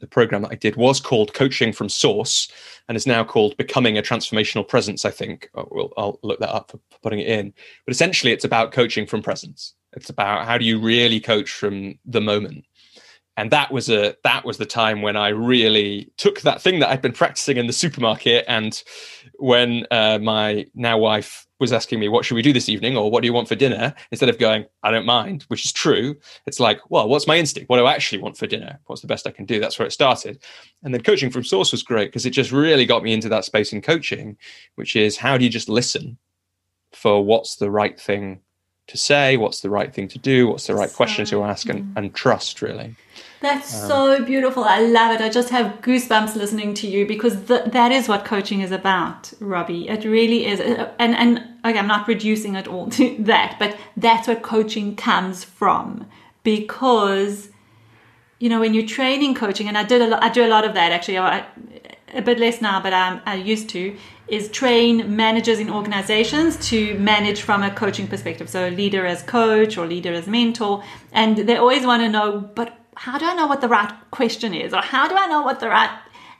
the 0.00 0.06
program 0.06 0.42
that 0.42 0.50
i 0.50 0.56
did 0.56 0.76
was 0.76 1.00
called 1.00 1.32
coaching 1.32 1.72
from 1.72 1.88
source 1.88 2.50
and 2.88 2.96
is 2.96 3.06
now 3.06 3.24
called 3.24 3.56
becoming 3.56 3.96
a 3.96 4.02
transformational 4.02 4.66
presence 4.66 5.04
i 5.04 5.10
think. 5.10 5.48
Oh, 5.54 5.68
well, 5.70 5.92
i'll 5.96 6.18
look 6.22 6.40
that 6.40 6.54
up 6.54 6.72
for 6.72 6.80
putting 7.02 7.20
it 7.20 7.28
in. 7.28 7.54
But 7.86 7.92
essentially 7.92 8.32
it's 8.32 8.44
about 8.44 8.72
coaching 8.72 9.06
from 9.06 9.22
presence. 9.22 9.74
It's 9.94 10.10
about 10.10 10.46
how 10.46 10.58
do 10.58 10.64
you 10.64 10.80
really 10.80 11.20
coach 11.20 11.52
from 11.52 11.98
the 12.04 12.20
moment 12.20 12.64
and 13.36 13.50
that 13.50 13.72
was 13.72 13.88
a 13.88 14.14
that 14.24 14.44
was 14.44 14.58
the 14.58 14.66
time 14.66 15.02
when 15.02 15.16
I 15.16 15.28
really 15.28 16.10
took 16.18 16.42
that 16.42 16.60
thing 16.60 16.80
that 16.80 16.90
I'd 16.90 17.02
been 17.02 17.12
practicing 17.12 17.56
in 17.56 17.66
the 17.66 17.72
supermarket, 17.72 18.44
and 18.46 18.82
when 19.38 19.86
uh, 19.90 20.18
my 20.20 20.66
now 20.74 20.98
wife 20.98 21.46
was 21.58 21.72
asking 21.72 22.00
me, 22.00 22.08
"What 22.08 22.24
should 22.24 22.34
we 22.34 22.42
do 22.42 22.52
this 22.52 22.68
evening?" 22.68 22.96
or 22.96 23.10
"What 23.10 23.22
do 23.22 23.26
you 23.26 23.32
want 23.32 23.48
for 23.48 23.54
dinner?" 23.54 23.94
instead 24.10 24.28
of 24.28 24.38
going, 24.38 24.66
"I 24.82 24.90
don't 24.90 25.06
mind," 25.06 25.44
which 25.48 25.64
is 25.64 25.72
true, 25.72 26.16
it's 26.46 26.60
like, 26.60 26.78
"Well, 26.90 27.08
what's 27.08 27.26
my 27.26 27.38
instinct? 27.38 27.70
What 27.70 27.78
do 27.78 27.86
I 27.86 27.94
actually 27.94 28.20
want 28.20 28.36
for 28.36 28.46
dinner? 28.46 28.78
What's 28.86 29.02
the 29.02 29.08
best 29.08 29.26
I 29.26 29.30
can 29.30 29.46
do?" 29.46 29.60
That's 29.60 29.78
where 29.78 29.86
it 29.86 29.92
started, 29.92 30.42
and 30.82 30.92
then 30.92 31.02
coaching 31.02 31.30
from 31.30 31.44
source 31.44 31.72
was 31.72 31.82
great 31.82 32.08
because 32.08 32.26
it 32.26 32.30
just 32.30 32.52
really 32.52 32.84
got 32.84 33.02
me 33.02 33.14
into 33.14 33.30
that 33.30 33.46
space 33.46 33.72
in 33.72 33.80
coaching, 33.80 34.36
which 34.74 34.94
is 34.94 35.16
how 35.16 35.38
do 35.38 35.44
you 35.44 35.50
just 35.50 35.68
listen 35.70 36.18
for 36.92 37.24
what's 37.24 37.56
the 37.56 37.70
right 37.70 37.98
thing 37.98 38.40
to 38.92 38.98
say, 38.98 39.36
what's 39.36 39.60
the 39.60 39.70
right 39.70 39.92
thing 39.94 40.06
to 40.08 40.18
do, 40.18 40.36
what's 40.48 40.66
the 40.66 40.74
right 40.74 40.92
question 40.92 41.24
to 41.26 41.42
ask, 41.42 41.68
and, 41.68 41.80
and 41.96 42.14
trust 42.14 42.62
really. 42.62 42.94
That's 43.40 43.70
Um, 43.82 43.88
so 43.88 44.24
beautiful. 44.24 44.62
I 44.64 44.80
love 44.98 45.10
it. 45.14 45.20
I 45.20 45.28
just 45.28 45.50
have 45.50 45.66
goosebumps 45.82 46.36
listening 46.36 46.74
to 46.74 46.86
you 46.86 47.00
because 47.14 47.34
th- 47.48 47.64
that 47.78 47.90
is 47.90 48.06
what 48.06 48.24
coaching 48.24 48.60
is 48.60 48.70
about, 48.70 49.32
Robbie. 49.40 49.88
It 49.88 50.04
really 50.04 50.40
is. 50.46 50.60
Uh, 50.60 50.90
And 50.98 51.12
and 51.22 51.32
okay, 51.66 51.78
I'm 51.82 51.88
not 51.96 52.06
reducing 52.06 52.54
it 52.60 52.66
all 52.68 52.86
to 52.98 53.04
that, 53.32 53.50
but 53.58 53.70
that's 53.96 54.26
what 54.28 54.42
coaching 54.42 54.94
comes 55.08 55.36
from 55.58 56.06
because 56.44 57.48
you 58.42 58.48
know 58.50 58.60
when 58.60 58.74
you're 58.74 58.86
training 58.98 59.34
coaching, 59.34 59.66
and 59.68 59.76
I 59.82 59.84
did 59.92 60.00
a 60.02 60.08
lot, 60.12 60.20
I 60.22 60.28
do 60.38 60.42
a 60.44 60.50
lot 60.56 60.64
of 60.68 60.72
that 60.74 60.92
actually. 60.92 61.18
I, 61.18 61.44
a 62.14 62.20
bit 62.20 62.38
less 62.38 62.60
now, 62.60 62.78
but 62.86 62.92
um, 62.92 63.14
I 63.24 63.36
used 63.36 63.68
to. 63.70 63.96
Is 64.32 64.48
train 64.50 65.14
managers 65.14 65.58
in 65.58 65.68
organizations 65.70 66.56
to 66.70 66.98
manage 66.98 67.42
from 67.42 67.62
a 67.62 67.70
coaching 67.70 68.08
perspective. 68.08 68.48
So 68.48 68.68
leader 68.68 69.04
as 69.04 69.22
coach 69.22 69.76
or 69.76 69.86
leader 69.86 70.12
as 70.12 70.26
mentor. 70.26 70.82
And 71.12 71.36
they 71.36 71.56
always 71.56 71.84
want 71.84 72.02
to 72.02 72.08
know, 72.08 72.40
but 72.40 72.78
how 72.96 73.18
do 73.18 73.26
I 73.26 73.34
know 73.34 73.46
what 73.46 73.60
the 73.60 73.68
right 73.68 73.92
question 74.10 74.54
is? 74.54 74.72
Or 74.72 74.80
how 74.80 75.06
do 75.06 75.14
I 75.16 75.26
know 75.26 75.42
what 75.42 75.60
the 75.60 75.68
right 75.68 75.90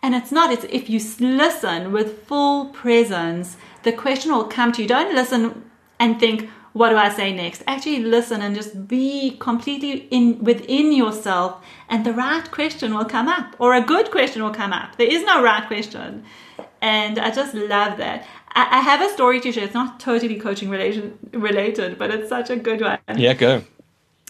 and 0.02 0.16
it's 0.16 0.32
not, 0.32 0.50
it's 0.50 0.64
if 0.64 0.90
you 0.90 1.00
listen 1.20 1.92
with 1.92 2.24
full 2.24 2.66
presence, 2.70 3.56
the 3.84 3.92
question 3.92 4.32
will 4.32 4.44
come 4.44 4.72
to 4.72 4.82
you. 4.82 4.88
Don't 4.88 5.14
listen 5.14 5.70
and 6.00 6.18
think, 6.18 6.50
what 6.72 6.88
do 6.88 6.96
I 6.96 7.08
say 7.10 7.32
next? 7.32 7.62
Actually 7.68 8.00
listen 8.00 8.42
and 8.42 8.56
just 8.56 8.88
be 8.88 9.36
completely 9.38 10.08
in 10.10 10.42
within 10.42 10.92
yourself 10.92 11.64
and 11.88 12.04
the 12.04 12.14
right 12.14 12.50
question 12.50 12.94
will 12.94 13.04
come 13.04 13.28
up 13.28 13.54
or 13.60 13.74
a 13.74 13.80
good 13.80 14.10
question 14.10 14.42
will 14.42 14.54
come 14.62 14.72
up. 14.72 14.96
There 14.96 15.06
is 15.06 15.22
no 15.24 15.42
right 15.42 15.66
question. 15.66 16.24
And 16.82 17.18
I 17.18 17.30
just 17.30 17.54
love 17.54 17.96
that. 17.96 18.26
I, 18.54 18.78
I 18.78 18.80
have 18.80 19.00
a 19.00 19.08
story 19.14 19.40
to 19.40 19.52
share. 19.52 19.64
It's 19.64 19.72
not 19.72 19.98
totally 19.98 20.38
coaching 20.38 20.68
relation, 20.68 21.18
related, 21.32 21.98
but 21.98 22.10
it's 22.10 22.28
such 22.28 22.50
a 22.50 22.56
good 22.56 22.82
one. 22.82 22.98
Yeah, 23.16 23.32
go. 23.32 23.62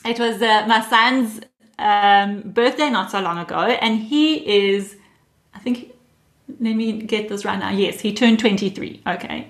It 0.05 0.21
was 0.21 0.41
uh, 0.41 0.65
my 0.69 0.81
son's 0.81 1.41
um, 1.79 2.43
birthday 2.43 2.91
not 2.91 3.11
so 3.11 3.21
long 3.21 3.39
ago, 3.39 3.57
and 3.57 3.99
he 3.99 4.69
is 4.69 4.97
I 5.55 5.59
think, 5.59 5.93
let 6.61 6.75
me 6.75 7.03
get 7.03 7.29
this 7.29 7.45
right 7.45 7.59
now. 7.59 7.71
Yes, 7.71 8.01
he 8.01 8.13
turned 8.13 8.39
23. 8.39 9.03
Okay. 9.07 9.49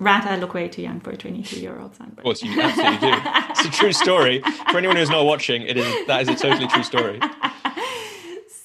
Right, 0.00 0.24
I 0.24 0.36
look 0.36 0.54
way 0.54 0.68
too 0.68 0.82
young 0.82 1.00
for 1.00 1.10
a 1.10 1.16
23 1.16 1.58
year 1.58 1.78
old 1.80 1.94
son. 1.96 2.14
Of 2.16 2.22
course, 2.22 2.42
you 2.42 2.60
absolutely 2.60 3.10
do. 3.10 3.16
It's 3.50 3.64
a 3.64 3.70
true 3.70 3.92
story. 3.92 4.42
For 4.70 4.78
anyone 4.78 4.96
who's 4.96 5.10
not 5.10 5.24
watching, 5.24 5.62
it 5.62 5.76
is 5.76 6.06
that 6.06 6.22
is 6.22 6.28
a 6.28 6.36
totally 6.36 6.68
true 6.68 6.84
story. 6.84 7.20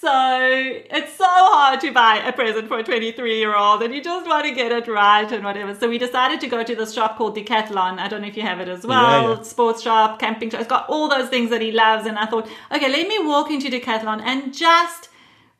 So 0.03 0.11
it's 0.11 1.15
so 1.15 1.25
hard 1.25 1.79
to 1.79 1.89
buy 1.89 2.17
a 2.17 2.33
present 2.33 2.67
for 2.67 2.77
a 2.77 2.83
23 2.83 3.37
year 3.37 3.55
old 3.55 3.81
and 3.83 3.95
you 3.95 4.03
just 4.03 4.27
want 4.27 4.45
to 4.45 4.51
get 4.51 4.69
it 4.73 4.85
right 4.89 5.31
and 5.31 5.45
whatever. 5.45 5.73
So 5.73 5.87
we 5.87 5.97
decided 5.97 6.41
to 6.41 6.47
go 6.49 6.61
to 6.61 6.75
this 6.75 6.93
shop 6.93 7.17
called 7.17 7.37
Decathlon. 7.37 7.99
I 7.99 8.09
don't 8.09 8.19
know 8.19 8.27
if 8.27 8.35
you 8.35 8.43
have 8.43 8.59
it 8.59 8.67
as 8.67 8.85
well. 8.85 9.21
Yeah, 9.21 9.35
yeah. 9.37 9.41
Sports 9.43 9.81
shop, 9.81 10.19
camping 10.19 10.49
shop. 10.49 10.59
It's 10.59 10.69
got 10.69 10.89
all 10.89 11.07
those 11.07 11.29
things 11.29 11.51
that 11.51 11.61
he 11.61 11.71
loves. 11.71 12.05
And 12.05 12.17
I 12.17 12.25
thought, 12.25 12.49
okay, 12.69 12.91
let 12.91 13.07
me 13.07 13.17
walk 13.19 13.49
into 13.49 13.69
Decathlon 13.69 14.21
and 14.23 14.53
just 14.53 15.07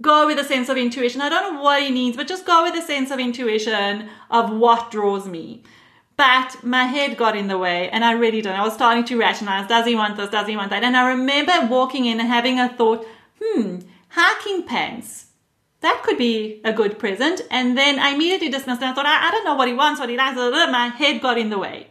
go 0.01 0.27
with 0.27 0.37
a 0.37 0.43
sense 0.43 0.67
of 0.67 0.75
intuition. 0.75 1.21
I 1.21 1.29
don't 1.29 1.53
know 1.53 1.61
what 1.61 1.81
he 1.81 1.89
needs, 1.89 2.17
but 2.17 2.27
just 2.27 2.45
go 2.45 2.63
with 2.63 2.75
a 2.75 2.85
sense 2.85 3.11
of 3.11 3.19
intuition 3.19 4.09
of 4.29 4.53
what 4.53 4.91
draws 4.91 5.25
me. 5.25 5.63
But 6.17 6.65
my 6.65 6.83
head 6.83 7.15
got 7.15 7.37
in 7.37 7.47
the 7.47 7.57
way 7.57 7.89
and 7.91 8.03
I 8.03 8.11
really 8.11 8.41
don't. 8.41 8.59
I 8.59 8.65
was 8.65 8.73
starting 8.73 9.05
to 9.05 9.17
rationalize, 9.17 9.69
does 9.69 9.85
he 9.85 9.95
want 9.95 10.17
this? 10.17 10.31
Does 10.31 10.47
he 10.47 10.57
want 10.57 10.71
that? 10.71 10.83
And 10.83 10.97
I 10.97 11.11
remember 11.11 11.53
walking 11.73 12.03
in 12.03 12.19
and 12.19 12.27
having 12.27 12.59
a 12.59 12.67
thought, 12.67 13.07
hmm, 13.41 13.79
hiking 14.13 14.63
pants. 14.63 15.27
That 15.81 16.01
could 16.03 16.17
be 16.17 16.61
a 16.63 16.71
good 16.71 16.97
present. 16.97 17.41
And 17.51 17.77
then 17.77 17.99
I 17.99 18.09
immediately 18.11 18.49
dismissed 18.49 18.81
and 18.81 18.91
I 18.91 18.93
thought, 18.93 19.05
I, 19.05 19.27
I 19.27 19.31
don't 19.31 19.43
know 19.43 19.55
what 19.55 19.67
he 19.67 19.73
wants, 19.73 19.99
what 19.99 20.09
he 20.09 20.15
likes. 20.15 20.37
My 20.37 20.87
head 20.87 21.21
got 21.21 21.37
in 21.37 21.49
the 21.49 21.57
way. 21.57 21.87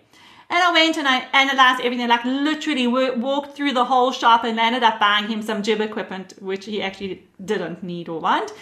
And 0.48 0.62
I 0.62 0.70
went 0.72 0.98
and 0.98 1.08
I 1.08 1.26
analyzed 1.32 1.82
everything, 1.82 2.08
like 2.08 2.24
literally 2.24 2.86
walked 2.86 3.56
through 3.56 3.72
the 3.72 3.86
whole 3.86 4.12
shop 4.12 4.44
and 4.44 4.60
ended 4.60 4.82
up 4.82 5.00
buying 5.00 5.26
him 5.26 5.42
some 5.42 5.62
gym 5.62 5.80
equipment, 5.80 6.34
which 6.40 6.66
he 6.66 6.82
actually 6.82 7.26
didn't 7.42 7.82
need 7.82 8.08
or 8.08 8.20
want. 8.20 8.52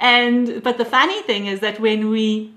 And, 0.00 0.62
but 0.62 0.78
the 0.78 0.84
funny 0.84 1.22
thing 1.22 1.46
is 1.46 1.60
that 1.60 1.80
when 1.80 2.10
we 2.10 2.52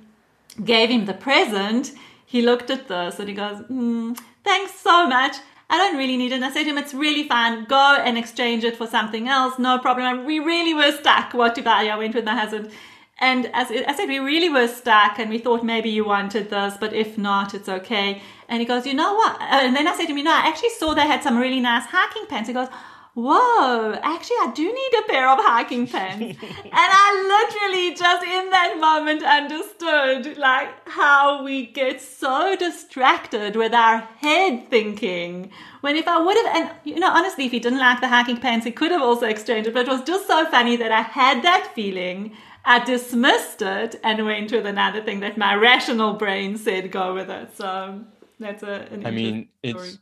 gave 0.66 0.90
him 0.90 1.06
the 1.06 1.14
present, 1.14 1.92
he 2.26 2.42
looked 2.42 2.70
at 2.70 2.88
this 2.88 3.20
and 3.20 3.30
he 3.30 3.36
goes, 3.36 3.62
mm, 3.64 4.20
thanks 4.44 4.74
so 4.80 5.08
much. 5.08 5.38
I 5.72 5.78
don't 5.78 5.98
really 5.98 6.18
need 6.18 6.34
it. 6.34 6.36
And 6.36 6.46
I 6.46 6.52
said 6.52 6.64
to 6.64 6.70
him, 6.70 6.78
it's 6.78 6.94
really 6.94 7.28
fine. 7.28 7.64
Go 7.64 7.96
and 7.96 8.18
exchange 8.18 8.66
it 8.66 8.76
for 8.76 8.86
something 8.86 9.30
else. 9.30 9.58
No 9.58 9.80
problem. 9.80 10.26
We 10.26 10.40
really 10.40 10.74
were 10.74 10.92
stuck 10.92 11.34
what 11.34 11.56
to 11.56 11.62
buy. 11.62 11.88
I 11.88 11.98
went 11.98 12.14
with 12.14 12.26
my 12.26 12.36
husband. 12.36 12.72
And 13.20 13.50
as 13.54 13.72
I 13.72 13.96
said, 13.96 14.08
we 14.08 14.20
really 14.20 14.50
were 14.50 14.68
stuck 14.68 15.18
and 15.18 15.30
we 15.30 15.38
thought 15.38 15.64
maybe 15.64 15.90
you 15.90 16.04
wanted 16.04 16.50
this, 16.50 16.76
but 16.78 16.92
if 16.92 17.18
not, 17.18 17.54
it's 17.54 17.70
okay. 17.70 18.22
And 18.50 18.60
he 18.60 18.66
goes, 18.66 18.86
you 18.86 18.94
know 18.94 19.14
what? 19.14 19.40
And 19.40 19.76
then 19.76 19.88
I 19.88 19.96
said 19.96 20.08
to 20.08 20.12
him, 20.12 20.18
you 20.18 20.24
know, 20.24 20.34
I 20.34 20.48
actually 20.48 20.72
saw 20.72 20.94
they 20.94 21.08
had 21.08 21.24
some 21.24 21.38
really 21.38 21.62
nice 21.62 21.86
hiking 21.86 22.26
pants. 22.26 22.48
He 22.48 22.54
goes, 22.54 22.68
whoa, 23.14 23.94
actually, 24.02 24.38
I 24.42 24.52
do 24.54 24.64
need 24.64 25.00
a 25.00 25.12
pair 25.12 25.30
of 25.30 25.40
hiking 25.40 25.88
pants. 25.88 26.38
and 26.42 26.72
I 26.74 27.58
literally 27.62 27.96
just 27.96 28.24
in 28.24 28.50
that 28.52 28.78
moment 28.80 29.24
understood 29.24 30.38
like 30.38 30.70
how 30.88 31.44
we 31.44 31.66
get 31.68 32.02
so 32.02 32.56
distracted 32.56 33.56
with 33.56 33.74
our 33.74 34.00
head 34.20 34.70
thinking. 34.70 35.52
When 35.82 35.96
if 35.96 36.08
I 36.08 36.22
would 36.22 36.38
have, 36.38 36.56
and 36.56 36.72
you 36.84 37.00
know, 37.00 37.12
honestly, 37.12 37.46
if 37.46 37.52
he 37.52 37.60
didn't 37.60 37.80
like 37.80 38.02
the 38.02 38.08
hiking 38.08 38.38
pants, 38.38 38.66
he 38.66 38.72
could 38.72 38.92
have 38.92 39.02
also 39.02 39.26
exchanged 39.26 39.68
it. 39.68 39.74
But 39.74 39.88
it 39.88 39.92
was 39.92 40.04
just 40.04 40.28
so 40.28 40.46
funny 40.46 40.76
that 40.78 40.92
I 40.92 41.02
had 41.02 41.44
that 41.44 41.72
feeling 41.74 42.36
I 42.64 42.84
dismissed 42.84 43.62
it 43.62 44.00
and 44.04 44.26
went 44.26 44.52
with 44.52 44.66
another 44.66 45.02
thing 45.02 45.22
that 45.22 45.38
my 45.38 45.56
rational 45.56 46.14
brain 46.14 46.58
said 46.58 46.92
go 46.92 47.14
with 47.14 47.30
it. 47.30 47.58
So 47.58 48.02
that's 48.40 48.64
a. 48.64 48.88
I 49.06 49.12
mean, 49.12 49.50
it's 49.64 49.98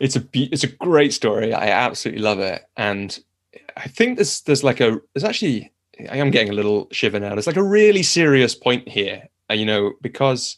it's 0.00 0.16
a 0.16 0.24
it's 0.34 0.64
a 0.64 0.68
great 0.68 1.12
story. 1.12 1.52
I 1.52 1.68
absolutely 1.68 2.22
love 2.22 2.38
it, 2.38 2.62
and 2.76 3.18
I 3.76 3.88
think 3.88 4.16
there's 4.16 4.40
there's 4.42 4.64
like 4.64 4.80
a 4.80 5.00
there's 5.14 5.24
actually 5.24 5.72
I 6.10 6.18
am 6.18 6.30
getting 6.30 6.50
a 6.50 6.54
little 6.54 6.88
shiver 6.92 7.18
now. 7.18 7.30
There's 7.30 7.46
like 7.46 7.56
a 7.56 7.62
really 7.62 8.02
serious 8.02 8.54
point 8.54 8.88
here, 8.88 9.28
uh, 9.50 9.54
you 9.54 9.66
know, 9.66 9.94
because 10.00 10.56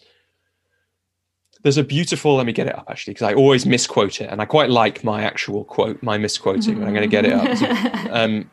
there's 1.62 1.78
a 1.78 1.84
beautiful 1.84 2.36
let 2.36 2.46
me 2.46 2.52
get 2.52 2.66
it 2.66 2.74
up 2.74 2.86
actually 2.88 3.12
because 3.12 3.28
i 3.28 3.34
always 3.34 3.66
misquote 3.66 4.20
it 4.20 4.30
and 4.30 4.40
i 4.40 4.46
quite 4.46 4.70
like 4.70 5.04
my 5.04 5.22
actual 5.22 5.64
quote 5.64 6.02
my 6.02 6.16
misquoting 6.16 6.82
i'm 6.82 6.94
going 6.94 7.02
to 7.02 7.06
get 7.06 7.26
it 7.26 7.32
up 7.32 7.56
so, 7.58 8.14
um, 8.14 8.50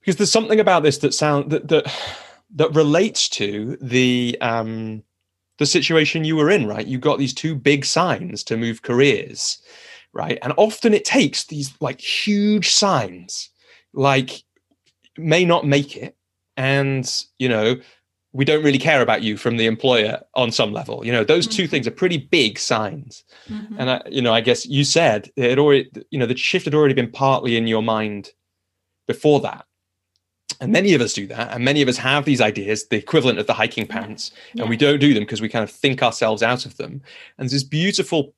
because 0.00 0.16
there's 0.16 0.32
something 0.32 0.60
about 0.60 0.82
this 0.82 0.98
that 0.98 1.14
sound 1.14 1.50
that 1.50 1.68
that 1.68 1.84
that 2.54 2.74
relates 2.74 3.28
to 3.28 3.76
the 3.80 4.36
um 4.40 5.02
the 5.58 5.66
situation 5.66 6.24
you 6.24 6.36
were 6.36 6.50
in 6.50 6.66
right? 6.66 6.86
You 6.86 6.98
got 6.98 7.18
these 7.18 7.34
two 7.34 7.54
big 7.54 7.84
signs 7.84 8.42
to 8.44 8.56
move 8.56 8.82
careers 8.82 9.60
right? 10.14 10.38
And 10.42 10.54
often 10.56 10.94
it 10.94 11.04
takes 11.04 11.44
these 11.44 11.74
like 11.80 12.00
huge 12.00 12.70
signs 12.70 13.50
like 13.92 14.42
may 15.18 15.44
not 15.44 15.66
make 15.66 15.96
it 15.96 16.16
and 16.56 17.24
you 17.38 17.48
know 17.48 17.76
we 18.32 18.44
don't 18.44 18.64
really 18.64 18.78
care 18.78 19.00
about 19.00 19.22
you 19.22 19.36
from 19.36 19.56
the 19.56 19.66
employer 19.66 20.20
on 20.34 20.50
some 20.50 20.72
level. 20.72 21.04
You 21.04 21.12
know 21.12 21.24
those 21.24 21.46
mm-hmm. 21.46 21.56
two 21.56 21.66
things 21.66 21.86
are 21.86 21.92
pretty 21.92 22.18
big 22.18 22.58
signs. 22.58 23.24
Mm-hmm. 23.48 23.78
and 23.78 23.90
I, 23.90 24.02
you 24.08 24.22
know 24.22 24.32
i 24.32 24.40
guess 24.40 24.64
you 24.64 24.84
said 24.84 25.30
it 25.36 25.58
already 25.58 25.90
you 26.10 26.18
know 26.18 26.26
the 26.26 26.36
shift 26.36 26.64
had 26.64 26.74
already 26.74 26.94
been 26.94 27.10
partly 27.10 27.56
in 27.56 27.66
your 27.66 27.82
mind 27.82 28.30
before 29.06 29.40
that 29.40 29.66
and 30.64 30.72
many 30.72 30.94
of 30.94 31.02
us 31.02 31.12
do 31.12 31.26
that. 31.26 31.52
And 31.52 31.62
many 31.62 31.82
of 31.82 31.88
us 31.88 31.98
have 31.98 32.24
these 32.24 32.40
ideas, 32.40 32.86
the 32.86 32.96
equivalent 32.96 33.38
of 33.38 33.46
the 33.46 33.52
hiking 33.52 33.86
pants, 33.86 34.32
yeah. 34.54 34.62
and 34.62 34.70
we 34.70 34.78
don't 34.78 34.98
do 34.98 35.12
them 35.12 35.22
because 35.22 35.42
we 35.42 35.48
kind 35.48 35.62
of 35.62 35.70
think 35.70 36.02
ourselves 36.02 36.42
out 36.42 36.64
of 36.64 36.78
them. 36.78 37.02
And 37.36 37.44
there's 37.44 37.52
this 37.52 37.62
beautiful 37.62 38.34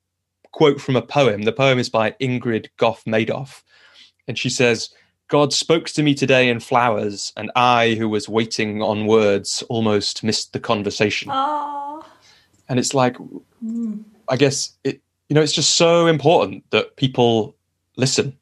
quote 0.50 0.80
from 0.80 0.96
a 0.96 1.02
poem. 1.02 1.42
The 1.42 1.52
poem 1.52 1.78
is 1.78 1.88
by 1.88 2.16
Ingrid 2.20 2.66
Goff 2.78 3.04
Maidoff. 3.04 3.62
And 4.26 4.36
she 4.36 4.50
says, 4.50 4.90
God 5.28 5.52
spoke 5.52 5.86
to 5.86 6.02
me 6.02 6.14
today 6.14 6.48
in 6.48 6.58
flowers, 6.58 7.32
and 7.36 7.52
I, 7.54 7.94
who 7.94 8.08
was 8.08 8.28
waiting 8.28 8.82
on 8.82 9.06
words, 9.06 9.62
almost 9.68 10.24
missed 10.24 10.52
the 10.52 10.58
conversation. 10.60 11.30
Oh. 11.32 12.04
And 12.68 12.80
it's 12.80 12.92
like, 12.92 13.16
mm. 13.64 14.02
I 14.28 14.36
guess 14.36 14.76
it, 14.82 15.00
you 15.28 15.34
know, 15.34 15.42
it's 15.42 15.52
just 15.52 15.76
so 15.76 16.08
important 16.08 16.68
that 16.70 16.96
people 16.96 17.54
listen 17.96 18.36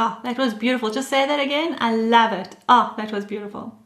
Oh, 0.00 0.16
that 0.22 0.38
was 0.38 0.54
beautiful. 0.54 0.92
Just 0.92 1.10
say 1.10 1.26
that 1.26 1.40
again. 1.40 1.76
I 1.80 1.92
love 1.92 2.32
it. 2.32 2.54
Oh, 2.68 2.94
that 2.96 3.10
was 3.10 3.24
beautiful. 3.24 3.76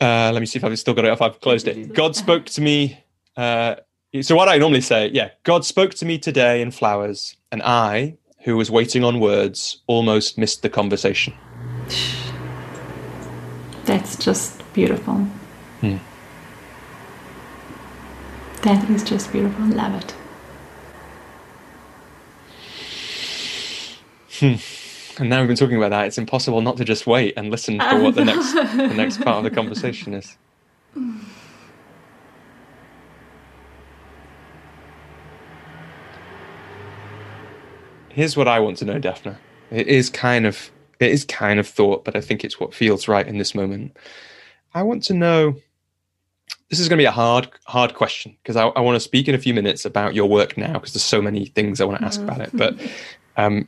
Uh, 0.00 0.32
let 0.32 0.40
me 0.40 0.46
see 0.46 0.58
if 0.58 0.64
I've 0.64 0.76
still 0.76 0.94
got 0.94 1.04
it. 1.04 1.12
If 1.12 1.22
I've 1.22 1.40
closed 1.40 1.68
it. 1.68 1.92
God 1.94 2.16
spoke 2.16 2.46
to 2.46 2.60
me. 2.60 3.04
Uh, 3.36 3.76
so 4.20 4.34
what 4.34 4.48
I 4.48 4.58
normally 4.58 4.80
say, 4.80 5.10
yeah, 5.10 5.30
God 5.44 5.64
spoke 5.64 5.94
to 5.94 6.04
me 6.04 6.18
today 6.18 6.60
in 6.60 6.72
flowers, 6.72 7.36
and 7.52 7.62
I, 7.62 8.18
who 8.40 8.56
was 8.56 8.68
waiting 8.68 9.04
on 9.04 9.20
words, 9.20 9.78
almost 9.86 10.36
missed 10.36 10.62
the 10.62 10.68
conversation. 10.68 11.34
That's 13.84 14.16
just 14.16 14.60
beautiful. 14.72 15.14
Hmm. 15.82 15.98
That 18.62 18.90
is 18.90 19.04
just 19.04 19.30
beautiful. 19.30 19.66
Love 19.66 19.94
it. 20.02 20.14
Hmm 24.40 24.80
and 25.20 25.28
now 25.28 25.40
we've 25.40 25.48
been 25.48 25.56
talking 25.56 25.76
about 25.76 25.90
that, 25.90 26.06
it's 26.06 26.18
impossible 26.18 26.62
not 26.62 26.78
to 26.78 26.84
just 26.84 27.06
wait 27.06 27.34
and 27.36 27.50
listen 27.50 27.78
for 27.78 28.00
what 28.00 28.14
the 28.14 28.24
next 28.24 28.52
the 28.54 28.94
next 28.94 29.20
part 29.20 29.38
of 29.38 29.44
the 29.44 29.50
conversation 29.50 30.14
is. 30.14 30.36
Here's 38.08 38.36
what 38.36 38.48
I 38.48 38.58
want 38.58 38.78
to 38.78 38.84
know, 38.84 38.98
Daphna. 38.98 39.36
It 39.70 39.86
is 39.86 40.08
kind 40.08 40.46
of 40.46 40.70
it 40.98 41.10
is 41.10 41.24
kind 41.24 41.60
of 41.60 41.68
thought, 41.68 42.04
but 42.04 42.16
I 42.16 42.20
think 42.20 42.44
it's 42.44 42.58
what 42.58 42.74
feels 42.74 43.06
right 43.06 43.26
in 43.26 43.38
this 43.38 43.54
moment. 43.54 43.96
I 44.74 44.82
want 44.82 45.02
to 45.04 45.14
know. 45.14 45.56
This 46.70 46.78
is 46.78 46.88
going 46.88 46.98
to 46.98 47.02
be 47.02 47.06
a 47.06 47.10
hard, 47.10 47.50
hard 47.66 47.94
question 47.94 48.36
because 48.42 48.54
I, 48.54 48.68
I 48.68 48.80
want 48.80 48.94
to 48.94 49.00
speak 49.00 49.26
in 49.26 49.34
a 49.34 49.38
few 49.38 49.52
minutes 49.52 49.84
about 49.84 50.14
your 50.14 50.28
work 50.28 50.56
now 50.56 50.74
because 50.74 50.92
there's 50.92 51.02
so 51.02 51.20
many 51.20 51.46
things 51.46 51.80
I 51.80 51.84
want 51.84 51.98
to 51.98 52.04
ask 52.04 52.20
about 52.20 52.40
it. 52.40 52.50
But 52.52 52.78
um, 53.36 53.66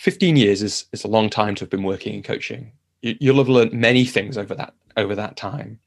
15 0.00 0.34
years 0.34 0.62
is, 0.62 0.86
is 0.94 1.04
a 1.04 1.08
long 1.08 1.28
time 1.28 1.54
to 1.54 1.60
have 1.60 1.68
been 1.68 1.82
working 1.82 2.14
in 2.14 2.22
coaching. 2.22 2.72
You, 3.02 3.34
will 3.34 3.40
have 3.40 3.50
learned 3.50 3.74
many 3.74 4.06
things 4.06 4.38
over 4.38 4.54
that 4.54 4.72
over 4.96 5.14
that 5.14 5.36
time. 5.36 5.78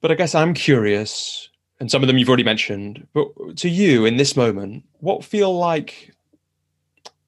But 0.00 0.12
I 0.12 0.14
guess 0.14 0.32
I'm 0.32 0.54
curious, 0.54 1.48
and 1.80 1.90
some 1.90 2.04
of 2.04 2.06
them 2.06 2.18
you've 2.18 2.28
already 2.28 2.44
mentioned, 2.44 3.04
but 3.14 3.56
to 3.56 3.68
you 3.68 4.06
in 4.06 4.16
this 4.16 4.36
moment, 4.36 4.84
what 5.00 5.24
feel 5.24 5.58
like 5.58 6.14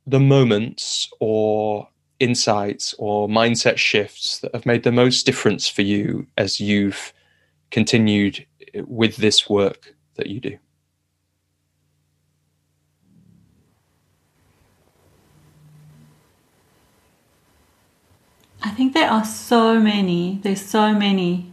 the 0.06 0.20
moments 0.20 1.10
or 1.18 1.88
insights 2.20 2.94
or 2.98 3.28
mindset 3.28 3.76
shifts 3.76 4.38
that 4.40 4.54
have 4.54 4.66
made 4.66 4.84
the 4.84 4.92
most 4.92 5.26
difference 5.26 5.68
for 5.68 5.82
you 5.82 6.28
as 6.38 6.60
you've 6.60 7.12
continued 7.72 8.46
with 8.86 9.16
this 9.16 9.50
work 9.50 9.96
that 10.14 10.28
you 10.28 10.38
do? 10.38 10.56
I 18.62 18.70
think 18.70 18.92
there 18.92 19.10
are 19.10 19.24
so 19.24 19.80
many. 19.80 20.40
There's 20.42 20.60
so 20.60 20.92
many 20.92 21.50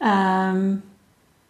um, 0.00 0.82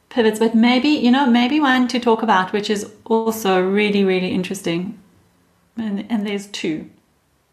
pivots, 0.09 0.39
but 0.39 0.55
maybe 0.55 0.89
you 0.89 1.11
know, 1.11 1.27
maybe 1.27 1.61
one 1.61 1.89
to 1.89 2.01
talk 2.01 2.23
about, 2.23 2.53
which 2.53 2.71
is 2.71 2.91
also 3.05 3.61
really, 3.63 4.05
really 4.05 4.29
interesting. 4.29 4.99
And, 5.77 6.07
and 6.11 6.27
there's 6.27 6.47
two. 6.47 6.89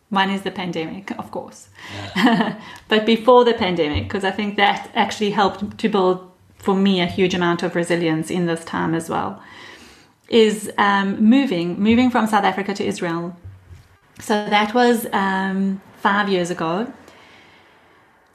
One 0.10 0.32
is 0.32 0.42
the 0.42 0.52
pandemic, 0.52 1.12
of 1.20 1.30
course, 1.30 1.70
yeah. 2.16 2.60
but 2.88 3.06
before 3.06 3.46
the 3.46 3.54
pandemic, 3.54 4.06
because 4.06 4.24
I 4.24 4.32
think 4.32 4.56
that 4.56 4.90
actually 4.96 5.30
helped 5.30 5.78
to 5.78 5.88
build 5.88 6.32
for 6.58 6.76
me 6.76 7.00
a 7.00 7.06
huge 7.06 7.36
amount 7.36 7.62
of 7.62 7.76
resilience 7.76 8.32
in 8.32 8.48
this 8.48 8.66
time 8.66 8.96
as 8.96 9.08
well. 9.08 9.42
Is 10.28 10.72
um, 10.80 11.24
moving, 11.24 11.80
moving 11.80 12.10
from 12.10 12.26
South 12.28 12.44
Africa 12.44 12.74
to 12.74 12.84
Israel. 12.84 13.38
So 14.20 14.34
that 14.34 14.74
was 14.74 15.08
um, 15.14 15.80
five 15.98 16.28
years 16.28 16.50
ago 16.50 16.92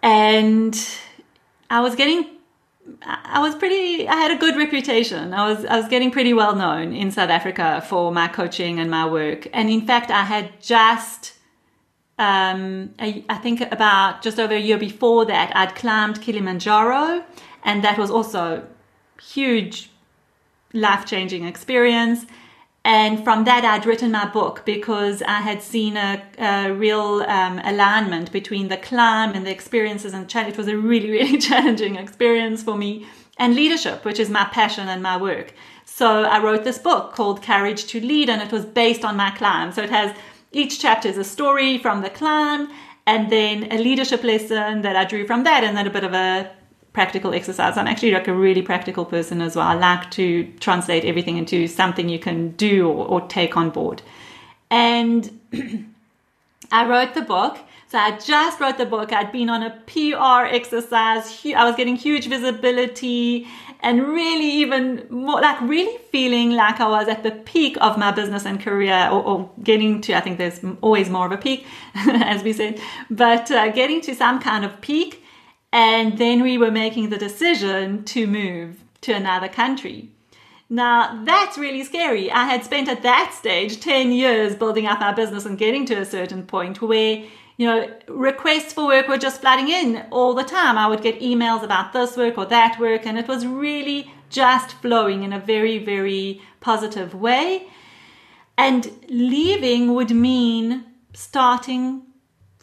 and 0.05 0.79
I 1.71 1.81
was 1.81 1.97
getting 1.97 2.27
I 3.03 3.41
was 3.41 3.55
pretty 3.55 4.07
I 4.07 4.15
had 4.15 4.31
a 4.31 4.37
good 4.37 4.57
reputation. 4.57 5.33
I 5.33 5.51
was 5.51 5.65
I 5.65 5.77
was 5.79 5.89
getting 5.89 6.11
pretty 6.11 6.35
well 6.35 6.55
known 6.55 6.93
in 6.93 7.11
South 7.11 7.31
Africa 7.31 7.83
for 7.89 8.13
my 8.13 8.29
coaching 8.29 8.79
and 8.79 8.91
my 8.91 9.07
work. 9.07 9.49
And 9.53 9.71
in 9.71 9.87
fact, 9.87 10.11
I 10.11 10.25
had 10.25 10.61
just 10.61 11.33
um, 12.19 12.95
I, 12.99 13.25
I 13.29 13.37
think 13.39 13.61
about 13.73 14.23
just 14.23 14.39
over 14.39 14.55
a 14.55 14.61
year 14.61 14.79
before 14.79 15.25
that, 15.25 15.57
I'd 15.57 15.75
climbed 15.75 16.21
Kilimanjaro, 16.21 17.25
and 17.65 17.83
that 17.83 17.99
was 17.99 18.11
also 18.11 18.65
huge 19.21 19.91
life 20.73 21.07
changing 21.07 21.45
experience. 21.45 22.27
And 22.85 23.25
from 23.25 23.45
that, 23.45 23.65
I'd 23.65 23.87
written 23.87 24.13
my 24.13 24.27
book 24.27 24.63
because 24.67 25.23
I 25.23 25.41
had 25.41 25.63
seen 25.63 25.97
a, 25.97 26.23
a 26.39 26.71
real 26.71 27.25
um, 27.27 27.59
alignment 27.61 28.31
between 28.31 28.69
the 28.69 28.77
climb 28.77 29.33
and 29.35 29.47
the 29.47 29.51
experiences 29.51 30.13
and 30.13 30.31
It 30.35 30.59
was 30.59 30.69
a 30.69 30.77
really, 30.77 31.11
really 31.19 31.39
challenging 31.39 31.97
experience 31.97 32.63
for 32.63 32.77
me. 32.77 33.07
And 33.39 33.55
leadership, 33.55 34.05
which 34.05 34.21
is 34.21 34.29
my 34.29 34.45
passion 34.53 34.89
and 34.89 35.03
my 35.03 35.17
work. 35.17 35.55
So 35.87 36.25
I 36.25 36.43
wrote 36.43 36.65
this 36.65 36.79
book 36.79 37.15
called 37.15 37.43
Courage 37.43 37.87
to 37.87 38.01
Lead, 38.01 38.29
and 38.29 38.43
it 38.43 38.53
was 38.53 38.65
based 38.65 39.05
on 39.05 39.17
my 39.17 39.31
climb. 39.31 39.73
So 39.73 39.83
it 39.83 39.91
has 39.91 40.15
each 40.53 40.79
chapter 40.79 41.09
is 41.09 41.19
a 41.19 41.25
story 41.25 41.79
from 41.79 42.03
the 42.03 42.11
climb, 42.11 42.71
and 43.07 43.31
then 43.33 43.73
a 43.73 43.79
leadership 43.79 44.23
lesson 44.23 44.83
that 44.83 44.95
I 44.95 45.05
drew 45.05 45.27
from 45.27 45.45
that, 45.45 45.65
and 45.65 45.77
then 45.77 45.87
a 45.87 45.91
bit 45.91 46.05
of 46.05 46.13
a 46.13 46.51
practical 46.95 47.35
exercise. 47.35 47.77
I'm 47.77 47.87
actually 47.87 48.13
like 48.13 48.29
a 48.29 48.33
really 48.33 48.63
practical 48.63 49.05
person 49.05 49.43
as 49.43 49.57
well. 49.57 49.67
I 49.67 49.75
like 49.75 50.11
to 50.13 50.51
translate 50.61 51.05
everything 51.05 51.37
into 51.37 51.67
something 51.67 52.09
you 52.09 52.21
can 52.21 52.53
do 52.53 52.89
or, 52.89 53.07
or 53.07 53.21
take 53.29 53.57
on 53.57 53.69
board. 53.69 54.01
And 54.71 55.39
I 56.73 56.89
wrote 56.89 57.15
the 57.15 57.23
book. 57.23 57.59
So 57.89 57.99
I 57.99 58.19
just 58.19 58.61
wrote 58.61 58.79
the 58.79 58.87
book. 58.87 59.13
I'd 59.13 59.31
been 59.33 59.51
on 59.51 59.63
a 59.63 59.71
PR 59.87 60.55
exercise. 60.55 61.45
I 61.45 61.65
was 61.65 61.77
getting 61.77 61.97
huge 61.97 62.29
visibility 62.29 63.47
and 63.81 64.09
really 64.09 64.51
even 64.51 65.07
more 65.11 65.41
like 65.41 65.61
really 65.61 65.99
feeling 66.11 66.53
like 66.53 66.81
I 66.81 66.89
was 66.89 67.09
at 67.09 67.23
the 67.23 67.33
peak 67.33 67.77
of 67.81 67.99
my 67.99 68.13
business 68.13 68.47
and 68.47 68.61
career 68.61 69.09
or, 69.13 69.23
or 69.23 69.51
getting 69.63 70.01
to, 70.03 70.15
I 70.15 70.21
think 70.21 70.39
there's 70.39 70.61
always 70.81 71.11
more 71.11 71.27
of 71.27 71.33
a 71.33 71.37
peak, 71.37 71.67
as 71.95 72.43
we 72.43 72.53
said, 72.53 72.81
but 73.11 73.51
uh, 73.51 73.71
getting 73.73 74.01
to 74.03 74.15
some 74.15 74.41
kind 74.41 74.65
of 74.65 74.81
peak 74.81 75.24
and 75.75 76.19
then 76.19 76.41
we 76.41 76.57
were 76.57 76.71
making 76.71 77.11
the 77.11 77.19
decision 77.19 78.05
to 78.05 78.29
move 78.29 78.85
to 79.01 79.13
another 79.13 79.49
country. 79.49 80.09
Now, 80.71 81.25
that's 81.25 81.59
really 81.59 81.83
scary. 81.83 82.31
I 82.31 82.45
had 82.45 82.63
spent 82.63 82.89
at 82.89 83.03
that 83.03 83.35
stage 83.37 83.81
10 83.81 84.13
years 84.13 84.55
building 84.55 84.87
up 84.87 85.01
our 85.01 85.17
business 85.17 85.45
and 85.45 85.59
getting 85.59 85.85
to 85.87 85.95
a 85.95 86.05
certain 86.05 86.47
point 86.47 86.81
where, 86.81 87.25
you 87.57 87.67
know, 87.67 87.93
requests 88.07 88.73
for 88.73 88.87
work 88.87 89.09
were 89.09 89.19
just 89.19 89.41
flooding 89.41 89.69
in 89.69 90.07
all 90.13 90.33
the 90.33 90.45
time. 90.45 90.79
I 90.79 90.87
would 90.87 91.03
get 91.03 91.21
emails 91.21 91.65
about 91.65 91.93
this 91.93 92.17
work 92.17 92.39
or 92.39 92.47
that 92.47 92.79
work, 92.79 93.05
and 93.05 93.19
it 93.19 93.27
was 93.27 93.45
really 93.45 94.13
just 94.31 94.75
flowing 94.75 95.25
in 95.25 95.33
a 95.33 95.41
very, 95.41 95.79
very 95.85 96.41
positive 96.61 97.17
way. 97.17 97.67
And 98.57 98.93
leaving 99.09 99.93
would 99.95 100.13
mean 100.13 100.85
starting 101.15 102.03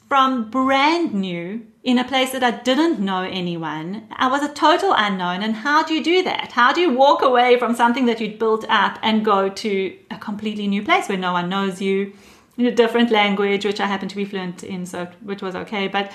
from 0.08 0.50
brand 0.50 1.14
new 1.14 1.68
in 1.84 1.98
a 1.98 2.04
place 2.04 2.32
that 2.32 2.44
I 2.44 2.52
didn't 2.52 3.00
know 3.00 3.24
anyone. 3.24 4.08
I 4.12 4.28
was 4.28 4.44
a 4.44 4.54
total 4.54 4.94
unknown. 4.96 5.42
And 5.42 5.56
how 5.56 5.84
do 5.84 5.94
you 5.94 6.04
do 6.04 6.24
that? 6.24 6.52
How 6.52 6.72
do 6.72 6.80
you 6.80 6.92
walk 6.94 7.22
away 7.24 7.58
from 7.58 7.76
something 7.76 8.06
that 8.06 8.22
you'd 8.22 8.38
built 8.38 8.66
up 8.70 9.00
and 9.02 9.26
go 9.26 9.50
to 9.50 9.98
a 10.12 10.18
completely 10.18 10.68
new 10.68 10.84
place 10.84 11.10
where 11.10 11.18
no 11.18 11.34
one 11.34 11.50
knows 11.50 11.82
you, 11.82 12.14
in 12.58 12.66
a 12.66 12.72
different 12.72 13.10
language, 13.10 13.66
which 13.66 13.80
I 13.80 13.88
happen 13.88 14.08
to 14.10 14.16
be 14.16 14.26
fluent 14.26 14.64
in, 14.64 14.86
so 14.86 15.08
which 15.24 15.42
was 15.42 15.56
okay. 15.56 15.88
But 15.88 16.12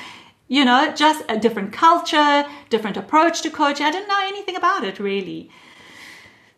you 0.48 0.64
know, 0.64 0.92
just 0.94 1.24
a 1.28 1.36
different 1.36 1.72
culture, 1.72 2.46
different 2.70 2.96
approach 2.96 3.42
to 3.42 3.50
coaching. 3.50 3.84
I 3.84 3.90
didn't 3.90 4.08
know 4.08 4.20
anything 4.22 4.54
about 4.54 4.84
it 4.84 5.00
really. 5.00 5.50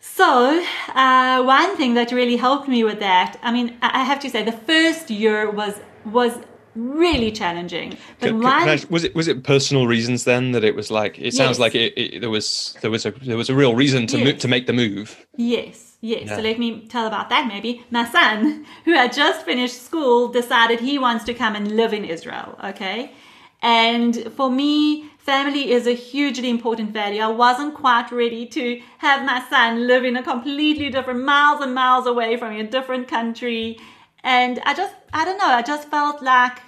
So, 0.00 0.62
uh, 0.94 1.42
one 1.42 1.76
thing 1.76 1.94
that 1.94 2.12
really 2.12 2.36
helped 2.36 2.68
me 2.68 2.84
with 2.84 3.00
that, 3.00 3.38
I 3.42 3.50
mean, 3.50 3.78
I 3.80 4.04
have 4.04 4.20
to 4.20 4.30
say, 4.30 4.42
the 4.42 4.52
first 4.52 5.10
year 5.10 5.50
was 5.50 5.80
was 6.04 6.38
really 6.78 7.32
challenging. 7.32 7.96
But 8.20 8.28
can, 8.28 8.40
can, 8.40 8.68
I, 8.68 8.78
was 8.88 9.04
it 9.04 9.14
was 9.14 9.28
it 9.28 9.42
personal 9.42 9.86
reasons 9.86 10.24
then 10.24 10.52
that 10.52 10.64
it 10.64 10.74
was 10.74 10.90
like 10.90 11.18
it 11.18 11.34
sounds 11.34 11.58
yes. 11.58 11.58
like 11.58 11.74
it, 11.74 11.92
it, 11.96 12.20
there 12.20 12.30
was 12.30 12.76
there 12.80 12.90
was 12.90 13.04
a 13.04 13.10
there 13.10 13.36
was 13.36 13.50
a 13.50 13.54
real 13.54 13.74
reason 13.74 14.06
to 14.08 14.18
yes. 14.18 14.40
to 14.42 14.48
make 14.48 14.66
the 14.66 14.72
move. 14.72 15.26
Yes, 15.36 15.96
yes. 16.00 16.24
Yeah. 16.26 16.36
So 16.36 16.42
let 16.42 16.58
me 16.58 16.86
tell 16.86 17.06
about 17.06 17.28
that. 17.30 17.48
Maybe 17.48 17.84
my 17.90 18.06
son, 18.06 18.64
who 18.84 18.92
had 18.92 19.12
just 19.12 19.44
finished 19.44 19.82
school, 19.82 20.28
decided 20.28 20.80
he 20.80 20.98
wants 20.98 21.24
to 21.24 21.34
come 21.34 21.54
and 21.56 21.76
live 21.76 21.92
in 21.92 22.04
Israel. 22.04 22.58
Okay, 22.62 23.12
and 23.62 24.32
for 24.36 24.50
me. 24.50 25.10
Family 25.28 25.72
is 25.72 25.86
a 25.86 25.92
hugely 25.92 26.48
important 26.48 26.94
value. 26.94 27.20
I 27.20 27.26
wasn't 27.28 27.74
quite 27.74 28.10
ready 28.10 28.46
to 28.46 28.80
have 28.96 29.26
my 29.26 29.44
son 29.50 29.86
live 29.86 30.02
in 30.02 30.16
a 30.16 30.22
completely 30.22 30.88
different, 30.88 31.22
miles 31.22 31.60
and 31.60 31.74
miles 31.74 32.06
away 32.06 32.38
from 32.38 32.52
a 32.54 32.62
different 32.66 33.08
country. 33.08 33.78
And 34.24 34.58
I 34.64 34.72
just, 34.74 34.94
I 35.12 35.26
don't 35.26 35.36
know, 35.36 35.48
I 35.48 35.60
just 35.60 35.90
felt 35.90 36.22
like 36.22 36.60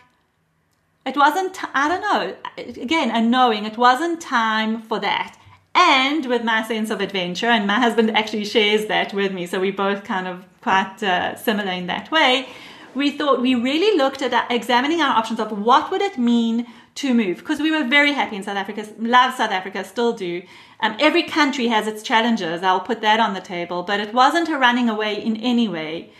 it 1.06 1.16
wasn't, 1.16 1.58
I 1.74 1.88
don't 1.88 2.00
know, 2.02 2.36
again, 2.82 3.10
a 3.10 3.22
knowing 3.22 3.64
it 3.64 3.78
wasn't 3.78 4.20
time 4.20 4.82
for 4.82 5.00
that. 5.00 5.36
And 5.74 6.26
with 6.26 6.44
my 6.44 6.62
sense 6.62 6.90
of 6.90 7.00
adventure, 7.00 7.46
and 7.46 7.66
my 7.66 7.78
husband 7.78 8.16
actually 8.16 8.44
shares 8.44 8.86
that 8.86 9.14
with 9.14 9.32
me, 9.32 9.46
so 9.46 9.60
we 9.60 9.70
both 9.70 10.04
kind 10.04 10.26
of 10.26 10.44
quite 10.60 11.02
uh, 11.02 11.36
similar 11.36 11.72
in 11.72 11.86
that 11.86 12.10
way. 12.10 12.48
We 12.94 13.12
thought 13.12 13.40
we 13.40 13.54
really 13.54 13.96
looked 13.96 14.20
at 14.20 14.34
uh, 14.34 14.44
examining 14.50 15.00
our 15.00 15.16
options 15.16 15.38
of 15.38 15.56
what 15.56 15.90
would 15.90 16.02
it 16.02 16.18
mean 16.18 16.66
to 16.96 17.14
move 17.14 17.38
because 17.38 17.60
we 17.60 17.70
were 17.70 17.84
very 17.88 18.12
happy 18.12 18.36
in 18.36 18.42
South 18.42 18.56
Africa, 18.56 18.86
love 18.98 19.34
South 19.34 19.52
Africa, 19.52 19.84
still 19.84 20.12
do. 20.12 20.42
Um, 20.80 20.96
every 20.98 21.22
country 21.22 21.68
has 21.68 21.86
its 21.86 22.02
challenges. 22.02 22.62
I'll 22.62 22.80
put 22.80 23.00
that 23.02 23.20
on 23.20 23.34
the 23.34 23.40
table, 23.40 23.82
but 23.84 24.00
it 24.00 24.12
wasn't 24.12 24.48
a 24.48 24.58
running 24.58 24.88
away 24.88 25.14
in 25.14 25.36
any 25.36 25.68
way. 25.68 26.10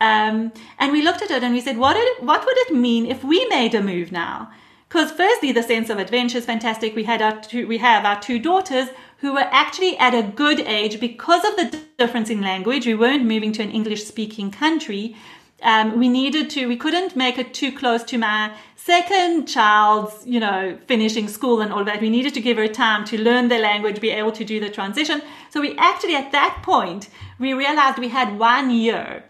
Um, 0.00 0.52
and 0.78 0.92
we 0.92 1.02
looked 1.02 1.22
at 1.22 1.30
it 1.30 1.42
and 1.42 1.54
we 1.54 1.60
said, 1.60 1.78
what, 1.78 1.94
did, 1.94 2.26
what 2.26 2.44
would 2.44 2.56
it 2.58 2.74
mean 2.74 3.06
if 3.06 3.24
we 3.24 3.46
made 3.48 3.74
a 3.74 3.82
move 3.82 4.12
now? 4.12 4.50
Because 4.88 5.10
firstly, 5.10 5.52
the 5.52 5.62
sense 5.62 5.90
of 5.90 5.98
adventure 5.98 6.38
is 6.38 6.46
fantastic. 6.46 6.96
We 6.96 7.04
had 7.04 7.20
our 7.20 7.40
two, 7.40 7.66
we 7.66 7.78
have 7.78 8.04
our 8.06 8.18
two 8.18 8.38
daughters 8.38 8.88
who 9.18 9.34
were 9.34 9.48
actually 9.50 9.98
at 9.98 10.14
a 10.14 10.22
good 10.22 10.60
age 10.60 10.98
because 10.98 11.44
of 11.44 11.56
the 11.56 11.82
difference 11.98 12.30
in 12.30 12.40
language. 12.40 12.86
We 12.86 12.94
weren't 12.94 13.24
moving 13.24 13.52
to 13.52 13.62
an 13.62 13.70
English 13.70 14.04
speaking 14.04 14.50
country. 14.50 15.16
Um, 15.62 15.98
we 15.98 16.08
needed 16.08 16.48
to, 16.50 16.66
we 16.66 16.76
couldn't 16.76 17.16
make 17.16 17.36
it 17.36 17.52
too 17.52 17.72
close 17.72 18.04
to 18.04 18.16
my 18.16 18.52
second 18.76 19.46
child's, 19.46 20.24
you 20.24 20.38
know, 20.38 20.78
finishing 20.86 21.28
school 21.28 21.60
and 21.60 21.72
all 21.72 21.84
that. 21.84 22.00
We 22.00 22.10
needed 22.10 22.32
to 22.34 22.40
give 22.40 22.56
her 22.56 22.68
time 22.68 23.04
to 23.06 23.20
learn 23.20 23.48
the 23.48 23.58
language, 23.58 24.00
be 24.00 24.10
able 24.10 24.32
to 24.32 24.44
do 24.44 24.60
the 24.60 24.70
transition. 24.70 25.20
So 25.50 25.60
we 25.60 25.76
actually, 25.76 26.14
at 26.14 26.32
that 26.32 26.60
point, 26.62 27.10
we 27.38 27.52
realized 27.52 27.98
we 27.98 28.08
had 28.08 28.38
one 28.38 28.70
year 28.70 29.24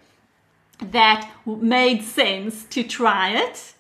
that 0.81 1.31
made 1.47 2.03
sense 2.03 2.65
to 2.67 2.83
try 2.83 3.31
it. 3.31 3.75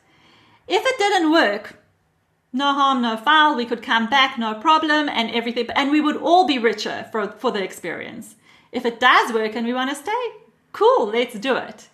If 0.66 0.82
it 0.84 0.98
didn't 0.98 1.32
work, 1.32 1.76
no 2.52 2.72
harm, 2.74 3.02
no 3.02 3.16
foul. 3.16 3.56
We 3.56 3.66
could 3.66 3.82
come 3.82 4.08
back, 4.08 4.38
no 4.38 4.54
problem, 4.54 5.08
and 5.08 5.30
everything, 5.30 5.68
and 5.74 5.90
we 5.90 6.00
would 6.00 6.16
all 6.16 6.46
be 6.46 6.58
richer 6.58 7.06
for, 7.12 7.28
for 7.32 7.50
the 7.52 7.62
experience. 7.62 8.36
If 8.72 8.84
it 8.84 9.00
does 9.00 9.32
work 9.32 9.54
and 9.54 9.66
we 9.66 9.74
want 9.74 9.90
to 9.90 9.96
stay, 9.96 10.26
cool, 10.72 11.06
let's 11.06 11.38
do 11.38 11.56
it. 11.56 11.88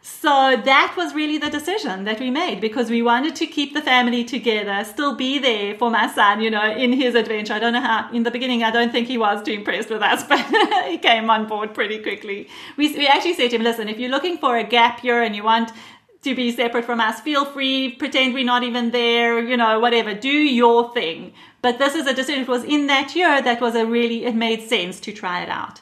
So 0.00 0.60
that 0.64 0.94
was 0.96 1.14
really 1.14 1.38
the 1.38 1.50
decision 1.50 2.04
that 2.04 2.20
we 2.20 2.30
made 2.30 2.60
because 2.60 2.90
we 2.90 3.02
wanted 3.02 3.36
to 3.36 3.46
keep 3.46 3.74
the 3.74 3.82
family 3.82 4.24
together, 4.24 4.82
still 4.84 5.14
be 5.14 5.38
there 5.38 5.76
for 5.76 5.90
my 5.90 6.06
son, 6.08 6.40
you 6.40 6.50
know, 6.50 6.72
in 6.72 6.92
his 6.92 7.14
adventure. 7.14 7.54
I 7.54 7.58
don't 7.58 7.72
know 7.72 7.80
how, 7.80 8.10
in 8.12 8.22
the 8.22 8.30
beginning, 8.30 8.62
I 8.62 8.70
don't 8.70 8.90
think 8.90 9.08
he 9.08 9.18
was 9.18 9.42
too 9.42 9.52
impressed 9.52 9.90
with 9.90 10.02
us, 10.02 10.24
but 10.28 10.40
he 10.86 10.98
came 10.98 11.28
on 11.30 11.46
board 11.46 11.74
pretty 11.74 11.98
quickly. 11.98 12.48
We, 12.76 12.96
we 12.96 13.06
actually 13.06 13.34
said 13.34 13.50
to 13.50 13.56
him, 13.56 13.62
listen, 13.62 13.88
if 13.88 13.98
you're 13.98 14.10
looking 14.10 14.38
for 14.38 14.56
a 14.56 14.64
gap 14.64 15.04
year 15.04 15.22
and 15.22 15.36
you 15.36 15.44
want 15.44 15.72
to 16.22 16.34
be 16.34 16.50
separate 16.52 16.84
from 16.84 17.00
us, 17.00 17.20
feel 17.20 17.44
free, 17.44 17.90
pretend 17.90 18.34
we're 18.34 18.44
not 18.44 18.62
even 18.64 18.90
there, 18.90 19.38
you 19.40 19.56
know, 19.56 19.78
whatever, 19.80 20.14
do 20.14 20.28
your 20.28 20.92
thing. 20.92 21.32
But 21.60 21.78
this 21.78 21.94
is 21.94 22.06
a 22.06 22.14
decision. 22.14 22.42
It 22.42 22.48
was 22.48 22.64
in 22.64 22.86
that 22.86 23.14
year 23.14 23.42
that 23.42 23.60
was 23.60 23.74
a 23.74 23.84
really, 23.84 24.24
it 24.24 24.34
made 24.34 24.62
sense 24.62 25.00
to 25.00 25.12
try 25.12 25.42
it 25.42 25.48
out. 25.48 25.80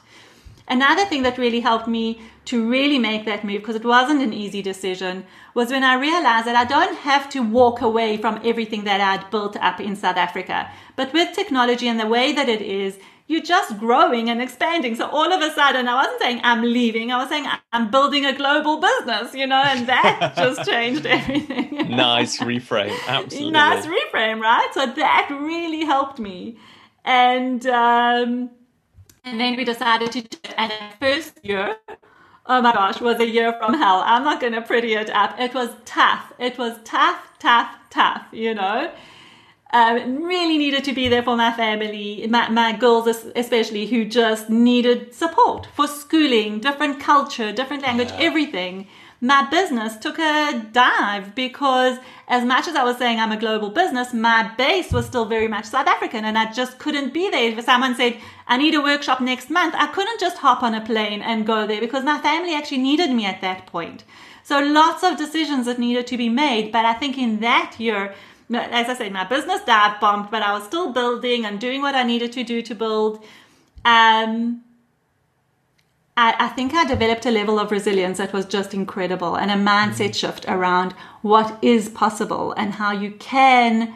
Another 0.67 1.05
thing 1.05 1.23
that 1.23 1.37
really 1.37 1.61
helped 1.61 1.87
me 1.87 2.21
to 2.45 2.69
really 2.69 2.99
make 2.99 3.25
that 3.25 3.43
move, 3.43 3.61
because 3.61 3.75
it 3.75 3.85
wasn't 3.85 4.21
an 4.21 4.33
easy 4.33 4.61
decision, 4.61 5.25
was 5.53 5.71
when 5.71 5.83
I 5.83 5.95
realized 5.95 6.45
that 6.47 6.55
I 6.55 6.65
don't 6.65 6.97
have 6.97 7.29
to 7.31 7.39
walk 7.41 7.81
away 7.81 8.17
from 8.17 8.41
everything 8.43 8.83
that 8.83 8.99
I'd 8.99 9.29
built 9.31 9.55
up 9.57 9.79
in 9.79 9.95
South 9.95 10.17
Africa. 10.17 10.69
But 10.95 11.13
with 11.13 11.33
technology 11.33 11.87
and 11.87 11.99
the 11.99 12.07
way 12.07 12.33
that 12.33 12.49
it 12.49 12.61
is, 12.61 12.99
you're 13.27 13.41
just 13.41 13.77
growing 13.77 14.29
and 14.29 14.41
expanding. 14.41 14.95
So 14.95 15.07
all 15.07 15.31
of 15.31 15.41
a 15.41 15.53
sudden, 15.53 15.87
I 15.87 15.95
wasn't 15.95 16.21
saying 16.21 16.41
I'm 16.43 16.61
leaving. 16.61 17.11
I 17.11 17.17
was 17.17 17.29
saying 17.29 17.45
I'm 17.73 17.91
building 17.91 18.25
a 18.25 18.33
global 18.33 18.79
business, 18.79 19.33
you 19.33 19.47
know, 19.47 19.61
and 19.65 19.87
that 19.87 20.33
just 20.37 20.67
changed 20.69 21.05
everything. 21.05 21.89
nice 21.89 22.39
reframe. 22.39 22.97
Absolutely. 23.07 23.51
Nice 23.51 23.85
reframe, 23.85 24.41
right? 24.41 24.69
So 24.73 24.85
that 24.85 25.27
really 25.29 25.85
helped 25.85 26.19
me. 26.19 26.57
And, 27.03 27.65
um, 27.67 28.49
and 29.27 29.39
then 29.39 29.55
we 29.55 29.63
decided 29.65 30.11
to, 30.13 30.21
do 30.21 30.37
it. 30.43 30.53
and 30.57 30.71
the 30.71 30.97
first 30.99 31.43
year, 31.43 31.75
oh 32.45 32.61
my 32.61 32.73
gosh, 32.73 33.01
was 33.01 33.19
a 33.19 33.27
year 33.27 33.53
from 33.53 33.73
hell. 33.73 34.01
I'm 34.05 34.23
not 34.23 34.39
going 34.39 34.53
to 34.53 34.61
pretty 34.61 34.93
it 34.93 35.09
up. 35.09 35.39
It 35.39 35.53
was 35.53 35.69
tough. 35.85 36.31
It 36.39 36.57
was 36.57 36.77
tough, 36.83 37.19
tough, 37.39 37.69
tough, 37.89 38.23
you 38.31 38.53
know. 38.53 38.91
Um, 39.73 40.23
really 40.23 40.57
needed 40.57 40.85
to 40.85 40.93
be 40.93 41.09
there 41.09 41.23
for 41.23 41.35
my 41.35 41.51
family, 41.51 42.25
my, 42.27 42.47
my 42.47 42.71
girls 42.71 43.05
especially, 43.35 43.85
who 43.85 44.05
just 44.05 44.49
needed 44.49 45.13
support 45.13 45.67
for 45.75 45.87
schooling, 45.87 46.59
different 46.61 47.01
culture, 47.01 47.51
different 47.51 47.83
language, 47.83 48.09
yeah. 48.11 48.19
everything 48.19 48.87
my 49.19 49.49
business 49.49 49.97
took 49.97 50.19
a 50.19 50.67
dive 50.71 51.33
because 51.33 51.97
as 52.27 52.45
much 52.45 52.67
as 52.67 52.75
I 52.75 52.83
was 52.83 52.97
saying 52.97 53.19
I'm 53.19 53.31
a 53.31 53.37
global 53.37 53.69
business, 53.69 54.13
my 54.13 54.51
base 54.57 54.91
was 54.91 55.07
still 55.07 55.25
very 55.25 55.47
much 55.47 55.65
South 55.65 55.87
African 55.87 56.23
and 56.25 56.37
I 56.37 56.51
just 56.51 56.77
couldn't 56.77 57.13
be 57.13 57.29
there. 57.29 57.57
If 57.57 57.65
someone 57.65 57.95
said, 57.95 58.17
I 58.47 58.57
need 58.57 58.75
a 58.75 58.81
workshop 58.81 59.19
next 59.19 59.49
month, 59.49 59.73
I 59.75 59.87
couldn't 59.87 60.19
just 60.19 60.37
hop 60.37 60.61
on 60.61 60.75
a 60.75 60.85
plane 60.85 61.21
and 61.21 61.47
go 61.47 61.65
there 61.65 61.79
because 61.79 62.03
my 62.03 62.19
family 62.19 62.53
actually 62.53 62.79
needed 62.79 63.11
me 63.11 63.25
at 63.25 63.41
that 63.41 63.65
point. 63.65 64.03
So 64.43 64.59
lots 64.59 65.03
of 65.03 65.17
decisions 65.17 65.65
that 65.65 65.79
needed 65.79 66.05
to 66.07 66.17
be 66.17 66.29
made. 66.29 66.71
But 66.71 66.85
I 66.85 66.93
think 66.93 67.17
in 67.17 67.39
that 67.39 67.75
year, 67.79 68.13
as 68.53 68.87
I 68.87 68.93
said, 68.93 69.11
my 69.11 69.23
business 69.23 69.61
dive 69.65 69.99
bombed, 69.99 70.29
but 70.29 70.43
I 70.43 70.53
was 70.53 70.63
still 70.63 70.93
building 70.93 71.43
and 71.43 71.59
doing 71.59 71.81
what 71.81 71.95
I 71.95 72.03
needed 72.03 72.31
to 72.33 72.43
do 72.43 72.61
to 72.61 72.75
build. 72.75 73.25
Um, 73.83 74.63
I, 76.17 76.35
I 76.39 76.47
think 76.49 76.73
I 76.73 76.83
developed 76.83 77.27
a 77.27 77.31
level 77.31 77.59
of 77.59 77.69
resilience 77.69 78.17
that 78.17 78.33
was 78.33 78.45
just 78.47 78.73
incredible 78.73 79.35
and 79.35 79.51
a 79.51 79.53
mindset 79.53 80.09
mm-hmm. 80.09 80.11
shift 80.13 80.45
around 80.47 80.93
what 81.21 81.59
is 81.61 81.89
possible 81.89 82.53
and 82.53 82.73
how 82.73 82.91
you 82.91 83.11
can, 83.11 83.93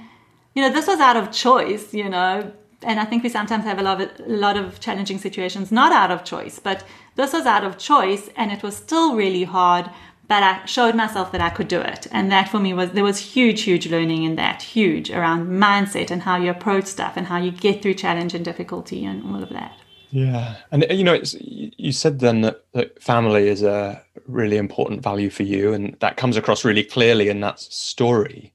you 0.54 0.62
know, 0.62 0.72
this 0.72 0.86
was 0.86 1.00
out 1.00 1.18
of 1.18 1.32
choice, 1.32 1.94
you 1.94 2.08
know, 2.08 2.52
and 2.84 3.00
I 3.00 3.06
think 3.06 3.24
we 3.24 3.30
sometimes 3.30 3.64
have 3.64 3.80
a 3.80 3.84
lot 3.84 4.02
of, 4.02 4.10
a 4.20 4.24
lot 4.30 4.56
of 4.56 4.80
challenging 4.80 5.18
situations 5.18 5.72
not 5.72 5.92
out 5.92 6.12
of 6.12 6.24
choice, 6.24 6.60
but 6.60 6.84
this 7.16 7.34
was 7.34 7.48
out 7.48 7.64
of 7.64 7.80
choice 7.80 8.30
and 8.36 8.52
it 8.52 8.62
was 8.62 8.76
still 8.76 9.16
really 9.16 9.44
hard, 9.44 9.90
but 10.28 10.44
I 10.44 10.64
showed 10.66 10.94
myself 10.94 11.32
that 11.32 11.42
I 11.42 11.50
could 11.50 11.68
do 11.68 11.82
it. 11.82 12.06
And 12.12 12.32
that 12.32 12.50
for 12.50 12.60
me 12.60 12.74
was, 12.74 12.92
there 12.92 13.04
was 13.04 13.18
huge, 13.18 13.64
huge 13.64 13.88
learning 13.88 14.24
in 14.24 14.36
that, 14.36 14.62
huge 14.62 15.10
around 15.10 15.48
mindset 15.48 16.12
and 16.12 16.22
how 16.22 16.38
you 16.38 16.52
approach 16.52 16.86
stuff 16.86 17.18
and 17.18 17.28
how 17.28 17.38
you 17.38 17.52
get 17.52 17.82
through 17.82 17.96
challenge 17.96 18.36
and 18.36 18.46
difficulty 18.46 19.06
and 19.06 19.24
all 19.26 19.42
of 19.42 19.50
that. 19.50 19.81
Yeah, 20.12 20.58
and 20.72 20.86
you 20.90 21.04
know, 21.04 21.14
it's 21.14 21.36
you 21.40 21.92
said 21.94 22.20
then 22.20 22.42
that, 22.42 22.66
that 22.74 23.02
family 23.02 23.48
is 23.48 23.64
a 23.64 24.04
really 24.28 24.58
important 24.58 25.02
value 25.02 25.30
for 25.30 25.44
you, 25.44 25.74
and 25.74 25.96
that 26.02 26.18
comes 26.18 26.36
across 26.36 26.66
really 26.66 26.84
clearly 26.84 27.30
in 27.30 27.40
that 27.40 27.60
story. 27.60 28.54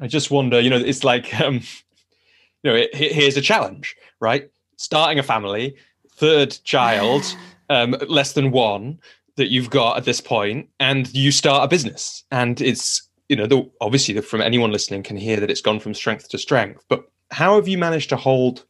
I 0.00 0.08
just 0.08 0.32
wonder, 0.32 0.60
you 0.60 0.70
know, 0.70 0.76
it's 0.76 1.04
like, 1.04 1.32
um, 1.40 1.60
you 2.62 2.70
know, 2.70 2.74
it, 2.74 2.94
here's 2.94 3.36
a 3.36 3.40
challenge, 3.40 3.94
right? 4.20 4.50
Starting 4.76 5.20
a 5.20 5.22
family, 5.22 5.76
third 6.16 6.58
child, 6.64 7.24
um, 7.70 7.96
less 8.08 8.32
than 8.32 8.50
one 8.50 8.98
that 9.36 9.50
you've 9.50 9.70
got 9.70 9.96
at 9.96 10.04
this 10.04 10.20
point, 10.20 10.68
and 10.80 11.12
you 11.14 11.30
start 11.30 11.64
a 11.64 11.68
business, 11.68 12.24
and 12.32 12.60
it's 12.60 13.08
you 13.28 13.36
know, 13.36 13.46
the, 13.46 13.70
obviously, 13.80 14.20
from 14.20 14.40
anyone 14.40 14.72
listening 14.72 15.02
can 15.02 15.16
hear 15.16 15.40
that 15.40 15.50
it's 15.50 15.60
gone 15.60 15.80
from 15.80 15.94
strength 15.94 16.28
to 16.30 16.38
strength. 16.38 16.84
But 16.88 17.08
how 17.30 17.54
have 17.56 17.68
you 17.68 17.78
managed 17.78 18.10
to 18.10 18.16
hold 18.16 18.64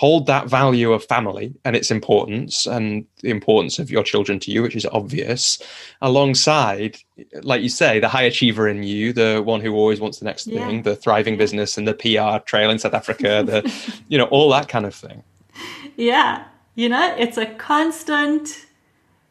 hold 0.00 0.24
that 0.24 0.48
value 0.48 0.94
of 0.94 1.04
family 1.04 1.52
and 1.66 1.76
its 1.76 1.90
importance 1.90 2.64
and 2.64 3.04
the 3.20 3.28
importance 3.28 3.78
of 3.78 3.90
your 3.90 4.02
children 4.02 4.40
to 4.40 4.50
you, 4.50 4.62
which 4.62 4.74
is 4.74 4.86
obvious, 4.86 5.60
alongside, 6.00 6.96
like 7.42 7.60
you 7.60 7.68
say, 7.68 8.00
the 8.00 8.08
high 8.08 8.22
achiever 8.22 8.66
in 8.66 8.82
you, 8.82 9.12
the 9.12 9.42
one 9.44 9.60
who 9.60 9.74
always 9.74 10.00
wants 10.00 10.18
the 10.18 10.24
next 10.24 10.46
yeah. 10.46 10.66
thing, 10.66 10.84
the 10.84 10.96
thriving 10.96 11.36
business 11.36 11.76
and 11.76 11.86
the 11.86 11.92
PR 11.92 12.42
trail 12.46 12.70
in 12.70 12.78
South 12.78 12.94
Africa, 12.94 13.44
the, 13.44 14.00
you 14.08 14.16
know, 14.16 14.24
all 14.36 14.48
that 14.48 14.68
kind 14.68 14.86
of 14.86 14.94
thing. 14.94 15.22
Yeah. 15.98 16.44
You 16.76 16.88
know, 16.88 17.14
it's 17.18 17.36
a 17.36 17.44
constant 17.44 18.64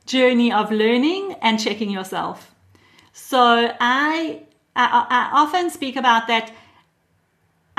journey 0.06 0.54
of 0.54 0.72
learning 0.72 1.36
and 1.42 1.60
checking 1.60 1.90
yourself. 1.90 2.54
So 3.12 3.74
I, 3.80 4.44
I, 4.76 4.86
I 5.10 5.30
often 5.34 5.72
speak 5.72 5.96
about 5.96 6.28
that 6.28 6.52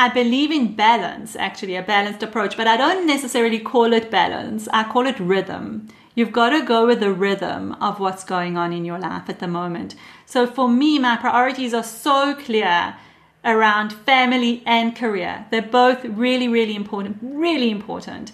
I 0.01 0.09
believe 0.09 0.51
in 0.51 0.77
balance, 0.77 1.37
actually, 1.37 1.77
a 1.77 1.83
balanced 1.83 2.23
approach, 2.23 2.57
but 2.57 2.67
I 2.67 2.79
don't 2.79 3.07
necessarily 3.07 3.59
call 3.59 3.93
it 3.93 4.11
balance. 4.11 4.67
I 4.73 4.85
call 4.85 5.07
it 5.07 5.21
rhythm. 5.21 5.89
You've 6.15 6.33
got 6.33 6.49
to 6.51 6.65
go 6.65 6.87
with 6.87 7.01
the 7.01 7.13
rhythm 7.13 7.75
of 7.83 8.01
what's 8.01 8.25
going 8.25 8.57
on 8.57 8.73
in 8.73 8.87
your 8.87 8.99
life 8.99 9.29
at 9.29 9.41
the 9.41 9.47
moment. 9.47 9.95
So 10.25 10.47
for 10.47 10.71
me, 10.71 10.99
my 10.99 11.19
priorities 11.19 11.75
are 11.75 11.83
so 11.83 12.35
clear 12.35 12.97
around 13.45 13.93
family 13.93 14.63
and 14.65 14.97
career. 14.97 15.45
They're 15.51 15.61
both 15.61 16.03
really, 16.07 16.49
really 16.49 16.77
important, 16.77 17.19
really 17.21 17.71
important. 17.71 18.33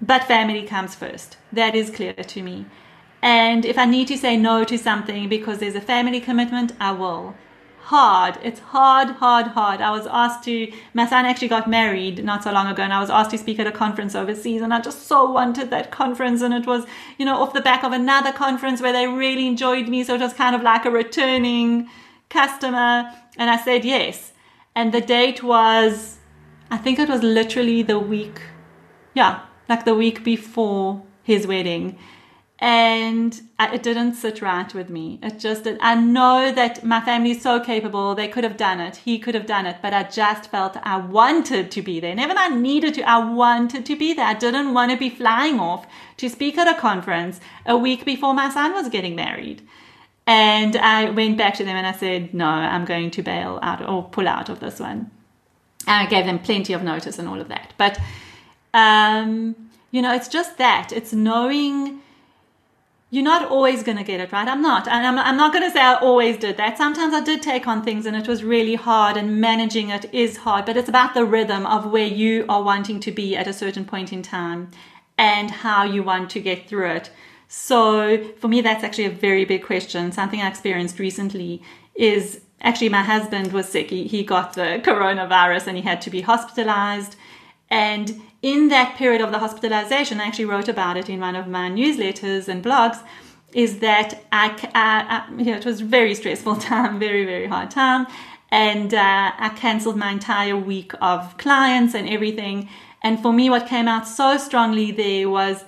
But 0.00 0.24
family 0.24 0.62
comes 0.62 0.94
first. 0.94 1.36
That 1.52 1.74
is 1.74 1.90
clear 1.90 2.14
to 2.14 2.42
me. 2.42 2.64
And 3.20 3.66
if 3.66 3.76
I 3.76 3.84
need 3.84 4.08
to 4.08 4.16
say 4.16 4.38
no 4.38 4.64
to 4.64 4.78
something 4.78 5.28
because 5.28 5.58
there's 5.58 5.74
a 5.74 5.82
family 5.82 6.18
commitment, 6.18 6.72
I 6.80 6.92
will 6.92 7.34
hard. 7.82 8.38
It's 8.42 8.60
hard, 8.60 9.08
hard, 9.16 9.48
hard. 9.48 9.80
I 9.80 9.90
was 9.90 10.06
asked 10.06 10.44
to, 10.44 10.72
my 10.94 11.06
son 11.06 11.26
actually 11.26 11.48
got 11.48 11.68
married 11.68 12.24
not 12.24 12.44
so 12.44 12.52
long 12.52 12.68
ago, 12.68 12.82
and 12.82 12.92
I 12.92 13.00
was 13.00 13.10
asked 13.10 13.32
to 13.32 13.38
speak 13.38 13.58
at 13.58 13.66
a 13.66 13.72
conference 13.72 14.14
overseas, 14.14 14.62
and 14.62 14.72
I 14.72 14.80
just 14.80 15.06
so 15.06 15.30
wanted 15.30 15.70
that 15.70 15.90
conference. 15.90 16.42
And 16.42 16.54
it 16.54 16.66
was, 16.66 16.86
you 17.18 17.26
know, 17.26 17.42
off 17.42 17.52
the 17.52 17.60
back 17.60 17.82
of 17.84 17.92
another 17.92 18.32
conference 18.32 18.80
where 18.80 18.92
they 18.92 19.06
really 19.06 19.46
enjoyed 19.46 19.88
me. 19.88 20.04
So 20.04 20.14
it 20.14 20.20
was 20.20 20.32
kind 20.32 20.54
of 20.54 20.62
like 20.62 20.84
a 20.84 20.90
returning 20.90 21.88
customer. 22.30 23.12
And 23.36 23.50
I 23.50 23.56
said 23.56 23.84
yes. 23.84 24.32
And 24.74 24.94
the 24.94 25.00
date 25.00 25.42
was, 25.42 26.18
I 26.70 26.78
think 26.78 26.98
it 26.98 27.08
was 27.08 27.22
literally 27.22 27.82
the 27.82 27.98
week, 27.98 28.40
yeah, 29.12 29.42
like 29.68 29.84
the 29.84 29.94
week 29.94 30.24
before 30.24 31.02
his 31.22 31.46
wedding 31.46 31.98
and 32.62 33.42
it 33.58 33.82
didn't 33.82 34.14
sit 34.14 34.40
right 34.40 34.72
with 34.72 34.88
me. 34.88 35.18
It 35.20 35.40
just 35.40 35.64
did. 35.64 35.78
I 35.80 35.96
know 35.96 36.52
that 36.52 36.84
my 36.84 37.00
family 37.00 37.32
is 37.32 37.42
so 37.42 37.58
capable. 37.58 38.14
They 38.14 38.28
could 38.28 38.44
have 38.44 38.56
done 38.56 38.78
it. 38.78 38.98
He 38.98 39.18
could 39.18 39.34
have 39.34 39.46
done 39.46 39.66
it. 39.66 39.78
But 39.82 39.92
I 39.92 40.04
just 40.04 40.48
felt 40.48 40.76
I 40.84 40.98
wanted 40.98 41.72
to 41.72 41.82
be 41.82 41.98
there. 41.98 42.14
Never 42.14 42.34
I 42.36 42.50
needed 42.50 42.94
to. 42.94 43.02
I 43.02 43.18
wanted 43.18 43.84
to 43.86 43.96
be 43.96 44.14
there. 44.14 44.26
I 44.26 44.34
didn't 44.34 44.74
want 44.74 44.92
to 44.92 44.96
be 44.96 45.10
flying 45.10 45.58
off 45.58 45.88
to 46.18 46.28
speak 46.28 46.56
at 46.56 46.68
a 46.68 46.78
conference 46.78 47.40
a 47.66 47.76
week 47.76 48.04
before 48.04 48.32
my 48.32 48.48
son 48.48 48.72
was 48.74 48.88
getting 48.88 49.16
married. 49.16 49.66
And 50.28 50.76
I 50.76 51.10
went 51.10 51.36
back 51.36 51.54
to 51.54 51.64
them 51.64 51.74
and 51.74 51.84
I 51.86 51.92
said, 51.92 52.32
no, 52.32 52.46
I'm 52.46 52.84
going 52.84 53.10
to 53.10 53.22
bail 53.24 53.58
out 53.60 53.84
or 53.84 54.04
pull 54.04 54.28
out 54.28 54.48
of 54.48 54.60
this 54.60 54.78
one. 54.78 55.10
And 55.88 56.06
I 56.06 56.08
gave 56.08 56.26
them 56.26 56.38
plenty 56.38 56.74
of 56.74 56.84
notice 56.84 57.18
and 57.18 57.26
all 57.26 57.40
of 57.40 57.48
that. 57.48 57.72
But, 57.76 57.98
um, 58.72 59.56
you 59.90 60.00
know, 60.00 60.14
it's 60.14 60.28
just 60.28 60.58
that. 60.58 60.92
It's 60.92 61.12
knowing 61.12 62.01
you're 63.12 63.22
not 63.22 63.50
always 63.50 63.82
going 63.82 63.98
to 63.98 64.04
get 64.04 64.20
it 64.20 64.32
right. 64.32 64.48
I'm 64.48 64.62
not. 64.62 64.88
And 64.88 65.06
I'm, 65.06 65.18
I'm 65.18 65.36
not 65.36 65.52
going 65.52 65.68
to 65.68 65.70
say 65.70 65.82
I 65.82 65.96
always 65.96 66.38
did 66.38 66.56
that. 66.56 66.78
Sometimes 66.78 67.12
I 67.12 67.20
did 67.20 67.42
take 67.42 67.66
on 67.66 67.84
things 67.84 68.06
and 68.06 68.16
it 68.16 68.26
was 68.26 68.42
really 68.42 68.74
hard 68.74 69.18
and 69.18 69.38
managing 69.38 69.90
it 69.90 70.06
is 70.14 70.38
hard, 70.38 70.64
but 70.64 70.78
it's 70.78 70.88
about 70.88 71.12
the 71.12 71.26
rhythm 71.26 71.66
of 71.66 71.92
where 71.92 72.06
you 72.06 72.46
are 72.48 72.62
wanting 72.62 73.00
to 73.00 73.12
be 73.12 73.36
at 73.36 73.46
a 73.46 73.52
certain 73.52 73.84
point 73.84 74.14
in 74.14 74.22
time 74.22 74.70
and 75.18 75.50
how 75.50 75.84
you 75.84 76.02
want 76.02 76.30
to 76.30 76.40
get 76.40 76.66
through 76.66 76.90
it. 76.90 77.10
So 77.48 78.32
for 78.38 78.48
me, 78.48 78.62
that's 78.62 78.82
actually 78.82 79.04
a 79.04 79.10
very 79.10 79.44
big 79.44 79.62
question. 79.62 80.10
Something 80.10 80.40
I 80.40 80.48
experienced 80.48 80.98
recently 80.98 81.62
is 81.94 82.40
actually 82.62 82.88
my 82.88 83.02
husband 83.02 83.52
was 83.52 83.68
sick. 83.68 83.90
He, 83.90 84.04
he 84.04 84.24
got 84.24 84.54
the 84.54 84.80
coronavirus 84.82 85.66
and 85.66 85.76
he 85.76 85.82
had 85.82 86.00
to 86.00 86.08
be 86.08 86.22
hospitalized. 86.22 87.16
And 87.68 88.22
in 88.42 88.68
that 88.68 88.96
period 88.96 89.20
of 89.20 89.30
the 89.30 89.38
hospitalization, 89.38 90.20
I 90.20 90.24
actually 90.24 90.46
wrote 90.46 90.68
about 90.68 90.96
it 90.96 91.08
in 91.08 91.20
one 91.20 91.36
of 91.36 91.46
my 91.46 91.70
newsletters 91.70 92.48
and 92.48 92.62
blogs. 92.62 92.98
is 93.54 93.78
that 93.78 94.24
I, 94.32 94.48
I, 94.74 95.24
I, 95.28 95.38
you 95.38 95.44
know, 95.52 95.56
it 95.58 95.66
was 95.66 95.80
very 95.80 96.14
stressful 96.14 96.56
time, 96.72 96.98
very, 96.98 97.24
very 97.24 97.46
hard 97.46 97.70
time. 97.70 98.06
And 98.50 98.92
uh, 98.92 99.32
I 99.38 99.50
cancelled 99.56 99.96
my 99.96 100.10
entire 100.10 100.56
week 100.56 100.92
of 101.00 101.38
clients 101.38 101.94
and 101.94 102.08
everything. 102.08 102.68
And 103.02 103.20
for 103.22 103.32
me, 103.32 103.48
what 103.48 103.66
came 103.66 103.88
out 103.88 104.06
so 104.06 104.36
strongly 104.36 104.90
there 104.90 105.28
was 105.30 105.64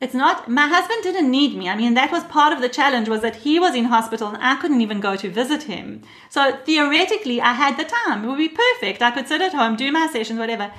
it's 0.00 0.14
not 0.14 0.48
my 0.48 0.66
husband 0.66 1.02
didn't 1.02 1.30
need 1.30 1.56
me 1.56 1.68
i 1.68 1.76
mean 1.76 1.94
that 1.94 2.10
was 2.10 2.24
part 2.24 2.52
of 2.52 2.60
the 2.60 2.68
challenge 2.68 3.08
was 3.08 3.22
that 3.22 3.36
he 3.36 3.58
was 3.58 3.74
in 3.74 3.84
hospital 3.84 4.28
and 4.28 4.36
i 4.42 4.54
couldn't 4.56 4.82
even 4.82 5.00
go 5.00 5.16
to 5.16 5.30
visit 5.30 5.62
him 5.62 6.02
so 6.28 6.58
theoretically 6.66 7.40
i 7.40 7.52
had 7.52 7.78
the 7.78 7.84
time 7.84 8.22
it 8.22 8.28
would 8.28 8.36
be 8.36 8.48
perfect 8.48 9.00
i 9.00 9.10
could 9.10 9.26
sit 9.26 9.40
at 9.40 9.54
home 9.54 9.76
do 9.76 9.90
my 9.92 10.06
sessions 10.12 10.38
whatever 10.38 10.70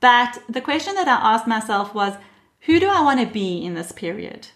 but 0.00 0.38
the 0.48 0.60
question 0.60 0.94
that 0.94 1.08
i 1.08 1.34
asked 1.34 1.46
myself 1.46 1.94
was 1.94 2.14
who 2.60 2.78
do 2.80 2.88
i 2.88 3.00
want 3.00 3.20
to 3.20 3.26
be 3.26 3.64
in 3.64 3.74
this 3.74 3.92
period 3.92 4.48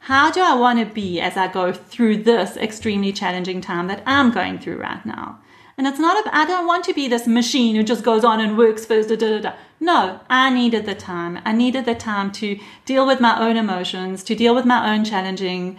how 0.00 0.30
do 0.30 0.40
i 0.40 0.54
want 0.54 0.78
to 0.78 0.94
be 0.94 1.20
as 1.20 1.36
i 1.36 1.46
go 1.46 1.72
through 1.72 2.16
this 2.16 2.56
extremely 2.56 3.12
challenging 3.12 3.60
time 3.60 3.86
that 3.86 4.02
i'm 4.06 4.30
going 4.30 4.58
through 4.58 4.76
right 4.76 5.04
now 5.06 5.38
and 5.78 5.86
it's 5.86 5.98
not, 5.98 6.24
I 6.32 6.44
don't 6.44 6.66
want 6.66 6.84
to 6.84 6.94
be 6.94 7.08
this 7.08 7.26
machine 7.26 7.74
who 7.74 7.82
just 7.82 8.04
goes 8.04 8.24
on 8.24 8.40
and 8.40 8.58
works 8.58 8.84
first. 8.84 9.08
Da, 9.08 9.16
da, 9.16 9.40
da. 9.40 9.52
No, 9.80 10.20
I 10.28 10.50
needed 10.50 10.86
the 10.86 10.94
time. 10.94 11.40
I 11.44 11.52
needed 11.52 11.86
the 11.86 11.94
time 11.94 12.30
to 12.32 12.58
deal 12.84 13.06
with 13.06 13.20
my 13.20 13.40
own 13.40 13.56
emotions, 13.56 14.22
to 14.24 14.34
deal 14.34 14.54
with 14.54 14.64
my 14.64 14.94
own 14.94 15.04
challenging, 15.04 15.78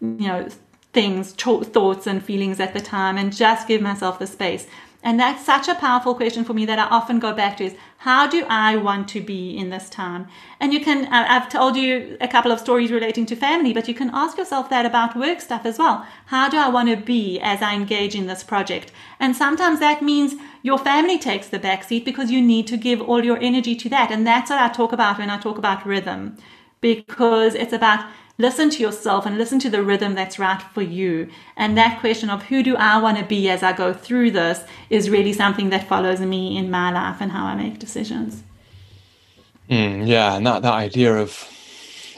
you 0.00 0.28
know, 0.28 0.48
things, 0.92 1.32
thoughts 1.32 2.06
and 2.06 2.22
feelings 2.22 2.60
at 2.60 2.74
the 2.74 2.80
time, 2.80 3.16
and 3.16 3.34
just 3.34 3.66
give 3.66 3.80
myself 3.80 4.18
the 4.18 4.26
space. 4.26 4.66
And 5.02 5.18
that's 5.18 5.46
such 5.46 5.66
a 5.66 5.74
powerful 5.74 6.14
question 6.14 6.44
for 6.44 6.52
me 6.52 6.66
that 6.66 6.78
I 6.78 6.84
often 6.84 7.18
go 7.18 7.32
back 7.32 7.56
to 7.56 7.64
is 7.64 7.74
how 7.98 8.26
do 8.26 8.44
I 8.48 8.76
want 8.76 9.08
to 9.10 9.22
be 9.22 9.56
in 9.56 9.70
this 9.70 9.88
time? 9.88 10.28
And 10.58 10.74
you 10.74 10.80
can, 10.80 11.06
I've 11.06 11.48
told 11.48 11.74
you 11.76 12.18
a 12.20 12.28
couple 12.28 12.52
of 12.52 12.60
stories 12.60 12.90
relating 12.90 13.24
to 13.26 13.36
family, 13.36 13.72
but 13.72 13.88
you 13.88 13.94
can 13.94 14.10
ask 14.12 14.36
yourself 14.36 14.68
that 14.68 14.84
about 14.84 15.16
work 15.16 15.40
stuff 15.40 15.64
as 15.64 15.78
well. 15.78 16.06
How 16.26 16.50
do 16.50 16.58
I 16.58 16.68
want 16.68 16.90
to 16.90 16.96
be 16.96 17.40
as 17.40 17.62
I 17.62 17.74
engage 17.74 18.14
in 18.14 18.26
this 18.26 18.42
project? 18.42 18.92
And 19.18 19.34
sometimes 19.34 19.80
that 19.80 20.02
means 20.02 20.34
your 20.62 20.78
family 20.78 21.18
takes 21.18 21.48
the 21.48 21.58
back 21.58 21.84
seat 21.84 22.04
because 22.04 22.30
you 22.30 22.42
need 22.42 22.66
to 22.66 22.76
give 22.76 23.00
all 23.00 23.24
your 23.24 23.38
energy 23.38 23.74
to 23.76 23.88
that. 23.88 24.10
And 24.10 24.26
that's 24.26 24.50
what 24.50 24.60
I 24.60 24.68
talk 24.68 24.92
about 24.92 25.18
when 25.18 25.30
I 25.30 25.38
talk 25.38 25.56
about 25.56 25.86
rhythm, 25.86 26.36
because 26.82 27.54
it's 27.54 27.72
about 27.72 28.04
listen 28.40 28.70
to 28.70 28.82
yourself 28.82 29.26
and 29.26 29.38
listen 29.38 29.58
to 29.60 29.70
the 29.70 29.82
rhythm 29.82 30.14
that's 30.14 30.38
right 30.38 30.62
for 30.74 30.82
you. 30.82 31.28
And 31.56 31.76
that 31.76 32.00
question 32.00 32.30
of 32.30 32.44
who 32.44 32.62
do 32.62 32.76
I 32.76 33.00
want 33.00 33.18
to 33.18 33.24
be 33.24 33.48
as 33.48 33.62
I 33.62 33.72
go 33.72 33.92
through 33.92 34.32
this 34.32 34.64
is 34.88 35.10
really 35.10 35.32
something 35.32 35.70
that 35.70 35.86
follows 35.86 36.20
me 36.20 36.56
in 36.56 36.70
my 36.70 36.90
life 36.90 37.18
and 37.20 37.30
how 37.30 37.44
I 37.44 37.54
make 37.54 37.78
decisions. 37.78 38.42
Mm, 39.68 40.08
yeah, 40.08 40.36
and 40.36 40.46
that, 40.46 40.62
that 40.62 40.72
idea 40.72 41.16
of 41.16 41.46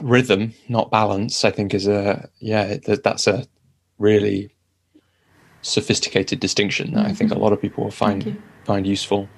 rhythm, 0.01 0.55
not 0.69 0.91
balance, 0.91 1.45
I 1.45 1.51
think 1.51 1.75
is 1.75 1.87
a 1.87 2.29
yeah, 2.39 2.79
that's 2.87 3.27
a 3.27 3.47
really 3.99 4.55
sophisticated 5.63 6.41
distinction 6.41 6.93
that 6.93 7.01
mm-hmm. 7.01 7.11
I 7.11 7.15
think 7.15 7.31
a 7.31 7.35
mm-hmm. 7.35 7.43
lot 7.43 7.53
of 7.53 7.61
people 7.61 7.85
will 7.85 7.91
find 7.91 8.41
find 8.65 8.87
useful. 8.87 9.29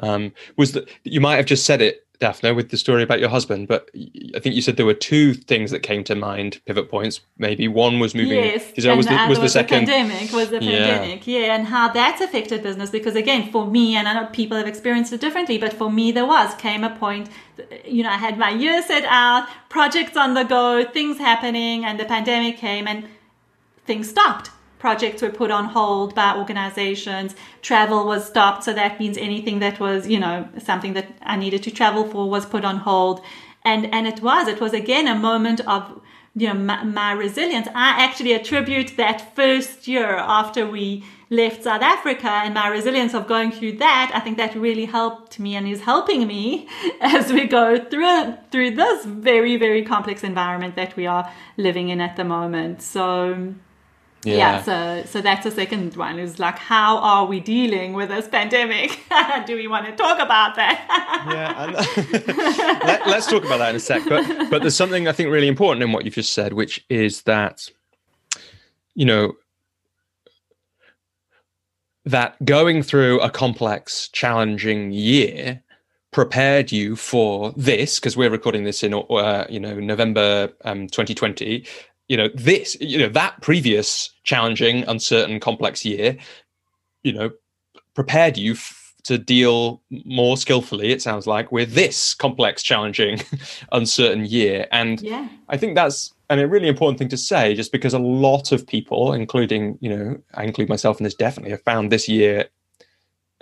Um, 0.00 0.32
was 0.56 0.72
that 0.72 0.88
you 1.04 1.20
might 1.22 1.36
have 1.36 1.46
just 1.46 1.64
said 1.64 1.80
it 1.80 2.05
Daphna, 2.20 2.54
with 2.54 2.70
the 2.70 2.76
story 2.76 3.02
about 3.02 3.20
your 3.20 3.28
husband, 3.28 3.68
but 3.68 3.90
I 4.34 4.38
think 4.38 4.54
you 4.54 4.62
said 4.62 4.76
there 4.76 4.86
were 4.86 4.94
two 4.94 5.34
things 5.34 5.70
that 5.70 5.80
came 5.80 6.02
to 6.04 6.14
mind, 6.14 6.60
pivot 6.64 6.90
points. 6.90 7.20
Maybe 7.38 7.68
one 7.68 7.98
was 8.00 8.14
moving. 8.14 8.38
Yes, 8.38 8.72
and 8.84 8.96
was 8.96 9.06
the, 9.06 9.14
was, 9.14 9.28
was 9.28 9.40
the 9.40 9.48
second 9.48 9.86
pandemic. 9.86 10.32
Was 10.32 10.50
the 10.50 10.62
yeah. 10.62 10.98
pandemic? 10.98 11.26
Yeah, 11.26 11.54
and 11.54 11.66
how 11.66 11.88
that's 11.92 12.20
affected 12.20 12.62
business 12.62 12.90
because 12.90 13.16
again, 13.16 13.50
for 13.50 13.66
me, 13.66 13.96
and 13.96 14.08
I 14.08 14.14
know 14.14 14.26
people 14.26 14.56
have 14.56 14.66
experienced 14.66 15.12
it 15.12 15.20
differently, 15.20 15.58
but 15.58 15.72
for 15.72 15.90
me, 15.90 16.12
there 16.12 16.26
was 16.26 16.54
came 16.54 16.84
a 16.84 16.90
point. 16.90 17.28
You 17.84 18.02
know, 18.02 18.10
I 18.10 18.16
had 18.16 18.38
my 18.38 18.50
year 18.50 18.82
set 18.82 19.04
out, 19.04 19.48
projects 19.68 20.16
on 20.16 20.34
the 20.34 20.44
go, 20.44 20.84
things 20.84 21.18
happening, 21.18 21.84
and 21.84 22.00
the 22.00 22.04
pandemic 22.04 22.56
came, 22.56 22.86
and 22.88 23.08
things 23.86 24.08
stopped 24.08 24.50
projects 24.86 25.20
were 25.20 25.30
put 25.42 25.50
on 25.50 25.64
hold 25.64 26.14
by 26.14 26.36
organizations. 26.36 27.34
Travel 27.60 28.06
was 28.06 28.24
stopped 28.24 28.62
so 28.62 28.72
that 28.72 29.00
means 29.00 29.18
anything 29.18 29.58
that 29.58 29.80
was 29.80 30.06
you 30.06 30.20
know 30.24 30.36
something 30.70 30.92
that 30.98 31.08
i 31.32 31.34
needed 31.44 31.60
to 31.64 31.72
travel 31.80 32.04
for 32.12 32.22
was 32.36 32.46
put 32.54 32.64
on 32.70 32.76
hold. 32.88 33.16
And 33.64 33.82
and 33.96 34.06
it 34.12 34.22
was 34.28 34.46
it 34.54 34.60
was 34.60 34.72
again 34.82 35.06
a 35.08 35.18
moment 35.30 35.60
of 35.74 35.82
you 36.36 36.46
know 36.48 36.58
my, 36.68 36.84
my 36.84 37.10
resilience. 37.26 37.66
I 37.88 37.90
actually 38.04 38.32
attribute 38.40 38.90
that 39.02 39.18
first 39.34 39.88
year 39.88 40.10
after 40.40 40.62
we 40.76 40.86
left 41.28 41.64
south 41.64 41.82
africa 41.82 42.32
and 42.44 42.54
my 42.54 42.68
resilience 42.68 43.12
of 43.18 43.22
going 43.26 43.50
through 43.56 43.72
that 43.86 44.08
i 44.18 44.20
think 44.24 44.36
that 44.36 44.54
really 44.66 44.86
helped 44.98 45.40
me 45.44 45.56
and 45.56 45.66
is 45.66 45.80
helping 45.92 46.20
me 46.34 46.68
as 47.16 47.32
we 47.32 47.42
go 47.60 47.66
through 47.90 48.32
through 48.52 48.70
this 48.82 49.04
very 49.04 49.54
very 49.64 49.82
complex 49.92 50.22
environment 50.22 50.76
that 50.76 50.94
we 50.94 51.04
are 51.14 51.24
living 51.56 51.88
in 51.88 52.00
at 52.00 52.14
the 52.14 52.26
moment. 52.36 52.80
So 52.80 53.06
yeah. 54.26 54.36
yeah. 54.36 54.62
so 54.62 55.02
so 55.06 55.20
that's 55.20 55.44
the 55.44 55.50
second 55.50 55.94
one 55.96 56.18
is 56.18 56.38
like 56.38 56.58
how 56.58 56.98
are 56.98 57.26
we 57.26 57.40
dealing 57.40 57.92
with 57.92 58.08
this 58.08 58.28
pandemic 58.28 59.00
do 59.46 59.54
we 59.56 59.68
want 59.68 59.86
to 59.86 59.92
talk 59.92 60.18
about 60.18 60.56
that 60.56 60.84
yeah 61.28 62.84
Let, 62.84 63.06
us 63.06 63.26
talk 63.26 63.44
about 63.44 63.58
that 63.58 63.70
in 63.70 63.76
a 63.76 63.80
sec 63.80 64.02
but 64.08 64.50
but 64.50 64.62
there's 64.62 64.76
something 64.76 65.08
i 65.08 65.12
think 65.12 65.30
really 65.30 65.48
important 65.48 65.82
in 65.82 65.92
what 65.92 66.04
you've 66.04 66.14
just 66.14 66.32
said 66.32 66.52
which 66.52 66.84
is 66.88 67.22
that 67.22 67.68
you 68.94 69.04
know 69.04 69.34
that 72.04 72.42
going 72.44 72.82
through 72.82 73.20
a 73.20 73.30
complex 73.30 74.08
challenging 74.08 74.92
year 74.92 75.62
prepared 76.12 76.72
you 76.72 76.96
for 76.96 77.52
this 77.56 78.00
because 78.00 78.16
we're 78.16 78.30
recording 78.30 78.64
this 78.64 78.82
in 78.82 78.94
uh, 78.94 79.44
you 79.50 79.60
know 79.60 79.78
November 79.78 80.50
um, 80.64 80.86
2020 80.86 81.66
you 82.08 82.16
know 82.16 82.28
this 82.34 82.76
you 82.80 82.98
know 82.98 83.08
that 83.08 83.40
previous 83.42 84.10
challenging 84.24 84.84
uncertain 84.88 85.40
complex 85.40 85.84
year 85.84 86.16
you 87.02 87.12
know 87.12 87.30
prepared 87.94 88.36
you 88.36 88.52
f- 88.52 88.94
to 89.04 89.18
deal 89.18 89.82
more 90.04 90.36
skillfully 90.36 90.90
it 90.90 91.02
sounds 91.02 91.26
like 91.26 91.52
with 91.52 91.72
this 91.72 92.14
complex 92.14 92.62
challenging 92.62 93.20
uncertain 93.72 94.24
year 94.24 94.66
and 94.72 95.00
yeah. 95.00 95.28
i 95.48 95.56
think 95.56 95.74
that's 95.74 96.12
and 96.28 96.40
a 96.40 96.48
really 96.48 96.68
important 96.68 96.98
thing 96.98 97.08
to 97.08 97.16
say 97.16 97.54
just 97.54 97.70
because 97.72 97.94
a 97.94 97.98
lot 97.98 98.52
of 98.52 98.66
people 98.66 99.12
including 99.12 99.78
you 99.80 99.88
know 99.88 100.16
i 100.34 100.44
include 100.44 100.68
myself 100.68 100.98
in 100.98 101.04
this 101.04 101.14
definitely 101.14 101.50
have 101.50 101.62
found 101.62 101.90
this 101.90 102.08
year 102.08 102.46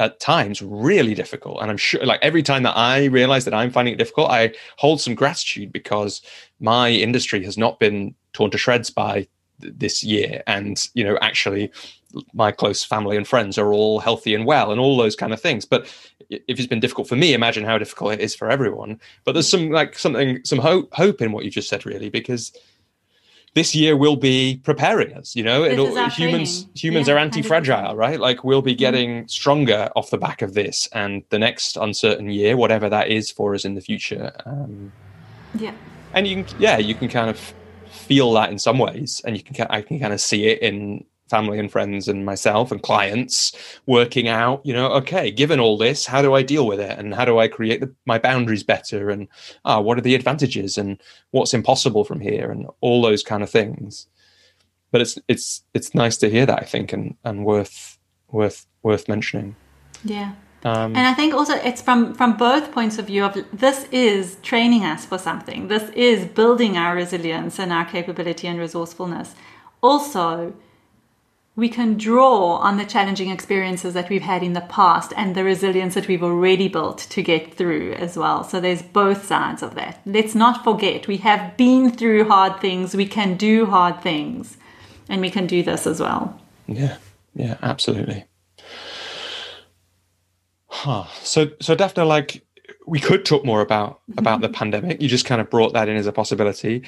at 0.01 0.19
times 0.19 0.61
really 0.61 1.15
difficult 1.15 1.61
and 1.63 1.71
i'm 1.71 1.77
sure 1.77 2.05
like 2.05 2.21
every 2.21 2.43
time 2.43 2.63
that 2.63 2.77
i 2.77 3.05
realize 3.07 3.45
that 3.45 3.55
i'm 3.55 3.71
finding 3.71 3.95
it 3.95 3.99
difficult 3.99 4.29
i 4.29 4.53
hold 4.77 5.01
some 5.01 5.15
gratitude 5.15 5.73
because 5.73 6.21
my 6.61 6.91
industry 6.91 7.45
has 7.45 7.57
not 7.57 7.79
been 7.79 8.15
torn 8.35 8.51
to 8.51 8.59
shreds 8.59 8.91
by 8.91 9.27
this 9.59 10.03
year 10.05 10.43
and 10.47 10.89
you 10.95 11.05
know 11.05 11.17
actually 11.23 11.71
my 12.33 12.53
close 12.53 12.85
family 12.85 13.17
and 13.17 13.27
friends 13.27 13.59
are 13.59 13.73
all 13.73 13.99
healthy 13.99 14.35
and 14.35 14.47
well 14.47 14.71
and 14.71 14.81
all 14.81 14.97
those 14.97 15.17
kind 15.17 15.33
of 15.33 15.41
things 15.41 15.65
but 15.65 15.87
if 16.31 16.59
it's 16.59 16.67
been 16.67 16.81
difficult 16.81 17.09
for 17.09 17.17
me 17.17 17.33
imagine 17.33 17.65
how 17.65 17.79
difficult 17.79 18.13
it 18.13 18.21
is 18.21 18.35
for 18.35 18.51
everyone 18.51 19.01
but 19.25 19.33
there's 19.33 19.49
some 19.49 19.71
like 19.71 19.99
something 19.99 20.41
some 20.45 20.59
hope 20.59 20.93
hope 20.93 21.23
in 21.23 21.33
what 21.33 21.45
you 21.45 21.51
just 21.51 21.69
said 21.69 21.87
really 21.87 22.11
because 22.11 22.53
this 23.55 23.75
year 23.75 23.97
will 23.97 24.17
be 24.17 24.61
preparing 24.65 25.13
us 25.15 25.35
you 25.35 25.43
know 25.43 25.65
humans 26.11 26.65
training. 26.65 26.71
humans 26.75 27.09
yeah, 27.09 27.15
are 27.15 27.19
anti-fragile 27.19 27.97
right 27.97 28.21
like 28.21 28.45
we'll 28.45 28.63
be 28.63 28.73
mm-hmm. 28.73 28.79
getting 28.79 29.11
mm-hmm. 29.11 29.29
stronger 29.29 29.89
off 29.97 30.11
the 30.11 30.19
back 30.19 30.43
of 30.43 30.55
this 30.55 30.89
and 30.93 31.23
the 31.31 31.39
next 31.39 31.77
uncertain 31.77 32.31
year 32.31 32.57
whatever 32.57 32.89
that 32.89 33.09
is 33.09 33.31
for 33.31 33.55
us 33.55 33.65
in 33.65 33.75
the 33.75 33.81
future 33.81 34.33
um, 34.47 34.93
yeah 35.55 35.73
and 36.13 36.27
you 36.27 36.43
can 36.43 36.61
yeah 36.61 36.79
you 36.79 36.95
can 36.95 37.09
kind 37.09 37.31
of 37.31 37.55
feel 37.95 38.33
that 38.35 38.51
in 38.51 38.59
some 38.59 38.79
ways, 38.79 39.21
and 39.25 39.37
you 39.37 39.43
can 39.43 39.67
I 39.71 39.83
can 39.83 39.99
kind 39.99 40.13
of 40.13 40.21
see 40.21 40.47
it 40.47 40.61
in 40.61 41.05
family 41.31 41.59
and 41.59 41.73
friends 41.73 42.07
and 42.07 42.25
myself 42.25 42.71
and 42.71 42.83
clients 42.83 43.57
working 43.87 44.29
out 44.29 44.61
you 44.63 44.75
know 44.75 44.93
okay 44.93 45.31
given 45.31 45.59
all 45.59 45.79
this 45.79 46.05
how 46.05 46.21
do 46.21 46.35
i 46.35 46.43
deal 46.43 46.67
with 46.67 46.79
it? 46.79 46.99
And 46.99 47.15
how 47.15 47.25
do 47.25 47.39
i 47.39 47.49
create 47.49 47.81
the, 47.81 47.93
my 48.07 48.19
boundaries 48.19 48.63
better? 48.63 49.11
And 49.11 49.29
ah, 49.65 49.81
what 49.81 49.99
are 49.99 50.03
the 50.03 50.15
advantages? 50.15 50.77
And 50.79 51.01
what's 51.31 51.55
impossible 51.55 52.05
from 52.05 52.21
here? 52.21 52.51
And 52.51 52.67
all 52.81 53.01
those 53.03 53.23
kind 53.23 53.43
of 53.43 53.51
things. 53.51 54.07
But 54.91 55.01
it's 55.01 55.19
it's 55.29 55.65
it's 55.73 55.95
nice 55.95 56.17
to 56.19 56.31
hear 56.31 56.47
that 56.47 56.63
i 56.63 56.67
think 56.67 56.93
and 56.93 57.17
and 57.25 57.45
worth 57.45 57.99
worth 58.31 58.67
worth 58.83 59.09
mentioning. 59.09 59.57
Yeah 60.05 60.35
um, 60.65 60.97
and 60.97 61.07
I 61.07 61.13
think 61.13 61.35
also 61.35 61.55
it's 61.57 61.83
from 61.83 62.15
from 62.15 62.37
both 62.37 62.73
points 62.73 62.99
of 62.99 63.07
view 63.07 63.25
of 63.25 63.45
this 63.53 63.87
is 63.93 64.37
training 64.43 64.85
us 64.85 65.05
for 65.05 65.19
something. 65.19 65.69
This 65.69 65.91
is 65.91 66.25
building 66.25 66.79
our 66.79 66.95
resilience 66.95 67.59
and 67.59 67.71
our 67.71 67.85
capability 67.85 68.49
and 68.49 68.59
resourcefulness. 68.59 69.35
Also, 69.83 70.55
we 71.55 71.69
can 71.69 71.99
draw 71.99 72.57
on 72.57 72.79
the 72.79 72.85
challenging 72.85 73.29
experiences 73.29 73.93
that 73.95 74.09
we've 74.09 74.23
had 74.23 74.43
in 74.43 74.55
the 74.55 74.63
past 74.63 75.13
and 75.17 75.35
the 75.35 75.45
resilience 75.45 75.95
that 75.95 76.09
we've 76.09 76.23
already 76.23 76.69
built 76.69 76.99
to 76.99 77.23
get 77.23 77.55
through 77.55 77.93
as 77.93 78.17
well. 78.17 78.43
So 78.43 78.59
there's 78.59 78.83
both 78.83 79.27
sides 79.27 79.63
of 79.63 79.75
that. 79.75 80.01
Let's 80.07 80.35
not 80.35 80.65
forget 80.65 81.07
we 81.07 81.19
have 81.19 81.57
been 81.59 81.91
through 81.91 82.25
hard 82.29 82.61
things, 82.61 82.97
we 82.97 83.07
can 83.07 83.37
do 83.37 83.67
hard 83.67 84.01
things, 84.03 84.57
and 85.09 85.21
we 85.21 85.31
can 85.31 85.47
do 85.47 85.63
this 85.63 85.87
as 85.87 86.01
well. 86.01 86.41
Yeah, 86.67 86.97
yeah, 87.35 87.57
absolutely. 87.63 88.25
Huh. 90.75 91.05
So, 91.23 91.51
so 91.61 91.77
Daphna, 91.77 92.05
like 92.05 92.45
we 92.85 92.99
could 92.99 93.25
talk 93.25 93.45
more 93.45 93.61
about 93.61 94.01
about 94.19 94.41
the 94.41 94.49
mm-hmm. 94.49 94.55
pandemic. 94.55 95.01
You 95.01 95.09
just 95.09 95.25
kind 95.25 95.41
of 95.41 95.49
brought 95.49 95.73
that 95.73 95.89
in 95.89 95.97
as 95.97 96.09
a 96.09 96.13
possibility. 96.13 96.83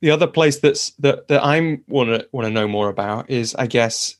the 0.00 0.10
other 0.10 0.26
place 0.26 0.58
that's 0.58 0.90
that 0.98 1.28
that 1.28 1.42
I'm 1.42 1.84
want 1.86 2.08
to 2.08 2.28
want 2.32 2.48
to 2.48 2.52
know 2.52 2.66
more 2.66 2.88
about 2.88 3.30
is, 3.30 3.54
I 3.54 3.68
guess, 3.68 4.16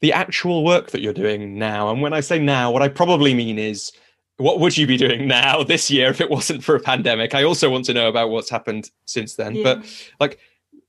the 0.00 0.12
actual 0.12 0.64
work 0.64 0.92
that 0.92 1.00
you're 1.00 1.12
doing 1.12 1.58
now. 1.58 1.90
And 1.90 2.00
when 2.00 2.12
I 2.12 2.20
say 2.20 2.38
now, 2.38 2.70
what 2.70 2.82
I 2.82 2.88
probably 2.88 3.34
mean 3.34 3.58
is, 3.58 3.90
what 4.36 4.60
would 4.60 4.76
you 4.76 4.86
be 4.86 4.96
doing 4.96 5.26
now 5.26 5.62
this 5.72 5.90
year 5.90 6.10
if 6.10 6.20
it 6.20 6.30
wasn't 6.30 6.62
for 6.62 6.76
a 6.76 6.80
pandemic? 6.80 7.34
I 7.34 7.42
also 7.42 7.68
want 7.68 7.84
to 7.86 7.94
know 7.94 8.08
about 8.08 8.30
what's 8.30 8.48
happened 8.48 8.92
since 9.06 9.34
then. 9.34 9.56
Yeah. 9.56 9.62
But 9.64 10.08
like, 10.20 10.38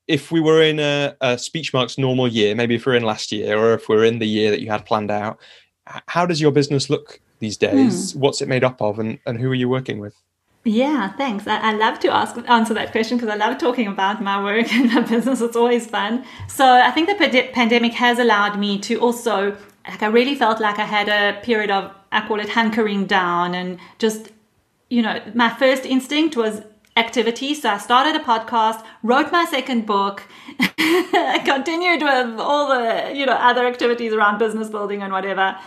if 0.08 0.32
we 0.32 0.42
were 0.42 0.62
in 0.62 0.80
a, 0.80 1.16
a 1.22 1.36
Speechmarks 1.38 1.98
normal 1.98 2.28
year, 2.28 2.54
maybe 2.54 2.76
if 2.76 2.86
we're 2.86 2.94
in 2.94 3.04
last 3.04 3.32
year, 3.32 3.58
or 3.58 3.74
if 3.74 3.90
we're 3.90 4.06
in 4.06 4.20
the 4.20 4.28
year 4.28 4.52
that 4.52 4.62
you 4.62 4.70
had 4.70 4.86
planned 4.86 5.10
out, 5.10 5.40
how 6.08 6.26
does 6.26 6.42
your 6.42 6.52
business 6.52 6.90
look 6.90 7.20
these 7.40 7.58
days? 7.58 8.12
Hmm. 8.12 8.20
What's 8.20 8.42
it 8.42 8.48
made 8.48 8.64
up 8.64 8.82
of, 8.82 9.00
and, 9.00 9.20
and 9.26 9.40
who 9.40 9.50
are 9.50 9.56
you 9.56 9.70
working 9.70 10.00
with? 10.00 10.16
Yeah, 10.68 11.12
thanks. 11.14 11.46
I, 11.46 11.58
I, 11.58 11.74
love 11.74 12.00
to 12.00 12.12
ask 12.12 12.36
answer 12.48 12.74
that 12.74 12.92
question 12.92 13.18
because 13.18 13.32
I 13.32 13.36
love 13.36 13.60
talking 13.60 13.88
about 13.88 14.24
my 14.24 14.44
work 14.44 14.74
and 14.74 14.92
my 14.92 15.02
business. 15.02 15.40
It's 15.40 15.56
always 15.56 15.86
fun. 15.86 16.26
So 16.48 16.66
I 16.66 16.90
think 16.90 17.08
the 17.08 17.50
pandemic 17.54 17.94
has 17.94 18.18
allowed 18.18 18.58
me 18.60 18.80
to 18.80 18.96
also 19.00 19.56
like 19.88 20.02
I 20.02 20.08
really 20.08 20.36
felt 20.36 20.60
like 20.60 20.80
I 20.80 20.86
had 20.86 21.08
a 21.08 21.40
period 21.42 21.70
of 21.70 21.92
I 22.12 22.28
call 22.28 22.40
it 22.40 22.48
hunkering 22.48 23.08
down 23.08 23.54
and 23.54 23.80
just 24.00 24.32
you 24.90 25.02
know 25.02 25.22
my 25.34 25.50
first 25.50 25.86
instinct 25.86 26.36
was 26.36 26.62
activity. 26.96 27.54
So 27.54 27.70
I 27.70 27.78
started 27.78 28.16
a 28.16 28.24
podcast, 28.24 28.84
wrote 29.04 29.32
my 29.32 29.46
second 29.46 29.86
book, 29.86 30.24
continued 31.46 32.02
with 32.02 32.40
all 32.40 32.70
the 32.70 33.14
you 33.14 33.26
know 33.26 33.34
other 33.34 33.66
activities 33.66 34.14
around 34.14 34.40
business 34.40 34.70
building 34.70 35.02
and 35.02 35.12
whatever 35.12 35.58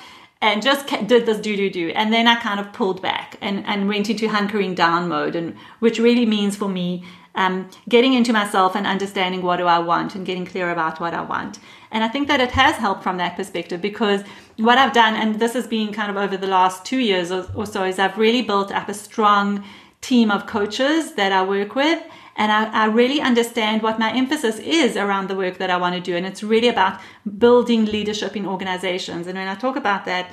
and 0.40 0.62
just 0.62 0.86
did 1.06 1.26
this 1.26 1.38
do 1.38 1.56
do 1.56 1.68
do 1.70 1.90
and 1.90 2.12
then 2.12 2.28
i 2.28 2.36
kind 2.36 2.60
of 2.60 2.72
pulled 2.72 3.02
back 3.02 3.36
and, 3.40 3.64
and 3.66 3.88
went 3.88 4.08
into 4.08 4.28
hunkering 4.28 4.74
down 4.74 5.08
mode 5.08 5.34
and 5.34 5.56
which 5.80 5.98
really 5.98 6.26
means 6.26 6.56
for 6.56 6.68
me 6.68 7.04
um, 7.34 7.68
getting 7.88 8.14
into 8.14 8.32
myself 8.32 8.74
and 8.74 8.86
understanding 8.86 9.42
what 9.42 9.56
do 9.56 9.66
i 9.66 9.78
want 9.78 10.14
and 10.14 10.26
getting 10.26 10.46
clear 10.46 10.70
about 10.70 11.00
what 11.00 11.14
i 11.14 11.20
want 11.20 11.58
and 11.90 12.04
i 12.04 12.08
think 12.08 12.28
that 12.28 12.40
it 12.40 12.52
has 12.52 12.76
helped 12.76 13.02
from 13.02 13.16
that 13.16 13.36
perspective 13.36 13.80
because 13.80 14.22
what 14.58 14.78
i've 14.78 14.92
done 14.92 15.14
and 15.14 15.40
this 15.40 15.54
has 15.54 15.66
been 15.66 15.92
kind 15.92 16.10
of 16.10 16.16
over 16.16 16.36
the 16.36 16.46
last 16.46 16.84
two 16.84 16.98
years 16.98 17.32
or, 17.32 17.46
or 17.54 17.66
so 17.66 17.84
is 17.84 17.98
i've 17.98 18.16
really 18.16 18.42
built 18.42 18.70
up 18.70 18.88
a 18.88 18.94
strong 18.94 19.64
team 20.00 20.30
of 20.30 20.46
coaches 20.46 21.14
that 21.14 21.32
i 21.32 21.42
work 21.42 21.74
with 21.74 22.02
and 22.38 22.52
I, 22.52 22.84
I, 22.84 22.86
really 22.86 23.20
understand 23.20 23.82
what 23.82 23.98
my 23.98 24.12
emphasis 24.12 24.60
is 24.60 24.96
around 24.96 25.28
the 25.28 25.34
work 25.34 25.58
that 25.58 25.70
I 25.70 25.76
want 25.76 25.96
to 25.96 26.00
do. 26.00 26.16
And 26.16 26.24
it's 26.24 26.44
really 26.44 26.68
about 26.68 27.00
building 27.36 27.84
leadership 27.84 28.36
in 28.36 28.46
organizations. 28.46 29.26
And 29.26 29.36
when 29.36 29.48
I 29.48 29.56
talk 29.56 29.74
about 29.74 30.04
that, 30.04 30.30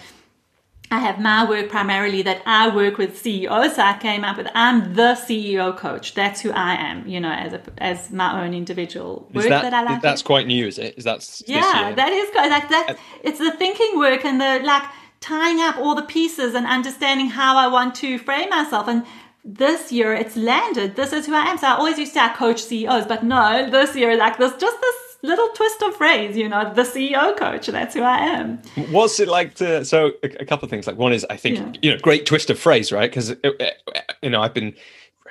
I 0.91 0.99
have 0.99 1.19
my 1.19 1.49
work 1.49 1.69
primarily 1.69 2.21
that 2.21 2.43
I 2.45 2.73
work 2.73 2.99
with 2.99 3.17
CEOs. 3.17 3.75
So 3.75 3.81
I 3.81 3.97
came 3.97 4.23
up 4.23 4.37
with 4.37 4.47
I'm 4.53 4.93
the 4.93 5.15
CEO 5.15 5.75
coach. 5.75 6.13
That's 6.13 6.41
who 6.41 6.51
I 6.51 6.75
am, 6.75 7.07
you 7.07 7.19
know, 7.19 7.31
as 7.31 7.53
a, 7.53 7.61
as 7.79 8.11
my 8.11 8.45
own 8.45 8.53
individual 8.53 9.27
work 9.33 9.45
that, 9.49 9.63
that, 9.63 9.73
I 9.73 9.81
like. 9.81 10.03
That's 10.03 10.21
quite 10.21 10.45
new, 10.45 10.67
is 10.67 10.77
it? 10.77 10.93
Is 10.97 11.05
that 11.05 11.41
yeah? 11.47 11.91
That 11.91 12.13
is 12.13 12.29
quite 12.29 12.51
like 12.51 12.69
that. 12.69 12.97
It's 13.23 13.39
the 13.39 13.51
thinking 13.51 13.97
work 13.97 14.23
and 14.23 14.39
the 14.39 14.61
like 14.63 14.83
tying 15.21 15.59
up 15.59 15.77
all 15.77 15.95
the 15.95 16.03
pieces 16.03 16.53
and 16.53 16.67
understanding 16.67 17.29
how 17.29 17.57
I 17.57 17.65
want 17.65 17.95
to 17.95 18.19
frame 18.19 18.49
myself 18.49 18.87
and 18.87 19.03
this 19.45 19.91
year 19.91 20.13
it's 20.13 20.35
landed. 20.35 20.95
This 20.95 21.13
is 21.13 21.27
who 21.27 21.35
I 21.35 21.45
am. 21.45 21.59
So 21.59 21.67
I 21.67 21.75
always 21.75 21.99
used 21.99 22.13
to 22.13 22.19
say 22.19 22.33
coach 22.33 22.63
CEOs, 22.63 23.05
but 23.05 23.23
no, 23.23 23.69
this 23.69 23.95
year 23.95 24.17
like 24.17 24.37
this 24.37 24.51
just 24.57 24.81
this 24.81 24.95
little 25.21 25.47
twist 25.49 25.81
of 25.83 25.95
phrase, 25.95 26.35
you 26.35 26.49
know, 26.49 26.73
the 26.73 26.81
CEO 26.81 27.37
coach. 27.37 27.67
That's 27.67 27.93
who 27.93 28.01
I 28.01 28.17
am. 28.17 28.57
What's 28.89 29.19
it 29.19 29.27
like 29.27 29.53
to? 29.55 29.85
So 29.85 30.13
a, 30.23 30.41
a 30.41 30.45
couple 30.45 30.65
of 30.65 30.71
things. 30.71 30.87
Like 30.87 30.97
one 30.97 31.13
is 31.13 31.25
I 31.29 31.37
think 31.37 31.57
yeah. 31.57 31.73
you 31.83 31.91
know 31.91 31.99
great 31.99 32.25
twist 32.25 32.49
of 32.49 32.57
phrase, 32.57 32.91
right? 32.91 33.09
Because 33.09 33.31
uh, 33.31 33.35
uh, 33.43 34.01
you 34.23 34.31
know 34.31 34.41
I've 34.41 34.53
been 34.53 34.73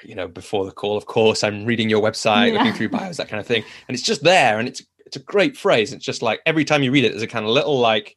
you 0.05 0.15
know 0.15 0.29
before 0.29 0.65
the 0.65 0.73
call, 0.73 0.97
of 0.97 1.07
course, 1.07 1.43
I'm 1.43 1.65
reading 1.65 1.91
your 1.91 2.03
website, 2.03 2.53
yeah. 2.53 2.59
looking 2.59 2.75
through 2.75 2.91
bios, 2.91 3.17
that 3.17 3.29
kind 3.29 3.41
of 3.41 3.47
thing, 3.47 3.65
and 3.89 3.97
it's 3.97 4.05
just 4.05 4.23
there, 4.23 4.61
and 4.61 4.69
it's 4.69 4.81
it's 5.05 5.17
a 5.17 5.21
great 5.21 5.57
phrase. 5.57 5.93
It's 5.93 6.05
just 6.05 6.23
like 6.23 6.41
every 6.47 6.65
time 6.65 6.85
you 6.85 6.93
read 6.93 7.05
it, 7.05 7.11
there's 7.11 7.23
a 7.23 7.27
kind 7.27 7.45
of 7.45 7.51
little 7.51 7.79
like. 7.79 8.17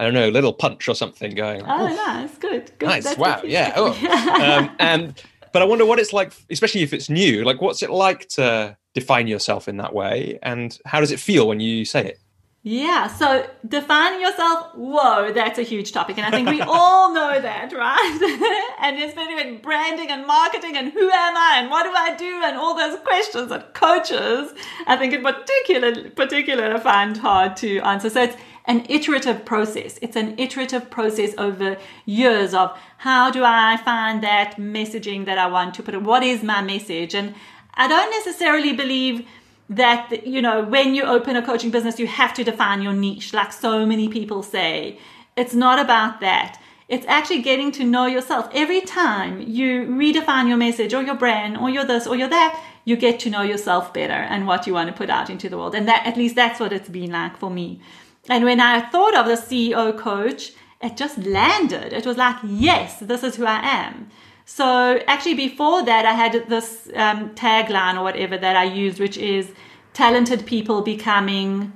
I 0.00 0.04
don't 0.04 0.14
know, 0.14 0.28
little 0.28 0.52
punch 0.52 0.88
or 0.88 0.94
something 0.94 1.34
going. 1.34 1.60
Oh, 1.62 1.88
nice, 1.88 2.38
good, 2.38 2.70
good. 2.78 2.86
Nice, 2.86 3.02
That's 3.02 3.18
wow, 3.18 3.42
yeah. 3.44 3.72
Oh. 3.74 3.90
um, 4.60 4.76
and 4.78 5.20
but 5.52 5.62
I 5.62 5.64
wonder 5.64 5.84
what 5.84 5.98
it's 5.98 6.12
like, 6.12 6.32
especially 6.50 6.82
if 6.82 6.92
it's 6.92 7.08
new. 7.08 7.44
Like, 7.44 7.60
what's 7.60 7.82
it 7.82 7.90
like 7.90 8.28
to 8.30 8.76
define 8.94 9.28
yourself 9.28 9.68
in 9.68 9.76
that 9.78 9.94
way, 9.94 10.38
and 10.42 10.78
how 10.84 11.00
does 11.00 11.10
it 11.10 11.20
feel 11.20 11.48
when 11.48 11.60
you 11.60 11.84
say 11.84 12.06
it? 12.06 12.20
Yeah, 12.64 13.06
so 13.06 13.48
defining 13.66 14.20
yourself, 14.20 14.74
whoa, 14.74 15.32
that's 15.32 15.58
a 15.58 15.62
huge 15.62 15.92
topic. 15.92 16.18
And 16.18 16.26
I 16.26 16.30
think 16.30 16.50
we 16.50 16.60
all 16.60 17.14
know 17.14 17.40
that, 17.40 17.72
right? 17.72 18.74
and 18.82 18.98
especially 18.98 19.40
in 19.40 19.62
branding 19.62 20.10
and 20.10 20.26
marketing 20.26 20.76
and 20.76 20.92
who 20.92 21.08
am 21.08 21.36
I 21.36 21.60
and 21.60 21.70
what 21.70 21.84
do 21.84 21.92
I 21.96 22.16
do 22.16 22.42
and 22.44 22.56
all 22.58 22.76
those 22.76 22.98
questions 23.00 23.48
that 23.50 23.74
coaches, 23.74 24.52
I 24.86 24.96
think 24.96 25.14
in 25.14 25.22
particular, 25.22 26.10
particular 26.10 26.78
find 26.78 27.16
hard 27.16 27.56
to 27.58 27.78
answer. 27.78 28.10
So 28.10 28.24
it's 28.24 28.36
an 28.68 28.84
iterative 28.88 29.44
process. 29.46 29.98
It's 30.02 30.14
an 30.14 30.38
iterative 30.38 30.90
process 30.90 31.34
over 31.38 31.78
years 32.04 32.52
of 32.52 32.78
how 32.98 33.30
do 33.30 33.42
I 33.42 33.78
find 33.78 34.22
that 34.22 34.56
messaging 34.58 35.24
that 35.24 35.38
I 35.38 35.46
want 35.46 35.74
to 35.74 35.82
put 35.82 35.94
in? 35.94 36.04
What 36.04 36.22
is 36.22 36.42
my 36.42 36.62
message? 36.62 37.14
And 37.14 37.34
I 37.74 37.88
don't 37.88 38.10
necessarily 38.10 38.74
believe 38.74 39.26
that, 39.70 40.26
you 40.26 40.42
know, 40.42 40.62
when 40.64 40.94
you 40.94 41.02
open 41.02 41.34
a 41.34 41.44
coaching 41.44 41.70
business, 41.70 41.98
you 41.98 42.06
have 42.06 42.34
to 42.34 42.44
define 42.44 42.82
your 42.82 42.92
niche, 42.92 43.32
like 43.32 43.52
so 43.52 43.86
many 43.86 44.08
people 44.08 44.42
say. 44.42 44.98
It's 45.36 45.54
not 45.54 45.78
about 45.78 46.20
that. 46.20 46.60
It's 46.88 47.06
actually 47.06 47.42
getting 47.42 47.72
to 47.72 47.84
know 47.84 48.06
yourself. 48.06 48.48
Every 48.52 48.80
time 48.82 49.42
you 49.42 49.86
redefine 49.86 50.48
your 50.48 50.56
message 50.56 50.92
or 50.94 51.02
your 51.02 51.14
brand 51.14 51.56
or 51.56 51.70
your 51.70 51.84
this 51.84 52.06
or 52.06 52.16
your 52.16 52.28
that, 52.28 52.62
you 52.84 52.96
get 52.96 53.20
to 53.20 53.30
know 53.30 53.42
yourself 53.42 53.92
better 53.92 54.12
and 54.12 54.46
what 54.46 54.66
you 54.66 54.74
want 54.74 54.88
to 54.88 54.96
put 54.96 55.10
out 55.10 55.30
into 55.30 55.48
the 55.48 55.56
world. 55.56 55.74
And 55.74 55.86
that, 55.88 56.06
at 56.06 56.16
least 56.16 56.34
that's 56.34 56.60
what 56.60 56.72
it's 56.72 56.88
been 56.88 57.12
like 57.12 57.36
for 57.36 57.50
me. 57.50 57.80
And 58.28 58.44
when 58.44 58.60
I 58.60 58.80
thought 58.80 59.16
of 59.16 59.26
the 59.26 59.34
CEO 59.34 59.96
coach, 59.96 60.52
it 60.80 60.96
just 60.96 61.18
landed. 61.18 61.92
It 61.92 62.06
was 62.06 62.16
like, 62.16 62.36
yes, 62.44 63.00
this 63.00 63.22
is 63.22 63.36
who 63.36 63.46
I 63.46 63.60
am. 63.62 64.10
So 64.44 65.00
actually, 65.06 65.34
before 65.34 65.84
that, 65.84 66.06
I 66.06 66.12
had 66.12 66.48
this 66.48 66.88
um, 66.94 67.34
tagline 67.34 67.98
or 67.98 68.02
whatever 68.02 68.38
that 68.38 68.56
I 68.56 68.64
used, 68.64 68.98
which 68.98 69.18
is 69.18 69.52
talented 69.92 70.46
people 70.46 70.80
becoming 70.80 71.72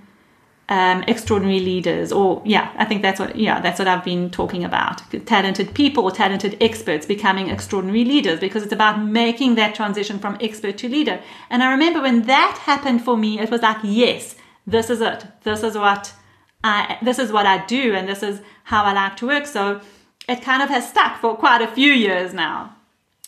um, 0.68 1.02
extraordinary 1.06 1.60
leaders. 1.60 2.12
Or 2.12 2.40
yeah, 2.46 2.72
I 2.78 2.86
think 2.86 3.02
that's 3.02 3.20
what 3.20 3.36
yeah 3.36 3.60
that's 3.60 3.78
what 3.78 3.88
I've 3.88 4.04
been 4.04 4.30
talking 4.30 4.64
about. 4.64 5.02
Talented 5.26 5.74
people 5.74 6.10
talented 6.10 6.56
experts 6.62 7.04
becoming 7.04 7.50
extraordinary 7.50 8.06
leaders 8.06 8.40
because 8.40 8.62
it's 8.62 8.72
about 8.72 9.02
making 9.02 9.56
that 9.56 9.74
transition 9.74 10.18
from 10.18 10.38
expert 10.40 10.78
to 10.78 10.88
leader. 10.88 11.20
And 11.50 11.62
I 11.62 11.70
remember 11.72 12.00
when 12.00 12.22
that 12.22 12.56
happened 12.62 13.04
for 13.04 13.18
me, 13.18 13.38
it 13.38 13.50
was 13.50 13.60
like, 13.60 13.78
yes, 13.82 14.36
this 14.66 14.88
is 14.88 15.02
it. 15.02 15.26
This 15.42 15.62
is 15.62 15.76
what 15.76 16.14
I, 16.64 16.98
this 17.02 17.18
is 17.18 17.32
what 17.32 17.46
I 17.46 17.64
do 17.66 17.94
and 17.94 18.08
this 18.08 18.22
is 18.22 18.40
how 18.64 18.84
I 18.84 18.92
like 18.92 19.16
to 19.16 19.26
work. 19.26 19.46
So 19.46 19.80
it 20.28 20.42
kind 20.42 20.62
of 20.62 20.68
has 20.68 20.88
stuck 20.88 21.20
for 21.20 21.36
quite 21.36 21.62
a 21.62 21.66
few 21.66 21.92
years 21.92 22.32
now. 22.32 22.76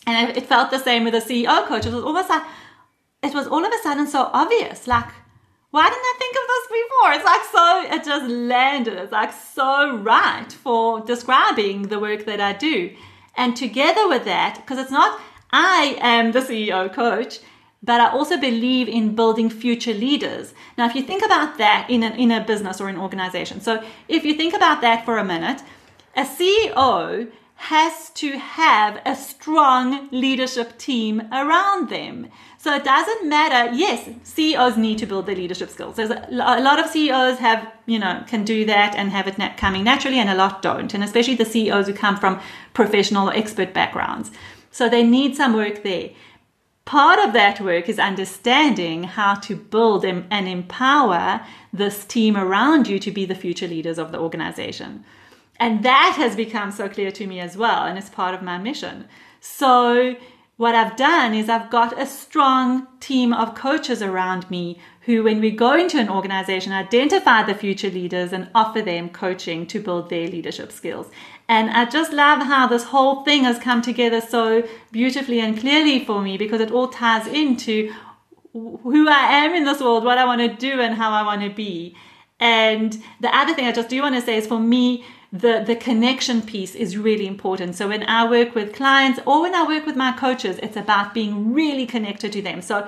And 0.07 0.37
it, 0.37 0.45
felt 0.45 0.69
the 0.69 0.79
same 0.79 1.03
with 1.03 1.13
the 1.13 1.19
CEO 1.19 1.65
coach. 1.65 1.85
It 1.85 1.93
was 1.93 2.03
almost 2.03 2.29
like, 2.29 2.43
it 3.23 3.33
was 3.33 3.47
all 3.47 3.65
of 3.65 3.71
a 3.73 3.83
sudden 3.83 4.07
so 4.07 4.29
obvious. 4.33 4.87
Like, 4.87 5.09
why 5.71 5.89
didn't 5.89 6.03
I 6.03 6.15
think 6.19 6.35
of 6.35 6.47
this 6.47 6.67
before? 6.79 7.11
It's 7.13 7.25
like 7.25 7.43
so, 7.51 7.95
it 7.95 8.05
just 8.05 8.31
landed. 8.31 8.93
It's 8.97 9.11
like 9.11 9.33
so 9.33 9.97
right 9.97 10.51
for 10.51 11.01
describing 11.01 11.83
the 11.83 11.99
work 11.99 12.25
that 12.25 12.39
I 12.39 12.53
do. 12.53 12.95
And 13.35 13.57
together 13.57 14.07
with 14.07 14.25
that, 14.25 14.57
because 14.57 14.77
it's 14.77 14.91
not, 14.91 15.19
I 15.51 15.97
am 15.99 16.31
the 16.31 16.39
CEO 16.39 16.93
coach, 16.93 17.39
but 17.85 18.01
I 18.01 18.09
also 18.09 18.37
believe 18.37 18.87
in 18.87 19.15
building 19.15 19.49
future 19.49 19.93
leaders. 19.93 20.53
Now, 20.77 20.87
if 20.87 20.95
you 20.95 21.03
think 21.03 21.23
about 21.23 21.57
that 21.59 21.87
in, 21.89 22.03
in 22.03 22.31
a 22.31 22.43
business 22.43 22.81
or 22.81 22.89
an 22.89 22.97
organization, 22.97 23.61
so 23.61 23.83
if 24.07 24.25
you 24.25 24.33
think 24.33 24.53
about 24.53 24.81
that 24.81 25.05
for 25.05 25.17
a 25.17 25.23
minute, 25.23 25.61
a 26.15 26.23
CEO 26.23 27.31
has 27.55 28.09
to 28.11 28.37
have 28.37 29.01
a 29.05 29.15
strong 29.15 30.09
leadership 30.11 30.77
team 30.77 31.21
around 31.31 31.89
them. 31.89 32.27
So 32.57 32.75
it 32.75 32.83
doesn't 32.83 33.29
matter. 33.29 33.73
Yes, 33.73 34.09
CEOs 34.23 34.75
need 34.75 34.97
to 34.97 35.05
build 35.05 35.25
their 35.25 35.35
leadership 35.35 35.69
skills. 35.69 35.95
There's 35.95 36.09
a, 36.09 36.27
a 36.29 36.61
lot 36.61 36.79
of 36.79 36.87
CEOs 36.87 37.37
have, 37.37 37.71
you 37.85 37.99
know, 37.99 38.23
can 38.27 38.43
do 38.43 38.65
that 38.65 38.95
and 38.95 39.11
have 39.11 39.27
it 39.27 39.57
coming 39.57 39.83
naturally, 39.83 40.19
and 40.19 40.29
a 40.29 40.35
lot 40.35 40.61
don't. 40.61 40.93
And 40.93 41.03
especially 41.03 41.35
the 41.35 41.45
CEOs 41.45 41.87
who 41.87 41.93
come 41.93 42.17
from 42.17 42.41
professional 42.73 43.29
or 43.29 43.33
expert 43.33 43.73
backgrounds. 43.73 44.31
So 44.71 44.89
they 44.89 45.03
need 45.03 45.37
some 45.37 45.53
work 45.53 45.83
there. 45.83 46.09
Part 46.85 47.17
of 47.17 47.33
that 47.33 47.59
work 47.59 47.89
is 47.89 47.97
understanding 47.97 49.03
how 49.05 49.33
to 49.35 49.55
build 49.55 50.05
and 50.05 50.47
empower 50.47 51.41
this 51.73 52.05
team 52.05 52.37
around 52.37 52.87
you 52.87 52.99
to 52.99 53.11
be 53.11 53.25
the 53.25 53.33
future 53.33 53.67
leaders 53.67 53.97
of 53.97 54.11
the 54.11 54.19
organization. 54.19 55.03
And 55.59 55.83
that 55.83 56.13
has 56.17 56.35
become 56.35 56.71
so 56.71 56.87
clear 56.87 57.09
to 57.11 57.25
me 57.25 57.39
as 57.39 57.57
well, 57.57 57.85
and 57.85 57.97
it's 57.97 58.09
part 58.09 58.35
of 58.35 58.43
my 58.43 58.59
mission. 58.59 59.07
So, 59.39 60.15
what 60.57 60.75
I've 60.75 60.95
done 60.95 61.33
is 61.33 61.49
I've 61.49 61.69
got 61.69 61.99
a 61.99 62.05
strong 62.05 62.87
team 62.99 63.33
of 63.33 63.55
coaches 63.55 64.01
around 64.01 64.49
me 64.49 64.79
who, 65.01 65.23
when 65.23 65.41
we 65.41 65.51
go 65.51 65.73
into 65.73 65.99
an 65.99 66.09
organization, 66.09 66.71
identify 66.71 67.43
the 67.43 67.55
future 67.55 67.89
leaders 67.89 68.31
and 68.31 68.49
offer 68.55 68.81
them 68.81 69.09
coaching 69.09 69.67
to 69.67 69.81
build 69.81 70.09
their 70.09 70.27
leadership 70.27 70.71
skills. 70.71 71.09
And 71.47 71.69
I 71.69 71.85
just 71.85 72.11
love 72.11 72.41
how 72.41 72.67
this 72.67 72.85
whole 72.85 73.23
thing 73.23 73.43
has 73.43 73.59
come 73.59 73.81
together 73.81 74.19
so 74.19 74.67
beautifully 74.91 75.39
and 75.39 75.57
clearly 75.57 76.03
for 76.03 76.21
me 76.21 76.37
because 76.37 76.59
it 76.59 76.71
all 76.71 76.87
ties 76.87 77.27
into 77.27 77.93
who 78.53 79.09
I 79.09 79.43
am 79.43 79.53
in 79.53 79.65
this 79.65 79.81
world, 79.81 80.03
what 80.03 80.17
I 80.17 80.25
want 80.25 80.41
to 80.41 80.47
do, 80.47 80.79
and 80.79 80.95
how 80.95 81.11
I 81.11 81.23
want 81.23 81.41
to 81.41 81.49
be. 81.49 81.95
And 82.39 83.01
the 83.19 83.35
other 83.35 83.53
thing 83.53 83.67
I 83.67 83.71
just 83.71 83.89
do 83.89 84.01
want 84.01 84.15
to 84.15 84.21
say 84.21 84.37
is 84.37 84.47
for 84.47 84.59
me, 84.59 85.05
the, 85.31 85.63
the 85.65 85.75
connection 85.75 86.41
piece 86.41 86.75
is 86.75 86.97
really 86.97 87.27
important. 87.27 87.75
So 87.75 87.89
when 87.89 88.03
I 88.03 88.29
work 88.29 88.55
with 88.55 88.73
clients 88.73 89.19
or 89.25 89.41
when 89.41 89.53
I 89.53 89.67
work 89.67 89.85
with 89.85 89.95
my 89.95 90.13
coaches, 90.13 90.57
it's 90.63 90.77
about 90.77 91.13
being 91.13 91.53
really 91.53 91.85
connected 91.85 92.31
to 92.31 92.41
them. 92.41 92.61
So 92.61 92.87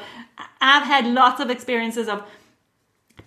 I've 0.61 0.84
had 0.84 1.05
lots 1.05 1.41
of 1.41 1.49
experiences 1.49 2.07
of 2.07 2.23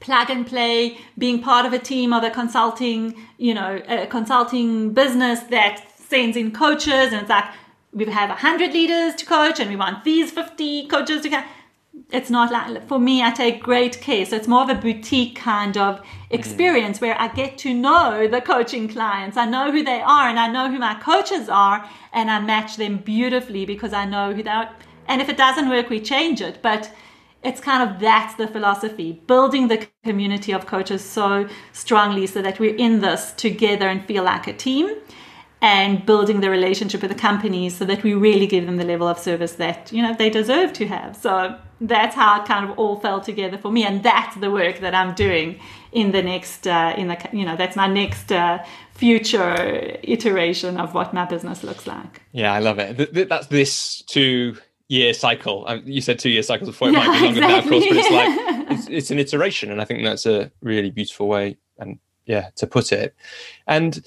plug 0.01 0.31
and 0.31 0.47
play, 0.47 0.99
being 1.19 1.41
part 1.41 1.67
of 1.67 1.73
a 1.73 1.79
team 1.79 2.13
of 2.13 2.25
a 2.25 2.31
consulting, 2.31 3.15
you 3.39 3.55
know, 3.55 3.81
a 3.89 4.07
consulting 4.07 4.93
business 4.93 5.41
that 5.51 5.85
sends 5.99 6.37
in 6.37 6.51
coaches 6.51 7.13
and 7.13 7.23
it's 7.23 7.31
like 7.31 7.45
we 7.93 8.05
have 8.07 8.29
100 8.29 8.73
leaders 8.73 9.15
to 9.17 9.27
coach 9.27 9.61
and 9.61 9.71
we 9.71 9.77
want 9.77 10.05
these 10.05 10.31
50 10.31 10.87
coaches 10.89 11.23
to 11.23 11.31
coach 11.31 11.45
it's 12.13 12.31
not 12.31 12.51
like 12.53 12.87
for 12.89 12.99
me 12.99 13.23
i 13.23 13.31
take 13.31 13.63
great 13.63 14.01
care. 14.01 14.25
So 14.25 14.37
it's 14.37 14.49
more 14.49 14.63
of 14.63 14.69
a 14.69 14.75
boutique 14.75 15.37
kind 15.37 15.77
of 15.77 16.01
experience 16.31 16.99
mm. 16.99 17.03
where 17.03 17.21
i 17.21 17.29
get 17.29 17.59
to 17.59 17.75
know 17.75 18.29
the 18.29 18.41
coaching 18.41 18.89
clients. 18.89 19.37
I 19.37 19.47
know 19.47 19.71
who 19.71 19.83
they 19.83 20.01
are 20.01 20.29
and 20.29 20.39
i 20.39 20.49
know 20.51 20.71
who 20.71 20.79
my 20.79 20.95
coaches 20.95 21.49
are 21.49 21.89
and 22.13 22.31
i 22.31 22.41
match 22.41 22.77
them 22.77 22.99
beautifully 22.99 23.65
because 23.65 23.93
i 23.93 24.05
know 24.05 24.33
who 24.33 24.43
they 24.43 24.51
are. 24.51 24.71
And 25.09 25.21
if 25.21 25.29
it 25.29 25.37
doesn't 25.37 25.69
work 25.69 25.91
we 25.91 26.01
change 26.01 26.41
it. 26.41 26.63
But 26.63 26.91
it's 27.43 27.61
kind 27.61 27.89
of 27.89 28.01
that's 28.01 28.35
the 28.35 28.47
philosophy 28.47 29.13
building 29.27 29.69
the 29.69 29.87
community 30.05 30.53
of 30.53 30.67
coaches 30.67 31.03
so 31.03 31.49
strongly 31.73 32.27
so 32.27 32.43
that 32.43 32.61
we're 32.61 32.75
in 32.77 33.01
this 33.01 33.33
together 33.33 33.89
and 33.89 34.05
feel 34.05 34.25
like 34.25 34.47
a 34.47 34.53
team 34.53 34.95
and 35.63 36.07
building 36.07 36.41
the 36.41 36.49
relationship 36.49 37.03
with 37.03 37.11
the 37.11 37.17
companies 37.17 37.77
so 37.77 37.85
that 37.85 38.03
we 38.03 38.15
really 38.15 38.47
give 38.47 38.65
them 38.67 38.77
the 38.79 38.85
level 38.85 39.07
of 39.07 39.19
service 39.19 39.53
that 39.55 39.93
you 39.93 40.03
know 40.03 40.15
they 40.15 40.31
deserve 40.31 40.73
to 40.73 40.87
have. 40.87 41.17
So 41.17 41.59
that's 41.81 42.15
how 42.15 42.41
it 42.41 42.47
kind 42.47 42.71
of 42.71 42.79
all 42.79 42.99
fell 43.01 43.21
together 43.21 43.59
for 43.59 43.71
me 43.71 43.85
and 43.85 44.03
that's 44.03 44.37
the 44.37 44.51
work 44.51 44.81
that 44.81 44.95
i'm 44.95 45.15
doing 45.15 45.59
in 45.93 46.13
the 46.13 46.23
next 46.23 46.67
uh, 46.67 46.95
in 46.97 47.09
the 47.09 47.29
you 47.33 47.45
know 47.45 47.57
that's 47.57 47.75
my 47.75 47.87
next 47.87 48.31
uh, 48.31 48.63
future 48.93 49.97
iteration 50.03 50.77
of 50.77 50.93
what 50.93 51.15
my 51.15 51.25
business 51.25 51.65
looks 51.65 51.87
like. 51.87 52.23
Yeah 52.33 52.53
i 52.53 52.59
love 52.59 52.79
it. 52.79 53.29
That's 53.29 53.47
this 53.47 54.03
two 54.03 54.57
year 54.91 55.15
cycle 55.15 55.65
um, 55.69 55.83
you 55.85 56.01
said 56.01 56.19
two 56.19 56.31
year 56.31 56.43
cycles 56.43 56.69
before 56.69 56.89
it 56.89 56.93
might 56.93 57.05
be 57.19 57.25
longer 57.25 57.41
exactly. 57.41 57.49
now 57.49 57.59
of 57.59 57.69
course 57.69 57.85
but 57.89 57.97
it's 57.97 58.11
like 58.11 58.79
it's, 58.79 58.89
it's 58.89 59.11
an 59.11 59.19
iteration 59.19 59.71
and 59.71 59.81
i 59.81 59.85
think 59.85 60.03
that's 60.03 60.27
a 60.27 60.51
really 60.63 60.91
beautiful 60.91 61.29
way 61.29 61.57
and 61.79 61.99
yeah 62.27 62.51
to 62.57 62.67
put 62.67 62.93
it 62.93 63.15
and 63.69 64.05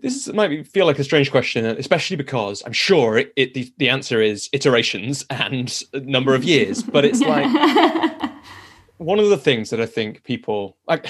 this 0.00 0.32
might 0.32 0.66
feel 0.66 0.86
like 0.86 0.98
a 0.98 1.04
strange 1.04 1.30
question, 1.30 1.66
especially 1.66 2.16
because 2.16 2.62
I'm 2.64 2.72
sure 2.72 3.18
it, 3.18 3.32
it 3.36 3.54
the, 3.54 3.70
the, 3.76 3.90
answer 3.90 4.22
is 4.22 4.48
iterations 4.52 5.24
and 5.28 5.70
number 5.92 6.34
of 6.34 6.44
years. 6.44 6.82
But 6.82 7.04
it's 7.04 7.20
like 7.20 7.44
one 8.96 9.18
of 9.18 9.28
the 9.28 9.36
things 9.36 9.70
that 9.70 9.80
I 9.80 9.86
think 9.86 10.24
people 10.24 10.76
like. 10.88 11.06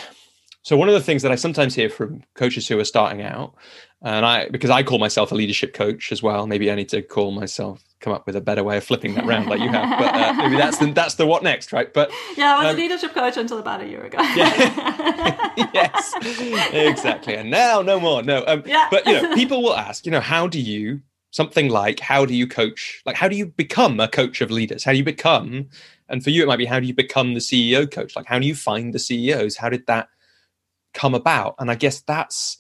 So 0.67 0.77
one 0.77 0.89
of 0.89 0.95
the 0.95 1.01
things 1.01 1.23
that 1.23 1.31
I 1.31 1.37
sometimes 1.37 1.77
hear 1.77 1.89
from 1.89 2.25
coaches 2.35 2.67
who 2.67 2.77
are 2.81 2.85
starting 2.85 3.23
out, 3.23 3.55
and 4.03 4.27
I 4.27 4.49
because 4.49 4.69
I 4.69 4.83
call 4.83 4.99
myself 4.99 5.31
a 5.31 5.35
leadership 5.37 5.75
coach 5.75 6.11
as 6.11 6.25
well. 6.25 6.49
Maybe 6.49 6.73
I 6.73 6.75
need 6.75 6.89
to 6.89 7.03
call 7.03 7.31
myself 7.31 7.85
come 8.01 8.13
up 8.13 8.27
with 8.27 8.35
a 8.35 8.41
better 8.41 8.65
way 8.65 8.77
of 8.77 8.83
flipping 8.83 9.15
that 9.15 9.25
round 9.27 9.47
like 9.47 9.61
you 9.61 9.69
have. 9.69 9.97
But 9.97 10.13
uh, 10.13 10.33
maybe 10.39 10.57
that's 10.57 10.79
the 10.79 10.91
that's 10.91 11.15
the 11.15 11.25
what 11.25 11.45
next, 11.45 11.73
right? 11.73 11.95
But 11.95 12.11
yeah, 12.37 12.57
I 12.57 12.59
was 12.59 12.67
um, 12.71 12.75
a 12.75 12.79
leadership 12.79 13.15
coach 13.15 13.37
until 13.37 13.59
about 13.59 13.81
a 13.81 13.87
year 13.87 14.07
ago. 14.07 14.19
yeah. 14.35 15.53
yes, 15.73 16.15
exactly. 16.73 17.37
And 17.37 17.49
now 17.49 17.81
no 17.81 18.01
more. 18.01 18.25
No. 18.25 18.43
Um, 18.45 18.65
yeah. 18.67 18.89
But 18.91 19.07
you 19.07 19.23
know, 19.23 19.35
people 19.37 19.63
will 19.63 19.77
ask, 19.77 20.05
you 20.05 20.11
know, 20.11 20.19
how 20.21 20.49
do 20.49 20.61
you 20.61 21.01
something 21.31 21.69
like 21.69 22.01
how 22.01 22.27
do 22.27 22.35
you 22.35 22.49
coach? 22.49 23.03
Like 23.07 23.15
how 23.15 23.29
do 23.29 23.37
you 23.37 23.47
become 23.47 24.01
a 24.01 24.09
coach 24.09 24.41
of 24.41 24.51
leaders? 24.51 24.83
How 24.83 24.91
do 24.91 24.99
you 24.99 25.05
become? 25.05 25.69
And 26.09 26.25
for 26.25 26.31
you, 26.31 26.43
it 26.43 26.47
might 26.49 26.57
be 26.57 26.67
how 26.67 26.81
do 26.81 26.89
you 26.89 26.95
become 26.95 27.35
the 27.35 27.41
CEO 27.41 27.89
coach? 27.89 28.17
Like 28.17 28.27
how 28.27 28.41
do 28.41 28.49
you 28.49 28.55
find 28.57 28.93
the 28.93 28.99
CEOs? 28.99 29.59
How 29.59 29.69
did 29.69 29.87
that 29.87 30.09
come 30.97 31.15
about? 31.15 31.55
And 31.59 31.71
I 31.71 31.77
guess 31.77 32.01
that's 32.01 32.59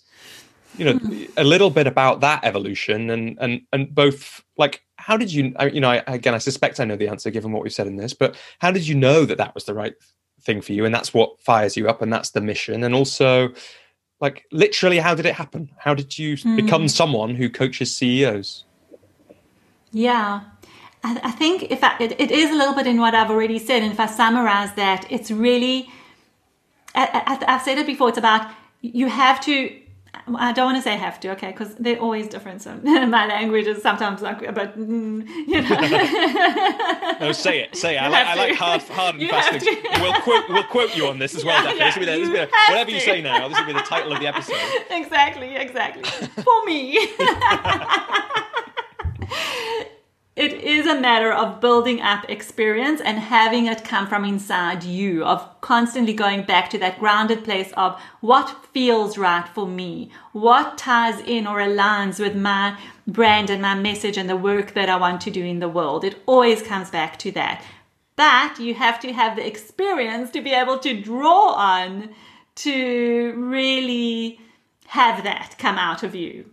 you 0.79 0.85
know 0.85 0.99
hmm. 0.99 1.25
a 1.37 1.45
little 1.45 1.71
bit 1.71 1.87
about 1.87 2.21
that 2.21 2.45
evolution 2.45 3.11
and 3.11 3.37
and 3.41 3.63
and 3.73 3.95
both 3.95 4.45
like 4.57 4.83
how 4.97 5.17
did 5.17 5.33
you 5.33 5.55
you 5.73 5.81
know 5.81 5.91
I, 5.91 6.03
again 6.07 6.35
i 6.35 6.39
suspect 6.39 6.81
i 6.81 6.85
know 6.85 6.97
the 6.97 7.09
answer 7.09 7.31
given 7.31 7.53
what 7.53 7.63
we've 7.63 7.73
said 7.73 7.87
in 7.87 7.97
this 7.97 8.13
but 8.13 8.37
how 8.59 8.71
did 8.71 8.87
you 8.87 8.95
know 8.95 9.25
that 9.25 9.39
that 9.39 9.55
was 9.55 9.65
the 9.65 9.75
right 9.75 9.95
thing 10.43 10.61
for 10.61 10.73
you 10.73 10.85
and 10.85 10.95
that's 10.95 11.15
what 11.15 11.41
fires 11.41 11.77
you 11.77 11.89
up 11.89 12.03
and 12.03 12.13
that's 12.13 12.31
the 12.31 12.41
mission 12.41 12.85
and 12.85 12.95
also 12.95 13.53
like 14.21 14.45
literally 14.53 14.99
how 14.99 15.15
did 15.15 15.27
it 15.27 15.35
happen 15.35 15.71
how 15.79 15.95
did 15.95 16.19
you 16.19 16.37
mm. 16.37 16.57
become 16.57 16.89
someone 16.89 17.35
who 17.35 17.49
coaches 17.49 17.95
ceos 17.95 18.65
yeah 19.93 20.43
i, 21.05 21.21
I 21.23 21.31
think 21.33 21.71
if 21.71 21.83
I, 21.83 21.97
it, 22.01 22.21
it 22.21 22.31
is 22.31 22.51
a 22.51 22.55
little 22.55 22.75
bit 22.75 22.87
in 22.87 23.01
what 23.01 23.15
i've 23.15 23.31
already 23.31 23.59
said 23.59 23.83
and 23.83 23.93
if 23.93 24.01
i 24.01 24.07
summarize 24.07 24.73
that 24.75 25.07
it's 25.11 25.31
really 25.31 25.89
i've 26.97 27.62
said 27.62 27.78
it 27.78 27.86
before 27.86 28.09
it's 28.09 28.18
about 28.18 28.51
you 28.81 29.09
have 29.09 29.40
to 29.40 29.70
I 30.35 30.52
don't 30.52 30.66
want 30.66 30.78
to 30.78 30.82
say 30.82 30.97
have 30.97 31.20
to, 31.20 31.31
okay, 31.32 31.52
because 31.52 31.74
they're 31.77 31.98
always 31.98 32.27
different. 32.27 32.62
So 32.62 32.74
my 32.82 33.27
language 33.27 33.66
is 33.66 33.82
sometimes 33.82 34.23
like, 34.23 34.40
but 34.55 34.78
mm, 34.78 35.27
you 35.47 35.62
know. 35.62 37.16
no, 37.27 37.32
say 37.32 37.60
it, 37.60 37.77
say 37.77 37.97
it. 37.97 38.02
I 38.02 38.09
like, 38.09 38.27
I 38.27 38.35
like 38.35 38.55
hard, 38.56 38.82
hard 38.82 39.14
and 39.16 39.23
you 39.23 39.28
fast 39.28 39.51
things. 39.51 39.64
We'll 40.01 40.20
quote, 40.23 40.48
we'll 40.48 40.64
quote 40.64 40.97
you 40.97 41.06
on 41.06 41.18
this 41.18 41.35
as 41.35 41.44
well, 41.44 41.62
yeah, 41.64 41.74
Yeah, 41.74 41.85
this 41.86 41.94
will 41.97 42.01
be, 42.01 42.06
the, 42.06 42.12
this 42.12 42.28
will 42.28 42.35
be 42.35 42.39
the, 42.39 42.48
whatever 42.68 42.90
to. 42.90 42.94
you 42.94 43.01
say 43.01 43.23
now. 43.23 43.48
This 43.48 43.59
will 43.59 43.66
be 43.66 43.73
the 43.74 43.81
title 43.81 44.12
of 44.12 44.20
the 44.20 44.27
episode. 44.27 44.56
Exactly, 44.90 45.55
exactly. 45.56 46.02
For 46.43 46.64
me 46.64 47.09
it 50.37 50.53
is 50.53 50.87
a 50.87 51.01
matter 51.01 51.33
of 51.33 51.63
building 51.63 52.03
up 52.03 52.29
experience 52.29 53.01
and 53.01 53.19
having 53.19 53.65
it 53.65 53.83
come 53.85 54.07
from 54.07 54.23
inside 54.23 54.85
you, 54.85 55.25
of 55.25 55.63
constantly 55.63 56.13
going 56.13 56.43
back 56.43 56.69
to 56.69 56.79
that 56.79 56.99
grounded 57.01 57.43
place 57.43 57.73
of 57.75 57.99
what 58.21 58.67
feels 58.75 59.17
right 59.17 59.49
for 59.49 59.67
me, 59.67 60.11
what 60.33 60.77
ties 60.77 61.21
in 61.21 61.47
or 61.47 61.57
aligns 61.57 62.21
with 62.21 62.37
my 62.37 62.79
brand 63.07 63.49
and 63.49 63.63
my 63.63 63.75
message 63.75 64.19
and 64.19 64.29
the 64.29 64.37
work 64.37 64.75
that 64.75 64.91
I 64.91 64.97
want 64.97 65.23
to 65.23 65.31
do 65.31 65.43
in 65.43 65.61
the 65.61 65.71
world. 65.71 66.05
It 66.05 66.21
always 66.27 66.61
comes 66.61 66.91
back 66.91 67.19
to 67.21 67.33
that. 67.33 67.65
But 68.15 68.61
you 68.61 68.75
have 68.75 69.01
to 69.01 69.15
have 69.15 69.37
the 69.37 69.47
experience 69.47 70.31
to 70.33 70.43
be 70.43 70.51
able 70.51 70.79
to 70.81 71.01
draw 71.01 71.53
on 71.53 72.11
to 72.57 73.33
really 73.39 74.39
have 74.89 75.25
that 75.25 75.57
come 75.59 75.79
out 75.79 76.03
of 76.03 76.15
you 76.15 76.51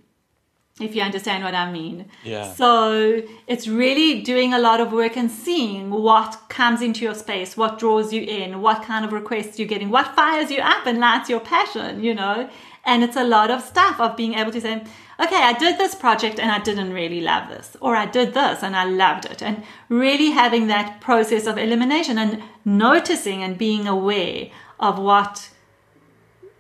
if 0.80 0.96
you 0.96 1.04
understand 1.04 1.44
what 1.44 1.54
I 1.54 1.72
mean. 1.72 2.10
Yeah. 2.24 2.52
So 2.52 3.22
it's 3.46 3.68
really 3.68 4.22
doing 4.22 4.54
a 4.54 4.60
lot 4.60 4.82
of 4.82 4.92
work 4.92 5.16
and 5.16 5.30
seeing 5.30 5.92
what 5.92 6.40
comes 6.50 6.82
into 6.82 7.06
your 7.06 7.14
space, 7.14 7.56
what 7.56 7.78
draws 7.78 8.12
you 8.12 8.24
in, 8.24 8.60
what 8.60 8.82
kind 8.82 9.06
of 9.06 9.14
requests 9.14 9.60
you're 9.60 9.68
getting, 9.68 9.92
what 9.92 10.16
fires 10.16 10.50
you 10.50 10.62
up 10.62 10.88
and 10.88 11.00
lights 11.00 11.30
your 11.30 11.42
passion, 11.42 12.04
you 12.04 12.16
know. 12.16 12.50
And 12.86 13.04
it's 13.04 13.16
a 13.16 13.24
lot 13.24 13.52
of 13.52 13.62
stuff 13.62 14.00
of 14.00 14.18
being 14.18 14.34
able 14.34 14.52
to 14.52 14.60
say, 14.60 14.84
okay, 15.20 15.36
I 15.36 15.54
did 15.54 15.78
this 15.78 15.94
project 15.94 16.40
and 16.40 16.52
I 16.52 16.60
didn't 16.60 16.92
really 16.92 17.22
love 17.22 17.50
this, 17.50 17.78
or 17.80 17.96
I 17.96 18.08
did 18.08 18.34
this 18.34 18.64
and 18.64 18.76
I 18.76 18.86
loved 18.86 19.26
it. 19.26 19.44
And 19.44 19.64
really 19.90 20.32
having 20.32 20.68
that 20.68 21.02
process 21.02 21.46
of 21.46 21.60
elimination 21.60 22.18
and 22.18 22.42
noticing 22.66 23.44
and 23.44 23.60
being 23.60 23.88
aware 23.88 24.50
of 24.80 24.98
what 24.98 25.50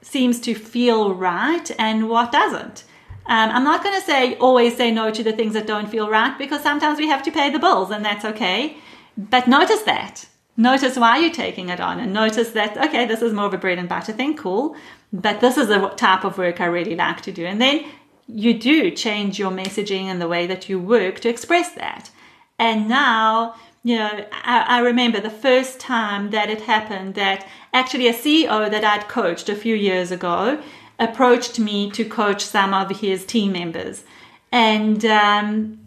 seems 0.04 0.40
to 0.42 0.54
feel 0.54 1.16
right 1.16 1.72
and 1.80 2.10
what 2.10 2.32
doesn't 2.32 2.84
um, 3.26 3.50
I'm 3.52 3.64
not 3.64 3.84
going 3.84 4.00
to 4.00 4.06
say 4.06 4.36
always 4.36 4.76
say 4.76 4.92
no 4.92 5.10
to 5.12 5.24
the 5.24 5.32
things 5.32 5.54
that 5.54 5.68
don't 5.68 5.90
feel 5.90 6.10
right 6.10 6.38
because 6.38 6.62
sometimes 6.62 7.00
we 7.00 7.08
have 7.08 7.24
to 7.24 7.32
pay 7.32 7.50
the 7.50 7.60
bills 7.60 7.90
and 7.92 8.04
that's 8.04 8.26
okay. 8.26 8.78
But 9.18 9.48
notice 9.48 9.84
that. 9.84 10.28
Notice 10.58 10.98
why 10.98 11.18
you're 11.18 11.32
taking 11.32 11.70
it 11.70 11.80
on 11.80 12.00
and 12.00 12.14
notice 12.14 12.52
that, 12.52 12.78
okay, 12.78 13.06
this 13.06 13.22
is 13.22 13.34
more 13.34 13.46
of 13.46 13.54
a 13.54 13.58
bread 13.58 13.80
and 13.80 13.90
butter 13.90 14.14
thing, 14.14 14.36
cool. 14.36 14.76
But 15.12 15.40
this 15.40 15.58
is 15.58 15.68
the 15.68 15.88
type 15.90 16.24
of 16.26 16.38
work 16.38 16.62
I 16.62 16.66
really 16.66 16.96
like 16.96 17.22
to 17.22 17.32
do. 17.32 17.46
And 17.46 17.62
then 17.62 17.86
you 18.28 18.58
do 18.60 18.92
change 18.92 19.40
your 19.40 19.52
messaging 19.52 20.04
and 20.04 20.22
the 20.22 20.28
way 20.28 20.46
that 20.48 20.70
you 20.70 20.80
work 20.80 21.20
to 21.22 21.30
express 21.30 21.72
that. 21.74 22.12
And 22.60 22.88
now, 22.88 23.56
you 23.84 23.98
know, 23.98 24.26
I, 24.44 24.66
I 24.68 24.80
remember 24.80 25.20
the 25.20 25.30
first 25.30 25.80
time 25.80 26.30
that 26.32 26.50
it 26.50 26.62
happened 26.62 27.16
that 27.16 27.48
actually 27.74 28.08
a 28.08 28.14
CEO 28.14 28.70
that 28.70 28.84
I'd 28.84 29.08
coached 29.08 29.50
a 29.50 29.56
few 29.56 29.76
years 29.76 30.12
ago 30.12 30.62
approached 31.04 31.60
me 31.60 31.92
to 31.92 32.06
coach 32.06 32.44
some 32.44 32.74
of 32.74 33.00
his 33.00 33.26
team 33.26 33.52
members. 33.52 34.04
And 34.52 35.04
um, 35.06 35.80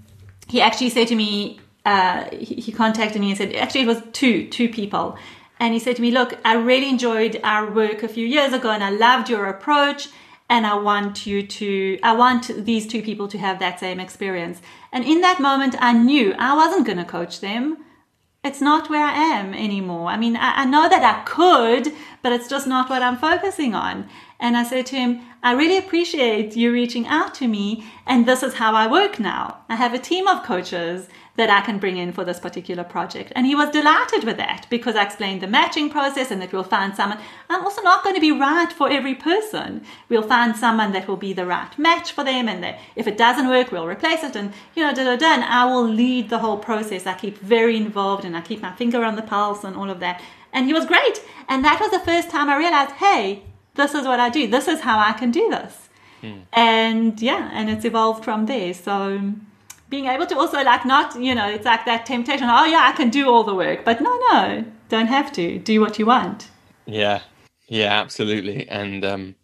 he 0.48 0.60
actually 0.60 0.90
said 0.90 1.08
to 1.08 1.14
me, 1.14 1.60
uh, 1.84 2.28
he, 2.32 2.56
he 2.56 2.72
contacted 2.72 3.20
me 3.20 3.30
and 3.30 3.38
said, 3.38 3.54
actually, 3.54 3.82
it 3.82 3.86
was 3.86 4.02
two, 4.12 4.48
two 4.48 4.68
people. 4.68 5.16
And 5.58 5.72
he 5.72 5.80
said 5.80 5.96
to 5.96 6.02
me, 6.02 6.10
Look, 6.10 6.38
I 6.44 6.54
really 6.54 6.88
enjoyed 6.88 7.40
our 7.42 7.70
work 7.70 8.02
a 8.02 8.08
few 8.08 8.26
years 8.26 8.52
ago 8.52 8.70
and 8.70 8.84
I 8.84 8.90
loved 8.90 9.30
your 9.30 9.46
approach. 9.46 10.08
And 10.48 10.64
I 10.64 10.74
want 10.74 11.26
you 11.26 11.44
to, 11.44 11.98
I 12.04 12.14
want 12.14 12.64
these 12.64 12.86
two 12.86 13.02
people 13.02 13.26
to 13.28 13.38
have 13.38 13.58
that 13.58 13.80
same 13.80 13.98
experience. 13.98 14.62
And 14.92 15.04
in 15.04 15.20
that 15.22 15.40
moment, 15.40 15.74
I 15.80 15.92
knew 15.92 16.34
I 16.38 16.54
wasn't 16.54 16.86
going 16.86 16.98
to 16.98 17.04
coach 17.04 17.40
them. 17.40 17.78
It's 18.44 18.60
not 18.60 18.88
where 18.88 19.04
I 19.04 19.12
am 19.12 19.54
anymore. 19.54 20.08
I 20.08 20.16
mean, 20.16 20.36
I, 20.36 20.62
I 20.62 20.64
know 20.64 20.88
that 20.88 21.02
I 21.02 21.24
could, 21.24 21.92
but 22.22 22.32
it's 22.32 22.48
just 22.48 22.68
not 22.68 22.88
what 22.88 23.02
I'm 23.02 23.16
focusing 23.16 23.74
on. 23.74 24.08
And 24.38 24.56
I 24.56 24.64
said 24.64 24.86
to 24.86 24.96
him, 24.96 25.20
I 25.42 25.52
really 25.52 25.78
appreciate 25.78 26.56
you 26.56 26.72
reaching 26.72 27.06
out 27.06 27.34
to 27.36 27.48
me. 27.48 27.84
And 28.06 28.26
this 28.26 28.42
is 28.42 28.54
how 28.54 28.74
I 28.74 28.90
work 28.90 29.18
now. 29.18 29.58
I 29.68 29.76
have 29.76 29.94
a 29.94 29.98
team 29.98 30.26
of 30.26 30.44
coaches 30.44 31.08
that 31.36 31.50
I 31.50 31.60
can 31.60 31.78
bring 31.78 31.98
in 31.98 32.12
for 32.12 32.24
this 32.24 32.40
particular 32.40 32.82
project. 32.82 33.32
And 33.36 33.46
he 33.46 33.54
was 33.54 33.70
delighted 33.70 34.24
with 34.24 34.38
that 34.38 34.66
because 34.70 34.96
I 34.96 35.04
explained 35.04 35.42
the 35.42 35.46
matching 35.46 35.90
process 35.90 36.30
and 36.30 36.40
that 36.40 36.52
we'll 36.52 36.64
find 36.64 36.96
someone. 36.96 37.18
I'm 37.48 37.62
also 37.62 37.82
not 37.82 38.02
going 38.02 38.14
to 38.14 38.20
be 38.20 38.32
right 38.32 38.72
for 38.72 38.90
every 38.90 39.14
person. 39.14 39.82
We'll 40.08 40.22
find 40.22 40.56
someone 40.56 40.92
that 40.92 41.06
will 41.06 41.16
be 41.16 41.32
the 41.32 41.46
right 41.46 41.78
match 41.78 42.12
for 42.12 42.24
them. 42.24 42.48
And 42.48 42.62
that 42.62 42.80
if 42.94 43.06
it 43.06 43.18
doesn't 43.18 43.48
work, 43.48 43.70
we'll 43.70 43.86
replace 43.86 44.22
it. 44.22 44.36
And, 44.36 44.52
you 44.74 44.82
know, 44.82 44.94
da 44.94 45.04
da 45.04 45.16
da. 45.16 45.34
And 45.34 45.44
I 45.44 45.64
will 45.66 45.86
lead 45.86 46.30
the 46.30 46.38
whole 46.38 46.58
process. 46.58 47.06
I 47.06 47.14
keep 47.14 47.38
very 47.38 47.76
involved 47.76 48.24
and 48.24 48.36
I 48.36 48.40
keep 48.40 48.62
my 48.62 48.74
finger 48.74 49.04
on 49.04 49.16
the 49.16 49.22
pulse 49.22 49.64
and 49.64 49.76
all 49.76 49.90
of 49.90 50.00
that. 50.00 50.22
And 50.52 50.66
he 50.66 50.72
was 50.72 50.86
great. 50.86 51.22
And 51.48 51.64
that 51.64 51.80
was 51.80 51.90
the 51.90 52.00
first 52.00 52.30
time 52.30 52.48
I 52.48 52.56
realized, 52.56 52.92
hey, 52.92 53.42
this 53.76 53.94
is 53.94 54.06
what 54.06 54.20
I 54.20 54.28
do. 54.30 54.46
This 54.46 54.68
is 54.68 54.80
how 54.80 54.98
I 54.98 55.12
can 55.12 55.30
do 55.30 55.48
this. 55.50 55.88
Hmm. 56.20 56.40
And 56.52 57.20
yeah, 57.20 57.50
and 57.52 57.70
it's 57.70 57.84
evolved 57.84 58.24
from 58.24 58.46
there. 58.46 58.74
So 58.74 59.32
being 59.88 60.06
able 60.06 60.26
to 60.26 60.38
also 60.38 60.62
like 60.62 60.84
not, 60.84 61.20
you 61.20 61.34
know, 61.34 61.48
it's 61.48 61.64
like 61.64 61.84
that 61.84 62.06
temptation. 62.06 62.48
Oh 62.50 62.64
yeah, 62.64 62.82
I 62.84 62.92
can 62.92 63.10
do 63.10 63.28
all 63.28 63.44
the 63.44 63.54
work, 63.54 63.84
but 63.84 64.00
no, 64.00 64.18
no, 64.32 64.64
don't 64.88 65.06
have 65.06 65.32
to. 65.32 65.58
Do 65.58 65.80
what 65.80 65.98
you 65.98 66.06
want. 66.06 66.48
Yeah, 66.86 67.20
yeah, 67.68 68.00
absolutely. 68.00 68.68
And 68.68 69.04
um, 69.04 69.34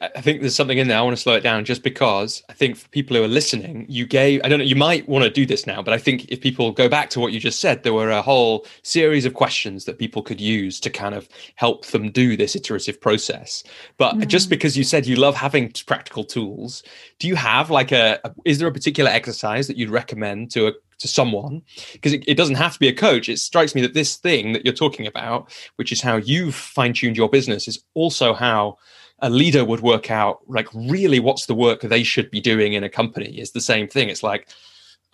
I 0.00 0.20
think 0.20 0.40
there's 0.40 0.54
something 0.54 0.78
in 0.78 0.88
there. 0.88 0.98
I 0.98 1.02
want 1.02 1.16
to 1.16 1.22
slow 1.22 1.34
it 1.34 1.42
down 1.42 1.64
just 1.64 1.82
because 1.82 2.42
I 2.48 2.52
think 2.52 2.76
for 2.76 2.88
people 2.88 3.16
who 3.16 3.24
are 3.24 3.28
listening, 3.28 3.86
you 3.88 4.06
gave, 4.06 4.40
I 4.44 4.48
don't 4.48 4.58
know, 4.58 4.64
you 4.64 4.76
might 4.76 5.08
want 5.08 5.24
to 5.24 5.30
do 5.30 5.46
this 5.46 5.66
now, 5.66 5.82
but 5.82 5.92
I 5.94 5.98
think 5.98 6.26
if 6.26 6.40
people 6.40 6.72
go 6.72 6.88
back 6.88 7.10
to 7.10 7.20
what 7.20 7.32
you 7.32 7.40
just 7.40 7.60
said, 7.60 7.82
there 7.82 7.92
were 7.92 8.10
a 8.10 8.22
whole 8.22 8.66
series 8.82 9.24
of 9.24 9.34
questions 9.34 9.84
that 9.84 9.98
people 9.98 10.22
could 10.22 10.40
use 10.40 10.80
to 10.80 10.90
kind 10.90 11.14
of 11.14 11.28
help 11.56 11.86
them 11.86 12.10
do 12.10 12.36
this 12.36 12.56
iterative 12.56 13.00
process. 13.00 13.64
But 13.96 14.14
mm. 14.14 14.26
just 14.26 14.50
because 14.50 14.76
you 14.76 14.84
said 14.84 15.06
you 15.06 15.16
love 15.16 15.34
having 15.34 15.72
practical 15.86 16.24
tools, 16.24 16.82
do 17.18 17.28
you 17.28 17.36
have 17.36 17.70
like 17.70 17.92
a, 17.92 18.20
a 18.24 18.34
is 18.44 18.58
there 18.58 18.68
a 18.68 18.72
particular 18.72 19.10
exercise 19.10 19.66
that 19.66 19.76
you'd 19.76 19.90
recommend 19.90 20.50
to 20.52 20.68
a, 20.68 20.72
to 20.98 21.08
someone 21.08 21.62
because 21.92 22.12
it, 22.12 22.24
it, 22.26 22.34
doesn't 22.34 22.54
have 22.56 22.72
to 22.72 22.78
be 22.78 22.88
a 22.88 22.92
coach 22.92 23.28
it 23.28 23.38
strikes 23.38 23.74
me 23.74 23.80
that 23.80 23.94
this 23.94 24.16
thing 24.16 24.52
that 24.52 24.64
you're 24.64 24.74
talking 24.74 25.06
about 25.06 25.52
which 25.76 25.92
is 25.92 26.00
how 26.00 26.16
you've 26.16 26.54
fine-tuned 26.54 27.16
your 27.16 27.28
business 27.28 27.68
is 27.68 27.82
also 27.94 28.32
how 28.32 28.76
a 29.24 29.30
leader 29.30 29.64
would 29.64 29.80
work 29.80 30.10
out 30.10 30.40
like 30.46 30.68
really 30.74 31.18
what's 31.18 31.46
the 31.46 31.54
work 31.54 31.80
they 31.80 32.02
should 32.02 32.30
be 32.30 32.42
doing 32.42 32.74
in 32.74 32.84
a 32.84 32.90
company 32.90 33.40
is 33.40 33.52
the 33.52 33.60
same 33.60 33.88
thing. 33.88 34.10
It's 34.10 34.22
like 34.22 34.48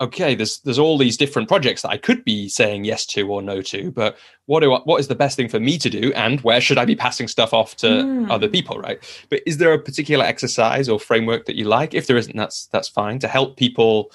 okay 0.01 0.33
there's 0.33 0.59
there's 0.61 0.79
all 0.79 0.97
these 0.97 1.15
different 1.15 1.47
projects 1.47 1.83
that 1.83 1.89
i 1.89 1.97
could 1.97 2.25
be 2.25 2.49
saying 2.49 2.83
yes 2.83 3.05
to 3.05 3.31
or 3.31 3.39
no 3.39 3.61
to 3.61 3.91
but 3.91 4.17
what 4.47 4.61
do 4.61 4.73
I, 4.73 4.79
what 4.79 4.99
is 4.99 5.07
the 5.07 5.15
best 5.15 5.37
thing 5.37 5.47
for 5.47 5.59
me 5.59 5.77
to 5.77 5.91
do 5.91 6.11
and 6.13 6.41
where 6.41 6.59
should 6.59 6.79
i 6.79 6.85
be 6.85 6.95
passing 6.95 7.27
stuff 7.27 7.53
off 7.53 7.75
to 7.77 7.87
mm. 7.87 8.31
other 8.31 8.47
people 8.49 8.79
right? 8.79 8.99
But 9.29 9.41
is 9.45 9.57
there 9.57 9.71
a 9.73 9.79
particular 9.79 10.25
exercise 10.25 10.89
or 10.89 10.99
framework 10.99 11.45
that 11.45 11.55
you 11.55 11.65
like? 11.65 11.93
If 11.93 12.07
there 12.07 12.17
isn't 12.17 12.35
that's 12.35 12.65
that's 12.67 12.89
fine 12.89 13.19
to 13.19 13.27
help 13.27 13.57
people 13.57 14.11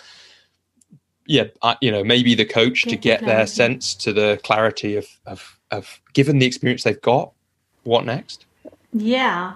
yeah 1.26 1.44
uh, 1.62 1.76
you 1.80 1.92
know 1.92 2.02
maybe 2.02 2.34
the 2.34 2.44
coach 2.44 2.82
get 2.82 2.90
to 2.90 2.96
get 2.96 3.20
the 3.20 3.26
their 3.26 3.46
sense 3.46 3.94
to 3.94 4.12
the 4.12 4.40
clarity 4.42 4.96
of 4.96 5.06
of 5.24 5.58
of 5.70 6.00
given 6.14 6.40
the 6.40 6.46
experience 6.46 6.82
they've 6.82 7.00
got 7.00 7.32
what 7.84 8.04
next? 8.04 8.46
Yeah 8.92 9.54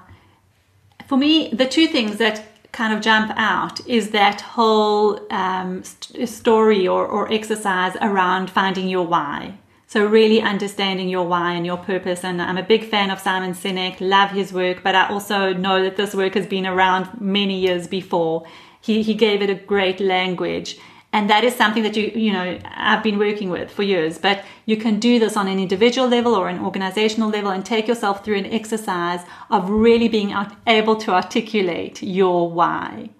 for 1.10 1.16
me, 1.16 1.48
the 1.52 1.66
two 1.66 1.88
things 1.88 2.18
that 2.18 2.44
kind 2.70 2.94
of 2.94 3.00
jump 3.00 3.32
out 3.34 3.84
is 3.88 4.10
that 4.10 4.40
whole 4.42 5.18
um, 5.32 5.82
st- 5.82 6.28
story 6.28 6.86
or, 6.86 7.04
or 7.04 7.32
exercise 7.32 7.96
around 8.00 8.48
finding 8.48 8.88
your 8.88 9.04
why. 9.04 9.58
So 9.88 10.06
really 10.06 10.40
understanding 10.40 11.08
your 11.08 11.26
why 11.26 11.54
and 11.54 11.66
your 11.66 11.78
purpose. 11.78 12.22
And 12.22 12.40
I'm 12.40 12.58
a 12.58 12.62
big 12.62 12.84
fan 12.84 13.10
of 13.10 13.18
Simon 13.18 13.54
Sinek, 13.54 13.96
love 14.00 14.30
his 14.30 14.52
work, 14.52 14.84
but 14.84 14.94
I 14.94 15.08
also 15.08 15.52
know 15.52 15.82
that 15.82 15.96
this 15.96 16.14
work 16.14 16.34
has 16.34 16.46
been 16.46 16.64
around 16.64 17.20
many 17.20 17.58
years 17.58 17.88
before. 17.88 18.46
He, 18.80 19.02
he 19.02 19.14
gave 19.14 19.42
it 19.42 19.50
a 19.50 19.56
great 19.56 19.98
language 19.98 20.78
and 21.12 21.28
that 21.28 21.42
is 21.42 21.54
something 21.54 21.82
that 21.82 21.96
you 21.96 22.12
you 22.14 22.32
know 22.32 22.58
i've 22.64 23.02
been 23.02 23.18
working 23.18 23.50
with 23.50 23.70
for 23.70 23.82
years. 23.82 24.18
But 24.18 24.44
you 24.66 24.76
can 24.76 25.00
do 25.00 25.18
this 25.18 25.36
on 25.36 25.48
an 25.48 25.58
individual 25.58 26.08
level 26.08 26.34
or 26.34 26.48
an 26.48 26.60
organizational 26.60 27.30
level 27.30 27.50
and 27.50 27.64
take 27.64 27.88
yourself 27.88 28.24
through 28.24 28.38
an 28.38 28.46
exercise 28.46 29.20
of 29.50 29.68
really 29.68 30.08
being 30.08 30.34
able 30.66 30.96
to 30.96 31.12
articulate 31.12 32.02
your 32.02 32.50
why. 32.50 33.10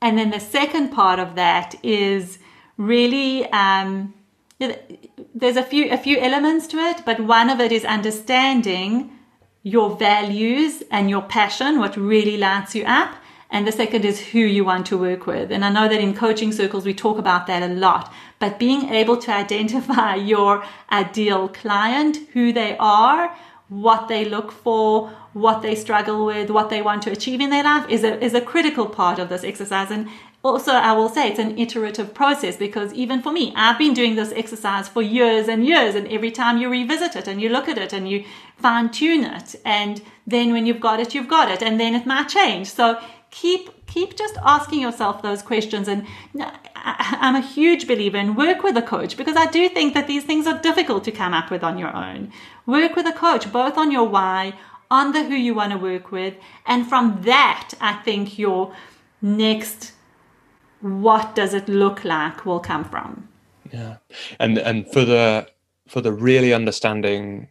And 0.00 0.16
then 0.18 0.30
the 0.30 0.40
second 0.40 0.90
part 0.90 1.18
of 1.18 1.34
that 1.34 1.74
is 1.82 2.38
really 2.76 3.46
um, 3.50 4.14
there's 5.34 5.56
a 5.56 5.62
few 5.62 5.90
a 5.90 5.98
few 5.98 6.18
elements 6.18 6.66
to 6.66 6.78
it 6.78 7.02
but 7.04 7.20
one 7.20 7.50
of 7.50 7.60
it 7.60 7.72
is 7.72 7.84
understanding 7.84 9.10
your 9.62 9.96
values 9.96 10.82
and 10.90 11.10
your 11.10 11.22
passion 11.22 11.78
what 11.78 11.96
really 11.96 12.36
lights 12.36 12.74
you 12.74 12.84
up 12.84 13.16
and 13.50 13.66
the 13.66 13.72
second 13.72 14.04
is 14.04 14.20
who 14.20 14.40
you 14.40 14.64
want 14.64 14.86
to 14.86 14.98
work 14.98 15.26
with. 15.26 15.52
And 15.52 15.64
I 15.64 15.70
know 15.70 15.88
that 15.88 16.00
in 16.00 16.14
coaching 16.14 16.52
circles, 16.52 16.84
we 16.84 16.94
talk 16.94 17.18
about 17.18 17.46
that 17.46 17.62
a 17.62 17.72
lot, 17.72 18.12
but 18.38 18.58
being 18.58 18.90
able 18.90 19.16
to 19.18 19.32
identify 19.32 20.14
your 20.32 20.64
ideal 20.90 21.48
client, 21.48 22.18
who 22.32 22.52
they 22.52 22.76
are, 22.78 23.36
what 23.68 24.08
they 24.08 24.24
look 24.24 24.52
for, 24.52 25.08
what 25.32 25.60
they 25.60 25.74
struggle 25.74 26.24
with, 26.24 26.50
what 26.50 26.70
they 26.70 26.80
want 26.80 27.02
to 27.02 27.10
achieve 27.10 27.40
in 27.40 27.50
their 27.50 27.64
life 27.64 27.88
is 27.88 28.04
a, 28.04 28.22
is 28.24 28.32
a 28.32 28.40
critical 28.40 28.86
part 28.86 29.18
of 29.18 29.28
this 29.28 29.42
exercise. 29.42 29.90
And 29.90 30.08
also, 30.44 30.72
I 30.72 30.92
will 30.92 31.08
say 31.08 31.28
it's 31.28 31.40
an 31.40 31.58
iterative 31.58 32.14
process 32.14 32.56
because 32.56 32.92
even 32.92 33.20
for 33.20 33.32
me, 33.32 33.52
I've 33.56 33.78
been 33.78 33.94
doing 33.94 34.14
this 34.14 34.32
exercise 34.32 34.86
for 34.86 35.02
years 35.02 35.48
and 35.48 35.66
years. 35.66 35.96
And 35.96 36.06
every 36.08 36.30
time 36.30 36.58
you 36.58 36.70
revisit 36.70 37.16
it 37.16 37.26
and 37.26 37.40
you 37.40 37.48
look 37.48 37.68
at 37.68 37.78
it 37.78 37.92
and 37.92 38.08
you 38.08 38.24
fine 38.56 38.90
tune 38.90 39.24
it, 39.24 39.56
and 39.64 40.00
then 40.26 40.52
when 40.52 40.64
you've 40.64 40.80
got 40.80 41.00
it, 41.00 41.14
you've 41.14 41.28
got 41.28 41.50
it, 41.50 41.62
and 41.62 41.80
then 41.80 41.94
it 41.96 42.06
might 42.06 42.28
change. 42.28 42.68
So 42.68 43.00
keep 43.30 43.86
keep 43.86 44.16
just 44.16 44.36
asking 44.42 44.80
yourself 44.80 45.22
those 45.22 45.42
questions. 45.42 45.88
And 45.88 46.06
i'm 46.74 47.34
a 47.34 47.40
huge 47.40 47.88
believer 47.88 48.16
in 48.16 48.36
work 48.36 48.62
with 48.62 48.76
a 48.76 48.82
coach 48.82 49.16
because 49.16 49.36
i 49.36 49.46
do 49.46 49.68
think 49.68 49.92
that 49.94 50.06
these 50.06 50.22
things 50.22 50.46
are 50.46 50.58
difficult 50.60 51.02
to 51.02 51.10
come 51.10 51.34
up 51.34 51.50
with 51.50 51.64
on 51.64 51.78
your 51.78 51.94
own. 51.94 52.32
Work 52.66 52.96
with 52.96 53.06
a 53.06 53.12
coach 53.12 53.50
both 53.52 53.76
on 53.76 53.90
your 53.90 54.08
why 54.08 54.54
on 54.90 55.12
the 55.12 55.24
who 55.24 55.34
you 55.34 55.52
want 55.54 55.72
to 55.72 55.78
work 55.78 56.12
with 56.12 56.34
and 56.64 56.86
from 56.86 57.20
that 57.22 57.74
i 57.80 57.94
think 57.94 58.38
your 58.38 58.72
next 59.20 59.92
what 60.80 61.34
does 61.34 61.54
it 61.54 61.68
look 61.68 62.04
like 62.04 62.44
will 62.44 62.60
come 62.60 62.84
from. 62.84 63.28
Yeah. 63.72 63.96
And 64.38 64.58
and 64.58 64.90
for 64.92 65.04
the 65.04 65.48
for 65.88 66.00
the 66.00 66.12
really 66.12 66.52
understanding 66.52 67.48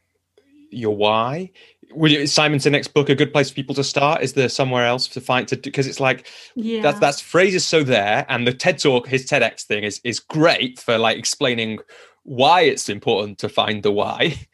your 0.72 0.96
why 0.96 1.52
would 1.92 2.12
you, 2.12 2.20
is 2.20 2.34
Simon 2.34 2.60
Sinek's 2.60 2.88
book 2.88 3.10
a 3.10 3.16
good 3.16 3.32
place 3.32 3.50
for 3.50 3.56
people 3.56 3.76
to 3.76 3.84
start? 3.84 4.22
Is 4.22 4.34
there 4.34 4.50
somewhere 4.50 4.86
else 4.86 5.08
to 5.10 5.22
find 5.22 5.48
to 5.48 5.58
because 5.58 5.88
it's 5.88 6.00
like 6.00 6.28
yeah. 6.56 6.82
that 6.82 7.00
that's 7.00 7.22
phrase 7.22 7.56
is 7.56 7.66
so 7.66 7.84
there, 7.84 8.26
and 8.30 8.48
the 8.48 8.54
TED 8.54 8.80
talk, 8.80 9.08
his 9.08 9.26
TEDx 9.26 9.64
thing 9.64 9.84
is 9.84 10.02
is 10.04 10.20
great 10.20 10.80
for 10.80 10.98
like 10.98 11.18
explaining 11.18 11.80
why 12.24 12.62
it's 12.62 12.90
important 12.90 13.38
to 13.40 13.50
find 13.50 13.84
the 13.84 13.92
why. 13.92 14.36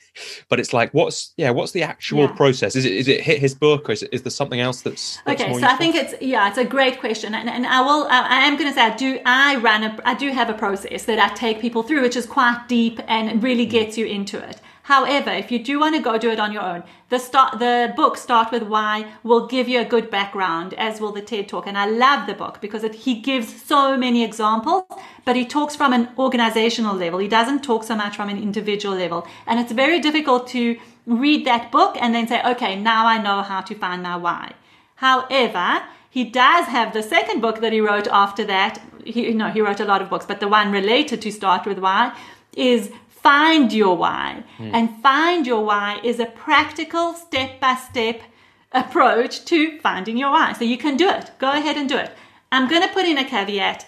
But 0.49 0.60
it's 0.60 0.74
like, 0.74 0.94
what's 0.94 1.34
yeah, 1.38 1.52
what's 1.52 1.72
the 1.72 1.84
actual 1.84 2.24
yeah. 2.24 2.34
process? 2.34 2.76
Is 2.76 2.84
it 2.84 2.91
is 2.91 3.08
it 3.08 3.22
hit 3.22 3.40
his 3.40 3.56
book, 3.56 3.88
or 3.88 3.94
is, 3.94 4.03
it, 4.03 4.10
is 4.12 4.24
there 4.24 4.30
something 4.30 4.60
else 4.60 4.82
that's, 4.82 5.20
that's 5.26 5.41
okay? 5.41 5.53
So 5.53 5.60
useful? 5.60 5.74
I 5.74 5.78
think 5.78 5.95
it's 5.95 6.14
yeah, 6.22 6.49
it's 6.49 6.58
a 6.58 6.66
great 6.66 6.99
question, 6.99 7.34
and, 7.34 7.49
and 7.49 7.66
I 7.66 7.80
will 7.82 8.08
I 8.10 8.41
am 8.45 8.58
going 8.58 8.68
to 8.68 8.76
say 8.76 8.82
I 8.82 8.95
do 8.98 9.20
I 9.26 9.56
run 9.56 9.84
a 9.84 9.98
I 10.03 10.14
do 10.14 10.30
have 10.32 10.49
a 10.49 10.53
process 10.53 11.06
that 11.06 11.18
I 11.18 11.34
take 11.34 11.62
people 11.62 11.82
through, 11.82 12.02
which 12.02 12.18
is 12.18 12.26
quite 12.26 12.66
deep 12.68 12.99
and 13.08 13.41
really 13.41 13.66
mm. 13.66 13.70
gets 13.70 13.98
you 13.98 14.06
into 14.06 14.38
it. 14.38 14.60
However, 14.84 15.30
if 15.30 15.52
you 15.52 15.60
do 15.64 15.80
want 15.80 15.95
to 15.95 16.02
go 16.02 16.18
do 16.18 16.32
it 16.32 16.40
on 16.40 16.52
your 16.52 16.64
own, 16.64 16.84
the 17.10 17.20
start 17.20 17.60
the 17.60 17.94
book 17.95 18.18
Start 18.18 18.52
with 18.52 18.64
Why 18.64 19.12
will 19.24 19.48
give 19.48 19.70
you 19.70 19.80
a 19.80 19.86
good 19.86 20.10
background, 20.10 20.74
as 20.74 20.99
will 20.99 21.12
the 21.12 21.22
TED 21.22 21.48
Talk. 21.48 21.68
And 21.68 21.78
I 21.78 21.86
love 21.86 22.28
the 22.28 22.34
book 22.34 22.60
because 22.62 22.84
it, 22.84 22.95
he 22.95 23.22
gives 23.22 23.62
so 23.64 23.95
many 23.95 24.24
examples, 24.24 24.84
but 25.24 25.36
he 25.36 25.45
talks 25.45 25.76
from 25.76 25.94
an 25.94 26.10
organizational 26.18 26.95
level. 26.95 27.20
He 27.20 27.28
doesn't 27.28 27.64
talk 27.64 27.84
so 27.84 27.95
much 27.95 28.16
from 28.16 28.30
an 28.30 28.41
individual 28.41 28.95
level. 28.95 29.28
And 29.45 29.60
it's 29.60 29.72
very 29.72 29.99
difficult 29.99 30.48
to 30.49 30.78
read 31.06 31.45
that 31.45 31.72
book 31.72 31.95
and 31.99 32.16
then 32.16 32.28
say, 32.28 32.41
okay, 32.44 32.76
now 32.76 33.06
I 33.06 33.22
know 33.22 33.41
how 33.44 33.62
to 33.62 33.76
find 33.76 34.02
my 34.02 34.16
why. 34.16 34.53
However, 34.95 35.84
he 36.10 36.24
does 36.26 36.66
have 36.68 36.94
the 36.94 37.03
second 37.03 37.41
book 37.41 37.62
that 37.62 37.72
he 37.72 37.82
wrote 37.82 38.08
after 38.08 38.44
that. 38.45 38.82
He, 39.06 39.34
no, 39.34 39.49
he 39.49 39.62
wrote 39.62 39.80
a 39.80 39.86
lot 39.86 40.02
of 40.02 40.10
books, 40.10 40.26
but 40.26 40.40
the 40.40 40.48
one 40.48 40.72
related 40.72 41.22
to 41.22 41.32
Start 41.32 41.66
with 41.66 41.80
Why 41.80 42.16
is 42.56 42.91
find 43.22 43.72
your 43.72 43.95
why. 43.95 44.43
Mm. 44.57 44.72
And 44.73 45.02
find 45.02 45.48
your 45.48 45.64
why 45.64 45.99
is 46.03 46.19
a 46.19 46.26
practical 46.26 47.14
step 47.14 47.60
by 47.60 47.76
step 47.76 48.22
approach 48.72 49.45
to 49.45 49.80
finding 49.80 50.18
your 50.18 50.31
why. 50.31 50.53
So 50.53 50.64
you 50.64 50.77
can 50.77 50.98
do 50.98 51.10
it. 51.10 51.31
Go 51.39 51.52
ahead 51.52 51.77
and 51.77 51.89
do 51.89 51.98
it. 51.98 52.11
I'm 52.52 52.69
going 52.69 52.81
to 52.81 52.93
put 52.93 53.06
in 53.06 53.18
a 53.18 53.26
caveat. 53.26 53.85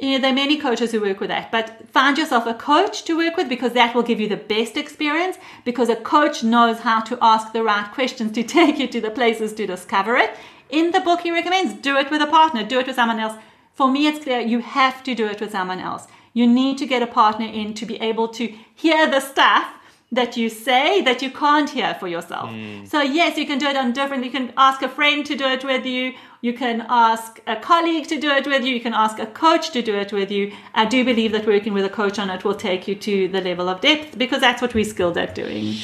You 0.00 0.12
know, 0.12 0.22
there 0.22 0.32
are 0.32 0.34
many 0.34 0.58
coaches 0.58 0.90
who 0.90 1.00
work 1.00 1.20
with 1.20 1.28
that, 1.28 1.52
but 1.52 1.88
find 1.88 2.18
yourself 2.18 2.44
a 2.46 2.54
coach 2.54 3.04
to 3.04 3.16
work 3.16 3.36
with 3.36 3.48
because 3.48 3.72
that 3.74 3.94
will 3.94 4.02
give 4.02 4.18
you 4.18 4.28
the 4.28 4.36
best 4.36 4.76
experience 4.76 5.36
because 5.64 5.88
a 5.88 5.94
coach 5.94 6.42
knows 6.42 6.80
how 6.80 7.00
to 7.02 7.16
ask 7.22 7.52
the 7.52 7.62
right 7.62 7.88
questions 7.92 8.32
to 8.32 8.42
take 8.58 8.78
you 8.78 8.88
to 8.88 9.00
the 9.00 9.10
places 9.10 9.52
to 9.54 9.66
discover 9.66 10.16
it. 10.16 10.30
In 10.70 10.90
the 10.90 11.00
book, 11.00 11.20
he 11.20 11.30
recommends 11.30 11.74
do 11.74 11.96
it 11.96 12.10
with 12.10 12.22
a 12.22 12.26
partner, 12.26 12.64
do 12.64 12.80
it 12.80 12.86
with 12.86 12.96
someone 12.96 13.20
else. 13.20 13.36
For 13.74 13.90
me, 13.90 14.06
it's 14.08 14.24
clear 14.24 14.40
you 14.40 14.58
have 14.58 15.04
to 15.04 15.14
do 15.14 15.26
it 15.26 15.40
with 15.40 15.52
someone 15.52 15.78
else. 15.78 16.08
You 16.32 16.46
need 16.46 16.78
to 16.78 16.86
get 16.86 17.02
a 17.02 17.06
partner 17.06 17.46
in 17.46 17.74
to 17.74 17.86
be 17.86 17.96
able 18.00 18.28
to 18.28 18.54
hear 18.74 19.10
the 19.10 19.20
stuff 19.20 19.66
that 20.12 20.36
you 20.36 20.50
say 20.50 21.00
that 21.00 21.22
you 21.22 21.30
can't 21.30 21.70
hear 21.70 21.94
for 21.94 22.06
yourself. 22.06 22.50
Mm. 22.50 22.86
So 22.86 23.00
yes, 23.00 23.38
you 23.38 23.46
can 23.46 23.58
do 23.58 23.66
it 23.66 23.76
on 23.76 23.92
different. 23.92 24.24
You 24.24 24.30
can 24.30 24.52
ask 24.58 24.82
a 24.82 24.88
friend 24.88 25.24
to 25.24 25.34
do 25.34 25.46
it 25.46 25.64
with 25.64 25.86
you. 25.86 26.12
You 26.42 26.52
can 26.52 26.84
ask 26.88 27.40
a 27.46 27.56
colleague 27.56 28.08
to 28.08 28.20
do 28.20 28.28
it 28.28 28.46
with 28.46 28.62
you. 28.62 28.74
You 28.74 28.80
can 28.80 28.92
ask 28.92 29.18
a 29.18 29.26
coach 29.26 29.70
to 29.70 29.80
do 29.80 29.94
it 29.94 30.12
with 30.12 30.30
you. 30.30 30.52
I 30.74 30.84
do 30.84 31.02
believe 31.02 31.32
that 31.32 31.46
working 31.46 31.72
with 31.72 31.86
a 31.86 31.88
coach 31.88 32.18
on 32.18 32.28
it 32.28 32.44
will 32.44 32.54
take 32.54 32.86
you 32.86 32.94
to 32.94 33.28
the 33.28 33.40
level 33.40 33.70
of 33.70 33.80
depth 33.80 34.18
because 34.18 34.40
that's 34.40 34.60
what 34.60 34.74
we're 34.74 34.84
skilled 34.84 35.16
at 35.16 35.34
doing. 35.34 35.74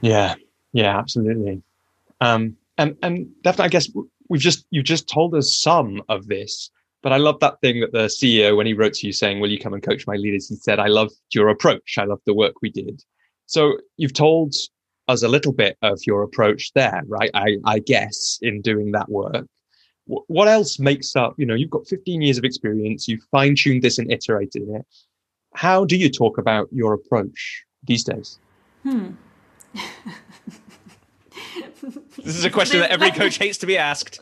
Yeah, 0.00 0.36
yeah, 0.72 0.98
absolutely. 0.98 1.62
Um, 2.22 2.56
and 2.78 2.96
and 3.02 3.28
definitely, 3.42 3.66
I 3.66 3.68
guess 3.68 3.90
we've 4.30 4.40
just 4.40 4.64
you've 4.70 4.86
just 4.86 5.06
told 5.06 5.34
us 5.34 5.54
some 5.54 6.02
of 6.08 6.28
this 6.28 6.70
but 7.02 7.12
I 7.12 7.16
love 7.16 7.40
that 7.40 7.60
thing 7.60 7.80
that 7.80 7.92
the 7.92 8.06
CEO, 8.06 8.56
when 8.56 8.66
he 8.66 8.74
wrote 8.74 8.94
to 8.94 9.06
you 9.06 9.12
saying, 9.12 9.40
Will 9.40 9.50
you 9.50 9.58
come 9.58 9.72
and 9.74 9.82
coach 9.82 10.06
my 10.06 10.16
leaders? 10.16 10.48
He 10.48 10.56
said, 10.56 10.78
I 10.78 10.88
loved 10.88 11.14
your 11.32 11.48
approach. 11.48 11.96
I 11.98 12.04
loved 12.04 12.22
the 12.26 12.34
work 12.34 12.54
we 12.60 12.70
did. 12.70 13.02
So 13.46 13.78
you've 13.96 14.12
told 14.12 14.54
us 15.08 15.22
a 15.22 15.28
little 15.28 15.52
bit 15.52 15.76
of 15.82 15.98
your 16.06 16.22
approach 16.22 16.72
there, 16.74 17.02
right? 17.06 17.30
I, 17.34 17.56
I 17.64 17.80
guess 17.80 18.38
in 18.42 18.60
doing 18.60 18.92
that 18.92 19.08
work. 19.08 19.46
what 20.06 20.48
else 20.48 20.78
makes 20.78 21.16
up, 21.16 21.34
you 21.36 21.46
know, 21.46 21.54
you've 21.54 21.70
got 21.70 21.86
15 21.88 22.22
years 22.22 22.38
of 22.38 22.44
experience, 22.44 23.08
you've 23.08 23.22
fine 23.30 23.54
tuned 23.56 23.82
this 23.82 23.98
and 23.98 24.10
iterated 24.10 24.68
it. 24.68 24.86
How 25.54 25.84
do 25.84 25.96
you 25.96 26.10
talk 26.10 26.38
about 26.38 26.68
your 26.70 26.92
approach 26.94 27.64
these 27.84 28.04
days? 28.04 28.38
Hmm. 28.82 29.10
this 32.16 32.36
is 32.36 32.44
a 32.44 32.50
question 32.50 32.80
that 32.80 32.90
every 32.90 33.10
coach 33.10 33.38
hates 33.38 33.58
to 33.58 33.66
be 33.66 33.78
asked. 33.78 34.20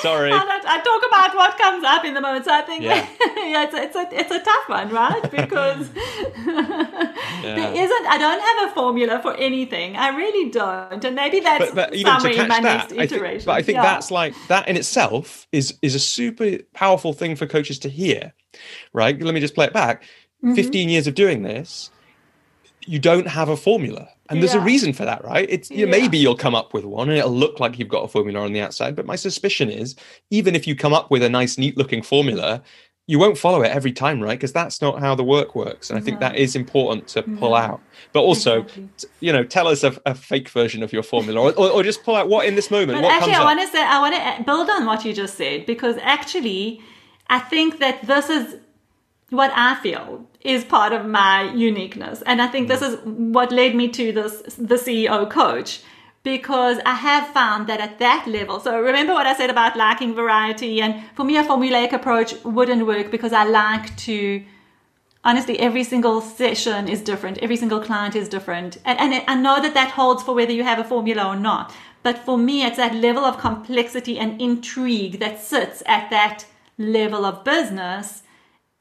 Sorry. 0.00 0.32
I, 0.32 0.38
I, 0.38 0.80
talk 0.82 1.02
about 1.06 1.36
what 1.36 1.58
comes 1.58 1.84
up 1.84 2.04
in 2.04 2.14
the 2.14 2.20
moment. 2.20 2.46
So 2.46 2.52
I 2.52 2.62
think 2.62 2.82
yeah, 2.82 3.06
yeah 3.20 3.64
it's, 3.64 3.74
a, 3.74 3.82
it's, 3.82 3.96
a, 3.96 4.20
it's 4.20 4.30
a 4.30 4.40
tough 4.40 4.68
one, 4.68 4.88
right? 4.90 5.30
Because 5.30 5.90
yeah. 5.94 7.14
there 7.42 7.72
isn't, 7.72 8.06
I 8.06 8.16
don't 8.18 8.40
have 8.40 8.70
a 8.70 8.74
formula 8.74 9.20
for 9.20 9.34
anything. 9.36 9.96
I 9.96 10.08
really 10.08 10.50
don't. 10.50 11.04
And 11.04 11.14
maybe 11.14 11.40
that's 11.40 11.66
but, 11.66 11.74
but 11.74 11.94
even 11.94 12.12
somewhere 12.20 12.42
in 12.42 12.48
my 12.48 12.60
that, 12.60 12.90
next 12.90 12.92
iteration. 12.92 13.26
I 13.26 13.30
think, 13.32 13.44
but 13.44 13.52
I 13.52 13.62
think 13.62 13.76
yeah. 13.76 13.82
that's 13.82 14.10
like, 14.10 14.34
that 14.48 14.68
in 14.68 14.76
itself 14.76 15.46
is, 15.52 15.78
is 15.82 15.94
a 15.94 16.00
super 16.00 16.58
powerful 16.72 17.12
thing 17.12 17.36
for 17.36 17.46
coaches 17.46 17.78
to 17.80 17.88
hear, 17.88 18.32
right? 18.92 19.20
Let 19.20 19.34
me 19.34 19.40
just 19.40 19.54
play 19.54 19.66
it 19.66 19.72
back. 19.72 20.04
Mm-hmm. 20.42 20.54
15 20.54 20.88
years 20.88 21.06
of 21.06 21.14
doing 21.14 21.42
this, 21.42 21.90
you 22.86 22.98
don't 22.98 23.28
have 23.28 23.48
a 23.48 23.56
formula 23.56 24.08
and 24.32 24.42
there's 24.42 24.54
yeah. 24.54 24.60
a 24.60 24.64
reason 24.64 24.92
for 24.92 25.04
that 25.04 25.24
right? 25.24 25.46
It's 25.48 25.70
yeah. 25.70 25.86
maybe 25.86 26.18
you'll 26.18 26.36
come 26.36 26.54
up 26.54 26.74
with 26.74 26.84
one 26.84 27.08
and 27.08 27.18
it'll 27.18 27.30
look 27.30 27.60
like 27.60 27.78
you've 27.78 27.88
got 27.88 28.04
a 28.04 28.08
formula 28.08 28.40
on 28.40 28.52
the 28.52 28.60
outside 28.60 28.96
but 28.96 29.06
my 29.06 29.16
suspicion 29.16 29.70
is 29.70 29.94
even 30.30 30.54
if 30.54 30.66
you 30.66 30.74
come 30.74 30.92
up 30.92 31.10
with 31.10 31.22
a 31.22 31.28
nice 31.28 31.58
neat 31.58 31.76
looking 31.76 32.02
formula 32.02 32.62
you 33.08 33.18
won't 33.18 33.36
follow 33.36 33.62
it 33.62 33.70
every 33.70 33.92
time 33.92 34.20
right? 34.20 34.38
Because 34.38 34.52
that's 34.52 34.80
not 34.80 35.00
how 35.00 35.14
the 35.14 35.24
work 35.24 35.54
works. 35.54 35.90
And 35.90 35.98
i 35.98 36.02
think 36.02 36.20
that 36.20 36.36
is 36.36 36.54
important 36.56 37.08
to 37.08 37.22
pull 37.22 37.54
out. 37.54 37.80
But 38.12 38.20
also 38.20 38.62
exactly. 38.62 38.88
you 39.20 39.32
know 39.32 39.44
tell 39.44 39.68
us 39.68 39.84
a, 39.84 40.00
a, 40.06 40.14
fake 40.14 40.48
version 40.48 40.82
of 40.82 40.92
your 40.92 41.02
formula 41.02 41.40
or, 41.40 41.52
or, 41.54 41.70
or, 41.70 41.82
just 41.82 42.04
pull 42.04 42.16
out 42.16 42.28
what 42.28 42.46
in 42.46 42.54
this 42.54 42.70
moment 42.70 42.98
but 42.98 43.04
what 43.04 43.12
actually 43.12 43.34
i 43.34 43.44
want 43.44 43.60
to 43.60 43.66
say 43.68 43.82
i 43.82 43.98
want 43.98 44.14
to 44.14 44.20
uh, 44.20 44.42
build 44.42 44.68
on 44.70 44.86
what 44.86 45.04
you 45.04 45.12
just 45.12 45.36
said 45.36 45.64
because 45.66 45.96
actually 46.02 46.80
i 47.28 47.38
think 47.38 47.78
that 47.78 48.06
this 48.06 48.28
is 48.28 48.56
what 49.32 49.50
I 49.56 49.74
feel 49.76 50.26
is 50.44 50.64
part 50.64 50.92
of 50.92 51.06
my 51.06 51.52
uniqueness. 51.52 52.22
And 52.22 52.42
I 52.42 52.48
think 52.48 52.68
this 52.68 52.80
mm. 52.80 52.88
is 52.88 52.98
what 53.04 53.52
led 53.52 53.74
me 53.74 53.88
to 53.88 54.12
this 54.12 54.42
the 54.56 54.76
CEO 54.76 55.30
coach 55.30 55.82
because 56.24 56.78
I 56.86 56.94
have 56.94 57.28
found 57.28 57.66
that 57.68 57.80
at 57.80 57.98
that 57.98 58.26
level. 58.28 58.60
So 58.60 58.80
remember 58.80 59.12
what 59.12 59.26
I 59.26 59.34
said 59.34 59.50
about 59.50 59.76
liking 59.76 60.14
variety 60.14 60.80
and 60.80 61.02
for 61.14 61.24
me 61.24 61.36
a 61.36 61.44
formulaic 61.44 61.92
approach 61.92 62.34
wouldn't 62.44 62.86
work 62.86 63.10
because 63.10 63.32
I 63.32 63.44
like 63.44 63.96
to 64.08 64.44
honestly 65.24 65.58
every 65.58 65.84
single 65.84 66.20
session 66.20 66.88
is 66.88 67.00
different 67.00 67.38
every 67.38 67.56
single 67.56 67.80
client 67.80 68.16
is 68.16 68.28
different 68.28 68.78
and, 68.84 68.98
and 68.98 69.24
i 69.28 69.34
know 69.34 69.60
that 69.62 69.74
that 69.74 69.90
holds 69.90 70.22
for 70.22 70.34
whether 70.34 70.52
you 70.52 70.64
have 70.64 70.78
a 70.78 70.84
formula 70.84 71.24
or 71.24 71.36
not 71.36 71.72
but 72.02 72.18
for 72.18 72.36
me 72.36 72.64
it's 72.64 72.76
that 72.76 72.94
level 72.94 73.24
of 73.24 73.38
complexity 73.38 74.18
and 74.18 74.40
intrigue 74.40 75.20
that 75.20 75.40
sits 75.40 75.82
at 75.86 76.10
that 76.10 76.44
level 76.76 77.24
of 77.24 77.44
business 77.44 78.21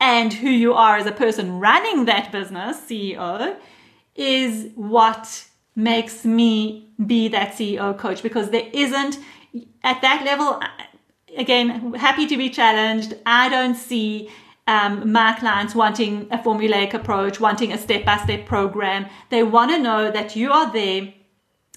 and 0.01 0.33
who 0.33 0.49
you 0.49 0.73
are 0.73 0.97
as 0.97 1.05
a 1.05 1.11
person 1.11 1.59
running 1.59 2.05
that 2.05 2.31
business, 2.31 2.81
CEO, 2.81 3.55
is 4.15 4.71
what 4.75 5.45
makes 5.75 6.25
me 6.25 6.89
be 7.05 7.27
that 7.27 7.53
CEO 7.53 7.95
coach 7.97 8.23
because 8.23 8.49
there 8.49 8.67
isn't 8.73 9.19
at 9.83 10.01
that 10.01 10.23
level. 10.25 10.59
Again, 11.37 11.93
happy 11.93 12.25
to 12.25 12.35
be 12.35 12.49
challenged. 12.49 13.13
I 13.27 13.47
don't 13.47 13.75
see 13.75 14.29
um, 14.67 15.11
my 15.11 15.33
clients 15.33 15.75
wanting 15.75 16.27
a 16.31 16.39
formulaic 16.39 16.95
approach, 16.95 17.39
wanting 17.39 17.71
a 17.71 17.77
step 17.77 18.03
by 18.03 18.17
step 18.17 18.47
program. 18.47 19.05
They 19.29 19.43
want 19.43 19.69
to 19.69 19.77
know 19.79 20.09
that 20.11 20.35
you 20.35 20.51
are 20.51 20.73
there 20.73 21.13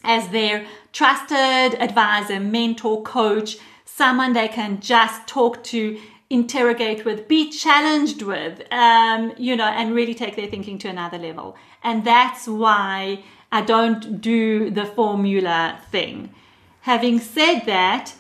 as 0.03 0.29
their 0.31 0.67
trusted 0.93 1.79
advisor, 1.81 2.41
mentor, 2.41 3.03
coach, 3.03 3.59
someone 3.85 4.33
they 4.33 4.49
can 4.49 4.81
just 4.81 5.27
talk 5.27 5.63
to 5.65 5.99
interrogate 6.41 7.05
with, 7.05 7.29
be 7.29 7.43
challenged 7.51 8.21
with, 8.23 8.55
um, 8.73 9.33
you 9.39 9.55
know, 9.61 9.71
and 9.79 9.95
really 9.95 10.15
take 10.23 10.35
their 10.37 10.51
thinking 10.55 10.77
to 10.81 10.89
another 10.89 11.19
level. 11.29 11.57
And 11.83 12.05
that's 12.05 12.43
why 12.47 13.23
I 13.53 13.61
don't 13.63 14.21
do 14.21 14.71
the 14.79 14.87
formula 14.99 15.79
thing. 15.93 16.35
Having 16.81 17.21
said 17.21 17.61
that, 17.61 18.15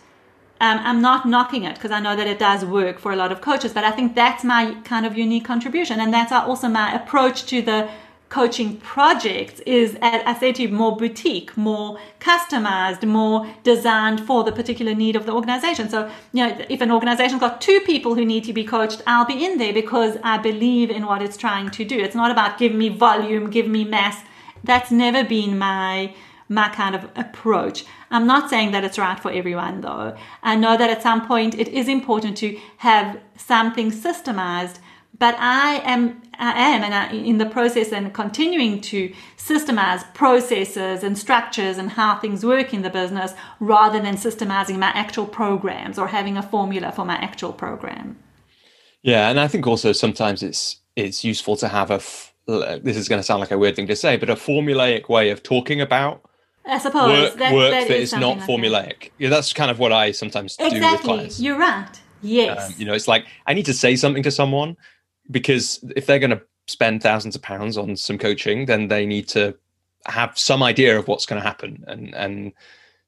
um, 0.61 0.78
I'm 0.89 1.01
not 1.03 1.27
knocking 1.27 1.65
it 1.65 1.74
because 1.74 1.91
I 1.91 2.01
know 2.01 2.15
that 2.16 2.28
it 2.35 2.39
does 2.39 2.65
work 2.65 2.99
for 2.99 3.11
a 3.12 3.16
lot 3.16 3.32
of 3.32 3.41
coaches, 3.41 3.73
but 3.73 3.85
I 3.85 3.91
think 3.91 4.15
that's 4.15 4.45
my 4.45 4.62
kind 4.85 5.05
of 5.05 5.19
unique 5.19 5.45
contribution. 5.45 6.01
And 6.01 6.15
that's 6.15 6.32
also 6.32 6.69
my 6.69 6.95
approach 6.95 7.47
to 7.47 7.61
the 7.61 7.91
coaching 8.29 8.79
projects 8.79 9.61
is, 9.61 9.97
I 10.03 10.37
say 10.39 10.53
to 10.53 10.63
you, 10.63 10.69
more 10.69 10.97
boutique, 10.97 11.57
more 11.57 11.99
customized, 12.19 13.07
more 13.07 13.47
designed 13.63 14.27
for 14.27 14.43
the 14.43 14.51
particular 14.51 14.95
need 14.95 15.15
of 15.15 15.27
the 15.27 15.33
organization. 15.33 15.89
So, 15.89 16.11
you 16.33 16.45
know, 16.45 16.65
if 16.69 16.81
an 16.81 16.91
organization's 16.91 17.41
got 17.41 17.61
two 17.61 17.81
people 17.81 18.15
who 18.15 18.25
need 18.25 18.45
to 18.45 18.53
be 18.53 18.65
coached, 18.65 19.03
I'll 19.07 19.25
be 19.25 19.45
in 19.45 19.59
there 19.59 19.73
because 19.73 20.17
I 20.25 20.39
believe 20.39 20.91
in 20.91 21.07
what 21.07 21.23
it's 21.23 21.37
trying 21.37 21.71
to 21.71 21.85
do. 21.85 21.99
It's 21.99 22.17
not 22.17 22.31
about 22.31 22.59
give 22.59 22.75
me 22.75 22.89
volume, 22.89 23.51
give 23.51 23.69
me 23.69 23.85
mass. 23.85 24.23
That's 24.65 24.91
never 24.91 25.25
been 25.25 25.59
my 25.59 26.15
my 26.47 26.69
kind 26.69 26.95
of 26.95 27.09
approach. 27.17 27.87
I'm 28.11 28.27
not 28.27 28.51
saying 28.51 28.73
that 28.73 28.85
it's 28.85 28.99
right 28.99 29.19
for 29.19 29.31
everyone 29.31 29.81
though. 29.81 30.15
I 30.43 30.57
know 30.57 30.77
that 30.77 30.91
at 30.91 31.03
some 31.03 31.27
point 31.27 31.55
it 31.55 31.69
is 31.69 31.89
important 31.89 32.37
to 32.39 32.59
have 32.79 33.19
something 33.37 33.91
systemized 33.91 34.77
but 35.19 35.37
I 35.39 35.81
am, 35.85 36.23
I 36.39 36.52
am, 36.59 36.82
and 36.82 36.94
I, 36.94 37.12
in 37.12 37.39
the 37.39 37.47
process 37.47 37.93
and 37.93 38.12
continuing 38.12 38.81
to 38.82 39.12
systemize 39.36 40.02
processes 40.15 41.02
and 41.02 41.16
structures 41.19 41.78
and 41.78 41.90
how 41.90 42.19
things 42.19 42.44
work 42.44 42.73
in 42.73 42.82
the 42.82 42.90
business 42.90 43.35
rather 43.61 44.01
than 44.01 44.16
systemizing 44.16 44.78
my 44.78 44.89
actual 44.94 45.27
programs 45.27 45.98
or 45.98 46.09
having 46.09 46.36
a 46.36 46.43
formula 46.43 46.93
for 46.93 47.05
my 47.05 47.16
actual 47.16 47.52
program. 47.52 48.19
Yeah, 49.02 49.28
and 49.28 49.39
I 49.39 49.48
think 49.48 49.66
also 49.66 49.93
sometimes 49.93 50.43
it's 50.43 50.81
it's 50.97 51.24
useful 51.24 51.56
to 51.56 51.69
have 51.69 51.90
a. 51.90 52.01
this 52.47 52.97
is 52.97 53.09
going 53.09 53.19
to 53.19 53.24
sound 53.24 53.40
like 53.40 53.51
a 53.51 53.59
weird 53.59 53.77
thing 53.77 53.86
to 53.89 53.97
say, 53.97 54.16
but 54.16 54.31
a 54.31 54.35
formulaic 54.35 55.09
way 55.09 55.31
of 55.31 55.43
talking 55.43 55.81
about 55.81 56.23
I 56.66 56.78
suppose 56.78 57.11
work 57.11 57.39
that, 57.39 57.52
work 57.52 57.70
that, 57.70 57.89
that 57.89 57.97
is, 57.97 58.12
is 58.12 58.19
not 58.19 58.39
like 58.39 58.48
formulaic. 58.48 59.01
That. 59.01 59.11
Yeah, 59.19 59.28
that's 59.28 59.52
kind 59.52 59.70
of 59.70 59.78
what 59.78 59.93
I 59.93 60.12
sometimes 60.12 60.56
exactly. 60.59 60.81
do 60.81 60.90
with 60.90 61.01
clients. 61.02 61.40
You're 61.40 61.59
right. 61.59 62.01
Yes. 62.23 62.69
Um, 62.69 62.74
you 62.78 62.86
know, 62.86 62.94
it's 62.94 63.06
like 63.06 63.27
I 63.47 63.52
need 63.52 63.66
to 63.66 63.74
say 63.74 63.97
something 63.97 64.23
to 64.23 64.31
someone, 64.31 64.77
because 65.31 65.85
if 65.97 66.07
they're 66.07 66.19
going 66.19 66.31
to 66.31 66.43
spend 66.67 67.03
thousands 67.03 67.37
of 67.37 67.43
pounds 67.43 67.77
on 67.77 67.97
some 67.97 68.19
coaching, 68.19 68.67
then 68.67 68.89
they 68.89 69.07
need 69.07 69.29
to 69.29 69.57
have 70.07 70.39
some 70.39 70.63
idea 70.63 70.99
of 70.99 71.09
what's 71.09 71.27
going 71.27 71.41
to 71.41 71.47
happen, 71.47 71.85
and 71.87 72.15
and 72.15 72.53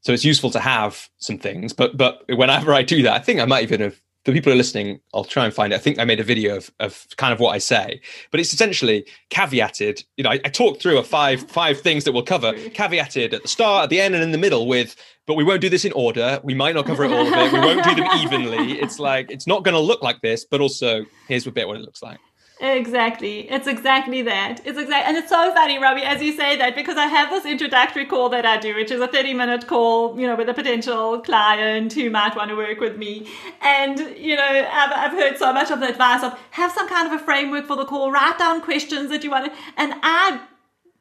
so 0.00 0.12
it's 0.12 0.24
useful 0.24 0.50
to 0.50 0.60
have 0.60 1.08
some 1.18 1.38
things. 1.38 1.72
But 1.72 1.96
but 1.96 2.22
whenever 2.28 2.72
I 2.72 2.82
do 2.82 3.02
that, 3.02 3.14
I 3.14 3.18
think 3.18 3.40
I 3.40 3.44
might 3.44 3.62
even 3.62 3.80
have 3.80 4.00
the 4.26 4.32
people 4.32 4.52
are 4.52 4.56
listening. 4.56 5.00
I'll 5.14 5.24
try 5.24 5.44
and 5.44 5.54
find 5.54 5.72
it. 5.72 5.76
I 5.76 5.78
think 5.78 5.98
I 5.98 6.04
made 6.04 6.20
a 6.20 6.24
video 6.24 6.56
of 6.56 6.70
of 6.80 7.06
kind 7.16 7.32
of 7.32 7.40
what 7.40 7.50
I 7.50 7.58
say, 7.58 8.00
but 8.30 8.40
it's 8.40 8.52
essentially 8.52 9.06
caveated. 9.30 10.04
You 10.16 10.24
know, 10.24 10.30
I, 10.30 10.40
I 10.44 10.48
talked 10.48 10.82
through 10.82 10.98
a 10.98 11.04
five 11.04 11.48
five 11.48 11.80
things 11.80 12.04
that 12.04 12.12
we'll 12.12 12.24
cover, 12.24 12.52
caveated 12.52 13.32
at 13.32 13.42
the 13.42 13.48
start, 13.48 13.84
at 13.84 13.90
the 13.90 14.00
end, 14.00 14.14
and 14.14 14.22
in 14.22 14.32
the 14.32 14.38
middle 14.38 14.66
with 14.66 14.96
but 15.26 15.34
we 15.34 15.42
won't 15.42 15.60
do 15.60 15.68
this 15.68 15.84
in 15.84 15.92
order. 15.92 16.40
We 16.44 16.54
might 16.54 16.76
not 16.76 16.86
cover 16.86 17.04
it 17.04 17.10
all 17.10 17.26
of 17.26 17.32
it. 17.32 17.52
We 17.52 17.58
won't 17.58 17.82
do 17.82 17.94
them 17.96 18.08
evenly. 18.18 18.78
It's 18.78 19.00
like 19.00 19.30
it's 19.30 19.46
not 19.46 19.64
going 19.64 19.74
to 19.74 19.80
look 19.80 20.02
like 20.02 20.20
this, 20.20 20.44
but 20.44 20.60
also 20.60 21.04
here's 21.26 21.46
a 21.46 21.50
bit 21.50 21.66
what 21.66 21.76
it 21.76 21.82
looks 21.82 22.02
like. 22.02 22.18
Exactly. 22.58 23.40
It's 23.50 23.66
exactly 23.66 24.22
that. 24.22 24.60
It's 24.64 24.78
exactly, 24.78 25.06
and 25.08 25.16
it's 25.18 25.28
so 25.28 25.52
funny, 25.52 25.78
Robbie, 25.78 26.00
as 26.02 26.22
you 26.22 26.32
say 26.32 26.56
that, 26.56 26.74
because 26.74 26.96
I 26.96 27.06
have 27.06 27.28
this 27.28 27.44
introductory 27.44 28.06
call 28.06 28.30
that 28.30 28.46
I 28.46 28.56
do, 28.58 28.74
which 28.74 28.90
is 28.90 28.98
a 28.98 29.06
30 29.08 29.34
minute 29.34 29.66
call, 29.66 30.18
you 30.18 30.26
know, 30.26 30.36
with 30.36 30.48
a 30.48 30.54
potential 30.54 31.20
client 31.20 31.92
who 31.92 32.08
might 32.08 32.34
want 32.34 32.48
to 32.48 32.56
work 32.56 32.80
with 32.80 32.96
me. 32.96 33.28
And, 33.60 33.98
you 34.16 34.36
know, 34.36 34.42
I've, 34.72 34.92
I've 34.92 35.12
heard 35.12 35.36
so 35.36 35.52
much 35.52 35.70
of 35.70 35.80
the 35.80 35.88
advice 35.88 36.22
of 36.22 36.38
have 36.52 36.72
some 36.72 36.88
kind 36.88 37.12
of 37.12 37.20
a 37.20 37.22
framework 37.22 37.66
for 37.66 37.76
the 37.76 37.84
call, 37.84 38.10
write 38.10 38.38
down 38.38 38.62
questions 38.62 39.10
that 39.10 39.22
you 39.22 39.30
want 39.30 39.52
to, 39.52 39.58
and 39.76 39.92
I 40.02 40.40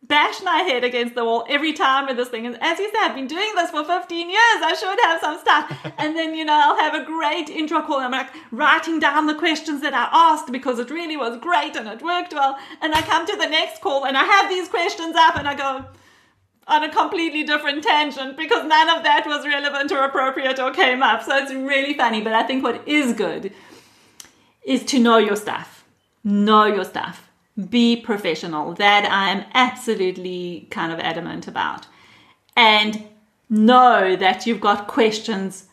bash 0.08 0.42
my 0.44 0.58
head 0.58 0.84
against 0.84 1.16
the 1.16 1.26
wall 1.26 1.46
every 1.50 1.74
time 1.74 2.08
with 2.08 2.18
this 2.18 2.30
thing. 2.30 2.46
And 2.46 2.58
as 2.62 2.80
you 2.80 2.90
say, 2.92 2.98
I've 3.02 3.16
been 3.16 3.28
doing 3.28 3.52
this 3.56 3.72
for 3.72 3.84
15 3.84 4.30
years. 4.30 4.40
I 4.40 4.76
should 4.80 5.00
have 5.06 5.22
some 5.22 5.40
stuff. 5.40 5.94
and 5.98 6.16
then, 6.16 6.36
you 6.36 6.46
know, 6.46 6.54
I'll 6.54 6.78
have 6.78 6.94
a 6.94 7.06
great 7.06 7.50
intro 7.50 7.82
call. 7.82 8.00
I'm 8.00 8.12
like 8.12 8.30
writing 8.52 9.00
down 9.00 9.28
the 9.28 9.36
questions 9.36 9.82
that 9.82 9.94
I 9.94 10.10
asked 10.12 10.52
because 10.52 10.80
it 10.80 10.90
really 10.90 11.18
was 11.18 11.38
great 11.40 11.76
and 11.76 11.88
it 11.88 12.02
worked 12.02 12.34
well. 12.34 12.58
And 12.82 12.94
I 12.94 13.02
come 13.02 13.26
to 13.26 13.36
the 13.36 13.48
next 13.48 13.82
call 13.82 14.06
and 14.06 14.18
I 14.18 14.24
have 14.24 14.50
these 14.50 14.68
questions 14.68 15.16
up 15.16 15.36
and 15.36 15.48
I 15.48 15.56
go, 15.56 15.86
on 16.68 16.84
a 16.84 16.92
completely 16.92 17.44
different 17.44 17.84
tangent 17.84 18.36
because 18.36 18.66
none 18.66 18.90
of 18.90 19.04
that 19.04 19.24
was 19.28 19.46
relevant 19.46 19.92
or 19.92 20.04
appropriate 20.04 20.60
or 20.60 20.72
came 20.72 21.04
up. 21.04 21.22
So 21.22 21.38
it's 21.38 21.54
really 21.54 21.94
funny. 21.94 22.22
But 22.22 22.34
I 22.34 22.44
think 22.44 22.64
what 22.64 22.88
is 22.88 23.14
good 23.14 23.54
is 24.66 24.84
to 24.86 25.00
know 25.00 25.18
your 25.18 25.36
stuff. 25.36 25.86
Know 26.24 26.66
your 26.66 26.84
stuff. 26.84 27.25
Be 27.70 27.96
professional. 27.96 28.74
That 28.74 29.06
I 29.06 29.32
am 29.32 29.46
absolutely 29.54 30.68
kind 30.72 30.92
of 30.92 31.00
adamant 31.00 31.48
about. 31.48 31.88
And 32.56 33.04
know 33.50 34.16
that 34.16 34.46
you've 34.46 34.62
got 34.62 34.88
questions 34.88 35.66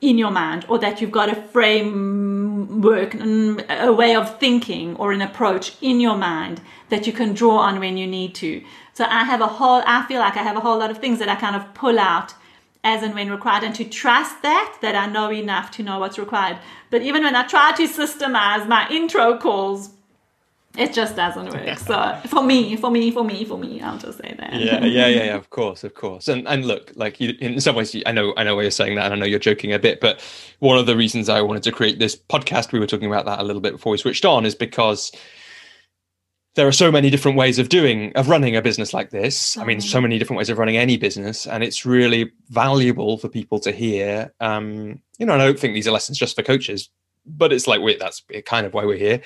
in 0.00 0.18
your 0.18 0.30
mind 0.30 0.66
or 0.68 0.78
that 0.78 1.00
you've 1.00 1.10
got 1.10 1.30
a 1.30 1.34
framework, 1.34 3.14
a 3.14 3.92
way 3.92 4.14
of 4.14 4.38
thinking 4.38 4.96
or 4.96 5.12
an 5.12 5.22
approach 5.22 5.76
in 5.80 6.00
your 6.00 6.16
mind 6.16 6.60
that 6.90 7.06
you 7.06 7.12
can 7.12 7.32
draw 7.32 7.58
on 7.58 7.80
when 7.80 7.96
you 7.96 8.06
need 8.06 8.34
to. 8.34 8.62
So 8.92 9.04
I 9.04 9.24
have 9.24 9.40
a 9.40 9.46
whole, 9.46 9.82
I 9.86 10.04
feel 10.06 10.20
like 10.20 10.36
I 10.36 10.42
have 10.42 10.56
a 10.56 10.60
whole 10.60 10.78
lot 10.78 10.90
of 10.90 10.98
things 10.98 11.18
that 11.18 11.28
I 11.28 11.36
kind 11.36 11.56
of 11.56 11.74
pull 11.74 11.98
out 11.98 12.34
as 12.84 13.02
and 13.02 13.14
when 13.14 13.30
required 13.30 13.64
and 13.64 13.74
to 13.74 13.84
trust 13.84 14.42
that, 14.42 14.78
that 14.80 14.94
I 14.94 15.06
know 15.06 15.32
enough 15.32 15.70
to 15.72 15.82
know 15.82 15.98
what's 15.98 16.18
required. 16.18 16.58
But 16.90 17.02
even 17.02 17.24
when 17.24 17.34
I 17.34 17.46
try 17.46 17.72
to 17.72 17.88
systemize 17.88 18.68
my 18.68 18.88
intro 18.90 19.38
calls, 19.38 19.90
it 20.78 20.92
just 20.92 21.16
doesn't 21.16 21.52
work. 21.52 21.78
So 21.78 22.18
for 22.26 22.42
me, 22.42 22.76
for 22.76 22.90
me, 22.90 23.10
for 23.10 23.24
me, 23.24 23.44
for 23.44 23.58
me, 23.58 23.80
I'll 23.80 23.98
just 23.98 24.18
say 24.18 24.34
that. 24.38 24.54
Yeah, 24.54 24.84
yeah, 24.84 25.06
yeah, 25.06 25.24
yeah. 25.24 25.36
Of 25.36 25.50
course, 25.58 25.84
of 25.84 25.94
course. 25.94 26.28
And 26.28 26.46
and 26.46 26.64
look, 26.64 26.92
like 26.94 27.20
you, 27.20 27.34
in 27.40 27.60
some 27.60 27.76
ways, 27.76 27.96
I 28.06 28.12
know, 28.12 28.34
I 28.36 28.44
know 28.44 28.56
why 28.56 28.62
you're 28.62 28.70
saying 28.70 28.96
that, 28.96 29.06
and 29.06 29.14
I 29.14 29.16
know 29.16 29.26
you're 29.26 29.38
joking 29.38 29.72
a 29.72 29.78
bit. 29.78 30.00
But 30.00 30.20
one 30.58 30.78
of 30.78 30.86
the 30.86 30.96
reasons 30.96 31.28
I 31.28 31.40
wanted 31.40 31.62
to 31.64 31.72
create 31.72 31.98
this 31.98 32.16
podcast, 32.16 32.72
we 32.72 32.78
were 32.78 32.86
talking 32.86 33.08
about 33.08 33.24
that 33.26 33.40
a 33.40 33.42
little 33.42 33.62
bit 33.62 33.72
before 33.72 33.92
we 33.92 33.98
switched 33.98 34.24
on, 34.24 34.44
is 34.44 34.54
because 34.54 35.12
there 36.56 36.66
are 36.66 36.72
so 36.72 36.90
many 36.90 37.10
different 37.10 37.36
ways 37.36 37.58
of 37.58 37.68
doing 37.68 38.12
of 38.14 38.28
running 38.28 38.56
a 38.56 38.62
business 38.62 38.94
like 38.94 39.10
this 39.10 39.58
i 39.58 39.64
mean 39.64 39.78
so 39.78 40.00
many 40.00 40.18
different 40.18 40.38
ways 40.38 40.48
of 40.48 40.56
running 40.58 40.76
any 40.78 40.96
business 40.96 41.46
and 41.46 41.62
it's 41.62 41.84
really 41.84 42.32
valuable 42.48 43.18
for 43.18 43.28
people 43.28 43.60
to 43.60 43.70
hear 43.70 44.32
um 44.40 44.98
you 45.18 45.26
know 45.26 45.34
and 45.34 45.42
i 45.42 45.44
don't 45.44 45.58
think 45.58 45.74
these 45.74 45.86
are 45.86 45.90
lessons 45.92 46.18
just 46.18 46.34
for 46.34 46.42
coaches 46.42 46.88
but 47.26 47.52
it's 47.52 47.66
like 47.66 47.82
wait 47.82 47.98
that's 47.98 48.22
kind 48.46 48.66
of 48.66 48.72
why 48.72 48.84
we're 48.84 48.96
here 48.96 49.20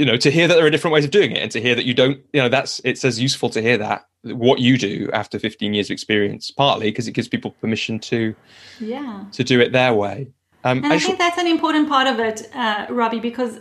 you 0.00 0.06
know 0.06 0.16
to 0.16 0.30
hear 0.30 0.48
that 0.48 0.54
there 0.54 0.66
are 0.66 0.70
different 0.70 0.94
ways 0.94 1.04
of 1.04 1.10
doing 1.10 1.32
it 1.32 1.38
and 1.38 1.50
to 1.52 1.60
hear 1.60 1.74
that 1.74 1.84
you 1.84 1.94
don't 1.94 2.18
you 2.32 2.40
know 2.42 2.48
that's 2.48 2.80
it's 2.84 3.04
as 3.04 3.20
useful 3.20 3.50
to 3.50 3.60
hear 3.60 3.78
that 3.78 4.06
what 4.22 4.58
you 4.58 4.76
do 4.76 5.08
after 5.12 5.38
15 5.38 5.74
years 5.74 5.88
of 5.88 5.92
experience 5.92 6.50
partly 6.50 6.90
because 6.90 7.06
it 7.08 7.12
gives 7.12 7.28
people 7.28 7.52
permission 7.60 7.98
to 7.98 8.34
yeah 8.80 9.24
to 9.32 9.44
do 9.44 9.60
it 9.60 9.72
their 9.72 9.94
way 9.94 10.28
um, 10.64 10.78
and 10.84 10.92
I, 10.92 10.96
I 10.96 10.98
think 10.98 11.18
that's 11.18 11.38
an 11.38 11.46
important 11.46 11.88
part 11.88 12.06
of 12.06 12.20
it, 12.20 12.50
uh, 12.54 12.86
Robbie, 12.90 13.20
because 13.20 13.60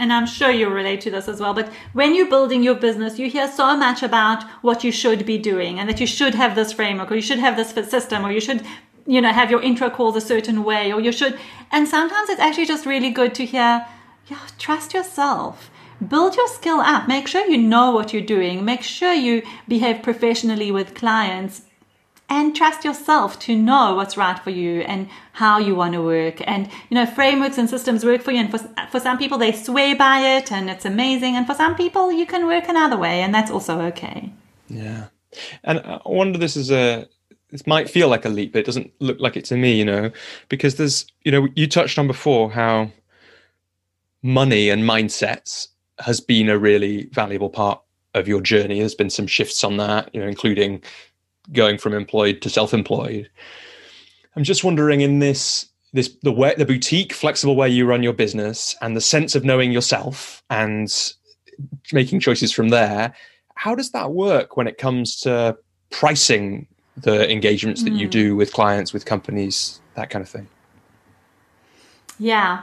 and 0.00 0.14
I'm 0.14 0.26
sure 0.26 0.50
you 0.50 0.70
relate 0.70 1.02
to 1.02 1.10
this 1.10 1.28
as 1.28 1.40
well, 1.40 1.52
but 1.52 1.70
when 1.92 2.14
you're 2.14 2.28
building 2.28 2.62
your 2.62 2.74
business, 2.74 3.18
you 3.18 3.28
hear 3.28 3.46
so 3.46 3.76
much 3.76 4.02
about 4.02 4.42
what 4.62 4.82
you 4.82 4.90
should 4.90 5.26
be 5.26 5.36
doing 5.36 5.78
and 5.78 5.90
that 5.90 6.00
you 6.00 6.06
should 6.06 6.34
have 6.34 6.54
this 6.54 6.72
framework 6.72 7.12
or 7.12 7.16
you 7.16 7.20
should 7.20 7.38
have 7.38 7.54
this 7.54 7.90
system 7.90 8.24
or 8.24 8.32
you 8.32 8.40
should, 8.40 8.64
you 9.06 9.20
know, 9.20 9.30
have 9.30 9.50
your 9.50 9.60
intro 9.60 9.90
calls 9.90 10.16
a 10.16 10.20
certain 10.22 10.64
way 10.64 10.90
or 10.90 11.02
you 11.02 11.12
should. 11.12 11.38
And 11.70 11.86
sometimes 11.86 12.30
it's 12.30 12.40
actually 12.40 12.64
just 12.64 12.86
really 12.86 13.10
good 13.10 13.34
to 13.34 13.44
hear, 13.44 13.86
yeah, 14.26 14.38
trust 14.58 14.94
yourself. 14.94 15.70
Build 16.06 16.36
your 16.36 16.48
skill 16.48 16.80
up. 16.80 17.08
Make 17.08 17.28
sure 17.28 17.46
you 17.46 17.58
know 17.58 17.90
what 17.90 18.12
you're 18.12 18.22
doing. 18.22 18.64
Make 18.64 18.82
sure 18.82 19.12
you 19.12 19.42
behave 19.68 20.02
professionally 20.02 20.72
with 20.72 20.94
clients. 20.94 21.62
And 22.32 22.54
trust 22.54 22.84
yourself 22.84 23.40
to 23.40 23.56
know 23.56 23.96
what's 23.96 24.16
right 24.16 24.38
for 24.38 24.50
you 24.50 24.82
and 24.82 25.08
how 25.32 25.58
you 25.58 25.74
want 25.74 25.94
to 25.94 26.02
work. 26.02 26.40
And 26.46 26.68
you 26.88 26.94
know 26.94 27.04
frameworks 27.04 27.58
and 27.58 27.68
systems 27.68 28.04
work 28.04 28.22
for 28.22 28.30
you. 28.30 28.38
And 28.38 28.50
for, 28.50 28.58
for 28.90 29.00
some 29.00 29.18
people 29.18 29.36
they 29.36 29.50
swear 29.50 29.96
by 29.96 30.20
it 30.20 30.52
and 30.52 30.70
it's 30.70 30.84
amazing. 30.84 31.34
And 31.34 31.44
for 31.46 31.54
some 31.54 31.74
people 31.74 32.12
you 32.12 32.26
can 32.26 32.46
work 32.46 32.68
another 32.68 32.96
way 32.96 33.20
and 33.22 33.34
that's 33.34 33.50
also 33.50 33.80
okay. 33.80 34.32
Yeah. 34.68 35.06
And 35.64 35.80
uh, 35.80 35.98
i 36.06 36.08
wonder 36.08 36.38
this 36.38 36.56
is 36.56 36.70
a 36.70 37.08
this 37.50 37.66
might 37.66 37.90
feel 37.90 38.08
like 38.08 38.24
a 38.24 38.28
leap 38.28 38.52
but 38.52 38.60
it 38.60 38.66
doesn't 38.66 38.92
look 39.00 39.18
like 39.20 39.36
it 39.36 39.44
to 39.46 39.56
me 39.56 39.76
you 39.76 39.84
know? 39.84 40.12
Because 40.48 40.76
there's 40.76 41.06
you 41.24 41.32
know 41.32 41.48
you 41.56 41.66
touched 41.66 41.98
on 41.98 42.06
before 42.06 42.52
how 42.52 42.92
money 44.22 44.68
and 44.68 44.84
mindsets 44.84 45.68
has 46.00 46.20
been 46.20 46.48
a 46.48 46.58
really 46.58 47.04
valuable 47.12 47.50
part 47.50 47.80
of 48.14 48.26
your 48.26 48.40
journey 48.40 48.80
there's 48.80 48.94
been 48.94 49.10
some 49.10 49.26
shifts 49.26 49.62
on 49.62 49.76
that 49.76 50.12
you 50.12 50.20
know 50.20 50.26
including 50.26 50.82
going 51.52 51.78
from 51.78 51.94
employed 51.94 52.40
to 52.42 52.50
self-employed. 52.50 53.28
I'm 54.36 54.44
just 54.44 54.64
wondering 54.64 55.00
in 55.00 55.18
this 55.18 55.68
this 55.92 56.16
the 56.22 56.32
way 56.32 56.54
the 56.56 56.64
boutique 56.64 57.12
flexible 57.12 57.56
way 57.56 57.68
you 57.68 57.84
run 57.84 58.02
your 58.02 58.12
business 58.12 58.76
and 58.80 58.96
the 58.96 59.00
sense 59.00 59.34
of 59.34 59.44
knowing 59.44 59.72
yourself 59.72 60.42
and 60.48 60.88
making 61.92 62.20
choices 62.20 62.52
from 62.52 62.68
there 62.68 63.12
how 63.56 63.74
does 63.74 63.90
that 63.90 64.12
work 64.12 64.56
when 64.56 64.68
it 64.68 64.78
comes 64.78 65.20
to 65.20 65.56
pricing 65.90 66.64
the 66.96 67.28
engagements 67.30 67.82
that 67.82 67.92
mm. 67.92 67.98
you 67.98 68.06
hmm. 68.06 68.10
do 68.10 68.36
with 68.36 68.52
clients 68.52 68.92
with 68.92 69.04
companies 69.04 69.80
that 69.94 70.10
kind 70.10 70.22
of 70.22 70.28
thing 70.28 70.46
yeah 72.20 72.62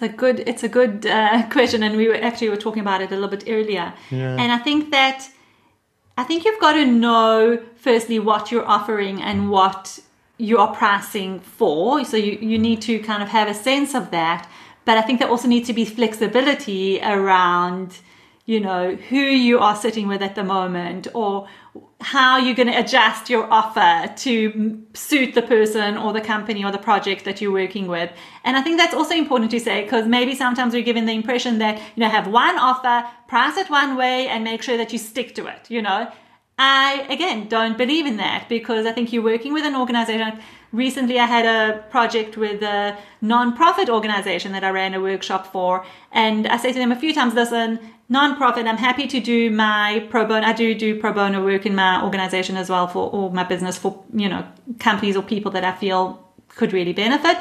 it's 0.00 0.12
a 0.12 0.16
good 0.16 0.40
it's 0.46 0.62
a 0.62 0.68
good 0.68 1.06
uh, 1.06 1.48
question 1.50 1.82
and 1.82 1.96
we 1.96 2.08
were 2.08 2.14
actually 2.14 2.48
were 2.48 2.56
talking 2.56 2.80
about 2.80 3.00
it 3.00 3.10
a 3.10 3.14
little 3.14 3.28
bit 3.28 3.44
earlier 3.48 3.92
yeah. 4.10 4.36
and 4.38 4.52
i 4.52 4.58
think 4.58 4.90
that 4.90 5.28
I 6.18 6.24
think 6.24 6.44
you've 6.44 6.58
got 6.58 6.72
to 6.72 6.84
know 6.84 7.62
firstly 7.76 8.18
what 8.18 8.50
you're 8.50 8.66
offering 8.66 9.22
and 9.22 9.50
what 9.50 10.00
you 10.36 10.58
are 10.58 10.74
pricing 10.74 11.38
for. 11.38 12.04
So 12.04 12.16
you, 12.16 12.32
you 12.40 12.58
need 12.58 12.82
to 12.82 12.98
kind 12.98 13.22
of 13.22 13.28
have 13.28 13.46
a 13.46 13.54
sense 13.54 13.94
of 13.94 14.10
that. 14.10 14.48
But 14.84 14.98
I 14.98 15.02
think 15.02 15.20
there 15.20 15.28
also 15.28 15.46
needs 15.46 15.68
to 15.68 15.72
be 15.72 15.84
flexibility 15.84 17.00
around, 17.00 17.98
you 18.46 18.58
know, 18.58 18.96
who 18.96 19.20
you 19.20 19.60
are 19.60 19.76
sitting 19.76 20.08
with 20.08 20.20
at 20.20 20.34
the 20.34 20.42
moment 20.42 21.06
or 21.14 21.46
how 22.00 22.38
you're 22.38 22.54
going 22.54 22.68
to 22.68 22.78
adjust 22.78 23.28
your 23.28 23.52
offer 23.52 24.12
to 24.16 24.82
suit 24.94 25.34
the 25.34 25.42
person 25.42 25.96
or 25.96 26.12
the 26.12 26.20
company 26.20 26.64
or 26.64 26.70
the 26.70 26.78
project 26.78 27.24
that 27.24 27.40
you're 27.40 27.52
working 27.52 27.88
with. 27.88 28.10
And 28.44 28.56
I 28.56 28.62
think 28.62 28.78
that's 28.78 28.94
also 28.94 29.14
important 29.14 29.50
to 29.50 29.60
say 29.60 29.82
because 29.82 30.06
maybe 30.06 30.34
sometimes 30.34 30.74
we're 30.74 30.82
given 30.82 31.06
the 31.06 31.12
impression 31.12 31.58
that, 31.58 31.78
you 31.96 32.00
know, 32.00 32.08
have 32.08 32.28
one 32.28 32.56
offer, 32.58 33.06
price 33.26 33.56
it 33.56 33.68
one 33.68 33.96
way 33.96 34.28
and 34.28 34.44
make 34.44 34.62
sure 34.62 34.76
that 34.76 34.92
you 34.92 34.98
stick 34.98 35.34
to 35.34 35.46
it, 35.46 35.70
you 35.70 35.82
know. 35.82 36.10
I, 36.58 37.06
again, 37.08 37.48
don't 37.48 37.78
believe 37.78 38.06
in 38.06 38.16
that 38.16 38.48
because 38.48 38.84
I 38.84 38.92
think 38.92 39.12
you're 39.12 39.22
working 39.22 39.52
with 39.52 39.64
an 39.64 39.76
organization. 39.76 40.40
Recently, 40.72 41.18
I 41.18 41.24
had 41.24 41.46
a 41.46 41.82
project 41.88 42.36
with 42.36 42.62
a 42.62 42.98
non-profit 43.20 43.88
organization 43.88 44.52
that 44.52 44.64
I 44.64 44.70
ran 44.70 44.92
a 44.94 45.00
workshop 45.00 45.52
for. 45.52 45.84
And 46.10 46.48
I 46.48 46.56
say 46.56 46.72
to 46.72 46.78
them 46.78 46.90
a 46.90 46.96
few 46.96 47.14
times, 47.14 47.34
listen, 47.34 47.78
non-profit, 48.08 48.66
I'm 48.66 48.78
happy 48.78 49.06
to 49.06 49.20
do 49.20 49.50
my 49.50 50.06
pro 50.10 50.24
bono. 50.24 50.46
I 50.46 50.52
do 50.52 50.74
do 50.74 50.98
pro 50.98 51.12
bono 51.12 51.44
work 51.44 51.66
in 51.66 51.74
my 51.74 52.02
organization 52.02 52.56
as 52.56 52.70
well 52.70 52.88
for 52.88 53.10
all 53.10 53.30
my 53.30 53.44
business 53.44 53.76
for, 53.76 54.02
you 54.14 54.28
know, 54.28 54.46
companies 54.78 55.16
or 55.16 55.22
people 55.22 55.50
that 55.52 55.64
I 55.64 55.72
feel 55.72 56.18
could 56.48 56.72
really 56.72 56.94
benefit. 56.94 57.36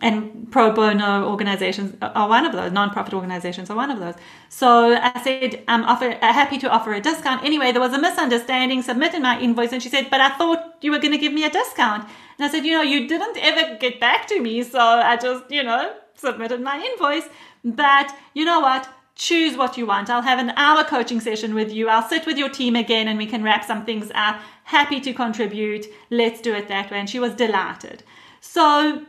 And 0.00 0.50
pro 0.50 0.72
bono 0.72 1.26
organizations 1.30 1.96
are 2.02 2.28
one 2.28 2.44
of 2.44 2.52
those. 2.52 2.72
Non-profit 2.72 3.14
organizations 3.14 3.70
are 3.70 3.76
one 3.76 3.90
of 3.90 3.98
those. 3.98 4.14
So 4.50 4.94
i 4.94 5.22
said 5.22 5.62
i'm 5.68 5.84
offer, 5.84 6.10
happy 6.20 6.58
to 6.58 6.68
offer 6.68 6.92
a 6.92 7.00
discount. 7.00 7.44
Anyway 7.44 7.72
there 7.72 7.80
was 7.80 7.94
a 7.94 8.00
misunderstanding. 8.00 8.82
Submitted 8.82 9.22
my 9.22 9.40
invoice 9.40 9.72
and 9.72 9.82
she 9.82 9.88
said 9.88 10.08
but 10.10 10.20
i 10.20 10.30
thought 10.36 10.76
you 10.82 10.90
were 10.90 10.98
going 10.98 11.12
to 11.12 11.18
give 11.18 11.32
me 11.32 11.44
a 11.44 11.50
discount. 11.50 12.06
And 12.38 12.46
i 12.46 12.50
said 12.50 12.66
you 12.66 12.72
know 12.72 12.82
you 12.82 13.08
didn't 13.08 13.38
ever 13.38 13.76
get 13.76 13.98
back 13.98 14.26
to 14.28 14.40
me 14.40 14.62
so 14.62 14.78
i 14.78 15.16
just 15.16 15.50
you 15.50 15.62
know 15.62 15.94
submitted 16.14 16.60
my 16.60 16.76
invoice. 16.78 17.28
But 17.64 18.14
you 18.34 18.44
know 18.44 18.60
what 18.60 18.88
choose 19.16 19.56
what 19.56 19.76
you 19.76 19.86
want 19.86 20.08
i'll 20.08 20.22
have 20.22 20.38
an 20.38 20.52
hour 20.56 20.84
coaching 20.84 21.20
session 21.20 21.54
with 21.54 21.72
you 21.72 21.88
i'll 21.88 22.08
sit 22.08 22.24
with 22.26 22.38
your 22.38 22.48
team 22.48 22.76
again 22.76 23.08
and 23.08 23.18
we 23.18 23.26
can 23.26 23.42
wrap 23.42 23.64
some 23.64 23.84
things 23.84 24.12
up 24.14 24.38
happy 24.64 25.00
to 25.00 25.12
contribute 25.12 25.86
let's 26.10 26.40
do 26.40 26.54
it 26.54 26.68
that 26.68 26.90
way 26.90 26.98
and 26.98 27.10
she 27.10 27.18
was 27.18 27.34
delighted 27.34 28.04
so 28.40 29.02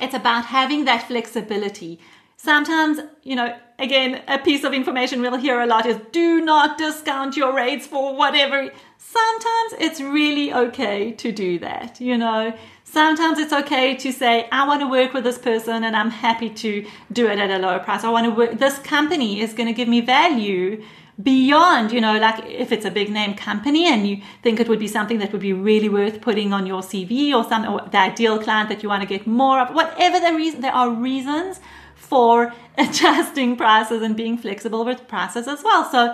it's 0.00 0.14
about 0.14 0.46
having 0.46 0.86
that 0.86 1.06
flexibility. 1.06 2.00
Sometimes, 2.36 3.00
you 3.22 3.36
know, 3.36 3.54
again, 3.78 4.22
a 4.26 4.38
piece 4.38 4.64
of 4.64 4.72
information 4.72 5.20
we'll 5.20 5.36
hear 5.36 5.60
a 5.60 5.66
lot 5.66 5.84
is 5.84 5.98
do 6.10 6.40
not 6.40 6.78
discount 6.78 7.36
your 7.36 7.54
rates 7.54 7.86
for 7.86 8.16
whatever. 8.16 8.70
Sometimes 8.96 9.74
it's 9.78 10.00
really 10.00 10.52
okay 10.52 11.12
to 11.12 11.32
do 11.32 11.58
that, 11.58 12.00
you 12.00 12.16
know. 12.16 12.54
Sometimes 12.92 13.38
it's 13.38 13.52
okay 13.52 13.94
to 13.94 14.12
say, 14.12 14.48
I 14.50 14.66
want 14.66 14.80
to 14.80 14.88
work 14.88 15.14
with 15.14 15.22
this 15.22 15.38
person 15.38 15.84
and 15.84 15.94
I'm 15.94 16.10
happy 16.10 16.50
to 16.50 16.84
do 17.12 17.28
it 17.28 17.38
at 17.38 17.48
a 17.48 17.58
lower 17.58 17.78
price. 17.78 18.02
I 18.02 18.10
want 18.10 18.24
to 18.24 18.32
work, 18.32 18.58
this 18.58 18.80
company 18.80 19.40
is 19.40 19.52
going 19.52 19.68
to 19.68 19.72
give 19.72 19.86
me 19.86 20.00
value 20.00 20.82
beyond, 21.22 21.92
you 21.92 22.00
know, 22.00 22.18
like 22.18 22.44
if 22.46 22.72
it's 22.72 22.84
a 22.84 22.90
big 22.90 23.08
name 23.08 23.34
company 23.34 23.86
and 23.86 24.08
you 24.08 24.20
think 24.42 24.58
it 24.58 24.68
would 24.68 24.80
be 24.80 24.88
something 24.88 25.18
that 25.18 25.30
would 25.30 25.40
be 25.40 25.52
really 25.52 25.88
worth 25.88 26.20
putting 26.20 26.52
on 26.52 26.66
your 26.66 26.80
CV 26.80 27.32
or 27.32 27.48
some 27.48 27.64
or 27.64 27.88
the 27.92 27.98
ideal 27.98 28.40
client 28.40 28.68
that 28.70 28.82
you 28.82 28.88
want 28.88 29.02
to 29.02 29.08
get 29.08 29.24
more 29.24 29.60
of, 29.60 29.72
whatever 29.72 30.18
the 30.18 30.34
reason, 30.34 30.60
there 30.60 30.74
are 30.74 30.90
reasons 30.90 31.60
for 31.94 32.52
adjusting 32.78 33.56
prices 33.56 34.02
and 34.02 34.16
being 34.16 34.36
flexible 34.36 34.84
with 34.84 35.06
prices 35.06 35.46
as 35.46 35.62
well. 35.62 35.88
So 35.88 36.12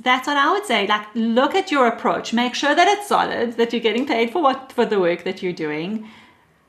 that's 0.00 0.26
what 0.26 0.36
I 0.36 0.52
would 0.52 0.64
say. 0.64 0.86
Like, 0.86 1.06
look 1.14 1.54
at 1.54 1.70
your 1.70 1.86
approach. 1.86 2.32
Make 2.32 2.54
sure 2.54 2.74
that 2.74 2.86
it's 2.88 3.08
solid, 3.08 3.56
that 3.56 3.72
you're 3.72 3.82
getting 3.82 4.06
paid 4.06 4.30
for 4.30 4.42
what 4.42 4.72
for 4.72 4.84
the 4.84 5.00
work 5.00 5.24
that 5.24 5.42
you're 5.42 5.52
doing, 5.52 6.08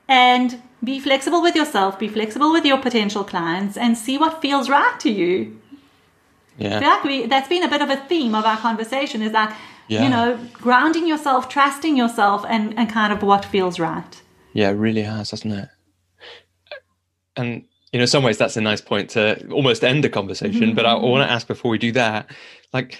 and 0.08 0.60
be 0.82 0.98
flexible 1.00 1.42
with 1.42 1.54
yourself. 1.54 1.98
Be 1.98 2.08
flexible 2.08 2.52
with 2.52 2.64
your 2.64 2.78
potential 2.78 3.24
clients, 3.24 3.76
and 3.76 3.96
see 3.96 4.18
what 4.18 4.40
feels 4.40 4.68
right 4.68 4.98
to 5.00 5.10
you. 5.10 5.60
Yeah. 6.58 6.80
Like 6.80 7.04
we, 7.04 7.26
that's 7.26 7.48
been 7.48 7.62
a 7.62 7.68
bit 7.68 7.82
of 7.82 7.90
a 7.90 7.96
theme 7.96 8.34
of 8.34 8.44
our 8.44 8.56
conversation. 8.58 9.22
Is 9.22 9.32
that 9.32 9.56
Yeah. 9.88 10.04
you 10.04 10.10
know 10.10 10.38
grounding 10.52 11.06
yourself, 11.06 11.48
trusting 11.48 11.96
yourself, 11.96 12.44
and 12.48 12.76
and 12.78 12.88
kind 12.90 13.12
of 13.12 13.22
what 13.22 13.44
feels 13.44 13.78
right. 13.78 14.22
Yeah, 14.52 14.70
it 14.70 14.74
really 14.74 15.02
has, 15.02 15.30
hasn't 15.30 15.54
it? 15.54 15.68
And 17.36 17.64
you 17.92 17.98
know, 17.98 18.02
in 18.02 18.08
some 18.08 18.22
ways, 18.22 18.38
that's 18.38 18.56
a 18.56 18.60
nice 18.60 18.80
point 18.80 19.10
to 19.10 19.48
almost 19.50 19.82
end 19.84 20.04
the 20.04 20.08
conversation. 20.08 20.60
Mm-hmm. 20.60 20.74
But 20.76 20.86
I, 20.86 20.92
I 20.92 21.04
want 21.04 21.26
to 21.28 21.32
ask 21.32 21.46
before 21.46 21.70
we 21.70 21.78
do 21.78 21.92
that, 21.92 22.30
like, 22.72 22.98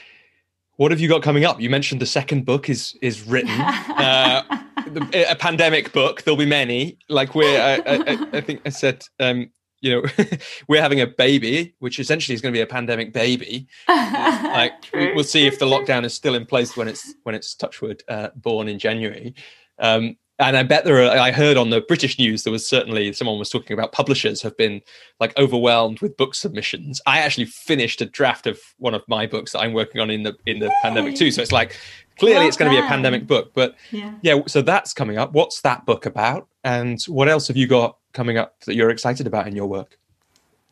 what 0.81 0.91
have 0.93 0.99
you 0.99 1.09
got 1.09 1.23
coming 1.23 1.45
up? 1.45 1.61
You 1.61 1.69
mentioned 1.69 2.01
the 2.01 2.07
second 2.07 2.47
book 2.47 2.71
is 2.71 2.97
is 3.03 3.23
written, 3.25 3.51
uh, 3.61 4.43
the, 4.87 5.27
a 5.31 5.37
pandemic 5.37 5.93
book. 5.93 6.23
There'll 6.23 6.39
be 6.39 6.47
many. 6.47 6.97
Like 7.11 7.35
we're, 7.35 7.61
I, 7.61 7.75
I, 7.87 8.29
I 8.33 8.41
think 8.41 8.63
I 8.65 8.71
said, 8.71 9.05
um, 9.21 9.51
you 9.83 9.91
know, 9.91 10.27
we're 10.69 10.81
having 10.81 11.03
a 11.03 11.07
baby, 11.07 11.75
which 11.81 12.01
essentially 12.01 12.35
is 12.35 12.41
going 12.41 12.55
to 12.55 12.57
be 12.57 12.63
a 12.63 12.67
pandemic 12.67 13.13
baby. 13.13 13.69
Like 13.89 14.73
we, 14.93 15.13
we'll 15.15 15.25
see 15.25 15.47
if 15.47 15.59
the 15.59 15.67
lockdown 15.67 16.05
is 16.05 16.15
still 16.15 16.35
in 16.35 16.45
place 16.45 16.77
when 16.77 16.89
it's 16.89 17.15
when 17.25 17.35
it's 17.35 17.55
Touchwood 17.55 18.03
uh, 18.09 18.31
born 18.35 18.67
in 18.67 18.79
January. 18.79 19.35
Um, 19.79 20.17
and 20.41 20.57
I 20.57 20.63
bet 20.63 20.85
there 20.85 20.97
are. 21.05 21.11
I 21.17 21.31
heard 21.31 21.57
on 21.57 21.71
the 21.71 21.81
British 21.83 22.19
news 22.19 22.43
there 22.45 22.53
was 22.53 22.67
certainly 22.67 23.13
someone 23.13 23.39
was 23.39 23.51
talking 23.51 23.75
about 23.75 23.93
publishers 23.93 24.43
have 24.43 24.57
been 24.57 24.81
like 25.21 25.37
overwhelmed 25.39 26.01
with 26.01 26.17
book 26.17 26.35
submissions. 26.35 27.01
I 27.07 27.19
actually 27.19 27.45
finished 27.45 28.01
a 28.01 28.07
draft 28.07 28.47
of 28.47 28.59
one 28.79 28.95
of 28.95 29.03
my 29.07 29.27
books 29.27 29.53
that 29.53 29.61
I'm 29.61 29.73
working 29.73 30.01
on 30.01 30.11
in 30.11 30.23
the 30.23 30.37
in 30.47 30.59
the 30.59 30.73
pandemic 30.83 31.15
too. 31.15 31.31
So 31.31 31.43
it's 31.43 31.53
like 31.53 31.77
clearly 32.19 32.41
Well 32.41 32.49
it's 32.49 32.57
going 32.57 32.71
to 32.71 32.77
be 32.77 32.85
a 32.85 32.89
pandemic 32.89 33.27
book. 33.27 33.53
But 33.55 33.77
Yeah. 33.91 34.15
yeah, 34.23 34.41
so 34.47 34.63
that's 34.63 34.93
coming 34.95 35.19
up. 35.19 35.33
What's 35.33 35.61
that 35.61 35.87
book 35.87 36.07
about? 36.07 36.49
And 36.65 36.99
what 37.07 37.29
else 37.29 37.49
have 37.49 37.57
you 37.57 37.67
got 37.67 37.99
coming 38.13 38.39
up 38.39 38.59
that 38.67 38.75
you're 38.75 38.91
excited 38.91 39.27
about 39.27 39.47
in 39.47 39.55
your 39.55 39.67
work? 39.67 39.99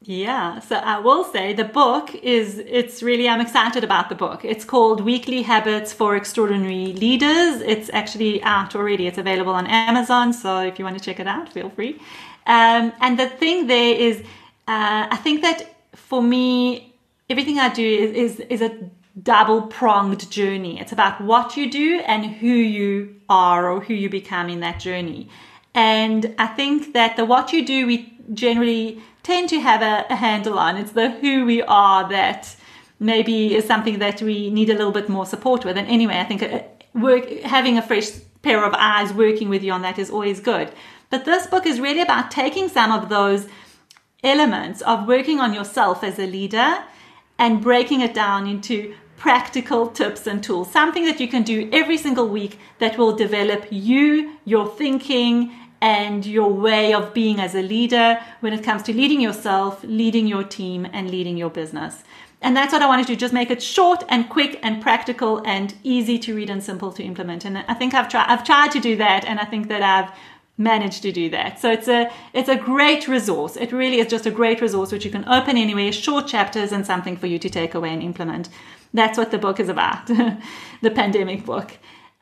Yeah, 0.03 0.61
so 0.61 0.77
I 0.77 1.01
will 1.01 1.25
say 1.25 1.53
the 1.53 1.65
book 1.65 2.15
is, 2.15 2.59
it's 2.59 3.03
really, 3.03 3.29
I'm 3.29 3.41
excited 3.41 3.83
about 3.83 4.09
the 4.09 4.15
book. 4.15 4.45
It's 4.45 4.65
called 4.65 5.01
Weekly 5.01 5.43
Habits 5.43 5.93
for 5.93 6.15
Extraordinary 6.15 6.93
Leaders. 6.93 7.61
It's 7.63 7.91
actually 7.93 8.41
out 8.45 8.77
already. 8.77 9.09
It's 9.09 9.19
available 9.19 9.53
on 9.53 9.67
Amazon. 9.67 10.33
So 10.33 10.61
if 10.61 10.79
you 10.79 10.85
want 10.85 10.97
to 10.97 11.05
check 11.05 11.19
it 11.19 11.27
out, 11.27 11.53
feel 11.53 11.69
free. 11.71 12.01
Um, 12.47 12.93
and 13.01 13.19
the 13.19 13.29
thing 13.29 13.67
there 13.67 13.95
is, 13.97 14.21
uh, 14.69 15.09
I 15.11 15.17
think 15.17 15.43
that 15.43 15.75
for 15.97 16.23
me, 16.23 16.95
everything 17.29 17.59
I 17.59 17.69
do 17.69 17.85
is, 17.85 18.39
is, 18.39 18.41
is 18.49 18.63
a 18.63 18.79
double 19.21 19.63
pronged 19.63 20.31
journey. 20.31 20.81
It's 20.81 20.93
about 20.93 21.21
what 21.21 21.57
you 21.57 21.69
do 21.69 22.01
and 22.07 22.25
who 22.25 22.47
you 22.47 23.17
are 23.29 23.69
or 23.69 23.81
who 23.81 23.95
you 23.95 24.09
become 24.09 24.49
in 24.49 24.61
that 24.61 24.79
journey. 24.79 25.29
And 25.75 26.37
I 26.39 26.47
think 26.47 26.93
that 26.95 27.17
the 27.17 27.25
what 27.25 27.53
you 27.53 27.67
do, 27.67 27.87
we 27.87 28.15
generally 28.33 29.03
tend 29.29 29.49
to 29.51 29.61
have 29.61 29.83
a, 29.83 29.97
a 30.15 30.17
handle 30.17 30.59
on. 30.59 30.73
It's 30.83 30.93
the 30.93 31.11
who 31.11 31.45
we 31.45 31.61
are 31.63 32.09
that 32.09 32.57
maybe 32.99 33.55
is 33.59 33.65
something 33.73 33.99
that 33.99 34.23
we 34.29 34.51
need 34.51 34.71
a 34.71 34.79
little 34.81 34.97
bit 35.01 35.09
more 35.17 35.27
support 35.27 35.61
with. 35.67 35.77
And 35.77 35.87
anyway, 35.97 36.17
I 36.19 36.25
think 36.25 36.43
uh, 36.43 36.63
work, 36.95 37.25
having 37.57 37.77
a 37.77 37.83
fresh 37.83 38.09
pair 38.47 38.65
of 38.65 38.73
eyes 38.75 39.13
working 39.13 39.49
with 39.51 39.63
you 39.63 39.73
on 39.73 39.83
that 39.83 39.99
is 39.99 40.11
always 40.11 40.41
good. 40.41 40.69
But 41.11 41.25
this 41.25 41.47
book 41.47 41.67
is 41.67 41.79
really 41.79 42.01
about 42.09 42.31
taking 42.31 42.69
some 42.69 42.91
of 42.99 43.03
those 43.09 43.49
elements 44.25 44.81
of 44.83 45.07
working 45.07 45.39
on 45.41 45.53
yourself 45.53 46.03
as 46.03 46.19
a 46.19 46.27
leader 46.27 46.71
and 47.39 47.63
breaking 47.69 48.01
it 48.01 48.15
down 48.15 48.47
into 48.47 48.95
practical 49.17 49.89
tips 49.89 50.27
and 50.27 50.43
tools, 50.43 50.71
something 50.71 51.05
that 51.05 51.21
you 51.21 51.29
can 51.29 51.43
do 51.43 51.69
every 51.73 51.99
single 51.99 52.29
week 52.29 52.59
that 52.79 52.97
will 52.97 53.15
develop 53.15 53.67
you, 53.71 54.39
your 54.45 54.67
thinking, 54.83 55.53
and 55.81 56.27
your 56.27 56.53
way 56.53 56.93
of 56.93 57.15
being 57.15 57.41
as 57.41 57.55
a 57.55 57.63
leader 57.63 58.21
when 58.41 58.53
it 58.53 58.65
comes 58.65 58.83
to 58.85 58.93
leading 58.93 59.21
yourself, 59.21 59.83
leading 59.85 60.27
your 60.27 60.43
team, 60.43 60.87
and 60.93 61.11
leading 61.11 61.37
your 61.37 61.51
business. 61.51 62.03
And 62.41 62.57
that's 62.57 62.73
what 62.73 62.83
I 62.83 62.87
wanted 62.87 63.07
to 63.09 63.15
do, 63.15 63.17
just 63.17 63.35
make 63.35 63.51
it 63.51 63.63
short 63.63 64.05
and 64.09 64.29
quick 64.29 64.61
and 64.63 64.81
practical 64.81 65.43
and 65.45 65.75
easy 65.83 66.19
to 66.21 66.35
read 66.35 66.51
and 66.51 66.63
simple 66.63 66.93
to 66.93 67.03
implement. 67.03 67.45
And 67.45 67.59
I 67.59 67.75
think 67.75 67.95
I've 67.95 68.09
tried 68.09 68.27
I've 68.29 68.45
tried 68.45 68.71
to 68.73 68.81
do 68.81 68.97
that 68.97 69.25
and 69.25 69.41
I 69.41 69.45
think 69.45 69.69
that 69.69 69.83
I've 69.83 70.17
managed 70.57 71.03
to 71.03 71.13
do 71.13 71.31
that. 71.31 71.59
So 71.59 71.71
it's 71.71 71.89
a 71.89 72.11
it's 72.33 72.49
a 72.49 72.57
great 72.57 73.09
resource. 73.09 73.57
It 73.57 73.73
really 73.73 73.99
is 73.99 74.07
just 74.07 74.27
a 74.27 74.31
great 74.31 74.61
resource 74.61 74.93
which 74.93 75.05
you 75.05 75.11
can 75.11 75.29
open 75.29 75.57
anywhere, 75.57 75.91
short 75.91 76.29
chapters 76.29 76.71
and 76.71 76.87
something 76.87 77.17
for 77.17 77.27
you 77.27 77.39
to 77.41 77.51
take 77.51 77.75
away 77.75 77.93
and 77.93 78.03
implement. 78.03 78.49
That's 78.95 79.19
what 79.19 79.33
the 79.33 79.39
book 79.39 79.59
is 79.59 79.69
about, 79.69 80.07
the 80.81 80.91
pandemic 80.91 81.45
book. 81.45 81.73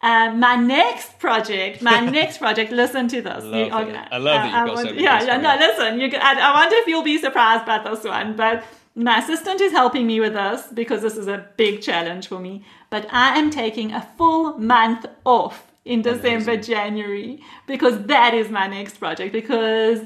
Um, 0.03 0.41
my 0.41 0.57
next 0.57 1.19
project, 1.19 1.83
my 1.83 2.01
next 2.19 2.39
project. 2.39 2.71
Listen 2.71 3.09
to 3.09 3.23
this. 3.23 3.45
love 3.45 3.89
it. 3.89 3.97
I 3.97 4.19
love 4.19 4.25
that 4.25 4.45
you've 4.45 4.53
got 4.53 4.67
so 4.69 4.75
want- 4.75 4.91
many 4.91 5.03
Yeah, 5.03 5.23
yeah. 5.23 5.37
No, 5.39 5.57
listen. 5.57 6.01
You, 6.01 6.11
I, 6.19 6.39
I 6.39 6.55
wonder 6.55 6.77
if 6.77 6.87
you'll 6.87 7.03
be 7.03 7.19
surprised 7.19 7.65
by 7.65 7.79
this 7.79 8.05
one, 8.05 8.37
but 8.37 8.65
my 8.95 9.19
assistant 9.19 9.61
is 9.61 9.73
helping 9.73 10.07
me 10.07 10.21
with 10.21 10.35
this 10.35 10.67
because 10.73 11.03
this 11.03 11.17
is 11.17 11.29
a 11.29 11.47
big 11.57 11.83
challenge 11.83 12.29
for 12.29 12.39
me. 12.39 12.65
But 12.91 13.07
I 13.13 13.39
am 13.39 13.51
taking 13.51 13.93
a 13.93 14.03
full 14.17 14.59
month 14.59 15.07
off 15.25 15.71
in 15.85 16.03
December, 16.03 16.57
January, 16.57 17.41
because 17.67 18.03
that 18.07 18.35
is 18.35 18.51
my 18.51 18.67
next 18.67 18.99
project. 18.99 19.33
Because 19.33 20.01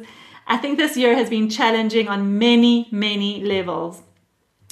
I 0.47 0.57
think 0.57 0.77
this 0.77 0.97
year 0.97 1.15
has 1.15 1.31
been 1.31 1.49
challenging 1.49 2.09
on 2.09 2.39
many, 2.39 2.89
many 2.91 3.45
levels. 3.45 4.03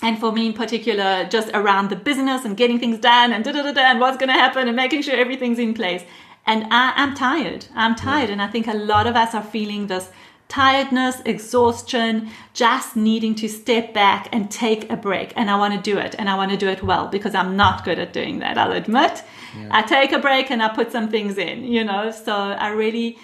And 0.03 0.19
for 0.19 0.31
me 0.31 0.47
in 0.47 0.53
particular, 0.53 1.27
just 1.29 1.51
around 1.55 1.91
the 1.91 1.97
business 1.97 2.45
and 2.45 2.57
getting 2.57 2.79
things 2.79 2.99
done 2.99 3.33
and 3.33 3.45
da 3.45 3.53
da 3.53 3.63
da 3.63 3.73
da 3.73 3.81
and 3.83 4.01
what's 4.01 4.17
going 4.17 4.29
to 4.29 4.35
happen 4.35 4.69
and 4.69 4.77
making 4.77 5.03
sure 5.03 5.15
everything's 5.15 5.59
in 5.59 5.75
place. 5.75 6.05
And 6.47 6.65
I, 6.71 6.93
I'm 6.97 7.15
tired. 7.15 7.67
I'm 7.75 7.95
tired. 7.95 8.31
And 8.31 8.41
I 8.41 8.47
think 8.47 8.69
a 8.69 8.75
lot 8.75 9.07
of 9.07 9.17
us 9.17 9.35
are 9.35 9.43
feeling 9.43 9.89
this 9.89 10.11
tiredness, 10.47 11.21
exhaustion, 11.27 12.31
just 12.55 12.97
needing 12.97 13.35
to 13.35 13.49
step 13.49 13.93
back 13.93 14.29
and 14.33 14.51
take 14.51 14.91
a 14.91 14.97
break. 14.97 15.33
And 15.37 15.51
I 15.51 15.57
want 15.57 15.75
to 15.75 15.81
do 15.81 15.99
it. 15.99 16.15
And 16.19 16.31
I 16.31 16.37
want 16.37 16.51
to 16.53 16.57
do 16.57 16.69
it 16.69 16.83
well 16.83 17.09
because 17.09 17.35
I'm 17.35 17.57
not 17.57 17.85
good 17.85 17.99
at 17.99 18.13
doing 18.13 18.39
that, 18.39 18.57
I'll 18.57 18.73
admit. 18.73 19.23
I 19.71 19.83
take 19.83 20.13
a 20.13 20.19
break 20.19 20.51
and 20.51 20.63
I 20.63 20.69
put 20.69 20.93
some 20.93 21.11
things 21.11 21.37
in, 21.39 21.65
you 21.65 21.85
know. 21.85 22.11
So 22.11 22.33
I 22.35 22.69
really, 22.69 23.19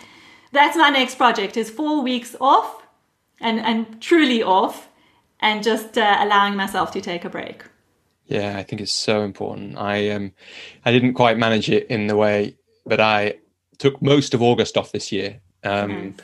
that's 0.52 0.76
my 0.76 0.90
next 0.90 1.14
project 1.14 1.56
is 1.56 1.70
four 1.70 2.02
weeks 2.02 2.36
off 2.40 2.82
and, 3.40 3.58
and 3.60 4.02
truly 4.02 4.42
off 4.42 4.88
and 5.40 5.62
just 5.62 5.98
uh, 5.98 6.16
allowing 6.20 6.56
myself 6.56 6.90
to 6.92 7.00
take 7.00 7.24
a 7.24 7.30
break. 7.30 7.64
Yeah, 8.26 8.56
I 8.56 8.62
think 8.62 8.80
it's 8.80 8.92
so 8.92 9.22
important. 9.22 9.76
I 9.76 10.10
um, 10.10 10.32
I 10.84 10.92
didn't 10.92 11.14
quite 11.14 11.36
manage 11.36 11.70
it 11.70 11.86
in 11.88 12.06
the 12.06 12.16
way 12.16 12.56
but 12.86 13.00
I 13.00 13.34
took 13.78 14.00
most 14.02 14.34
of 14.34 14.42
August 14.42 14.76
off 14.76 14.92
this 14.92 15.10
year, 15.10 15.40
um, 15.62 16.14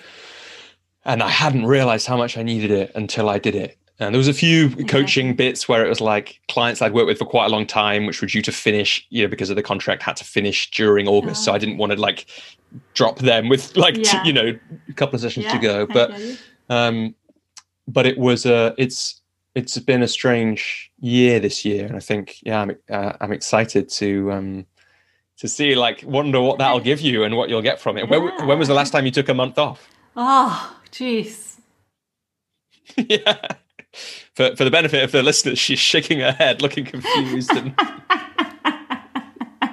and 1.04 1.22
I 1.22 1.28
hadn't 1.28 1.66
realized 1.66 2.06
how 2.06 2.16
much 2.16 2.36
I 2.36 2.42
needed 2.42 2.70
it 2.70 2.92
until 2.94 3.28
I 3.28 3.38
did 3.38 3.54
it. 3.54 3.76
And 3.98 4.14
there 4.14 4.18
was 4.18 4.28
a 4.28 4.34
few 4.34 4.70
coaching 4.86 5.36
bits 5.36 5.68
where 5.68 5.84
it 5.84 5.88
was 5.88 6.00
like 6.00 6.40
clients 6.48 6.80
I'd 6.80 6.94
worked 6.94 7.08
with 7.08 7.18
for 7.18 7.26
quite 7.26 7.46
a 7.46 7.48
long 7.50 7.66
time, 7.66 8.06
which 8.06 8.22
were 8.22 8.28
due 8.28 8.40
to 8.42 8.52
finish, 8.52 9.06
you 9.10 9.22
know, 9.22 9.28
because 9.28 9.50
of 9.50 9.56
the 9.56 9.62
contract 9.62 10.02
had 10.02 10.16
to 10.16 10.24
finish 10.24 10.70
during 10.70 11.06
August. 11.06 11.44
So 11.44 11.52
I 11.52 11.58
didn't 11.58 11.76
want 11.76 11.92
to 11.92 12.00
like 12.00 12.24
drop 12.94 13.18
them 13.18 13.50
with 13.50 13.76
like 13.76 13.94
t- 13.96 14.18
you 14.24 14.32
know 14.32 14.58
a 14.88 14.92
couple 14.94 15.16
of 15.16 15.20
sessions 15.20 15.46
to 15.46 15.58
go. 15.58 15.86
But 15.86 16.18
um, 16.70 17.14
but 17.92 18.06
it 18.06 18.18
was 18.18 18.46
uh, 18.46 18.74
it's 18.78 19.20
it's 19.54 19.78
been 19.78 20.02
a 20.02 20.08
strange 20.08 20.90
year 21.00 21.40
this 21.40 21.64
year, 21.64 21.86
and 21.86 21.96
I 21.96 22.00
think 22.00 22.36
yeah, 22.42 22.60
I'm 22.60 22.76
uh, 22.90 23.12
I'm 23.20 23.32
excited 23.32 23.88
to 23.90 24.32
um, 24.32 24.66
to 25.38 25.48
see 25.48 25.74
like 25.74 26.02
wonder 26.04 26.40
what 26.40 26.58
that'll 26.58 26.80
give 26.80 27.00
you 27.00 27.24
and 27.24 27.36
what 27.36 27.48
you'll 27.48 27.62
get 27.62 27.80
from 27.80 27.96
it. 27.98 28.08
When, 28.08 28.46
when 28.46 28.58
was 28.58 28.68
the 28.68 28.74
last 28.74 28.90
time 28.90 29.04
you 29.04 29.10
took 29.10 29.28
a 29.28 29.34
month 29.34 29.58
off? 29.58 29.88
Oh, 30.16 30.76
jeez. 30.90 31.58
yeah. 32.96 33.36
For, 34.34 34.54
for 34.54 34.64
the 34.64 34.70
benefit 34.70 35.02
of 35.02 35.10
the 35.10 35.22
listeners, 35.22 35.58
she's 35.58 35.80
shaking 35.80 36.20
her 36.20 36.32
head, 36.32 36.62
looking 36.62 36.84
confused. 36.84 37.50
And, 37.50 37.74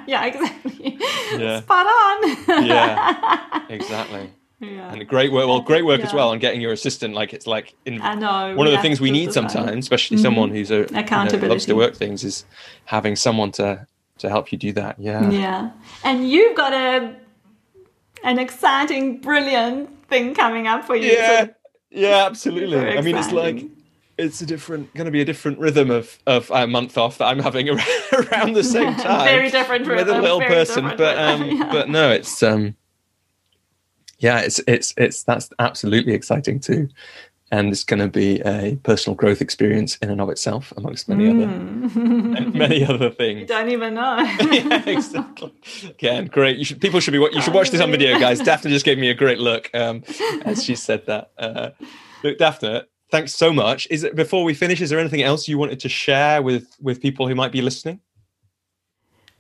Yeah, 0.07 0.25
exactly. 0.25 0.97
Yeah. 1.37 1.59
Spot 1.61 1.85
on. 1.85 2.65
yeah, 2.65 3.65
exactly. 3.69 4.31
Yeah. 4.59 4.91
And 4.91 5.07
great 5.07 5.31
work. 5.31 5.47
Well, 5.47 5.61
great 5.61 5.85
work 5.85 6.01
as 6.01 6.13
well 6.13 6.29
on 6.29 6.39
getting 6.39 6.61
your 6.61 6.71
assistant. 6.71 7.13
Like 7.13 7.31
it's 7.33 7.45
like 7.45 7.75
in, 7.85 8.01
I 8.01 8.15
know. 8.15 8.55
one 8.55 8.65
of 8.65 8.73
the 8.73 8.79
things 8.81 8.99
we 8.99 9.11
need 9.11 9.31
sometimes, 9.31 9.85
especially 9.85 10.17
someone 10.17 10.49
who's 10.49 10.71
a 10.71 10.77
you 10.77 10.85
know, 10.91 11.01
loves 11.01 11.33
Mm-hmm. 11.33 11.57
To 11.71 11.73
work 11.75 11.95
things, 11.95 12.23
is 12.23 12.45
having 12.85 13.15
someone 13.15 13.51
to 13.53 13.85
to 14.17 14.29
help 14.29 14.51
you 14.51 14.57
do 14.57 14.71
that. 14.73 14.99
Yeah. 14.99 15.29
Yeah. 15.29 15.71
And 16.03 16.27
you've 16.29 16.55
got 16.57 16.73
a 16.73 17.15
an 18.23 18.39
exciting, 18.39 19.19
brilliant 19.21 19.89
thing 20.09 20.33
coming 20.33 20.67
up 20.67 20.85
for 20.85 20.95
you. 20.95 21.11
yeah 21.11 21.45
So- 21.45 21.53
yeah 21.89 22.25
absolutely 22.25 22.97
i 22.97 23.01
mean 23.01 23.15
it's 23.15 23.31
like 23.31 23.63
it's 24.17 24.41
a 24.41 24.45
different 24.45 24.93
going 24.93 25.05
to 25.05 25.11
be 25.11 25.21
a 25.21 25.25
different 25.25 25.57
rhythm 25.57 25.89
of 25.89 26.19
of 26.27 26.51
a 26.51 26.67
month 26.67 26.97
off 26.97 27.17
that 27.19 27.25
i'm 27.27 27.39
having 27.39 27.69
around 28.13 28.53
the 28.53 28.63
same 28.63 28.93
time 29.07 29.25
Very 29.25 29.49
different 29.49 29.87
with 29.87 30.09
a 30.09 30.19
little 30.19 30.41
person 30.41 30.83
but 30.97 31.17
um 31.17 31.43
yeah. 31.49 31.69
but 31.71 31.87
no 31.89 32.11
it's 32.11 32.43
um 32.43 32.75
yeah 34.19 34.39
it's 34.39 34.59
it's 34.67 34.93
it's 34.97 35.23
that's 35.23 35.49
absolutely 35.59 36.13
exciting 36.13 36.59
too 36.59 36.89
and 37.51 37.71
it's 37.71 37.83
going 37.83 37.99
to 37.99 38.07
be 38.07 38.41
a 38.41 38.77
personal 38.83 39.15
growth 39.15 39.41
experience 39.41 39.95
in 39.97 40.09
and 40.09 40.19
of 40.19 40.29
itself, 40.29 40.73
amongst 40.75 41.07
many 41.07 41.25
mm. 41.25 41.89
other 42.35 42.49
many 42.57 42.85
other 42.85 43.09
things. 43.09 43.41
You 43.41 43.45
don't 43.45 43.69
even 43.69 43.93
know. 43.93 44.17
yeah, 44.51 44.83
exactly. 44.85 45.53
Again, 45.85 46.25
great. 46.25 46.57
You 46.57 46.65
should 46.65 46.81
people 46.81 46.99
should 46.99 47.11
be 47.11 47.19
you 47.19 47.41
should 47.41 47.53
watch 47.53 47.71
this 47.71 47.81
on 47.81 47.91
video, 47.91 48.19
guys. 48.19 48.41
Daphna 48.41 48.69
just 48.69 48.85
gave 48.85 48.97
me 48.97 49.09
a 49.09 49.13
great 49.13 49.39
look 49.39 49.69
um, 49.73 50.03
as 50.45 50.63
she 50.63 50.75
said 50.75 51.05
that. 51.05 51.31
Uh, 51.37 51.69
look, 52.23 52.37
Daphna, 52.37 52.83
thanks 53.11 53.33
so 53.33 53.53
much. 53.53 53.87
Is 53.89 54.03
it 54.03 54.15
before 54.15 54.43
we 54.43 54.53
finish? 54.53 54.81
Is 54.81 54.89
there 54.89 54.99
anything 54.99 55.23
else 55.23 55.47
you 55.47 55.57
wanted 55.57 55.79
to 55.81 55.89
share 55.89 56.41
with 56.41 56.67
with 56.81 57.01
people 57.01 57.27
who 57.27 57.35
might 57.35 57.53
be 57.53 57.61
listening? 57.61 58.01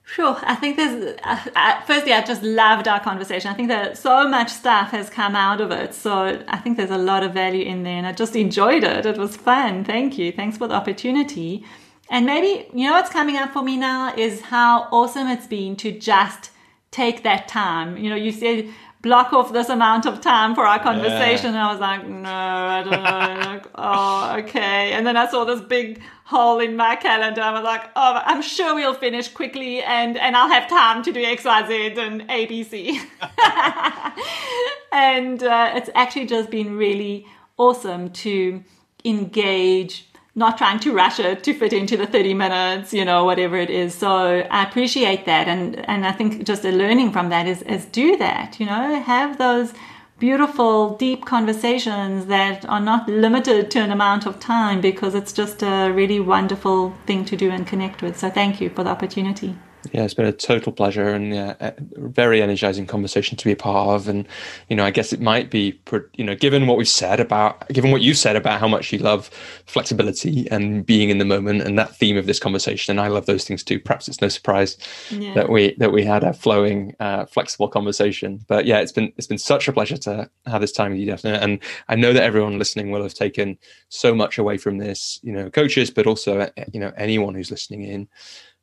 Sure. 0.09 0.37
I 0.41 0.55
think 0.55 0.77
there's, 0.77 1.17
uh, 1.21 1.39
uh, 1.53 1.81
firstly, 1.81 2.13
I 2.13 2.21
just 2.23 2.41
loved 2.41 2.87
our 2.87 2.99
conversation. 3.01 3.51
I 3.51 3.53
think 3.53 3.67
that 3.67 3.97
so 3.97 4.25
much 4.25 4.49
stuff 4.49 4.91
has 4.91 5.09
come 5.09 5.35
out 5.35 5.59
of 5.59 5.69
it. 5.69 5.93
So 5.93 6.41
I 6.47 6.57
think 6.59 6.77
there's 6.77 6.91
a 6.91 6.97
lot 6.97 7.23
of 7.23 7.33
value 7.33 7.65
in 7.65 7.83
there 7.83 7.97
and 7.97 8.07
I 8.07 8.13
just 8.13 8.33
enjoyed 8.33 8.85
it. 8.85 9.05
It 9.05 9.17
was 9.17 9.35
fun. 9.35 9.83
Thank 9.83 10.17
you. 10.17 10.31
Thanks 10.31 10.57
for 10.57 10.65
the 10.65 10.75
opportunity. 10.75 11.65
And 12.09 12.25
maybe, 12.25 12.69
you 12.73 12.87
know, 12.87 12.93
what's 12.93 13.09
coming 13.09 13.35
up 13.35 13.51
for 13.51 13.61
me 13.61 13.75
now 13.75 14.15
is 14.15 14.39
how 14.39 14.87
awesome 14.93 15.27
it's 15.27 15.45
been 15.45 15.75
to 15.75 15.91
just 15.91 16.51
take 16.89 17.23
that 17.23 17.49
time. 17.49 17.97
You 17.97 18.09
know, 18.09 18.15
you 18.15 18.31
said 18.31 18.69
block 19.01 19.33
off 19.33 19.51
this 19.51 19.67
amount 19.67 20.05
of 20.05 20.21
time 20.21 20.55
for 20.55 20.65
our 20.65 20.79
conversation. 20.79 21.53
Yeah. 21.53 21.57
And 21.57 21.57
I 21.57 21.71
was 21.71 21.81
like, 21.81 22.07
no, 22.07 22.29
I 22.29 22.83
don't 22.83 23.03
know. 23.03 23.45
like, 23.51 23.65
oh, 23.75 24.37
okay. 24.39 24.93
And 24.93 25.05
then 25.05 25.17
I 25.17 25.27
saw 25.27 25.43
this 25.43 25.59
big 25.59 26.01
hole 26.27 26.59
in 26.59 26.75
my 26.75 26.93
calendar. 26.97 27.41
I 27.41 27.51
was 27.53 27.63
like, 27.63 27.89
oh, 27.95 28.21
I'm 28.25 28.41
sure 28.41 28.75
we'll 28.75 28.93
finish 28.93 29.29
quickly 29.29 29.81
and, 29.81 30.17
and 30.17 30.35
I'll 30.35 30.49
have 30.49 30.67
time 30.69 31.01
to 31.03 31.13
do 31.13 31.23
X, 31.23 31.45
Y, 31.45 31.67
Z 31.67 31.93
and 31.97 32.21
ABC. 32.27 32.99
and 34.91 35.41
uh, 35.41 35.71
it's 35.75 35.89
actually 35.95 36.25
just 36.25 36.49
been 36.49 36.75
really 36.75 37.25
awesome 37.57 38.09
to 38.11 38.61
engage 39.05 40.05
not 40.35 40.57
trying 40.57 40.79
to 40.79 40.93
rush 40.93 41.17
it 41.19 41.43
to 41.45 41.53
fit 41.53 41.71
into 41.73 41.95
the 41.95 42.05
30 42.05 42.33
minutes, 42.33 42.93
you 42.93 43.05
know, 43.05 43.23
whatever 43.23 43.55
it 43.55 43.69
is. 43.69 43.95
So 43.95 44.45
I 44.51 44.63
appreciate 44.63 45.25
that. 45.25 45.47
And, 45.47 45.77
and 45.89 46.05
I 46.05 46.11
think 46.11 46.45
just 46.45 46.65
a 46.65 46.71
learning 46.71 47.13
from 47.13 47.29
that 47.29 47.47
is, 47.47 47.61
is 47.63 47.85
do 47.85 48.17
that, 48.17 48.59
you 48.59 48.65
know, 48.65 48.99
have 48.99 49.37
those 49.37 49.73
beautiful, 50.19 50.95
deep 50.97 51.25
conversations 51.25 52.25
that 52.25 52.65
are 52.67 52.79
not 52.79 53.07
limited 53.07 53.69
to 53.71 53.79
an 53.79 53.91
amount 53.91 54.25
of 54.25 54.39
time 54.39 54.81
because 54.81 55.13
it's 55.13 55.31
just 55.31 55.61
a 55.61 55.91
really 55.91 56.19
wonderful 56.19 56.95
thing 57.05 57.23
to 57.25 57.37
do 57.37 57.51
and 57.51 57.67
connect 57.67 58.01
with. 58.01 58.17
So 58.17 58.29
thank 58.29 58.59
you 58.59 58.69
for 58.69 58.83
the 58.83 58.89
opportunity. 58.89 59.55
Yeah, 59.93 60.03
it's 60.03 60.13
been 60.13 60.25
a 60.25 60.31
total 60.31 60.71
pleasure 60.71 61.09
and 61.09 61.33
yeah, 61.33 61.55
a 61.59 61.73
very 61.97 62.41
energizing 62.41 62.85
conversation 62.85 63.37
to 63.37 63.45
be 63.45 63.51
a 63.51 63.55
part 63.55 63.89
of. 63.89 64.07
And 64.07 64.27
you 64.69 64.75
know, 64.75 64.85
I 64.85 64.91
guess 64.91 65.13
it 65.13 65.21
might 65.21 65.49
be, 65.49 65.79
you 66.13 66.23
know, 66.23 66.35
given 66.35 66.67
what 66.67 66.77
we've 66.77 66.87
said 66.87 67.19
about, 67.19 67.67
given 67.69 67.91
what 67.91 68.01
you 68.01 68.13
said 68.13 68.35
about 68.35 68.59
how 68.59 68.67
much 68.67 68.91
you 68.91 68.99
love 68.99 69.29
flexibility 69.65 70.49
and 70.51 70.85
being 70.85 71.09
in 71.09 71.17
the 71.17 71.25
moment, 71.25 71.61
and 71.61 71.77
that 71.77 71.95
theme 71.95 72.17
of 72.17 72.25
this 72.25 72.39
conversation, 72.39 72.91
and 72.91 72.99
I 72.99 73.07
love 73.07 73.25
those 73.25 73.45
things 73.45 73.63
too. 73.63 73.79
Perhaps 73.79 74.07
it's 74.07 74.21
no 74.21 74.29
surprise 74.29 74.77
yeah. 75.09 75.33
that 75.33 75.49
we 75.49 75.75
that 75.75 75.91
we 75.91 76.03
had 76.03 76.23
a 76.23 76.33
flowing, 76.33 76.95
uh, 76.99 77.25
flexible 77.25 77.67
conversation. 77.67 78.39
But 78.47 78.65
yeah, 78.65 78.79
it's 78.79 78.91
been 78.91 79.13
it's 79.17 79.27
been 79.27 79.37
such 79.37 79.67
a 79.67 79.73
pleasure 79.73 79.97
to 79.97 80.29
have 80.45 80.61
this 80.61 80.71
time 80.71 80.91
with 80.91 81.01
you, 81.01 81.07
Daphna. 81.07 81.41
And 81.41 81.59
I 81.87 81.95
know 81.95 82.13
that 82.13 82.23
everyone 82.23 82.59
listening 82.59 82.91
will 82.91 83.03
have 83.03 83.13
taken 83.13 83.57
so 83.89 84.13
much 84.13 84.37
away 84.37 84.57
from 84.57 84.77
this. 84.77 85.19
You 85.23 85.33
know, 85.33 85.49
coaches, 85.49 85.91
but 85.91 86.07
also 86.07 86.49
you 86.73 86.79
know 86.79 86.91
anyone 86.97 87.35
who's 87.35 87.51
listening 87.51 87.83
in. 87.83 88.07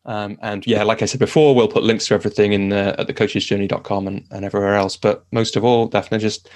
Um, 0.07 0.39
and 0.43 0.67
yeah, 0.67 0.83
like 0.83 1.03
I 1.03 1.07
said 1.07 1.21
before, 1.21 1.55
we'll 1.55 1.69
put 1.69 1.83
links 1.83 2.07
to 2.09 2.15
everything 2.15 2.53
in 2.53 2.69
the, 2.69 2.99
at 2.99 3.09
thecoachesjourney.com 3.09 4.07
and, 4.07 4.25
and 4.31 4.45
everywhere 4.45 4.75
else. 4.75 4.97
But 4.97 5.25
most 5.33 5.57
of 5.57 5.65
all, 5.65 5.89
Daphna, 5.89 6.21
just 6.21 6.51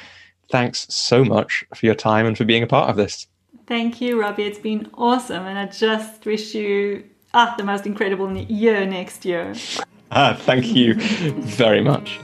thanks 0.51 0.87
so 0.89 1.25
much 1.25 1.65
for 1.75 1.87
your 1.87 1.95
time 1.95 2.27
and 2.27 2.37
for 2.37 2.45
being 2.45 2.63
a 2.63 2.67
part 2.67 2.91
of 2.91 2.97
this. 2.97 3.27
Thank 3.67 4.01
you, 4.01 4.21
Robbie. 4.21 4.45
It's 4.45 4.59
been 4.59 4.91
awesome. 4.95 5.45
And 5.45 5.59
I 5.59 5.67
just 5.67 6.25
wish 6.25 6.55
you 6.55 7.05
ah, 7.35 7.55
the 7.57 7.65
most 7.65 7.87
incredible 7.87 8.35
year 8.37 8.87
next 8.87 9.25
year. 9.25 9.55
Ah, 10.11 10.37
thank 10.41 10.75
you 10.75 10.95
very 10.95 11.83
much. 11.83 12.19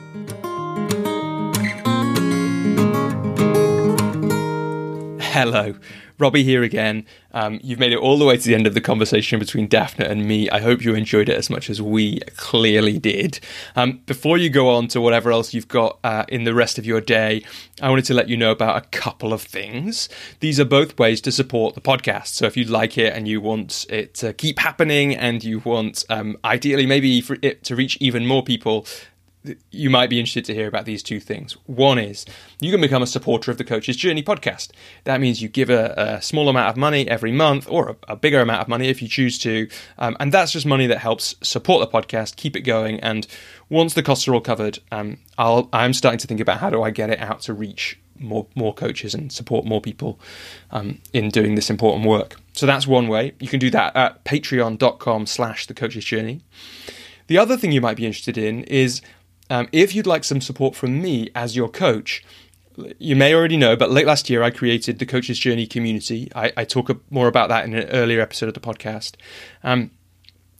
Hello. 5.20 5.74
Robbie 6.18 6.44
here 6.44 6.62
again. 6.62 7.06
Um, 7.32 7.58
you've 7.62 7.80
made 7.80 7.92
it 7.92 7.98
all 7.98 8.16
the 8.16 8.24
way 8.24 8.36
to 8.36 8.42
the 8.42 8.54
end 8.54 8.66
of 8.66 8.74
the 8.74 8.80
conversation 8.80 9.40
between 9.40 9.68
Daphna 9.68 10.08
and 10.08 10.24
me. 10.24 10.48
I 10.50 10.60
hope 10.60 10.84
you 10.84 10.94
enjoyed 10.94 11.28
it 11.28 11.36
as 11.36 11.50
much 11.50 11.68
as 11.68 11.82
we 11.82 12.20
clearly 12.36 12.98
did. 12.98 13.40
Um, 13.74 14.00
before 14.06 14.38
you 14.38 14.48
go 14.48 14.68
on 14.68 14.86
to 14.88 15.00
whatever 15.00 15.32
else 15.32 15.52
you've 15.52 15.66
got 15.66 15.98
uh, 16.04 16.24
in 16.28 16.44
the 16.44 16.54
rest 16.54 16.78
of 16.78 16.86
your 16.86 17.00
day, 17.00 17.44
I 17.82 17.90
wanted 17.90 18.04
to 18.06 18.14
let 18.14 18.28
you 18.28 18.36
know 18.36 18.52
about 18.52 18.76
a 18.76 18.86
couple 18.88 19.32
of 19.32 19.42
things. 19.42 20.08
These 20.38 20.60
are 20.60 20.64
both 20.64 20.96
ways 20.98 21.20
to 21.22 21.32
support 21.32 21.74
the 21.74 21.80
podcast. 21.80 22.28
So 22.28 22.46
if 22.46 22.56
you 22.56 22.64
like 22.64 22.96
it 22.96 23.12
and 23.12 23.26
you 23.26 23.40
want 23.40 23.84
it 23.90 24.14
to 24.14 24.32
keep 24.32 24.60
happening 24.60 25.16
and 25.16 25.42
you 25.42 25.58
want, 25.60 26.04
um, 26.08 26.36
ideally, 26.44 26.86
maybe 26.86 27.20
for 27.20 27.36
it 27.42 27.64
to 27.64 27.74
reach 27.74 27.96
even 28.00 28.26
more 28.26 28.44
people, 28.44 28.86
you 29.70 29.90
might 29.90 30.08
be 30.08 30.18
interested 30.18 30.44
to 30.46 30.54
hear 30.54 30.66
about 30.66 30.84
these 30.84 31.02
two 31.02 31.20
things. 31.20 31.52
One 31.66 31.98
is 31.98 32.24
you 32.60 32.70
can 32.70 32.80
become 32.80 33.02
a 33.02 33.06
supporter 33.06 33.50
of 33.50 33.58
the 33.58 33.64
Coach's 33.64 33.96
Journey 33.96 34.22
podcast. 34.22 34.70
That 35.04 35.20
means 35.20 35.42
you 35.42 35.48
give 35.48 35.70
a, 35.70 35.94
a 35.96 36.22
small 36.22 36.48
amount 36.48 36.70
of 36.70 36.76
money 36.76 37.06
every 37.08 37.32
month 37.32 37.66
or 37.68 37.90
a, 37.90 37.96
a 38.12 38.16
bigger 38.16 38.40
amount 38.40 38.62
of 38.62 38.68
money 38.68 38.88
if 38.88 39.02
you 39.02 39.08
choose 39.08 39.38
to. 39.40 39.68
Um, 39.98 40.16
and 40.18 40.32
that's 40.32 40.52
just 40.52 40.66
money 40.66 40.86
that 40.86 40.98
helps 40.98 41.34
support 41.42 41.80
the 41.80 41.98
podcast, 41.98 42.36
keep 42.36 42.56
it 42.56 42.62
going. 42.62 43.00
And 43.00 43.26
once 43.68 43.94
the 43.94 44.02
costs 44.02 44.26
are 44.26 44.34
all 44.34 44.40
covered, 44.40 44.78
um, 44.90 45.18
I'll, 45.36 45.68
I'm 45.72 45.92
starting 45.92 46.18
to 46.18 46.26
think 46.26 46.40
about 46.40 46.58
how 46.58 46.70
do 46.70 46.82
I 46.82 46.90
get 46.90 47.10
it 47.10 47.20
out 47.20 47.40
to 47.42 47.52
reach 47.52 47.98
more, 48.18 48.46
more 48.54 48.72
coaches 48.72 49.14
and 49.14 49.30
support 49.30 49.66
more 49.66 49.80
people 49.80 50.18
um, 50.70 51.00
in 51.12 51.28
doing 51.28 51.54
this 51.54 51.68
important 51.68 52.06
work. 52.06 52.36
So 52.54 52.64
that's 52.64 52.86
one 52.86 53.08
way. 53.08 53.32
You 53.40 53.48
can 53.48 53.60
do 53.60 53.70
that 53.70 53.94
at 53.94 54.24
patreon.com 54.24 55.26
slash 55.26 55.66
the 55.66 55.74
coach's 55.74 56.04
journey. 56.04 56.40
The 57.26 57.38
other 57.38 57.56
thing 57.56 57.72
you 57.72 57.80
might 57.80 57.96
be 57.96 58.06
interested 58.06 58.36
in 58.38 58.64
is 58.64 59.00
um, 59.50 59.68
if 59.72 59.94
you'd 59.94 60.06
like 60.06 60.24
some 60.24 60.40
support 60.40 60.74
from 60.74 61.00
me 61.02 61.30
as 61.34 61.56
your 61.56 61.68
coach, 61.68 62.24
you 62.98 63.14
may 63.14 63.34
already 63.34 63.56
know, 63.56 63.76
but 63.76 63.90
late 63.90 64.06
last 64.06 64.28
year 64.28 64.42
I 64.42 64.50
created 64.50 64.98
the 64.98 65.06
Coach's 65.06 65.38
Journey 65.38 65.66
community. 65.66 66.30
I, 66.34 66.52
I 66.56 66.64
talk 66.64 66.90
more 67.10 67.28
about 67.28 67.48
that 67.48 67.64
in 67.64 67.74
an 67.74 67.88
earlier 67.90 68.20
episode 68.20 68.48
of 68.48 68.54
the 68.54 68.60
podcast. 68.60 69.14
Um, 69.62 69.90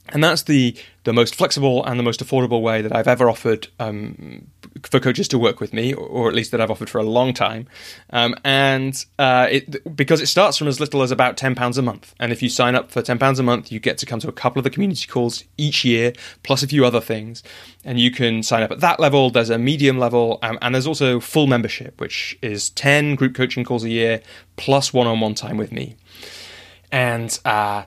and 0.09 0.23
that's 0.23 0.43
the 0.43 0.75
the 1.03 1.13
most 1.13 1.35
flexible 1.35 1.85
and 1.85 1.99
the 1.99 2.03
most 2.03 2.23
affordable 2.23 2.61
way 2.61 2.81
that 2.81 2.95
I've 2.95 3.07
ever 3.07 3.29
offered 3.29 3.67
um, 3.79 4.47
for 4.81 4.99
coaches 4.99 5.27
to 5.27 5.37
work 5.37 5.59
with 5.59 5.71
me, 5.71 5.93
or, 5.93 6.27
at 6.27 6.33
least 6.33 6.49
that 6.49 6.59
I've 6.59 6.71
offered 6.71 6.89
for 6.89 6.97
a 6.97 7.03
long 7.03 7.31
time. 7.31 7.67
Um, 8.09 8.33
and 8.43 9.05
uh, 9.19 9.47
it, 9.51 9.95
because 9.95 10.19
it 10.19 10.25
starts 10.25 10.57
from 10.57 10.67
as 10.67 10.79
little 10.79 11.03
as 11.03 11.11
about 11.11 11.37
ten 11.37 11.53
pounds 11.53 11.77
a 11.77 11.83
month, 11.83 12.15
and 12.19 12.31
if 12.31 12.41
you 12.41 12.49
sign 12.49 12.75
up 12.75 12.91
for 12.91 13.01
ten 13.01 13.19
pounds 13.19 13.39
a 13.39 13.43
month, 13.43 13.71
you 13.71 13.79
get 13.79 13.97
to 13.99 14.05
come 14.05 14.19
to 14.19 14.27
a 14.27 14.31
couple 14.31 14.59
of 14.59 14.63
the 14.63 14.69
community 14.71 15.07
calls 15.07 15.43
each 15.57 15.85
year, 15.85 16.13
plus 16.43 16.63
a 16.63 16.67
few 16.67 16.85
other 16.85 17.01
things. 17.01 17.43
And 17.83 17.99
you 17.99 18.09
can 18.09 18.41
sign 18.41 18.63
up 18.63 18.71
at 18.71 18.79
that 18.79 18.99
level. 18.99 19.29
There's 19.29 19.51
a 19.51 19.59
medium 19.59 19.99
level, 19.99 20.39
um, 20.41 20.57
and 20.61 20.73
there's 20.73 20.87
also 20.87 21.19
full 21.19 21.45
membership, 21.45 22.01
which 22.01 22.37
is 22.41 22.69
ten 22.71 23.15
group 23.15 23.35
coaching 23.35 23.63
calls 23.63 23.83
a 23.83 23.89
year 23.89 24.21
plus 24.55 24.91
one-on-one 24.91 25.35
time 25.35 25.57
with 25.57 25.71
me. 25.71 25.95
And 26.91 27.37
uh, 27.45 27.83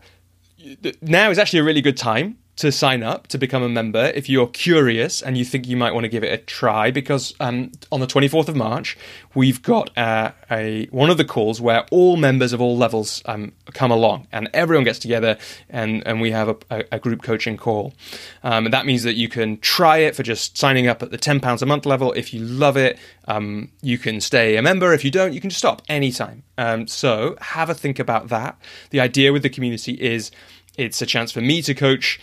now 1.00 1.30
is 1.30 1.38
actually 1.38 1.60
a 1.60 1.64
really 1.64 1.80
good 1.80 1.96
time 1.96 2.38
to 2.58 2.72
sign 2.72 3.04
up 3.04 3.28
to 3.28 3.38
become 3.38 3.62
a 3.62 3.68
member 3.68 4.10
if 4.16 4.28
you're 4.28 4.48
curious 4.48 5.22
and 5.22 5.38
you 5.38 5.44
think 5.44 5.68
you 5.68 5.76
might 5.76 5.94
want 5.94 6.02
to 6.02 6.08
give 6.08 6.24
it 6.24 6.32
a 6.32 6.38
try 6.38 6.90
because 6.90 7.32
um, 7.38 7.70
on 7.92 8.00
the 8.00 8.06
24th 8.06 8.48
of 8.48 8.56
March 8.56 8.98
we've 9.36 9.62
got 9.62 9.96
uh, 9.96 10.32
a 10.50 10.86
one 10.86 11.08
of 11.08 11.18
the 11.18 11.24
calls 11.24 11.60
where 11.60 11.86
all 11.92 12.16
members 12.16 12.52
of 12.52 12.60
all 12.60 12.76
levels 12.76 13.22
um, 13.26 13.52
come 13.74 13.92
along 13.92 14.26
and 14.32 14.50
everyone 14.52 14.82
gets 14.82 14.98
together 14.98 15.38
and, 15.70 16.04
and 16.04 16.20
we 16.20 16.32
have 16.32 16.48
a, 16.48 16.84
a 16.90 16.98
group 16.98 17.22
coaching 17.22 17.56
call. 17.56 17.94
Um, 18.42 18.66
and 18.66 18.74
that 18.74 18.86
means 18.86 19.04
that 19.04 19.14
you 19.14 19.28
can 19.28 19.58
try 19.60 19.98
it 19.98 20.16
for 20.16 20.24
just 20.24 20.58
signing 20.58 20.88
up 20.88 21.00
at 21.00 21.12
the 21.12 21.18
£10 21.18 21.62
a 21.62 21.66
month 21.66 21.86
level. 21.86 22.12
If 22.14 22.34
you 22.34 22.40
love 22.40 22.76
it 22.76 22.98
um, 23.28 23.70
you 23.82 23.98
can 23.98 24.20
stay 24.20 24.56
a 24.56 24.62
member. 24.62 24.92
If 24.92 25.04
you 25.04 25.12
don't 25.12 25.32
you 25.32 25.40
can 25.40 25.50
just 25.50 25.60
stop 25.60 25.82
anytime. 25.88 26.42
Um, 26.56 26.88
so 26.88 27.36
have 27.40 27.70
a 27.70 27.74
think 27.74 28.00
about 28.00 28.28
that. 28.28 28.58
The 28.90 28.98
idea 28.98 29.32
with 29.32 29.44
the 29.44 29.50
community 29.50 29.92
is 29.92 30.32
it's 30.78 31.02
a 31.02 31.06
chance 31.06 31.32
for 31.32 31.40
me 31.40 31.60
to 31.62 31.74
coach 31.74 32.18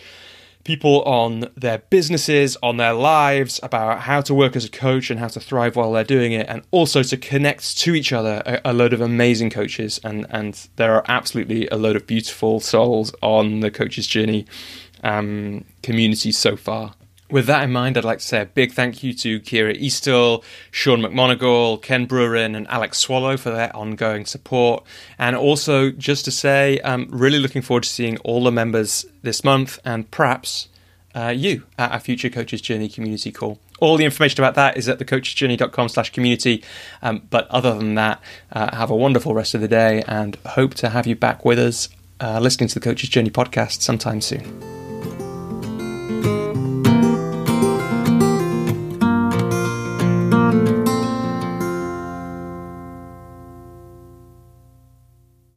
people 0.66 1.02
on 1.04 1.48
their 1.56 1.78
businesses, 1.78 2.56
on 2.60 2.76
their 2.76 2.92
lives, 2.92 3.60
about 3.62 4.00
how 4.00 4.20
to 4.20 4.34
work 4.34 4.56
as 4.56 4.64
a 4.64 4.68
coach 4.68 5.10
and 5.10 5.20
how 5.20 5.28
to 5.28 5.38
thrive 5.38 5.76
while 5.76 5.92
they're 5.92 6.02
doing 6.02 6.32
it, 6.32 6.44
and 6.48 6.62
also 6.72 7.04
to 7.04 7.16
connect 7.16 7.78
to 7.78 7.94
each 7.94 8.12
other 8.12 8.42
a, 8.44 8.60
a, 8.64 8.72
load 8.72 8.92
of 8.92 9.00
amazing 9.00 9.48
coaches. 9.48 10.00
And, 10.02 10.26
and 10.28 10.68
there 10.74 10.92
are 10.94 11.04
absolutely 11.06 11.68
a 11.68 11.76
load 11.76 11.94
of 11.94 12.04
beautiful 12.06 12.58
souls 12.58 13.14
on 13.22 13.60
the 13.60 13.70
coach's 13.70 14.08
journey 14.08 14.44
um, 15.04 15.64
community 15.84 16.32
so 16.32 16.56
far. 16.56 16.94
With 17.28 17.46
that 17.46 17.64
in 17.64 17.72
mind, 17.72 17.98
I'd 17.98 18.04
like 18.04 18.18
to 18.18 18.24
say 18.24 18.42
a 18.42 18.46
big 18.46 18.72
thank 18.72 19.02
you 19.02 19.12
to 19.14 19.40
Kira 19.40 19.76
Eastill, 19.76 20.44
Sean 20.70 21.00
McMonagle, 21.02 21.82
Ken 21.82 22.06
Bruin, 22.06 22.54
and 22.54 22.68
Alex 22.68 22.98
Swallow 22.98 23.36
for 23.36 23.50
their 23.50 23.74
ongoing 23.74 24.26
support. 24.26 24.84
And 25.18 25.34
also, 25.34 25.90
just 25.90 26.24
to 26.26 26.30
say, 26.30 26.80
I'm 26.84 27.08
really 27.10 27.40
looking 27.40 27.62
forward 27.62 27.82
to 27.82 27.88
seeing 27.88 28.16
all 28.18 28.44
the 28.44 28.52
members 28.52 29.06
this 29.22 29.42
month 29.42 29.80
and 29.84 30.08
perhaps 30.10 30.68
uh, 31.16 31.28
you 31.28 31.64
at 31.78 31.90
our 31.90 31.98
Future 31.98 32.30
Coaches 32.30 32.60
Journey 32.60 32.88
community 32.88 33.32
call. 33.32 33.58
All 33.80 33.96
the 33.96 34.04
information 34.04 34.40
about 34.40 34.54
that 34.54 34.76
is 34.76 34.88
at 34.88 34.98
thecoachesjourney.com 34.98 35.88
slash 35.88 36.10
community. 36.10 36.62
Um, 37.02 37.22
but 37.28 37.48
other 37.48 37.74
than 37.74 37.96
that, 37.96 38.22
uh, 38.52 38.74
have 38.76 38.90
a 38.90 38.96
wonderful 38.96 39.34
rest 39.34 39.54
of 39.54 39.60
the 39.60 39.68
day 39.68 40.02
and 40.06 40.36
hope 40.46 40.74
to 40.74 40.90
have 40.90 41.06
you 41.06 41.16
back 41.16 41.44
with 41.44 41.58
us 41.58 41.88
uh, 42.20 42.38
listening 42.38 42.68
to 42.68 42.74
the 42.74 42.80
Coaches 42.80 43.08
Journey 43.08 43.30
podcast 43.30 43.82
sometime 43.82 44.20
soon. 44.20 44.76